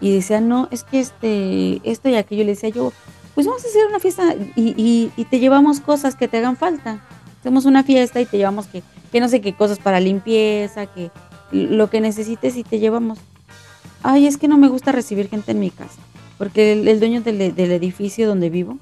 Y 0.00 0.12
decía, 0.14 0.40
no, 0.40 0.68
es 0.70 0.84
que 0.84 1.00
este, 1.00 1.80
esto 1.90 2.08
y 2.08 2.14
aquello. 2.16 2.44
Le 2.44 2.50
decía 2.52 2.68
yo, 2.68 2.92
pues 3.34 3.46
vamos 3.46 3.64
a 3.64 3.68
hacer 3.68 3.86
una 3.88 3.98
fiesta 3.98 4.34
y, 4.54 4.74
y, 4.80 5.10
y 5.16 5.24
te 5.24 5.40
llevamos 5.40 5.80
cosas 5.80 6.14
que 6.14 6.28
te 6.28 6.38
hagan 6.38 6.56
falta. 6.56 7.00
Hacemos 7.40 7.64
una 7.64 7.82
fiesta 7.82 8.20
y 8.20 8.26
te 8.26 8.36
llevamos 8.36 8.66
que, 8.66 8.82
que 9.12 9.20
no 9.20 9.28
sé 9.28 9.40
qué 9.40 9.54
cosas 9.54 9.78
para 9.78 9.98
limpieza, 10.00 10.86
que 10.86 11.10
lo 11.50 11.88
que 11.90 12.00
necesites 12.00 12.56
y 12.56 12.62
te 12.64 12.78
llevamos. 12.78 13.18
Ay, 14.02 14.26
es 14.26 14.36
que 14.36 14.46
no 14.48 14.58
me 14.58 14.68
gusta 14.68 14.92
recibir 14.92 15.28
gente 15.28 15.50
en 15.52 15.60
mi 15.60 15.70
casa. 15.70 15.98
Porque 16.36 16.72
el, 16.72 16.86
el 16.86 17.00
dueño 17.00 17.20
del, 17.22 17.54
del 17.54 17.72
edificio 17.72 18.28
donde 18.28 18.48
vivo, 18.50 18.78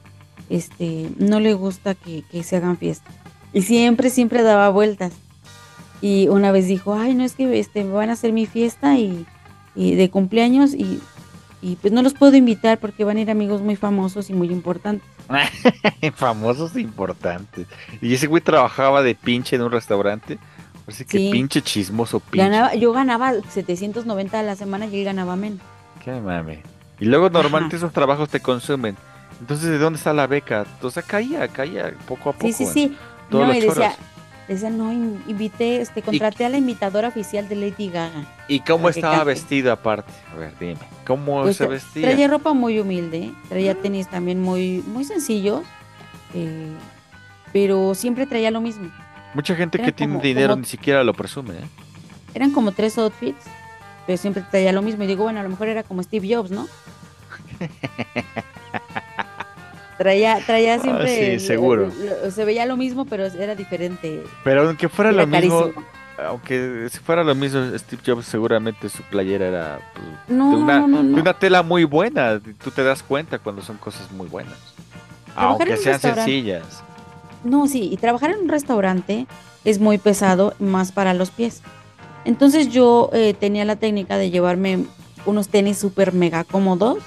este, 0.51 1.09
no 1.19 1.41
le 1.41 1.55
gusta 1.55 1.95
que, 1.95 2.23
que 2.31 2.43
se 2.43 2.57
hagan 2.57 2.77
fiestas. 2.77 3.15
Y 3.57 3.63
siempre, 3.63 4.11
siempre 4.11 4.43
daba 4.43 4.69
vueltas. 4.69 5.15
Y 6.03 6.29
una 6.29 6.53
vez 6.53 6.67
dijo, 6.67 6.95
ay, 6.95 7.15
no 7.15 7.25
es 7.25 7.35
que 7.35 7.59
este, 7.59 7.85
me 7.85 7.93
van 7.93 8.11
a 8.11 8.13
hacer 8.13 8.35
mi 8.35 8.45
fiesta 8.45 8.99
y, 8.99 9.25
y 9.75 9.95
de 9.95 10.11
cumpleaños 10.11 10.75
y, 10.75 11.01
y 11.63 11.77
pues 11.77 11.91
no 11.91 12.03
los 12.03 12.13
puedo 12.13 12.37
invitar 12.37 12.77
porque 12.77 13.03
van 13.05 13.17
a 13.17 13.21
ir 13.23 13.31
amigos 13.31 13.63
muy 13.63 13.75
famosos 13.75 14.29
y 14.29 14.35
muy 14.35 14.49
importantes. 14.51 15.09
Famosos 16.15 16.77
e 16.77 16.83
importantes. 16.83 17.67
Y 18.03 18.13
ese 18.13 18.27
güey 18.27 18.43
trabajaba 18.43 19.03
de 19.03 19.15
pinche 19.15 19.57
en 19.57 19.63
un 19.63 19.73
restaurante. 19.73 20.39
Así 20.87 21.07
que 21.07 21.17
Sí. 21.17 21.31
pinche 21.33 21.63
chismoso, 21.63 22.21
pinche. 22.21 22.47
Ganaba, 22.49 22.75
yo 22.75 22.93
ganaba 22.93 23.33
790 23.49 24.39
a 24.39 24.43
la 24.43 24.55
semana 24.55 24.85
y 24.85 24.99
él 24.99 25.05
ganaba 25.07 25.35
menos. 25.35 25.61
Qué 26.05 26.13
mame. 26.13 26.63
Y 27.01 27.07
luego 27.07 27.31
normalmente 27.31 27.77
esos 27.77 27.95
trabajos 27.95 28.29
te 28.29 28.41
consumen. 28.41 28.97
Entonces, 29.41 29.71
¿de 29.71 29.79
dónde 29.79 29.97
está 29.97 30.13
la 30.13 30.27
beca? 30.27 30.67
O 30.83 30.91
sea, 30.91 31.03
caía, 31.03 31.49
caía 31.49 31.95
poco 32.07 32.31
a 32.31 32.33
poco. 32.35 32.47
Sí, 32.47 32.53
sí, 32.53 32.65
en 32.65 32.71
sí. 32.71 32.97
Todos 33.31 33.47
No, 33.47 33.53
los 33.53 33.57
y 33.57 33.61
decía, 33.67 33.75
choros. 33.91 33.97
decía, 34.49 34.71
no, 34.71 34.93
in- 34.93 35.23
invité, 35.27 35.81
este, 35.81 36.03
contraté 36.03 36.45
a 36.45 36.49
la 36.49 36.59
imitadora 36.59 37.09
oficial 37.09 37.49
de 37.49 37.57
Lady 37.57 37.89
Gaga. 37.91 38.25
¿Y 38.49 38.61
cómo 38.61 38.89
estaba 38.89 39.15
cante. 39.17 39.27
vestido 39.31 39.73
aparte? 39.73 40.13
A 40.33 40.37
ver, 40.37 40.55
dime. 40.59 40.77
¿Cómo 41.07 41.43
Pues, 41.43 41.57
se 41.57 41.67
vestía? 41.67 42.03
Traía 42.11 42.29
ropa 42.29 42.53
muy 42.53 42.79
humilde, 42.81 43.33
traía 43.49 43.75
tenis 43.75 44.09
también 44.09 44.41
muy, 44.43 44.83
muy 44.87 45.05
sencillos, 45.05 45.63
eh, 46.35 46.69
pero 47.53 47.95
siempre 47.95 48.27
traía 48.27 48.51
lo 48.51 48.61
mismo. 48.61 48.91
Mucha 49.35 49.55
gente 49.55 49.79
que 49.79 49.93
tiene 49.93 50.19
dinero 50.21 50.51
como- 50.55 50.63
ni 50.63 50.67
siquiera 50.67 51.05
lo 51.05 51.13
presume, 51.15 51.55
¿eh? 51.59 51.69
Eran 52.35 52.51
como 52.53 52.73
tres 52.73 52.97
outfits, 52.99 53.45
pero 54.07 54.17
siempre 54.19 54.45
traía 54.51 54.73
lo 54.73 54.83
mismo. 54.83 55.05
Y 55.05 55.07
digo, 55.07 55.25
bueno, 55.25 55.41
a 55.41 55.43
lo 55.43 55.49
mejor 55.49 55.69
era 55.69 55.83
como 55.83 56.03
Steve 56.03 56.35
Jobs, 56.35 56.51
¿no? 56.51 56.67
Traía, 59.99 60.39
traía 60.45 60.75
Ah, 60.75 60.79
siempre. 60.79 61.39
sí, 61.39 61.47
seguro. 61.47 61.89
lo- 62.23 62.31
se 62.31 62.45
veía 62.45 62.67
lo 62.67 62.77
mismo, 62.77 63.05
pero 63.07 63.25
era 63.27 63.55
diferente. 63.55 64.23
Pero 64.45 64.69
aunque 64.69 64.89
fuera 64.89 65.11
Era 65.11 65.23
lo 65.23 65.27
mismo, 65.27 65.71
aunque 66.29 66.89
si 66.91 66.99
fuera 66.99 67.25
lo 67.25 67.35
mismo, 67.35 67.61
Steve 67.79 68.03
Jobs 68.05 68.27
seguramente 68.27 68.89
su 68.89 69.03
playera 69.05 69.47
era 69.49 69.79
pues, 69.95 70.07
No, 70.37 70.51
de, 70.51 70.57
una, 70.57 70.81
no, 70.81 70.89
no, 70.89 71.03
no. 71.03 71.15
de 71.17 71.21
una 71.23 71.35
tela 71.39 71.63
muy 71.63 71.85
buena. 71.85 72.41
Tú 72.63 72.71
te 72.71 72.83
das 72.85 73.03
cuenta 73.03 73.39
cuando 73.39 73.63
son 73.63 73.79
cosas 73.79 74.11
muy 74.13 74.27
buenas. 74.29 74.55
Trabajar 75.35 75.69
Aunque 75.69 75.77
sean 75.77 76.01
sencillas. 76.01 76.83
No, 77.45 77.67
sí, 77.67 77.89
y 77.93 77.97
trabajar 77.97 78.31
en 78.31 78.41
un 78.41 78.49
restaurante 78.49 79.27
es 79.65 79.79
muy 79.79 79.99
pesado, 79.99 80.55
más 80.59 80.93
para 80.93 81.15
los 81.15 81.31
pies. 81.31 81.63
Entonces 82.25 82.69
yo 82.71 83.11
eh, 83.13 83.35
tenía 83.39 83.65
la 83.65 83.77
técnica 83.77 84.17
de 84.19 84.31
llevarme 84.31 84.85
unos 85.27 85.49
tenis 85.49 85.79
súper 85.79 86.13
mega 86.13 86.45
cómodos 86.45 86.99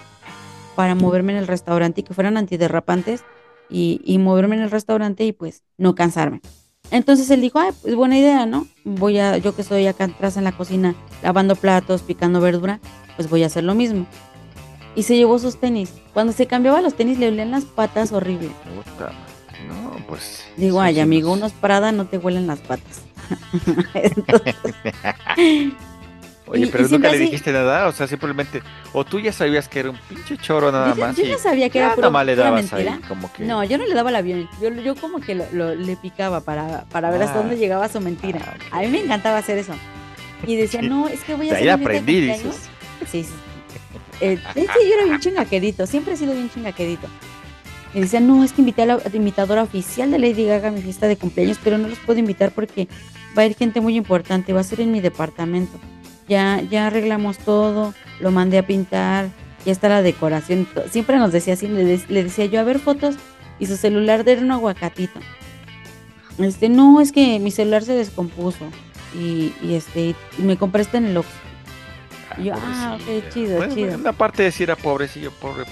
para 0.79 0.95
moverme 0.95 1.33
en 1.33 1.39
el 1.39 1.47
restaurante 1.47 1.99
y 1.99 2.03
que 2.05 2.13
fueran 2.13 2.37
antiderrapantes 2.37 3.25
y, 3.69 3.99
y 4.05 4.17
moverme 4.17 4.55
en 4.55 4.61
el 4.61 4.71
restaurante 4.71 5.25
y 5.25 5.33
pues 5.33 5.61
no 5.77 5.93
cansarme. 5.93 6.39
Entonces 6.89 7.29
él 7.31 7.41
dijo, 7.41 7.59
ay, 7.59 7.71
pues 7.81 7.95
buena 7.95 8.17
idea, 8.17 8.45
¿no? 8.45 8.65
Voy 8.85 9.19
a, 9.19 9.35
yo 9.35 9.53
que 9.53 9.61
estoy 9.63 9.85
acá 9.87 10.05
atrás 10.05 10.37
en 10.37 10.45
la 10.45 10.53
cocina 10.53 10.95
lavando 11.21 11.57
platos, 11.57 12.01
picando 12.01 12.39
verdura, 12.39 12.79
pues 13.17 13.29
voy 13.29 13.43
a 13.43 13.47
hacer 13.47 13.65
lo 13.65 13.75
mismo. 13.75 14.05
Y 14.95 15.03
se 15.03 15.17
llevó 15.17 15.37
sus 15.37 15.59
tenis. 15.59 15.91
Cuando 16.13 16.31
se 16.31 16.47
cambiaba 16.47 16.81
los 16.81 16.93
tenis 16.93 17.19
le 17.19 17.27
olían 17.27 17.51
las 17.51 17.65
patas 17.65 18.13
horrible. 18.13 18.49
Puta, 18.73 19.11
no, 19.67 19.97
pues. 20.07 20.45
Digo, 20.55 20.79
ay, 20.79 21.01
amigo, 21.01 21.27
nos- 21.31 21.39
unos 21.39 21.51
Prada 21.55 21.91
no 21.91 22.05
te 22.07 22.19
huelen 22.19 22.47
las 22.47 22.59
patas. 22.61 23.01
Entonces, 23.95 24.55
Oye, 26.49 26.65
y- 26.65 26.69
pero 26.69 26.87
y 26.87 26.91
nunca 26.91 27.09
le 27.09 27.15
así- 27.15 27.23
dijiste 27.25 27.51
nada, 27.51 27.87
o 27.87 27.91
sea, 27.91 28.07
simplemente, 28.07 28.61
o 28.91 29.05
tú 29.05 29.19
ya 29.19 29.31
sabías 29.31 29.67
que 29.69 29.79
era 29.81 29.91
un 29.91 29.97
pinche 30.09 30.35
choro 30.37 30.71
nada 30.71 30.95
yo, 30.95 31.01
más. 31.05 31.15
yo 31.15 31.23
ya 31.23 31.37
sabía 31.37 31.69
que 31.69 31.77
era 31.79 31.93
puro- 31.95 32.23
le 32.23 32.35
dabas 32.35 32.71
mentira. 32.71 32.93
ahí, 32.95 32.99
como 33.07 33.31
que. 33.31 33.43
No, 33.45 33.63
yo 33.63 33.77
no 33.77 33.85
le 33.85 33.93
daba 33.93 34.09
el 34.09 34.15
avión. 34.15 34.49
Yo, 34.61 34.69
yo 34.69 34.95
como 34.95 35.19
que 35.19 35.35
lo, 35.35 35.45
lo- 35.53 35.75
le 35.75 35.95
picaba 35.95 36.41
para, 36.41 36.85
para 36.85 37.11
ver 37.11 37.21
hasta 37.21 37.35
Ah. 37.35 37.41
dónde 37.41 37.57
llegaba 37.57 37.87
su 37.87 37.99
mentira. 38.01 38.55
A 38.71 38.79
mí 38.81 38.87
me 38.87 39.01
encantaba 39.01 39.37
hacer 39.37 39.57
eso. 39.59 39.73
Y 40.47 40.55
decía, 40.55 40.81
no, 40.81 41.07
es 41.07 41.23
que 41.23 41.35
voy 41.35 41.49
a 41.49 41.53
hacer 41.53 41.63
ahí 41.63 41.69
aprendí, 41.69 42.13
cumpleaños". 42.27 42.43
dices. 42.55 42.69
Sí, 43.11 43.23
sí. 43.23 43.29
Eh, 44.21 44.37
sí, 44.55 44.65
yo 44.65 44.93
era 44.95 45.05
bien 45.05 45.19
chingaquedito. 45.19 45.85
Siempre 45.87 46.13
he 46.13 46.17
sido 46.17 46.33
bien 46.33 46.49
chingaquedito. 46.49 47.07
Y 47.93 48.01
decía, 48.01 48.19
no, 48.19 48.43
es 48.43 48.53
que 48.53 48.61
invité 48.61 48.83
a 48.83 48.85
la 48.85 48.99
imitadora 49.13 49.63
oficial 49.63 50.11
de 50.11 50.19
Lady 50.19 50.45
Gaga 50.45 50.67
a 50.67 50.71
mi 50.71 50.81
fiesta 50.81 51.07
de 51.07 51.15
cumpleaños, 51.17 51.57
pero 51.63 51.77
no 51.77 51.87
los 51.87 51.97
puedo 51.99 52.19
invitar 52.19 52.51
porque 52.51 52.87
va 53.37 53.43
a 53.43 53.45
ir 53.45 53.55
gente 53.55 53.81
muy 53.81 53.95
importante, 53.95 54.51
va 54.53 54.59
a 54.61 54.63
ser 54.63 54.81
en 54.81 54.91
mi 54.91 54.99
departamento. 54.99 55.79
Ya, 56.29 56.61
ya 56.69 56.87
arreglamos 56.87 57.37
todo, 57.39 57.93
lo 58.19 58.31
mandé 58.31 58.59
a 58.59 58.65
pintar, 58.67 59.29
ya 59.65 59.71
está 59.71 59.89
la 59.89 60.01
decoración. 60.03 60.67
Siempre 60.91 61.17
nos 61.17 61.31
decía 61.31 61.55
así, 61.55 61.67
le, 61.67 61.83
de- 61.83 62.01
le 62.07 62.23
decía 62.23 62.45
yo 62.45 62.59
a 62.59 62.63
ver 62.63 62.79
fotos 62.79 63.15
y 63.59 63.65
su 63.65 63.75
celular 63.75 64.23
era 64.29 64.41
un 64.41 64.51
aguacatito. 64.51 65.19
Este, 66.37 66.69
no, 66.69 67.01
es 67.01 67.11
que 67.11 67.39
mi 67.39 67.51
celular 67.51 67.83
se 67.83 67.93
descompuso 67.93 68.65
y, 69.13 69.51
y 69.61 69.73
este, 69.73 70.15
y 70.37 70.41
me 70.43 70.55
compré 70.55 70.83
este 70.83 70.97
en 70.97 71.07
el 71.07 71.17
Oxxo. 71.17 71.33
Y 72.37 72.43
yo, 72.45 72.53
ah, 72.55 72.97
ok, 73.01 73.33
chido, 73.33 73.57
Bueno, 73.57 73.73
chido. 73.75 73.95
una 73.97 74.13
parte 74.13 74.43
de 74.43 74.51
si 74.51 74.63
era 74.63 74.75
pobrecillo, 74.75 75.31
pobre, 75.31 75.65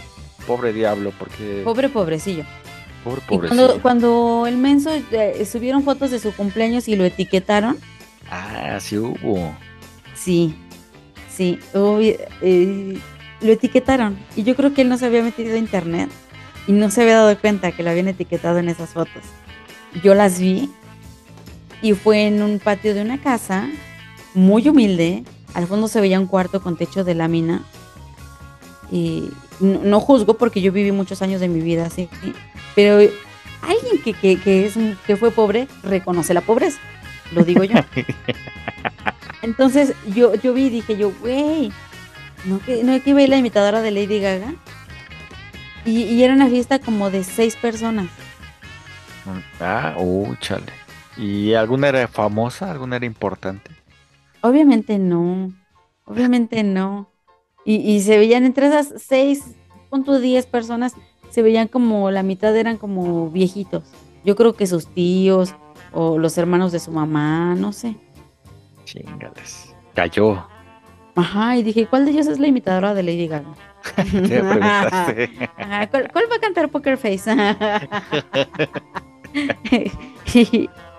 pobre 0.48 0.74
diablo, 0.74 1.14
porque. 1.18 1.62
Pobre 1.64 1.88
pobrecillo. 1.88 2.44
Pobre 3.04 3.22
Y 3.30 3.38
cuando, 3.38 3.80
cuando 3.82 4.46
el 4.48 4.58
menso 4.58 4.90
eh, 5.12 5.48
subieron 5.50 5.84
fotos 5.84 6.12
de 6.12 6.20
su 6.20 6.34
cumpleaños 6.36 6.88
y 6.88 6.96
lo 6.96 7.06
etiquetaron, 7.06 7.78
Ah, 8.30 8.78
sí 8.82 8.98
hubo. 8.98 9.56
Sí, 10.28 10.54
sí, 11.34 11.58
eh, 12.42 13.00
lo 13.40 13.52
etiquetaron. 13.54 14.18
Y 14.36 14.44
yo 14.44 14.58
creo 14.58 14.74
que 14.74 14.82
él 14.82 14.90
no 14.90 14.98
se 14.98 15.06
había 15.06 15.24
metido 15.24 15.56
a 15.56 15.58
internet 15.58 16.10
y 16.68 16.74
no 16.74 16.92
se 16.92 17.02
había 17.02 17.16
dado 17.16 17.40
cuenta 17.40 17.72
que 17.72 17.82
lo 17.82 17.92
habían 17.92 18.10
etiquetado 18.10 18.58
en 18.58 18.68
esas 18.68 18.90
fotos. 18.90 19.24
Yo 20.04 20.14
las 20.16 20.38
vi 20.38 20.70
y 21.82 21.94
fue 21.94 22.28
en 22.28 22.44
un 22.44 22.60
patio 22.60 22.94
de 22.94 23.02
una 23.02 23.22
casa 23.22 23.70
muy 24.34 24.68
humilde. 24.68 25.24
Al 25.54 25.66
fondo 25.66 25.88
se 25.88 26.02
veía 26.02 26.20
un 26.20 26.28
cuarto 26.28 26.62
con 26.62 26.76
techo 26.76 27.06
de 27.06 27.16
lámina. 27.16 27.64
Y 28.92 29.30
no, 29.62 30.02
juzgo 30.02 30.34
porque 30.34 30.60
yo 30.60 30.74
viví 30.74 30.92
muchos 30.92 31.22
años 31.22 31.40
de 31.40 31.48
mi 31.48 31.62
vida 31.62 31.86
así. 31.86 32.10
Pero 32.76 32.98
alguien 33.62 34.02
que, 34.04 34.14
que, 34.14 34.38
que 34.38 34.66
es, 34.66 34.74
que 35.06 35.16
fue 35.16 35.32
pobre 35.32 35.70
reconoce 35.84 36.34
la 36.34 36.42
pobreza. 36.42 36.80
Lo 37.32 37.46
digo 37.46 37.64
yo. 37.64 37.76
Entonces 39.42 39.94
yo, 40.16 40.34
yo 40.36 40.54
vi 40.54 40.66
y 40.66 40.70
dije 40.70 40.98
yo, 40.98 41.12
güey, 41.20 41.72
¿no 42.46 42.60
que, 42.60 42.84
no 42.84 43.02
que 43.02 43.10
iba 43.12 43.22
la 43.28 43.38
imitadora 43.38 43.82
de 43.82 43.92
Lady 43.92 44.20
Gaga? 44.20 44.54
Y, 45.86 46.04
y 46.04 46.24
era 46.24 46.34
una 46.34 46.48
fiesta 46.48 46.80
como 46.80 47.10
de 47.10 47.24
seis 47.24 47.56
personas. 47.56 48.08
Ah, 49.60 49.96
uh, 49.98 50.36
chale. 50.40 50.72
¿Y 51.18 51.54
alguna 51.54 51.90
era 51.90 52.08
famosa? 52.08 52.72
¿Alguna 52.72 52.98
era 52.98 53.06
importante? 53.06 53.72
Obviamente 54.42 55.00
no, 55.00 55.52
obviamente 56.06 56.64
no. 56.64 57.10
Y, 57.66 57.76
y 57.76 58.02
se 58.02 58.18
veían 58.18 58.46
entre 58.46 58.68
esas 58.68 58.94
seis, 58.98 59.44
punto 59.90 60.20
diez 60.20 60.46
personas, 60.46 60.94
se 61.30 61.42
veían 61.42 61.68
como 61.68 62.12
la 62.12 62.24
mitad 62.24 62.56
eran 62.56 62.78
como 62.78 63.30
viejitos. 63.30 63.84
Yo 64.24 64.36
creo 64.36 64.56
que 64.56 64.68
sus 64.68 64.88
tíos 64.88 65.54
o 65.92 66.18
los 66.18 66.38
hermanos 66.38 66.72
de 66.72 66.80
su 66.80 66.92
mamá, 66.92 67.56
no 67.56 67.74
sé. 67.74 67.96
Chingales. 68.88 69.76
Cayó. 69.94 70.48
Ajá, 71.16 71.58
y 71.58 71.64
dije, 71.64 71.88
¿cuál 71.88 72.06
de 72.06 72.12
ellos 72.12 72.28
es 72.28 72.40
la 72.40 72.48
imitadora 72.48 72.94
de 72.94 73.04
Lady 73.04 73.28
Gaga? 73.28 73.54
Preguntaste. 73.96 75.50
Ajá, 75.58 75.88
¿cuál, 75.92 76.10
cuál 76.12 76.26
va 76.32 76.36
a 76.36 76.40
cantar 76.40 76.70
Poker 76.70 76.98
Face? 76.98 77.30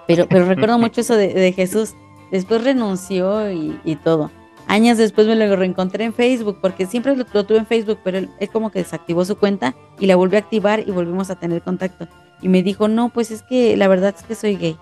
pero, 0.06 0.28
pero 0.28 0.44
recuerdo 0.44 0.78
mucho 0.78 1.00
eso 1.00 1.16
de, 1.16 1.32
de 1.32 1.52
Jesús. 1.52 1.94
Después 2.30 2.62
renunció 2.62 3.50
y, 3.50 3.80
y 3.84 3.96
todo. 3.96 4.30
Años 4.66 4.98
después 4.98 5.26
me 5.26 5.34
lo 5.34 5.56
reencontré 5.56 6.04
en 6.04 6.12
Facebook, 6.12 6.58
porque 6.60 6.84
siempre 6.84 7.16
lo, 7.16 7.24
lo 7.32 7.46
tuve 7.46 7.56
en 7.58 7.66
Facebook, 7.66 8.00
pero 8.04 8.18
él, 8.18 8.28
él 8.38 8.50
como 8.50 8.70
que 8.70 8.80
desactivó 8.80 9.24
su 9.24 9.38
cuenta 9.38 9.74
y 9.98 10.06
la 10.06 10.16
volvió 10.16 10.38
a 10.38 10.42
activar 10.42 10.80
y 10.80 10.90
volvimos 10.90 11.30
a 11.30 11.36
tener 11.36 11.62
contacto. 11.62 12.06
Y 12.42 12.48
me 12.48 12.62
dijo, 12.62 12.86
no, 12.86 13.08
pues 13.08 13.30
es 13.30 13.42
que 13.42 13.78
la 13.78 13.88
verdad 13.88 14.14
es 14.18 14.24
que 14.24 14.34
soy 14.34 14.56
gay. 14.56 14.76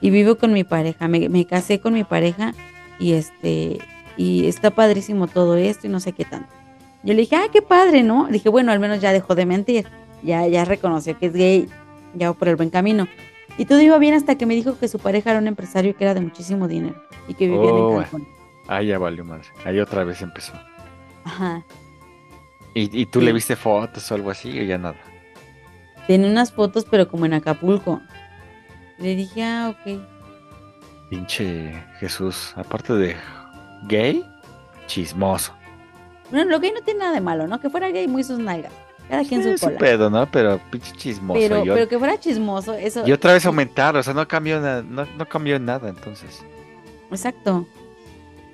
Y 0.00 0.10
vivo 0.10 0.36
con 0.36 0.52
mi 0.52 0.64
pareja. 0.64 1.08
Me, 1.08 1.28
me 1.28 1.44
casé 1.46 1.80
con 1.80 1.94
mi 1.94 2.04
pareja 2.04 2.52
y 2.98 3.12
este 3.12 3.78
y 4.16 4.46
está 4.46 4.70
padrísimo 4.70 5.26
todo 5.26 5.56
esto 5.56 5.86
y 5.86 5.90
no 5.90 6.00
sé 6.00 6.12
qué 6.12 6.24
tanto. 6.24 6.48
Yo 7.02 7.12
le 7.14 7.20
dije, 7.20 7.36
ah, 7.36 7.46
qué 7.52 7.60
padre, 7.62 8.02
¿no? 8.02 8.26
dije, 8.30 8.48
bueno, 8.48 8.72
al 8.72 8.80
menos 8.80 9.00
ya 9.00 9.12
dejó 9.12 9.34
de 9.34 9.46
mentir. 9.46 9.86
Ya, 10.22 10.46
ya 10.46 10.64
reconoció 10.64 11.16
que 11.18 11.26
es 11.26 11.32
gay, 11.34 11.68
ya 12.14 12.30
va 12.30 12.34
por 12.36 12.48
el 12.48 12.56
buen 12.56 12.70
camino. 12.70 13.06
Y 13.58 13.66
todo 13.66 13.80
iba 13.80 13.96
bien 13.98 14.14
hasta 14.14 14.36
que 14.36 14.44
me 14.46 14.54
dijo 14.54 14.78
que 14.78 14.88
su 14.88 14.98
pareja 14.98 15.30
era 15.30 15.38
un 15.38 15.46
empresario 15.46 15.94
que 15.96 16.04
era 16.04 16.14
de 16.14 16.20
muchísimo 16.20 16.66
dinero 16.68 16.96
y 17.28 17.34
que 17.34 17.46
vivía 17.46 17.60
Oh, 17.60 17.98
en. 17.98 18.02
Cancún. 18.04 18.28
Ah, 18.68 18.82
ya 18.82 18.98
valió 18.98 19.24
madre. 19.24 19.44
Ahí 19.64 19.78
otra 19.78 20.02
vez 20.04 20.20
empezó. 20.22 20.52
Ajá. 21.24 21.62
¿Y, 22.74 23.02
y 23.02 23.06
tú 23.06 23.20
Sí. 23.20 23.26
le 23.26 23.32
viste 23.32 23.54
fotos 23.56 24.10
o 24.10 24.14
algo 24.14 24.30
así 24.30 24.58
o 24.58 24.62
ya 24.64 24.76
nada? 24.78 24.96
Tenía 26.06 26.28
unas 26.30 26.52
fotos, 26.52 26.84
pero 26.90 27.08
como 27.08 27.26
en 27.26 27.34
Acapulco. 27.34 28.00
Le 28.98 29.14
dije, 29.14 29.42
ah, 29.44 29.70
ok. 29.74 30.00
Pinche 31.10 31.72
Jesús, 32.00 32.52
aparte 32.56 32.92
de 32.94 33.16
gay, 33.88 34.24
chismoso. 34.86 35.52
Bueno, 36.30 36.50
lo 36.50 36.58
gay 36.58 36.72
no 36.72 36.80
tiene 36.82 37.00
nada 37.00 37.12
de 37.12 37.20
malo, 37.20 37.46
¿no? 37.46 37.60
Que 37.60 37.70
fuera 37.70 37.90
gay 37.90 38.08
muy 38.08 38.24
sus 38.24 38.38
nalgas. 38.38 38.72
Cada 39.08 39.22
quien 39.24 39.40
su 39.42 39.50
un 39.50 39.56
cola. 39.58 39.78
pedo, 39.78 40.10
¿no? 40.10 40.28
Pero 40.28 40.60
pinche 40.70 40.90
chismoso. 40.92 41.38
Pero, 41.38 41.64
yo- 41.64 41.74
pero 41.74 41.86
que 41.88 41.96
fuera 41.98 42.18
chismoso, 42.18 42.74
eso. 42.74 43.06
Y 43.06 43.12
otra 43.12 43.34
vez 43.34 43.46
aumentar, 43.46 43.96
o 43.96 44.02
sea, 44.02 44.12
no 44.14 44.26
cambió 44.26 44.60
nada, 44.60 44.82
no, 44.82 45.06
no 45.16 45.28
cambió 45.28 45.60
nada, 45.60 45.88
entonces. 45.88 46.42
Exacto. 47.12 47.68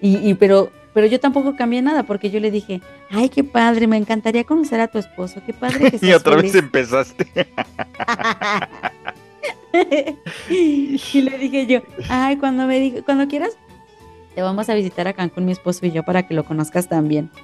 Y, 0.03 0.17
y 0.29 0.35
pero, 0.35 0.71
pero 0.93 1.07
yo 1.07 1.19
tampoco 1.21 1.57
cambié 1.57 1.81
nada 1.81 2.03
porque 2.03 2.29
yo 2.29 2.39
le 2.41 2.51
dije, 2.51 2.83
ay, 3.09 3.31
qué 3.31 3.45
padre, 3.45 3.87
me 3.87 3.97
encantaría 3.97 4.45
conocer 4.45 4.81
a 4.81 4.89
tu 4.89 4.99
esposo, 4.99 5.41
qué 5.47 5.55
padre 5.55 5.91
que 5.93 5.99
Y 6.07 6.13
otra 6.13 6.37
vez 6.37 6.53
feliz". 6.53 6.57
empezaste. 6.63 7.27
y 10.51 11.21
le 11.21 11.39
dije 11.39 11.67
yo, 11.67 11.81
ay, 12.09 12.37
cuando 12.37 12.67
me 12.67 12.79
diga- 12.81 13.05
cuando 13.05 13.27
quieras, 13.29 13.57
te 14.35 14.43
vamos 14.43 14.69
a 14.69 14.75
visitar 14.75 15.07
a 15.09 15.13
Cancún, 15.13 15.45
mi 15.45 15.53
esposo 15.53 15.85
y 15.87 15.91
yo, 15.93 16.03
para 16.05 16.27
que 16.27 16.35
lo 16.35 16.45
conozcas 16.45 16.89
también. 16.89 17.31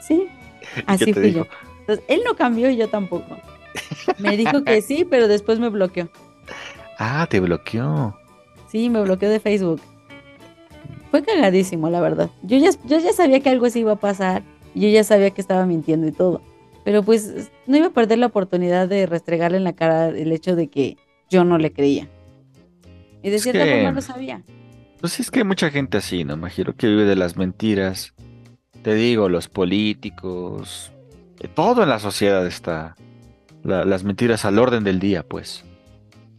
Sí, 0.00 0.28
así 0.86 1.12
fui 1.12 1.32
yo. 1.32 1.46
Entonces, 1.80 2.04
él 2.08 2.22
no 2.24 2.34
cambió 2.36 2.70
y 2.70 2.76
yo 2.76 2.88
tampoco. 2.88 3.36
Me 4.18 4.36
dijo 4.36 4.62
que 4.64 4.80
sí, 4.82 5.04
pero 5.04 5.26
después 5.28 5.58
me 5.58 5.68
bloqueó. 5.68 6.08
Ah, 6.98 7.26
te 7.28 7.40
bloqueó. 7.40 8.16
Sí, 8.68 8.88
me 8.88 9.02
bloqueó 9.02 9.28
de 9.28 9.40
Facebook. 9.40 9.80
Fue 11.10 11.22
cagadísimo, 11.22 11.90
la 11.90 12.00
verdad. 12.00 12.30
Yo 12.42 12.56
ya, 12.58 12.70
yo 12.84 12.98
ya 12.98 13.12
sabía 13.12 13.40
que 13.40 13.48
algo 13.50 13.66
así 13.66 13.80
iba 13.80 13.92
a 13.92 13.96
pasar. 13.96 14.42
Yo 14.74 14.88
ya 14.88 15.02
sabía 15.04 15.30
que 15.30 15.40
estaba 15.40 15.66
mintiendo 15.66 16.06
y 16.06 16.12
todo. 16.12 16.40
Pero 16.86 17.02
pues 17.02 17.50
no 17.66 17.76
iba 17.76 17.88
a 17.88 17.90
perder 17.90 18.18
la 18.18 18.26
oportunidad 18.26 18.86
de 18.88 19.06
restregarle 19.06 19.56
en 19.58 19.64
la 19.64 19.72
cara 19.72 20.06
el 20.10 20.30
hecho 20.30 20.54
de 20.54 20.68
que 20.68 20.96
yo 21.28 21.42
no 21.44 21.58
le 21.58 21.72
creía. 21.72 22.08
Y 23.24 23.30
de 23.30 23.36
Es 23.36 23.42
cierta 23.42 23.64
que- 23.64 23.72
forma 23.74 23.90
lo 23.90 24.00
sabía. 24.00 24.42
Pues 25.00 25.18
es 25.18 25.32
que 25.32 25.40
hay 25.40 25.44
mucha 25.44 25.68
gente 25.70 25.98
así, 25.98 26.22
¿no? 26.22 26.36
Me 26.36 26.42
imagino 26.42 26.74
que 26.76 26.86
vive 26.86 27.04
de 27.04 27.16
las 27.16 27.36
mentiras. 27.36 28.14
Te 28.82 28.94
digo, 28.94 29.28
los 29.28 29.48
políticos. 29.48 30.92
eh, 31.40 31.48
Todo 31.52 31.82
en 31.82 31.88
la 31.88 31.98
sociedad 31.98 32.46
está. 32.46 32.94
la- 33.64 33.84
las 33.84 34.04
mentiras 34.04 34.44
al 34.44 34.58
orden 34.60 34.84
del 34.84 35.00
día, 35.00 35.24
pues. 35.24 35.64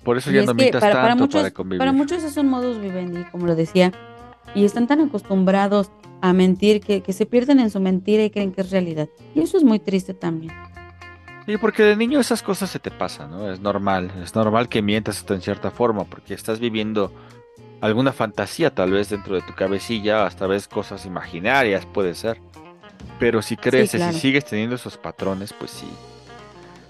Por 0.06 0.18
eso 0.18 0.32
Y 0.32 0.36
ya 0.36 0.40
es 0.42 0.46
no 0.48 0.54
mientas 0.54 0.80
para, 0.80 0.94
para 0.96 1.08
tanto 1.10 1.24
muchos, 1.26 1.42
para 1.42 1.52
convivir. 1.54 1.80
para 1.80 1.92
muchos 1.92 2.24
es 2.24 2.38
un 2.38 2.48
modus 2.48 2.80
vivendi, 2.80 3.26
como 3.34 3.46
lo 3.48 3.54
decía. 3.56 3.92
Y 4.56 4.64
están 4.64 4.88
tan 4.88 5.02
acostumbrados 5.02 5.92
a 6.22 6.34
mentir 6.34 6.82
que, 6.82 7.02
que 7.02 7.14
se 7.14 7.26
pierden 7.26 7.60
en 7.60 7.70
su 7.70 7.80
mentira 7.80 8.24
y 8.24 8.30
creen 8.30 8.52
que 8.52 8.62
es 8.62 8.72
realidad. 8.72 9.10
Y 9.36 9.42
eso 9.42 9.58
es 9.58 9.64
muy 9.64 9.80
triste 9.80 10.14
también. 10.14 10.54
Sí, 11.46 11.58
porque 11.58 11.84
de 11.84 11.96
niño 11.96 12.20
esas 12.20 12.44
cosas 12.44 12.70
se 12.70 12.80
te 12.80 12.92
pasan, 12.92 13.32
¿no? 13.32 13.50
Es 13.50 13.62
normal, 13.62 14.12
es 14.22 14.36
normal 14.36 14.68
que 14.68 14.82
mientas 14.82 15.24
en 15.30 15.42
cierta 15.42 15.72
forma, 15.72 16.04
porque 16.04 16.34
estás 16.34 16.60
viviendo 16.60 17.14
alguna 17.80 18.12
fantasía 18.12 18.74
tal 18.76 18.92
vez 18.92 19.10
dentro 19.10 19.36
de 19.36 19.42
tu 19.42 19.54
cabecilla, 19.54 20.26
hasta 20.26 20.46
ves 20.46 20.68
cosas 20.68 21.06
imaginarias, 21.06 21.86
puede 21.86 22.16
ser. 22.16 22.42
Pero 23.18 23.42
si 23.42 23.56
creces 23.56 24.02
claro. 24.02 24.18
y 24.18 24.20
sigues 24.20 24.46
teniendo 24.46 24.76
esos 24.76 24.98
patrones, 24.98 25.54
pues 25.54 25.72
sí, 25.72 25.88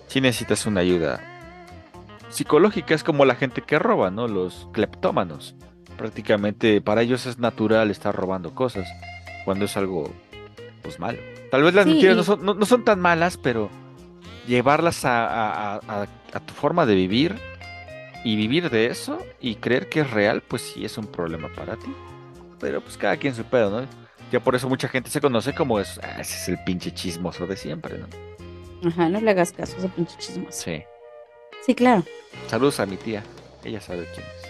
sí 0.08 0.22
necesitas 0.22 0.66
una 0.66 0.82
ayuda 0.82 1.22
psicológica, 2.30 2.94
es 2.96 3.04
como 3.04 3.26
la 3.26 3.36
gente 3.36 3.62
que 3.62 3.80
roba, 3.80 4.12
¿no? 4.12 4.28
Los 4.28 4.68
cleptómanos. 4.74 5.56
Prácticamente 5.98 6.82
para 6.82 7.02
ellos 7.02 7.26
es 7.26 7.40
natural 7.40 7.90
estar 7.90 8.16
robando 8.16 8.54
cosas, 8.54 8.88
cuando 9.48 9.64
es 9.64 9.78
algo, 9.78 10.12
pues 10.82 11.00
malo. 11.00 11.20
Tal 11.52 11.64
vez 11.64 11.74
las 11.74 11.86
Sí, 11.86 11.92
mentiras 11.92 12.18
no, 12.18 12.24
son, 12.24 12.44
no- 12.46 12.54
no 12.54 12.66
son 12.66 12.84
tan 12.84 13.00
malas, 13.00 13.38
pero 13.38 13.70
llevarlas 14.46 15.06
a, 15.06 15.26
a- 15.26 15.76
a- 15.76 15.82
a- 15.88 16.08
a 16.34 16.40
tu 16.42 16.54
forma 16.54 16.86
de 16.86 16.96
vivir 16.96 17.34
y 18.26 18.36
vivir 18.36 18.70
de 18.70 18.88
eso 18.88 19.24
y 19.40 19.56
creer 19.56 19.88
que 19.88 20.02
es 20.02 20.12
real, 20.12 20.42
pues 20.46 20.64
sí 20.64 20.84
es 20.84 20.98
un 20.98 21.08
problema 21.08 21.48
para 21.56 21.78
ti. 21.78 21.88
Pero 22.60 22.82
pues 22.82 22.98
cada 22.98 23.16
quien 23.16 23.34
su 23.34 23.46
pedo, 23.46 23.70
¿no? 23.82 23.88
Ya 24.34 24.42
por 24.42 24.54
eso 24.54 24.68
mucha 24.68 24.90
gente 24.90 25.10
se 25.10 25.22
conoce 25.22 25.56
como 25.56 25.80
es, 25.80 25.98
"Ah, 26.04 26.20
ese 26.20 26.36
es 26.36 26.50
el 26.50 26.62
pinche 26.66 26.94
chismoso 26.94 27.48
de 27.48 27.56
siempre, 27.56 27.98
¿no? 28.00 28.90
Ajá, 28.90 29.08
no 29.08 29.22
le 29.22 29.32
hagas 29.32 29.54
caso 29.54 29.76
a 29.78 29.80
ese 29.80 29.88
pinche 29.88 30.18
chismoso. 30.18 30.52
Sí. 30.52 30.84
Sí, 31.66 31.74
claro. 31.74 32.04
Saludos 32.48 32.82
a 32.82 32.86
mi 32.86 32.98
tía, 32.98 33.24
ella 33.64 33.80
sabe 33.80 34.06
quién 34.14 34.26
es. 34.28 34.47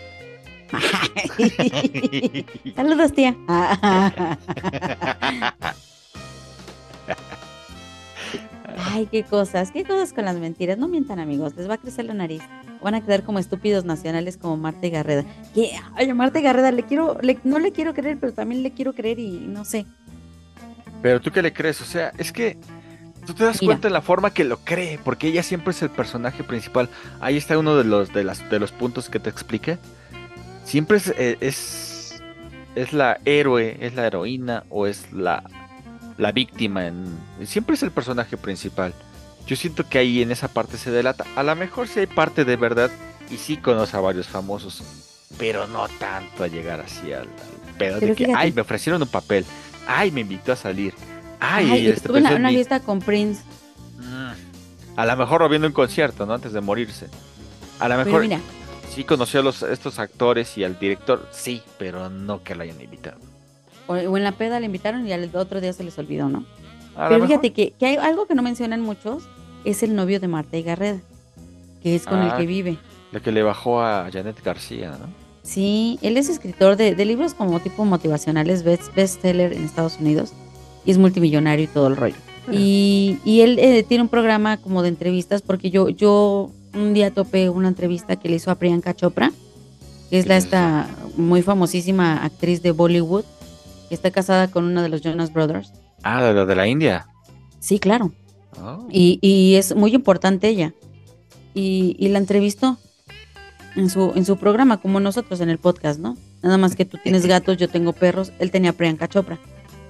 Saludos, 2.76 3.14
tía. 3.14 3.36
Ay, 8.92 9.08
qué 9.12 9.24
cosas, 9.24 9.72
qué 9.72 9.84
cosas 9.84 10.14
con 10.14 10.26
las 10.26 10.36
mentiras. 10.38 10.78
No 10.78 10.88
mientan, 10.88 11.20
amigos, 11.20 11.56
les 11.56 11.70
va 11.70 11.76
a 11.76 11.78
crecer 11.78 12.06
la 12.06 12.14
nariz. 12.14 12.42
Van 12.82 12.96
a 12.96 13.02
quedar 13.04 13.24
como 13.24 13.40
estúpidos 13.40 13.86
nacionales 13.86 14.38
como 14.38 14.58
Marta 14.58 14.86
y 14.86 14.90
Garreda. 14.92 15.24
Que, 15.54 15.72
oye, 16.00 16.14
Marta 16.14 16.40
y 16.40 16.44
Garreda, 16.44 16.72
le 16.72 16.84
quiero, 16.84 17.18
le- 17.22 17.40
no 17.44 17.60
le 17.60 17.72
quiero 17.72 17.94
creer, 17.94 18.18
pero 18.20 18.34
también 18.34 18.64
le 18.64 18.72
quiero 18.72 18.94
creer 18.94 19.20
y 19.20 19.32
no 19.48 19.66
sé. 19.66 19.86
Pero 21.02 21.22
tú 21.22 21.32
qué 21.32 21.42
le 21.42 21.54
crees, 21.54 21.82
o 21.82 21.86
sea, 21.86 22.12
es 22.18 22.32
que 22.32 22.58
tú 23.26 23.34
te 23.34 23.46
das 23.46 23.62
Mira. 23.62 23.74
cuenta 23.74 23.88
de 23.88 23.94
la 23.94 24.02
forma 24.02 24.32
que 24.32 24.44
lo 24.44 24.58
cree, 24.58 25.00
porque 25.04 25.28
ella 25.28 25.44
siempre 25.44 25.72
es 25.72 25.82
el 25.82 25.90
personaje 25.90 26.44
principal. 26.44 26.90
Ahí 27.20 27.38
está 27.38 27.58
uno 27.58 27.76
de 27.78 27.84
los 27.84 28.14
de 28.14 28.24
las 28.24 28.48
de 28.50 28.60
los 28.60 28.72
puntos 28.72 29.10
que 29.10 29.20
te 29.20 29.30
expliqué. 29.30 29.78
Siempre 30.68 30.98
es 30.98 31.08
eh, 31.18 31.38
es, 31.40 32.22
es 32.76 32.92
la 32.92 33.20
héroe, 33.24 33.78
es 33.80 33.96
la 33.96 34.06
heroína 34.06 34.66
o 34.70 34.86
es 34.86 35.12
la 35.14 35.44
la 36.18 36.32
víctima 36.34 36.88
en 36.88 37.18
siempre 37.46 37.76
es 37.76 37.84
el 37.84 37.92
personaje 37.92 38.36
principal. 38.38 38.94
Yo 39.46 39.56
siento 39.56 39.88
que 39.88 39.98
ahí 39.98 40.22
en 40.22 40.32
esa 40.32 40.50
parte 40.50 40.78
se 40.78 40.92
delata. 40.92 41.26
A 41.38 41.44
lo 41.44 41.56
mejor 41.56 41.88
sí 41.88 42.02
hay 42.02 42.08
parte 42.08 42.44
de 42.44 42.58
verdad 42.58 42.92
y 43.32 43.38
sí 43.38 43.56
conoce 43.56 43.96
a 43.96 44.02
varios 44.02 44.28
famosos, 44.28 44.84
pero 45.38 45.68
no 45.68 45.88
tanto 46.00 46.44
a 46.44 46.48
llegar 46.48 46.82
así 46.82 47.14
al, 47.14 47.28
pedo 47.78 48.00
Pero 48.00 48.08
de 48.08 48.16
que 48.16 48.26
fíjate. 48.26 48.34
ay, 48.36 48.52
me 48.52 48.62
ofrecieron 48.62 49.02
un 49.02 49.08
papel. 49.08 49.46
Ay, 49.88 50.12
me 50.12 50.22
invitó 50.22 50.52
a 50.52 50.58
salir. 50.58 50.94
Ay, 51.40 51.70
Ay, 51.72 51.88
este 51.88 52.10
pensó 52.10 52.34
en 52.34 52.40
una 52.42 52.50
mí. 52.50 52.56
fiesta 52.56 52.82
con 52.82 53.00
Prince. 53.00 53.42
A 54.98 55.06
lo 55.06 55.16
mejor 55.16 55.42
lo 55.42 55.50
viendo 55.50 55.68
un 55.68 55.74
concierto, 55.74 56.26
¿no? 56.26 56.34
Antes 56.34 56.52
de 56.52 56.60
morirse. 56.60 57.08
A 57.80 57.88
lo 57.88 57.96
Pero 57.96 58.06
mejor 58.06 58.22
mira. 58.24 58.40
Sí 58.90 59.04
conoció 59.04 59.40
a 59.40 59.44
los, 59.44 59.64
estos 59.64 60.00
actores 60.00 60.58
y 60.58 60.64
al 60.64 60.78
director, 60.80 61.28
sí, 61.32 61.62
pero 61.78 62.10
no 62.10 62.44
que 62.44 62.56
lo 62.56 62.64
hayan 62.64 62.82
invitado. 62.82 63.18
O, 63.88 63.94
o 63.94 64.18
en 64.18 64.24
la 64.24 64.32
peda 64.34 64.60
le 64.60 64.66
invitaron 64.66 65.08
y 65.08 65.14
al 65.14 65.30
otro 65.36 65.62
día 65.62 65.74
se 65.74 65.84
les 65.84 65.98
olvidó, 65.98 66.30
¿no? 66.30 66.46
A 66.96 67.10
Pero 67.10 67.26
fíjate 67.28 67.54
que, 67.54 67.72
que 67.72 67.86
hay 67.86 67.96
algo 67.98 68.26
que 68.26 68.36
no 68.36 68.42
mencionan 68.42 68.82
muchos, 68.82 69.24
es 69.66 69.84
el 69.84 69.96
novio 69.96 70.20
de 70.20 70.28
Marta 70.28 70.58
y 70.58 70.64
Garreda, 70.64 71.00
que 71.84 71.96
es 71.96 72.06
con 72.06 72.20
el 72.22 72.32
Ah. 72.32 72.38
que 72.38 72.46
vive. 72.46 72.78
La 73.12 73.20
que 73.20 73.32
le 73.32 73.44
bajó 73.44 73.82
a 73.82 74.10
Janet 74.12 74.44
García, 74.44 74.92
¿no? 74.92 75.08
Sí, 75.44 75.98
él 76.02 76.18
es 76.18 76.28
escritor 76.28 76.76
de, 76.76 76.94
de 76.96 77.06
libros 77.06 77.34
como 77.34 77.60
tipo 77.62 77.86
motivacionales, 77.86 78.64
best, 78.64 78.94
bestseller 78.96 79.54
en 79.54 79.64
Estados 79.64 79.98
Unidos, 80.00 80.34
y 80.84 80.92
es 80.92 80.98
multimillonario 80.98 81.66
y 81.66 81.68
todo 81.68 81.88
el 81.88 81.96
rollo. 81.96 82.16
Y, 82.52 83.20
y 83.26 83.42
él 83.42 83.60
eh, 83.60 83.84
tiene 83.84 84.02
un 84.04 84.10
programa 84.10 84.58
como 84.58 84.82
de 84.82 84.90
entrevistas, 84.90 85.42
porque 85.42 85.70
yo, 85.70 85.90
yo 85.90 86.50
un 86.78 86.94
día 86.94 87.12
topé 87.12 87.50
una 87.50 87.68
entrevista 87.68 88.16
que 88.16 88.30
le 88.30 88.36
hizo 88.36 88.52
a 88.52 88.56
Priyanka 88.56 88.96
Chopra, 88.96 89.32
que 90.10 90.20
es 90.20 90.28
la 90.28 90.38
esta 90.38 90.88
muy 91.16 91.42
famosísima 91.42 92.24
actriz 92.24 92.62
de 92.62 92.72
Bollywood, 92.72 93.26
que 93.90 93.96
está 93.96 94.12
casada 94.12 94.50
con 94.50 94.66
uno 94.66 94.82
de 94.82 94.90
los 94.90 95.02
Jonas 95.02 95.34
Brothers. 95.34 95.74
Ah, 96.04 96.24
de 96.24 96.34
la 96.34 96.46
de 96.46 96.56
la 96.56 96.68
India. 96.68 97.08
Sí, 97.60 97.80
claro. 97.80 98.12
Oh. 98.62 98.88
Y, 98.90 99.20
y 99.22 99.56
es 99.56 99.76
muy 99.76 99.94
importante 99.94 100.48
ella. 100.48 100.74
Y, 101.54 101.96
y 102.00 102.10
la 102.10 102.20
entrevistó 102.20 102.78
en 103.76 103.90
su, 103.90 104.14
en 104.16 104.26
su 104.26 104.38
programa, 104.38 104.78
como 104.78 105.00
nosotros 105.00 105.42
en 105.42 105.50
el 105.50 105.58
podcast, 105.58 106.00
¿no? 106.00 106.18
Nada 106.44 106.58
más 106.58 106.76
que 106.76 106.86
tú 106.86 106.98
tienes 107.02 107.26
gatos, 107.28 107.58
yo 107.58 107.68
tengo 107.68 107.94
perros, 107.94 108.32
él 108.40 108.52
tenía 108.52 108.74
Priyanka 108.74 109.08
Chopra. 109.08 109.40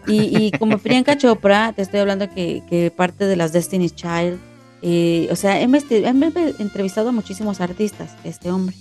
Y, 0.08 0.38
y 0.38 0.52
como 0.52 0.78
Priyanka 0.78 1.18
Chopra, 1.18 1.74
te 1.74 1.82
estoy 1.82 2.00
hablando 2.00 2.30
que, 2.30 2.64
que 2.70 2.92
parte 2.92 3.26
de 3.26 3.36
las 3.36 3.52
Destiny's 3.52 3.94
Child, 3.94 4.40
eh, 4.82 5.28
o 5.32 5.36
sea, 5.36 5.62
inve- 5.62 6.56
entrevistado 6.60 7.10
a 7.10 7.12
muchísimos 7.12 7.62
artistas, 7.62 8.12
este 8.24 8.52
hombre. 8.52 8.76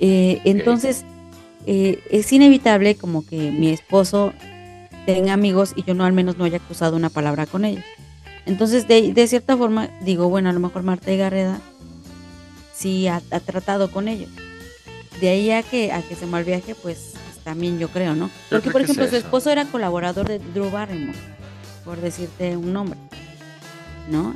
Eh, 0.00 0.40
entonces, 0.44 1.04
eh, 1.66 2.02
es 2.10 2.32
inevitable 2.32 2.96
como 2.96 3.24
que 3.24 3.50
mi 3.50 3.70
esposo 3.70 4.32
tenga 5.06 5.32
amigos 5.32 5.72
y 5.76 5.84
yo 5.84 5.94
no 5.94 6.04
al 6.04 6.12
menos 6.12 6.36
no 6.38 6.44
haya 6.44 6.58
cruzado 6.58 6.96
una 6.96 7.10
palabra 7.10 7.46
con 7.46 7.64
ellos. 7.64 7.84
Entonces, 8.46 8.86
de, 8.88 9.12
de 9.12 9.26
cierta 9.26 9.56
forma, 9.56 9.88
digo, 10.02 10.28
bueno, 10.28 10.50
a 10.50 10.52
lo 10.52 10.60
mejor 10.60 10.82
Marta 10.82 11.10
y 11.12 11.16
Garreda 11.16 11.60
sí 12.74 13.06
ha, 13.06 13.22
ha 13.30 13.40
tratado 13.40 13.90
con 13.90 14.08
ellos. 14.08 14.28
De 15.20 15.28
ahí 15.28 15.50
a 15.50 15.62
que, 15.62 15.92
a 15.92 16.02
que 16.02 16.14
se 16.16 16.26
malviaje, 16.26 16.74
pues, 16.74 17.12
pues, 17.12 17.38
también 17.44 17.78
yo 17.78 17.88
creo, 17.88 18.14
¿no? 18.14 18.30
Porque, 18.50 18.70
por 18.70 18.80
que 18.80 18.84
es 18.86 18.90
ejemplo, 18.90 19.08
su 19.08 19.16
esposo 19.16 19.50
era 19.50 19.64
colaborador 19.66 20.26
de 20.28 20.38
Drew 20.40 20.70
Barrymore, 20.70 21.16
por 21.84 22.00
decirte 22.00 22.56
un 22.56 22.72
nombre, 22.72 22.98
¿no? 24.10 24.34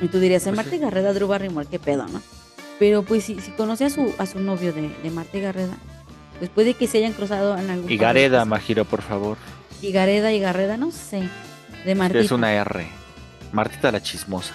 Y 0.00 0.08
tú 0.08 0.18
dirías, 0.18 0.42
Pues 0.44 0.56
Marta 0.56 0.74
y 0.74 0.78
Garreda, 0.78 1.12
Drew 1.12 1.28
Barrymore, 1.28 1.66
qué 1.70 1.78
pedo, 1.78 2.06
¿no? 2.08 2.20
Pero 2.78 3.02
pues 3.04 3.24
si, 3.24 3.40
si 3.40 3.50
conoce 3.52 3.84
a 3.84 3.90
su, 3.90 4.12
a 4.18 4.26
su 4.26 4.40
novio 4.40 4.72
de, 4.72 4.88
de 5.02 5.10
Marta 5.10 5.38
Garreda, 5.38 5.76
pues 6.38 6.50
puede 6.50 6.74
que 6.74 6.86
se 6.88 6.98
hayan 6.98 7.12
cruzado 7.12 7.56
en 7.56 7.70
algún 7.70 7.90
Y 7.90 7.96
de 7.96 8.02
Gareda. 8.02 8.44
Majiro, 8.44 8.84
por 8.84 9.02
favor. 9.02 9.36
Y 9.80 9.92
Gareda 9.92 10.32
y 10.32 10.40
Garreda, 10.40 10.76
no 10.76 10.90
sé. 10.90 11.28
De 11.84 11.94
Martita. 11.94 12.20
Es 12.20 12.32
una 12.32 12.52
R. 12.52 12.86
Martita 13.52 13.92
la 13.92 14.02
chismosa. 14.02 14.54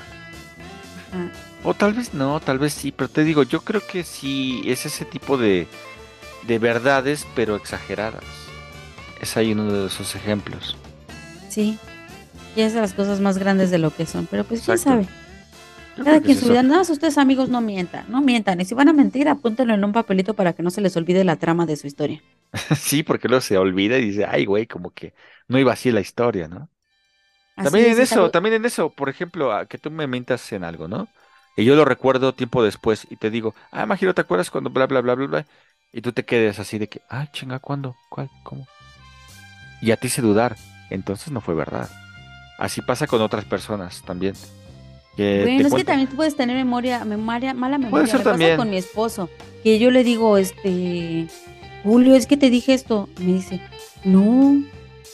Ajá. 1.11 1.29
O 1.63 1.73
tal 1.73 1.93
vez 1.93 2.13
no, 2.13 2.39
tal 2.39 2.57
vez 2.59 2.73
sí, 2.73 2.91
pero 2.91 3.09
te 3.09 3.23
digo, 3.23 3.43
yo 3.43 3.61
creo 3.61 3.81
que 3.85 4.03
sí 4.03 4.61
es 4.65 4.85
ese 4.85 5.05
tipo 5.05 5.37
de, 5.37 5.67
de 6.47 6.59
verdades, 6.59 7.25
pero 7.35 7.55
exageradas. 7.55 8.23
Es 9.21 9.35
ahí 9.37 9.51
uno 9.51 9.71
de 9.71 9.87
esos 9.87 10.15
ejemplos. 10.15 10.77
Sí. 11.49 11.77
y 12.55 12.61
hace 12.61 12.79
las 12.79 12.93
cosas 12.93 13.19
más 13.19 13.37
grandes 13.37 13.71
de 13.71 13.77
lo 13.77 13.93
que 13.95 14.05
son. 14.05 14.25
Pero 14.29 14.43
pues 14.43 14.61
quién 14.61 14.77
sabe. 14.77 15.07
Cada 16.03 16.21
quien 16.21 16.37
su 16.37 16.47
vida. 16.47 16.63
Nada 16.63 16.79
más 16.79 16.89
ustedes 16.89 17.17
amigos 17.17 17.49
no 17.49 17.61
mientan, 17.61 18.05
no 18.09 18.21
mientan. 18.21 18.59
Y 18.61 18.65
si 18.65 18.75
van 18.75 18.89
a 18.89 18.93
mentir, 18.93 19.29
apúntenlo 19.29 19.73
en 19.73 19.83
un 19.85 19.93
papelito 19.93 20.33
para 20.35 20.53
que 20.53 20.63
no 20.63 20.71
se 20.71 20.81
les 20.81 20.95
olvide 20.97 21.23
la 21.23 21.37
trama 21.37 21.65
de 21.65 21.77
su 21.77 21.87
historia. 21.87 22.23
Sí, 22.77 23.03
porque 23.03 23.27
luego 23.27 23.41
se 23.41 23.57
olvida 23.57 23.97
y 23.97 24.05
dice, 24.05 24.25
ay, 24.25 24.45
güey, 24.45 24.67
como 24.67 24.91
que 24.93 25.13
no 25.47 25.59
iba 25.59 25.73
así 25.73 25.91
la 25.91 26.01
historia, 26.01 26.47
¿no? 26.47 26.69
Así 27.55 27.79
También 27.79 27.87
es, 27.87 27.97
en 27.97 27.99
es 27.99 28.11
eso, 28.11 28.31
también 28.31 28.55
en 28.55 28.65
eso, 28.65 28.93
por 28.95 29.09
ejemplo, 29.09 29.53
a 29.53 29.67
que 29.67 29.77
tú 29.77 29.91
me 29.91 30.07
mientas 30.07 30.51
en 30.53 30.63
algo, 30.63 30.87
¿no? 30.87 31.13
Y 31.55 31.65
yo 31.65 31.75
lo 31.75 31.85
recuerdo 31.85 32.35
tiempo 32.35 32.63
después 32.63 33.07
y 33.09 33.17
te 33.17 33.31
digo, 33.31 33.55
ah, 33.71 33.85
Majiro, 33.85 34.13
¿te 34.15 34.21
acuerdas 34.21 34.51
cuando 34.51 34.69
bla, 34.71 34.87
bla, 34.87 35.01
bla, 35.01 35.15
bla, 35.15 35.27
bla? 35.27 35.47
Y 35.91 36.01
tú 36.01 36.13
te 36.13 36.25
quedes 36.25 36.59
así 36.59 36.79
de 36.79 36.89
que, 36.89 37.03
ah, 37.09 37.27
chinga, 37.31 37.59
¿cuándo? 37.59 37.99
¿Cuál? 38.09 38.31
¿Cómo? 38.43 38.69
Y 39.79 39.91
a 39.91 39.97
ti 39.97 40.09
se 40.09 40.21
dudar, 40.21 40.57
entonces 40.89 41.31
no 41.31 41.41
fue 41.41 41.55
verdad. 41.55 41.89
Así 42.57 42.81
pasa 42.81 43.07
con 43.07 43.21
otras 43.21 43.45
personas 43.45 44.03
también. 44.03 44.41
Que 45.19 45.41
Bueno, 45.43 45.67
es 45.67 45.73
que 45.73 45.83
también 45.83 46.07
tú 46.07 46.15
puedes 46.15 46.35
tener 46.37 46.55
memoria, 46.55 47.03
memoria, 47.03 47.53
mala 47.53 47.77
memoria. 47.77 48.07
ser 48.07 48.19
Me 48.19 48.23
pasa 48.23 48.29
también. 48.31 48.55
con 48.57 48.69
mi 48.69 48.77
esposo, 48.77 49.29
que 49.63 49.77
yo 49.77 49.91
le 49.91 50.05
digo, 50.05 50.37
este, 50.37 51.27
Julio, 51.83 52.15
es 52.15 52.25
que 52.25 52.37
te 52.37 52.49
dije 52.49 52.73
esto. 52.73 53.09
Me 53.19 53.33
dice, 53.33 53.59
no, 54.05 54.63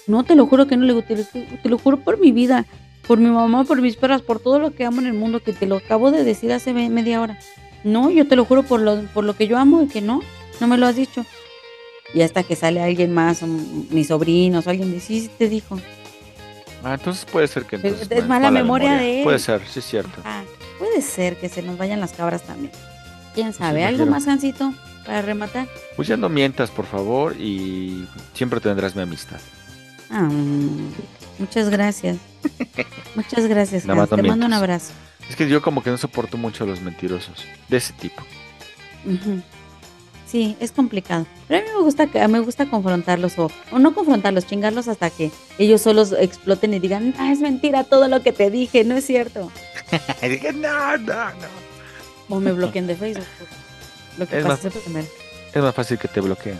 no, 0.06 0.24
te 0.24 0.36
lo 0.36 0.46
juro 0.46 0.68
que 0.68 0.78
no 0.78 0.84
le 0.86 0.94
digo, 0.94 1.02
te, 1.04 1.16
lo- 1.18 1.24
te 1.64 1.70
lo 1.70 1.78
juro 1.80 1.98
por 1.98 2.20
mi 2.20 2.32
vida, 2.32 2.68
por 3.08 3.18
mi 3.18 3.30
mamá, 3.32 3.64
por 3.64 3.82
mis 3.82 3.96
perras, 3.96 4.22
por 4.22 4.40
todo 4.40 4.60
lo 4.60 4.76
que 4.76 4.86
amo 4.86 5.02
en 5.02 5.08
el 5.08 5.14
mundo, 5.14 5.40
que 5.42 5.54
te 5.54 5.66
lo 5.66 5.78
acabo 5.78 6.12
de 6.12 6.24
decir 6.24 6.52
hace 6.54 6.72
me- 6.72 6.90
media 6.92 7.20
hora. 7.20 7.40
No, 7.84 8.12
yo 8.12 8.28
te 8.28 8.36
lo 8.36 8.46
juro 8.46 8.62
por 8.62 8.82
lo, 8.82 9.02
por 9.14 9.24
lo 9.24 9.36
que 9.36 9.48
yo 9.48 9.58
amo 9.58 9.82
y 9.82 9.88
que 9.88 10.02
no, 10.02 10.22
no 10.62 10.68
me 10.68 10.78
lo 10.78 10.86
has 10.86 10.96
dicho. 10.98 11.26
Y 12.14 12.22
hasta 12.22 12.44
que 12.44 12.56
sale 12.56 12.80
alguien 12.80 13.12
más, 13.12 13.42
o 13.42 13.48
mis 13.48 14.08
sobrinos, 14.10 14.68
o 14.68 14.70
alguien 14.70 14.92
dice, 14.92 15.08
sí, 15.08 15.22
sí 15.22 15.30
te 15.36 15.50
dijo. 15.50 15.80
Ah, 16.86 16.94
entonces 16.94 17.26
puede 17.26 17.48
ser 17.48 17.66
que 17.66 17.78
entonces 17.78 18.08
es 18.12 18.28
mala 18.28 18.52
memoria 18.52 18.94
de 18.94 19.18
él. 19.18 19.24
Puede 19.24 19.40
ser, 19.40 19.60
sí 19.68 19.80
es 19.80 19.86
cierto. 19.86 20.22
Ah, 20.24 20.44
puede 20.78 21.02
ser 21.02 21.36
que 21.36 21.50
se 21.50 21.64
nos 21.64 21.80
vayan 21.80 22.00
las 22.00 22.14
cabras 22.14 22.44
también. 22.44 22.72
¿Quién 23.34 23.54
sabe? 23.54 23.84
¿Algo 23.84 24.06
más, 24.06 24.26
Jancito, 24.26 24.72
para 25.04 25.24
rematar? 25.24 25.68
Pues 25.96 26.08
ya 26.08 26.16
no 26.16 26.30
mientas, 26.30 26.70
por 26.70 26.86
favor, 26.86 27.36
y 27.42 28.08
siempre 28.36 28.60
tendrás 28.60 28.96
mi 28.96 29.02
amistad. 29.02 29.40
Ah, 30.12 30.30
mm, 30.32 30.94
muchas 31.40 31.70
gracias. 31.72 32.18
Muchas 33.16 33.48
gracias, 33.48 33.86
Nada 33.86 34.02
más 34.02 34.12
Hans. 34.12 34.18
no 34.18 34.24
Te 34.24 34.30
mando 34.30 34.46
un 34.46 34.54
abrazo. 34.54 34.94
Es 35.28 35.36
que 35.36 35.50
yo 35.50 35.64
como 35.64 35.82
que 35.82 35.90
no 35.90 35.98
soporto 35.98 36.38
mucho 36.38 36.66
a 36.66 36.68
los 36.68 36.82
mentirosos, 36.82 37.44
de 37.68 37.78
ese 37.78 37.94
tipo. 37.94 38.22
Ujú. 39.06 39.42
Sí, 40.28 40.58
es 40.60 40.72
complicado. 40.72 41.26
Pero 41.48 41.60
a 41.60 41.64
mí 41.64 41.70
me 41.78 41.82
gusta, 41.84 42.08
me 42.28 42.40
gusta 42.40 42.66
confrontarlos 42.70 43.38
o, 43.38 43.52
o 43.72 43.80
no 43.80 43.94
confrontarlos, 43.94 44.46
chingarlos 44.48 44.88
hasta 44.88 45.10
que 45.12 45.32
ellos 45.60 45.82
solos 45.82 46.14
exploten 46.18 46.74
y 46.74 46.80
digan, 46.80 47.14
ah, 47.20 47.32
es 47.32 47.40
mentira 47.40 47.84
todo 47.84 48.08
lo 48.08 48.22
que 48.24 48.32
te 48.34 48.50
dije, 48.50 48.84
no 48.84 48.96
es 48.96 49.06
cierto. 49.06 49.52
Y 50.24 50.28
dije, 50.30 50.52
no, 50.52 50.98
no, 50.98 51.26
no. 51.30 51.48
O 52.30 52.40
me 52.40 52.52
bloqueen 52.52 52.88
de 52.88 52.96
Facebook. 52.96 53.26
Lo 54.18 54.26
que 54.28 54.40
Es 54.40 54.44
pasa 54.46 54.64
más- 54.68 54.76
es 54.76 54.82
primero. 54.82 55.08
Es 55.54 55.62
más 55.62 55.76
fácil 55.76 55.98
que 56.00 56.08
te 56.08 56.22
bloqueen. 56.22 56.58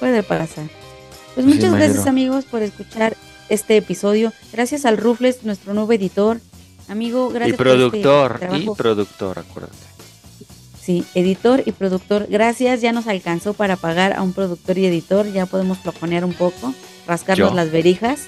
Puede 0.00 0.22
pasar. 0.22 0.64
Pues 1.34 1.46
Sí, 1.46 1.52
muchas 1.54 1.72
gracias 1.74 2.06
amigos 2.06 2.44
por 2.44 2.62
escuchar 2.62 3.16
este 3.48 3.76
episodio. 3.76 4.32
Gracias 4.52 4.84
al 4.84 4.96
Rufles, 4.98 5.44
nuestro 5.44 5.74
nuevo 5.74 5.92
editor. 5.92 6.40
Amigo, 6.88 7.28
gracias 7.30 7.54
y 7.54 7.56
por 7.56 7.66
este 7.68 7.78
productor, 7.78 8.40
y 8.52 8.70
productor, 8.70 9.38
acuérdate. 9.38 9.93
Sí, 10.84 11.06
editor 11.14 11.62
y 11.64 11.72
productor. 11.72 12.26
Gracias, 12.28 12.82
ya 12.82 12.92
nos 12.92 13.06
alcanzó 13.06 13.54
para 13.54 13.76
pagar 13.76 14.12
a 14.12 14.22
un 14.22 14.34
productor 14.34 14.76
y 14.76 14.84
editor. 14.84 15.26
Ya 15.32 15.46
podemos 15.46 15.78
flojonear 15.78 16.26
un 16.26 16.34
poco, 16.34 16.74
rascarnos 17.06 17.50
Yo. 17.50 17.56
las 17.56 17.70
verijas. 17.70 18.24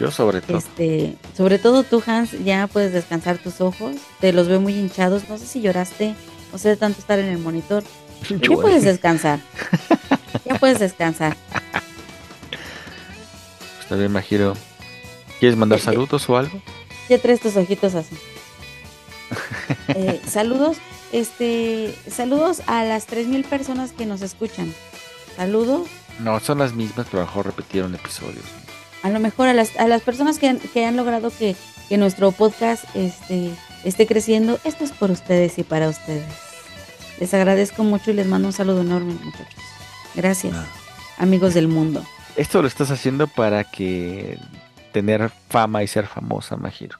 Yo 0.00 0.10
sobre 0.10 0.40
todo. 0.40 0.58
Este, 0.58 1.16
sobre 1.36 1.60
todo 1.60 1.84
tú, 1.84 2.02
Hans, 2.04 2.32
ya 2.44 2.66
puedes 2.66 2.92
descansar 2.92 3.38
tus 3.38 3.60
ojos. 3.60 3.94
Te 4.18 4.32
los 4.32 4.48
veo 4.48 4.60
muy 4.60 4.74
hinchados. 4.74 5.28
No 5.28 5.38
sé 5.38 5.46
si 5.46 5.60
lloraste 5.60 6.16
o 6.52 6.58
sé 6.58 6.70
de 6.70 6.76
tanto 6.76 6.98
estar 6.98 7.20
en 7.20 7.26
el 7.26 7.38
monitor. 7.38 7.84
Ya 8.28 8.56
puedes 8.56 8.82
descansar. 8.82 9.38
ya 10.44 10.56
puedes 10.56 10.80
descansar. 10.80 11.36
Está 13.82 13.94
bien, 13.94 14.10
Majiro. 14.10 14.54
¿Quieres 15.38 15.56
mandar 15.56 15.78
saludos 15.80 16.28
o 16.28 16.36
algo? 16.36 16.60
Ya 17.08 17.18
traes 17.18 17.40
tus 17.40 17.56
ojitos 17.56 17.94
así. 17.94 18.16
Eh, 19.88 20.20
saludos, 20.28 20.78
este, 21.12 21.94
saludos 22.10 22.62
a 22.66 22.84
las 22.84 23.06
3000 23.06 23.44
personas 23.44 23.92
que 23.92 24.06
nos 24.06 24.22
escuchan. 24.22 24.72
Saludos, 25.36 25.88
No, 26.20 26.38
son 26.40 26.58
las 26.58 26.74
mismas, 26.74 27.06
pero 27.10 27.22
a 27.22 27.24
lo 27.24 27.26
mejor 27.28 27.46
repitieron 27.46 27.94
episodios. 27.94 28.44
a 29.02 29.08
lo 29.10 29.20
mejor 29.20 29.48
a 29.48 29.54
las, 29.54 29.76
a 29.78 29.86
las 29.88 30.02
personas 30.02 30.38
que 30.38 30.48
han, 30.48 30.58
que 30.58 30.84
han 30.84 30.96
logrado 30.96 31.30
que, 31.30 31.56
que 31.88 31.96
nuestro 31.96 32.32
podcast 32.32 32.84
este, 32.94 33.50
esté 33.84 34.06
creciendo. 34.06 34.58
Esto 34.64 34.84
es 34.84 34.92
por 34.92 35.10
ustedes 35.10 35.58
y 35.58 35.62
para 35.62 35.88
ustedes. 35.88 36.26
Les 37.18 37.32
agradezco 37.34 37.82
mucho 37.84 38.10
y 38.10 38.14
les 38.14 38.26
mando 38.26 38.48
un 38.48 38.52
saludo 38.52 38.80
enorme, 38.82 39.14
muchachos. 39.24 39.62
Gracias, 40.14 40.54
Ah. 40.54 40.66
amigos 41.18 41.54
del 41.54 41.68
mundo. 41.68 42.04
Esto 42.36 42.62
lo 42.62 42.68
estás 42.68 42.90
haciendo 42.90 43.26
para 43.26 43.64
que 43.64 44.38
tener 44.92 45.30
fama 45.48 45.82
y 45.82 45.86
ser 45.86 46.06
famosa, 46.06 46.56
Majiro. 46.56 46.98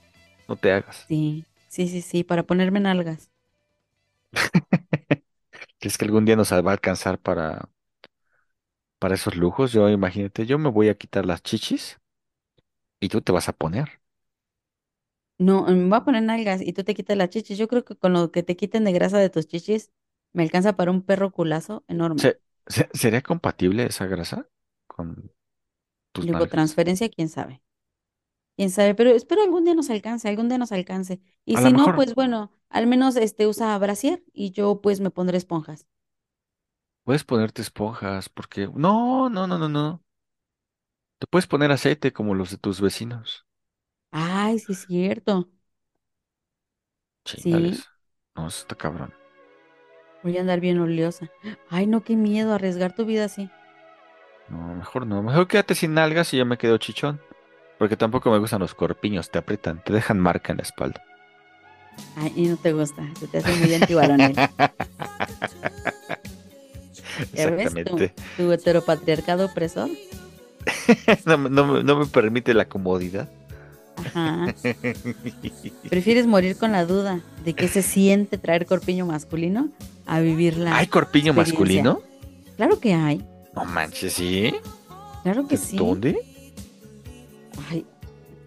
No 0.48 0.56
te 0.56 0.72
hagas. 0.72 1.04
Sí, 1.08 1.44
sí, 1.68 1.88
sí, 1.88 2.02
sí, 2.02 2.24
para 2.24 2.42
ponerme 2.42 2.78
en 2.80 2.86
algas. 2.86 3.29
¿Crees 5.80 5.98
que 5.98 6.04
algún 6.06 6.24
día 6.24 6.36
nos 6.36 6.52
va 6.52 6.58
a 6.70 6.72
alcanzar 6.72 7.18
para, 7.20 7.68
para 9.00 9.16
esos 9.16 9.34
lujos? 9.34 9.72
Yo 9.72 9.88
imagínate, 9.88 10.46
yo 10.46 10.56
me 10.58 10.70
voy 10.70 10.88
a 10.88 10.96
quitar 10.96 11.26
las 11.26 11.42
chichis 11.42 11.98
y 13.00 13.08
tú 13.08 13.20
te 13.20 13.32
vas 13.32 13.48
a 13.48 13.52
poner. 13.52 14.00
No, 15.38 15.62
me 15.66 15.88
voy 15.88 15.96
a 15.98 16.04
poner 16.04 16.22
nalgas 16.22 16.60
y 16.62 16.72
tú 16.72 16.84
te 16.84 16.94
quitas 16.94 17.16
las 17.16 17.30
chichis. 17.30 17.58
Yo 17.58 17.66
creo 17.68 17.84
que 17.84 17.96
con 17.96 18.12
lo 18.12 18.30
que 18.30 18.42
te 18.44 18.56
quiten 18.56 18.84
de 18.84 18.92
grasa 18.92 19.18
de 19.18 19.30
tus 19.30 19.46
chichis, 19.48 19.90
me 20.32 20.42
alcanza 20.42 20.76
para 20.76 20.90
un 20.90 21.02
perro 21.02 21.32
culazo 21.32 21.84
enorme. 21.88 22.22
¿Se- 22.22 22.40
se- 22.66 22.88
¿Sería 22.94 23.22
compatible 23.22 23.86
esa 23.86 24.06
grasa 24.06 24.48
con 24.86 25.32
tus 26.12 26.30
nalgas? 26.30 26.78
transferencia, 26.78 27.08
quién 27.10 27.28
sabe. 27.28 27.62
Quién 28.56 28.70
sabe, 28.70 28.94
pero 28.94 29.10
espero 29.10 29.42
algún 29.42 29.64
día 29.64 29.74
nos 29.74 29.90
alcance, 29.90 30.28
algún 30.28 30.48
día 30.48 30.58
nos 30.58 30.72
alcance. 30.72 31.20
Y 31.44 31.58
A 31.58 31.60
si 31.60 31.72
no, 31.72 31.94
mejor. 31.94 31.94
pues 31.94 32.14
bueno, 32.14 32.52
al 32.70 32.86
menos 32.86 33.16
este 33.16 33.46
usa 33.46 33.76
brasier 33.78 34.24
y 34.32 34.52
yo 34.52 34.80
pues 34.82 35.00
me 35.00 35.10
pondré 35.10 35.38
esponjas. 35.38 35.86
Puedes 37.04 37.24
ponerte 37.24 37.60
esponjas 37.62 38.28
porque... 38.30 38.66
No, 38.74 39.28
no, 39.28 39.46
no, 39.46 39.58
no, 39.58 39.68
no. 39.68 40.02
Te 41.18 41.26
puedes 41.28 41.46
poner 41.46 41.70
aceite 41.72 42.12
como 42.12 42.34
los 42.34 42.50
de 42.50 42.58
tus 42.58 42.80
vecinos. 42.80 43.46
Ay, 44.12 44.58
sí 44.60 44.72
es 44.72 44.86
cierto. 44.86 45.50
Sí, 47.36 47.42
Chingales. 47.42 47.88
No, 48.36 48.46
eso 48.48 48.60
está 48.62 48.76
cabrón. 48.76 49.14
voy 50.22 50.38
a 50.38 50.40
andar 50.40 50.60
bien 50.60 50.78
oleosa. 50.78 51.30
Ay, 51.68 51.86
no, 51.86 52.02
qué 52.04 52.16
miedo 52.16 52.54
arriesgar 52.54 52.94
tu 52.94 53.04
vida 53.04 53.24
así. 53.26 53.52
No, 54.48 54.74
mejor 54.74 55.06
no. 55.06 55.22
Mejor 55.22 55.48
quédate 55.48 55.74
sin 55.74 55.94
nalgas 55.94 56.34
y 56.34 56.38
yo 56.38 56.44
me 56.46 56.58
quedo 56.58 56.76
chichón. 56.78 57.22
Porque 57.78 57.96
tampoco 57.96 58.30
me 58.30 58.38
gustan 58.38 58.60
los 58.60 58.74
corpiños, 58.74 59.30
te 59.30 59.38
aprietan, 59.38 59.82
te 59.84 59.92
dejan 59.92 60.18
marca 60.20 60.52
en 60.52 60.58
la 60.58 60.64
espalda. 60.64 61.02
Ay, 62.16 62.32
y 62.36 62.46
no 62.46 62.56
te 62.56 62.72
gusta, 62.72 63.02
se 63.18 63.26
te 63.28 63.38
hace 63.38 63.54
muy 63.56 63.72
antivaronil. 63.74 64.34
¿Ya 67.34 67.50
ves? 67.50 67.72
Tu, 67.72 67.78
Exactamente. 67.78 68.12
tu 68.36 68.52
heteropatriarcado 68.52 69.46
opresor. 69.46 69.90
No, 71.24 71.38
me- 71.38 71.48
no 71.50 71.82
no 71.82 71.96
me 71.98 72.06
permite 72.06 72.52
la 72.54 72.66
comodidad. 72.66 73.28
Ajá. 73.96 74.54
¿Prefieres 75.90 76.26
morir 76.26 76.56
con 76.56 76.72
la 76.72 76.84
duda 76.84 77.20
de 77.44 77.54
qué 77.54 77.66
se 77.68 77.82
siente 77.82 78.36
traer 78.38 78.66
corpiño 78.66 79.06
masculino 79.06 79.68
a 80.06 80.20
vivir 80.20 80.56
la 80.58 80.76
¿Hay 80.76 80.86
corpiño 80.86 81.32
masculino? 81.32 82.02
Claro 82.56 82.78
que 82.80 82.92
hay, 82.94 83.24
No 83.54 83.64
manches, 83.64 84.12
¿sí? 84.14 84.54
claro 85.22 85.46
que 85.48 85.56
sí. 85.56 85.76
¿Dónde? 85.76 86.18
Ay, 87.70 87.84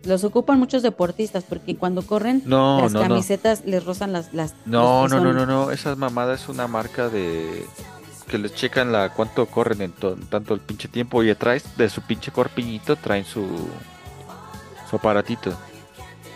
los 0.04 0.24
ocupan 0.24 0.60
muchos 0.60 0.82
deportistas 0.84 1.44
porque 1.48 1.76
cuando 1.76 2.02
corren 2.06 2.42
No, 2.46 2.82
las 2.82 2.92
no, 2.94 3.02
no. 3.02 3.08
camisetas 3.10 3.64
les 3.66 3.84
rozan 3.86 4.12
las, 4.14 4.34
las 4.34 4.54
No, 4.66 5.08
no, 5.08 5.20
no, 5.20 5.34
no, 5.34 5.46
no. 5.46 5.72
Esa 5.72 5.96
mamada 5.96 6.34
es 6.36 6.50
una 6.50 6.68
marca 6.68 7.10
de 7.10 7.66
que 8.28 8.38
les 8.38 8.54
checan 8.56 8.92
la 8.92 9.14
cuánto 9.14 9.46
corren 9.46 9.82
en 9.82 9.92
to- 9.92 10.16
tanto 10.30 10.54
el 10.54 10.60
pinche 10.60 10.88
tiempo 10.88 11.24
y 11.24 11.30
atrás 11.30 11.64
de 11.78 11.90
su 11.90 12.02
pinche 12.02 12.32
corpiñito 12.32 12.96
traen 12.96 13.26
su 13.26 13.46
su 14.90 14.96
aparatito. 14.96 15.54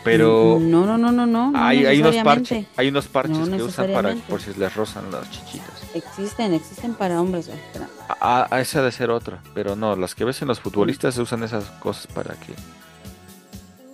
Pero 0.03 0.57
no, 0.61 0.85
no, 0.85 0.97
no, 0.97 1.11
no, 1.11 1.25
no, 1.25 1.51
no 1.51 1.59
hay, 1.59 1.85
hay 1.85 1.99
unos 1.99 2.15
parches, 2.17 2.65
hay 2.77 2.87
unos 2.87 3.07
parches 3.07 3.49
que 3.49 3.61
usan 3.61 3.91
para 3.91 4.15
por 4.15 4.41
si 4.41 4.53
les 4.53 4.73
rozan 4.73 5.11
las 5.11 5.29
chichitas. 5.31 5.67
Existen, 5.93 6.53
existen 6.53 6.93
para 6.93 7.19
hombres. 7.19 7.49
espera. 7.49 7.89
A, 8.21 8.47
a 8.49 8.61
esa 8.61 8.81
de 8.81 8.91
ser 8.93 9.09
otra, 9.09 9.41
pero 9.53 9.75
no, 9.75 9.95
las 9.97 10.15
que 10.15 10.23
ves 10.23 10.41
en 10.41 10.47
los 10.47 10.61
futbolistas 10.61 11.15
se 11.15 11.21
usan 11.21 11.43
esas 11.43 11.65
cosas 11.81 12.07
para 12.07 12.35
que 12.35 12.53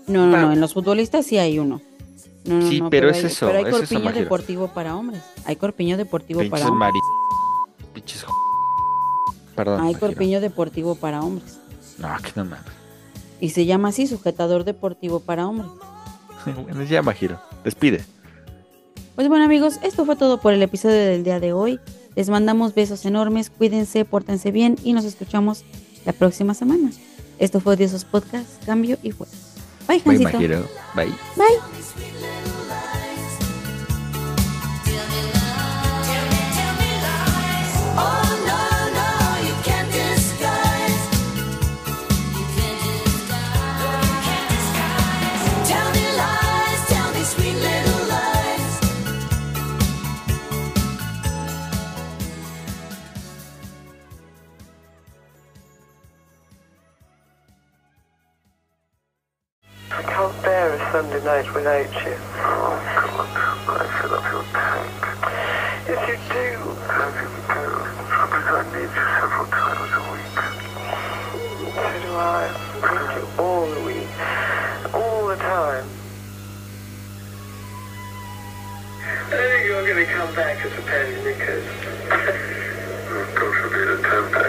No, 0.08 0.28
no, 0.28 0.38
no, 0.38 0.54
en 0.54 0.60
los 0.60 0.74
futbolistas 0.74 1.26
sí 1.26 1.38
hay 1.38 1.60
uno. 1.60 1.82
No, 2.46 2.56
no, 2.56 2.70
Sí, 2.70 2.82
no, 2.82 2.90
pero 2.90 3.10
es 3.10 3.18
hay, 3.18 3.26
eso, 3.26 3.48
Pero 3.48 3.60
hay 3.60 3.66
es 3.66 3.72
corpiño 3.72 4.12
deportivo 4.12 4.68
para 4.68 4.96
hombres. 4.96 5.22
Hay 5.46 5.56
corpiño 5.56 5.98
deportivo 5.98 6.42
pinches 6.42 6.52
para 6.52 6.72
hombres. 6.72 6.94
mari 6.94 7.00
pinches 7.94 8.26
Perdón. 9.56 9.82
Hay 9.82 9.96
corpiño 9.96 10.42
deportivo 10.42 10.96
para 10.96 11.22
hombres. 11.22 11.60
No, 12.00 12.10
que 12.22 12.32
no 12.36 12.46
mames. 12.46 12.66
Y 13.40 13.50
se 13.50 13.66
llama 13.66 13.90
así, 13.90 14.08
sujetador 14.08 14.64
deportivo 14.64 15.20
para 15.20 15.48
hombre. 15.48 15.68
bueno, 16.64 16.84
ya, 16.84 17.02
Majiro. 17.02 17.40
Despide. 17.64 18.04
Pues 19.16 19.28
bueno 19.28 19.46
amigos, 19.46 19.80
esto 19.84 20.06
fue 20.06 20.16
todo 20.16 20.40
por 20.40 20.54
el 20.54 20.64
episodio 20.64 20.96
del 20.96 21.24
día 21.24 21.40
de 21.40 21.54
hoy. 21.54 21.80
Les 22.16 22.30
mandamos 22.30 22.74
besos 22.74 23.06
enormes, 23.06 23.50
cuídense, 23.50 24.06
pórtense 24.06 24.52
bien 24.52 24.76
y 24.84 24.94
nos 24.94 25.06
escuchamos 25.06 25.64
la 26.06 26.14
próxima 26.14 26.54
semana. 26.54 26.92
Esto 27.38 27.60
fue 27.60 27.76
Diosos 27.76 28.06
Podcast, 28.06 28.64
Cambio 28.66 28.98
y 29.04 29.12
Fuego. 29.12 29.32
Bye, 29.88 30.00
Bye, 30.00 30.18
Jancito. 30.18 30.68
Bye. 30.96 31.12
Bye. 31.38 32.10
Can't 60.24 60.44
bear 60.44 60.74
a 60.74 60.80
Sunday 60.92 61.22
night 61.26 61.54
without 61.54 61.92
you. 62.06 62.16
Oh, 62.16 62.80
God. 63.36 63.68
I 63.68 63.92
fill 64.00 64.14
up 64.16 64.24
your 64.32 64.46
tank. 64.56 65.04
Yes, 65.90 66.00
you 66.08 66.16
do. 66.32 66.48
As 66.80 67.16
you 67.20 67.28
do. 67.52 67.68
Because 68.32 68.48
I 68.56 68.64
need 68.72 68.88
you 68.88 69.06
several 69.20 69.48
times 69.52 69.92
a 69.92 70.02
week. 70.14 70.40
So 71.76 71.88
do 72.00 72.12
I. 72.16 72.48
I 72.84 72.90
need 73.04 73.20
you 73.20 73.26
all 73.44 73.68
the 73.68 73.82
week. 73.84 74.12
All 74.94 75.28
the 75.28 75.36
time. 75.36 75.88
I 79.28 79.36
think 79.36 79.66
you're 79.66 79.86
going 79.86 80.06
to 80.06 80.12
come 80.14 80.34
back 80.36 80.64
as 80.64 80.72
a 80.72 80.82
pen 80.84 81.24
because... 81.24 81.68
God 83.36 83.54
forbid 83.60 83.88
a 83.90 84.02
temp 84.04 84.43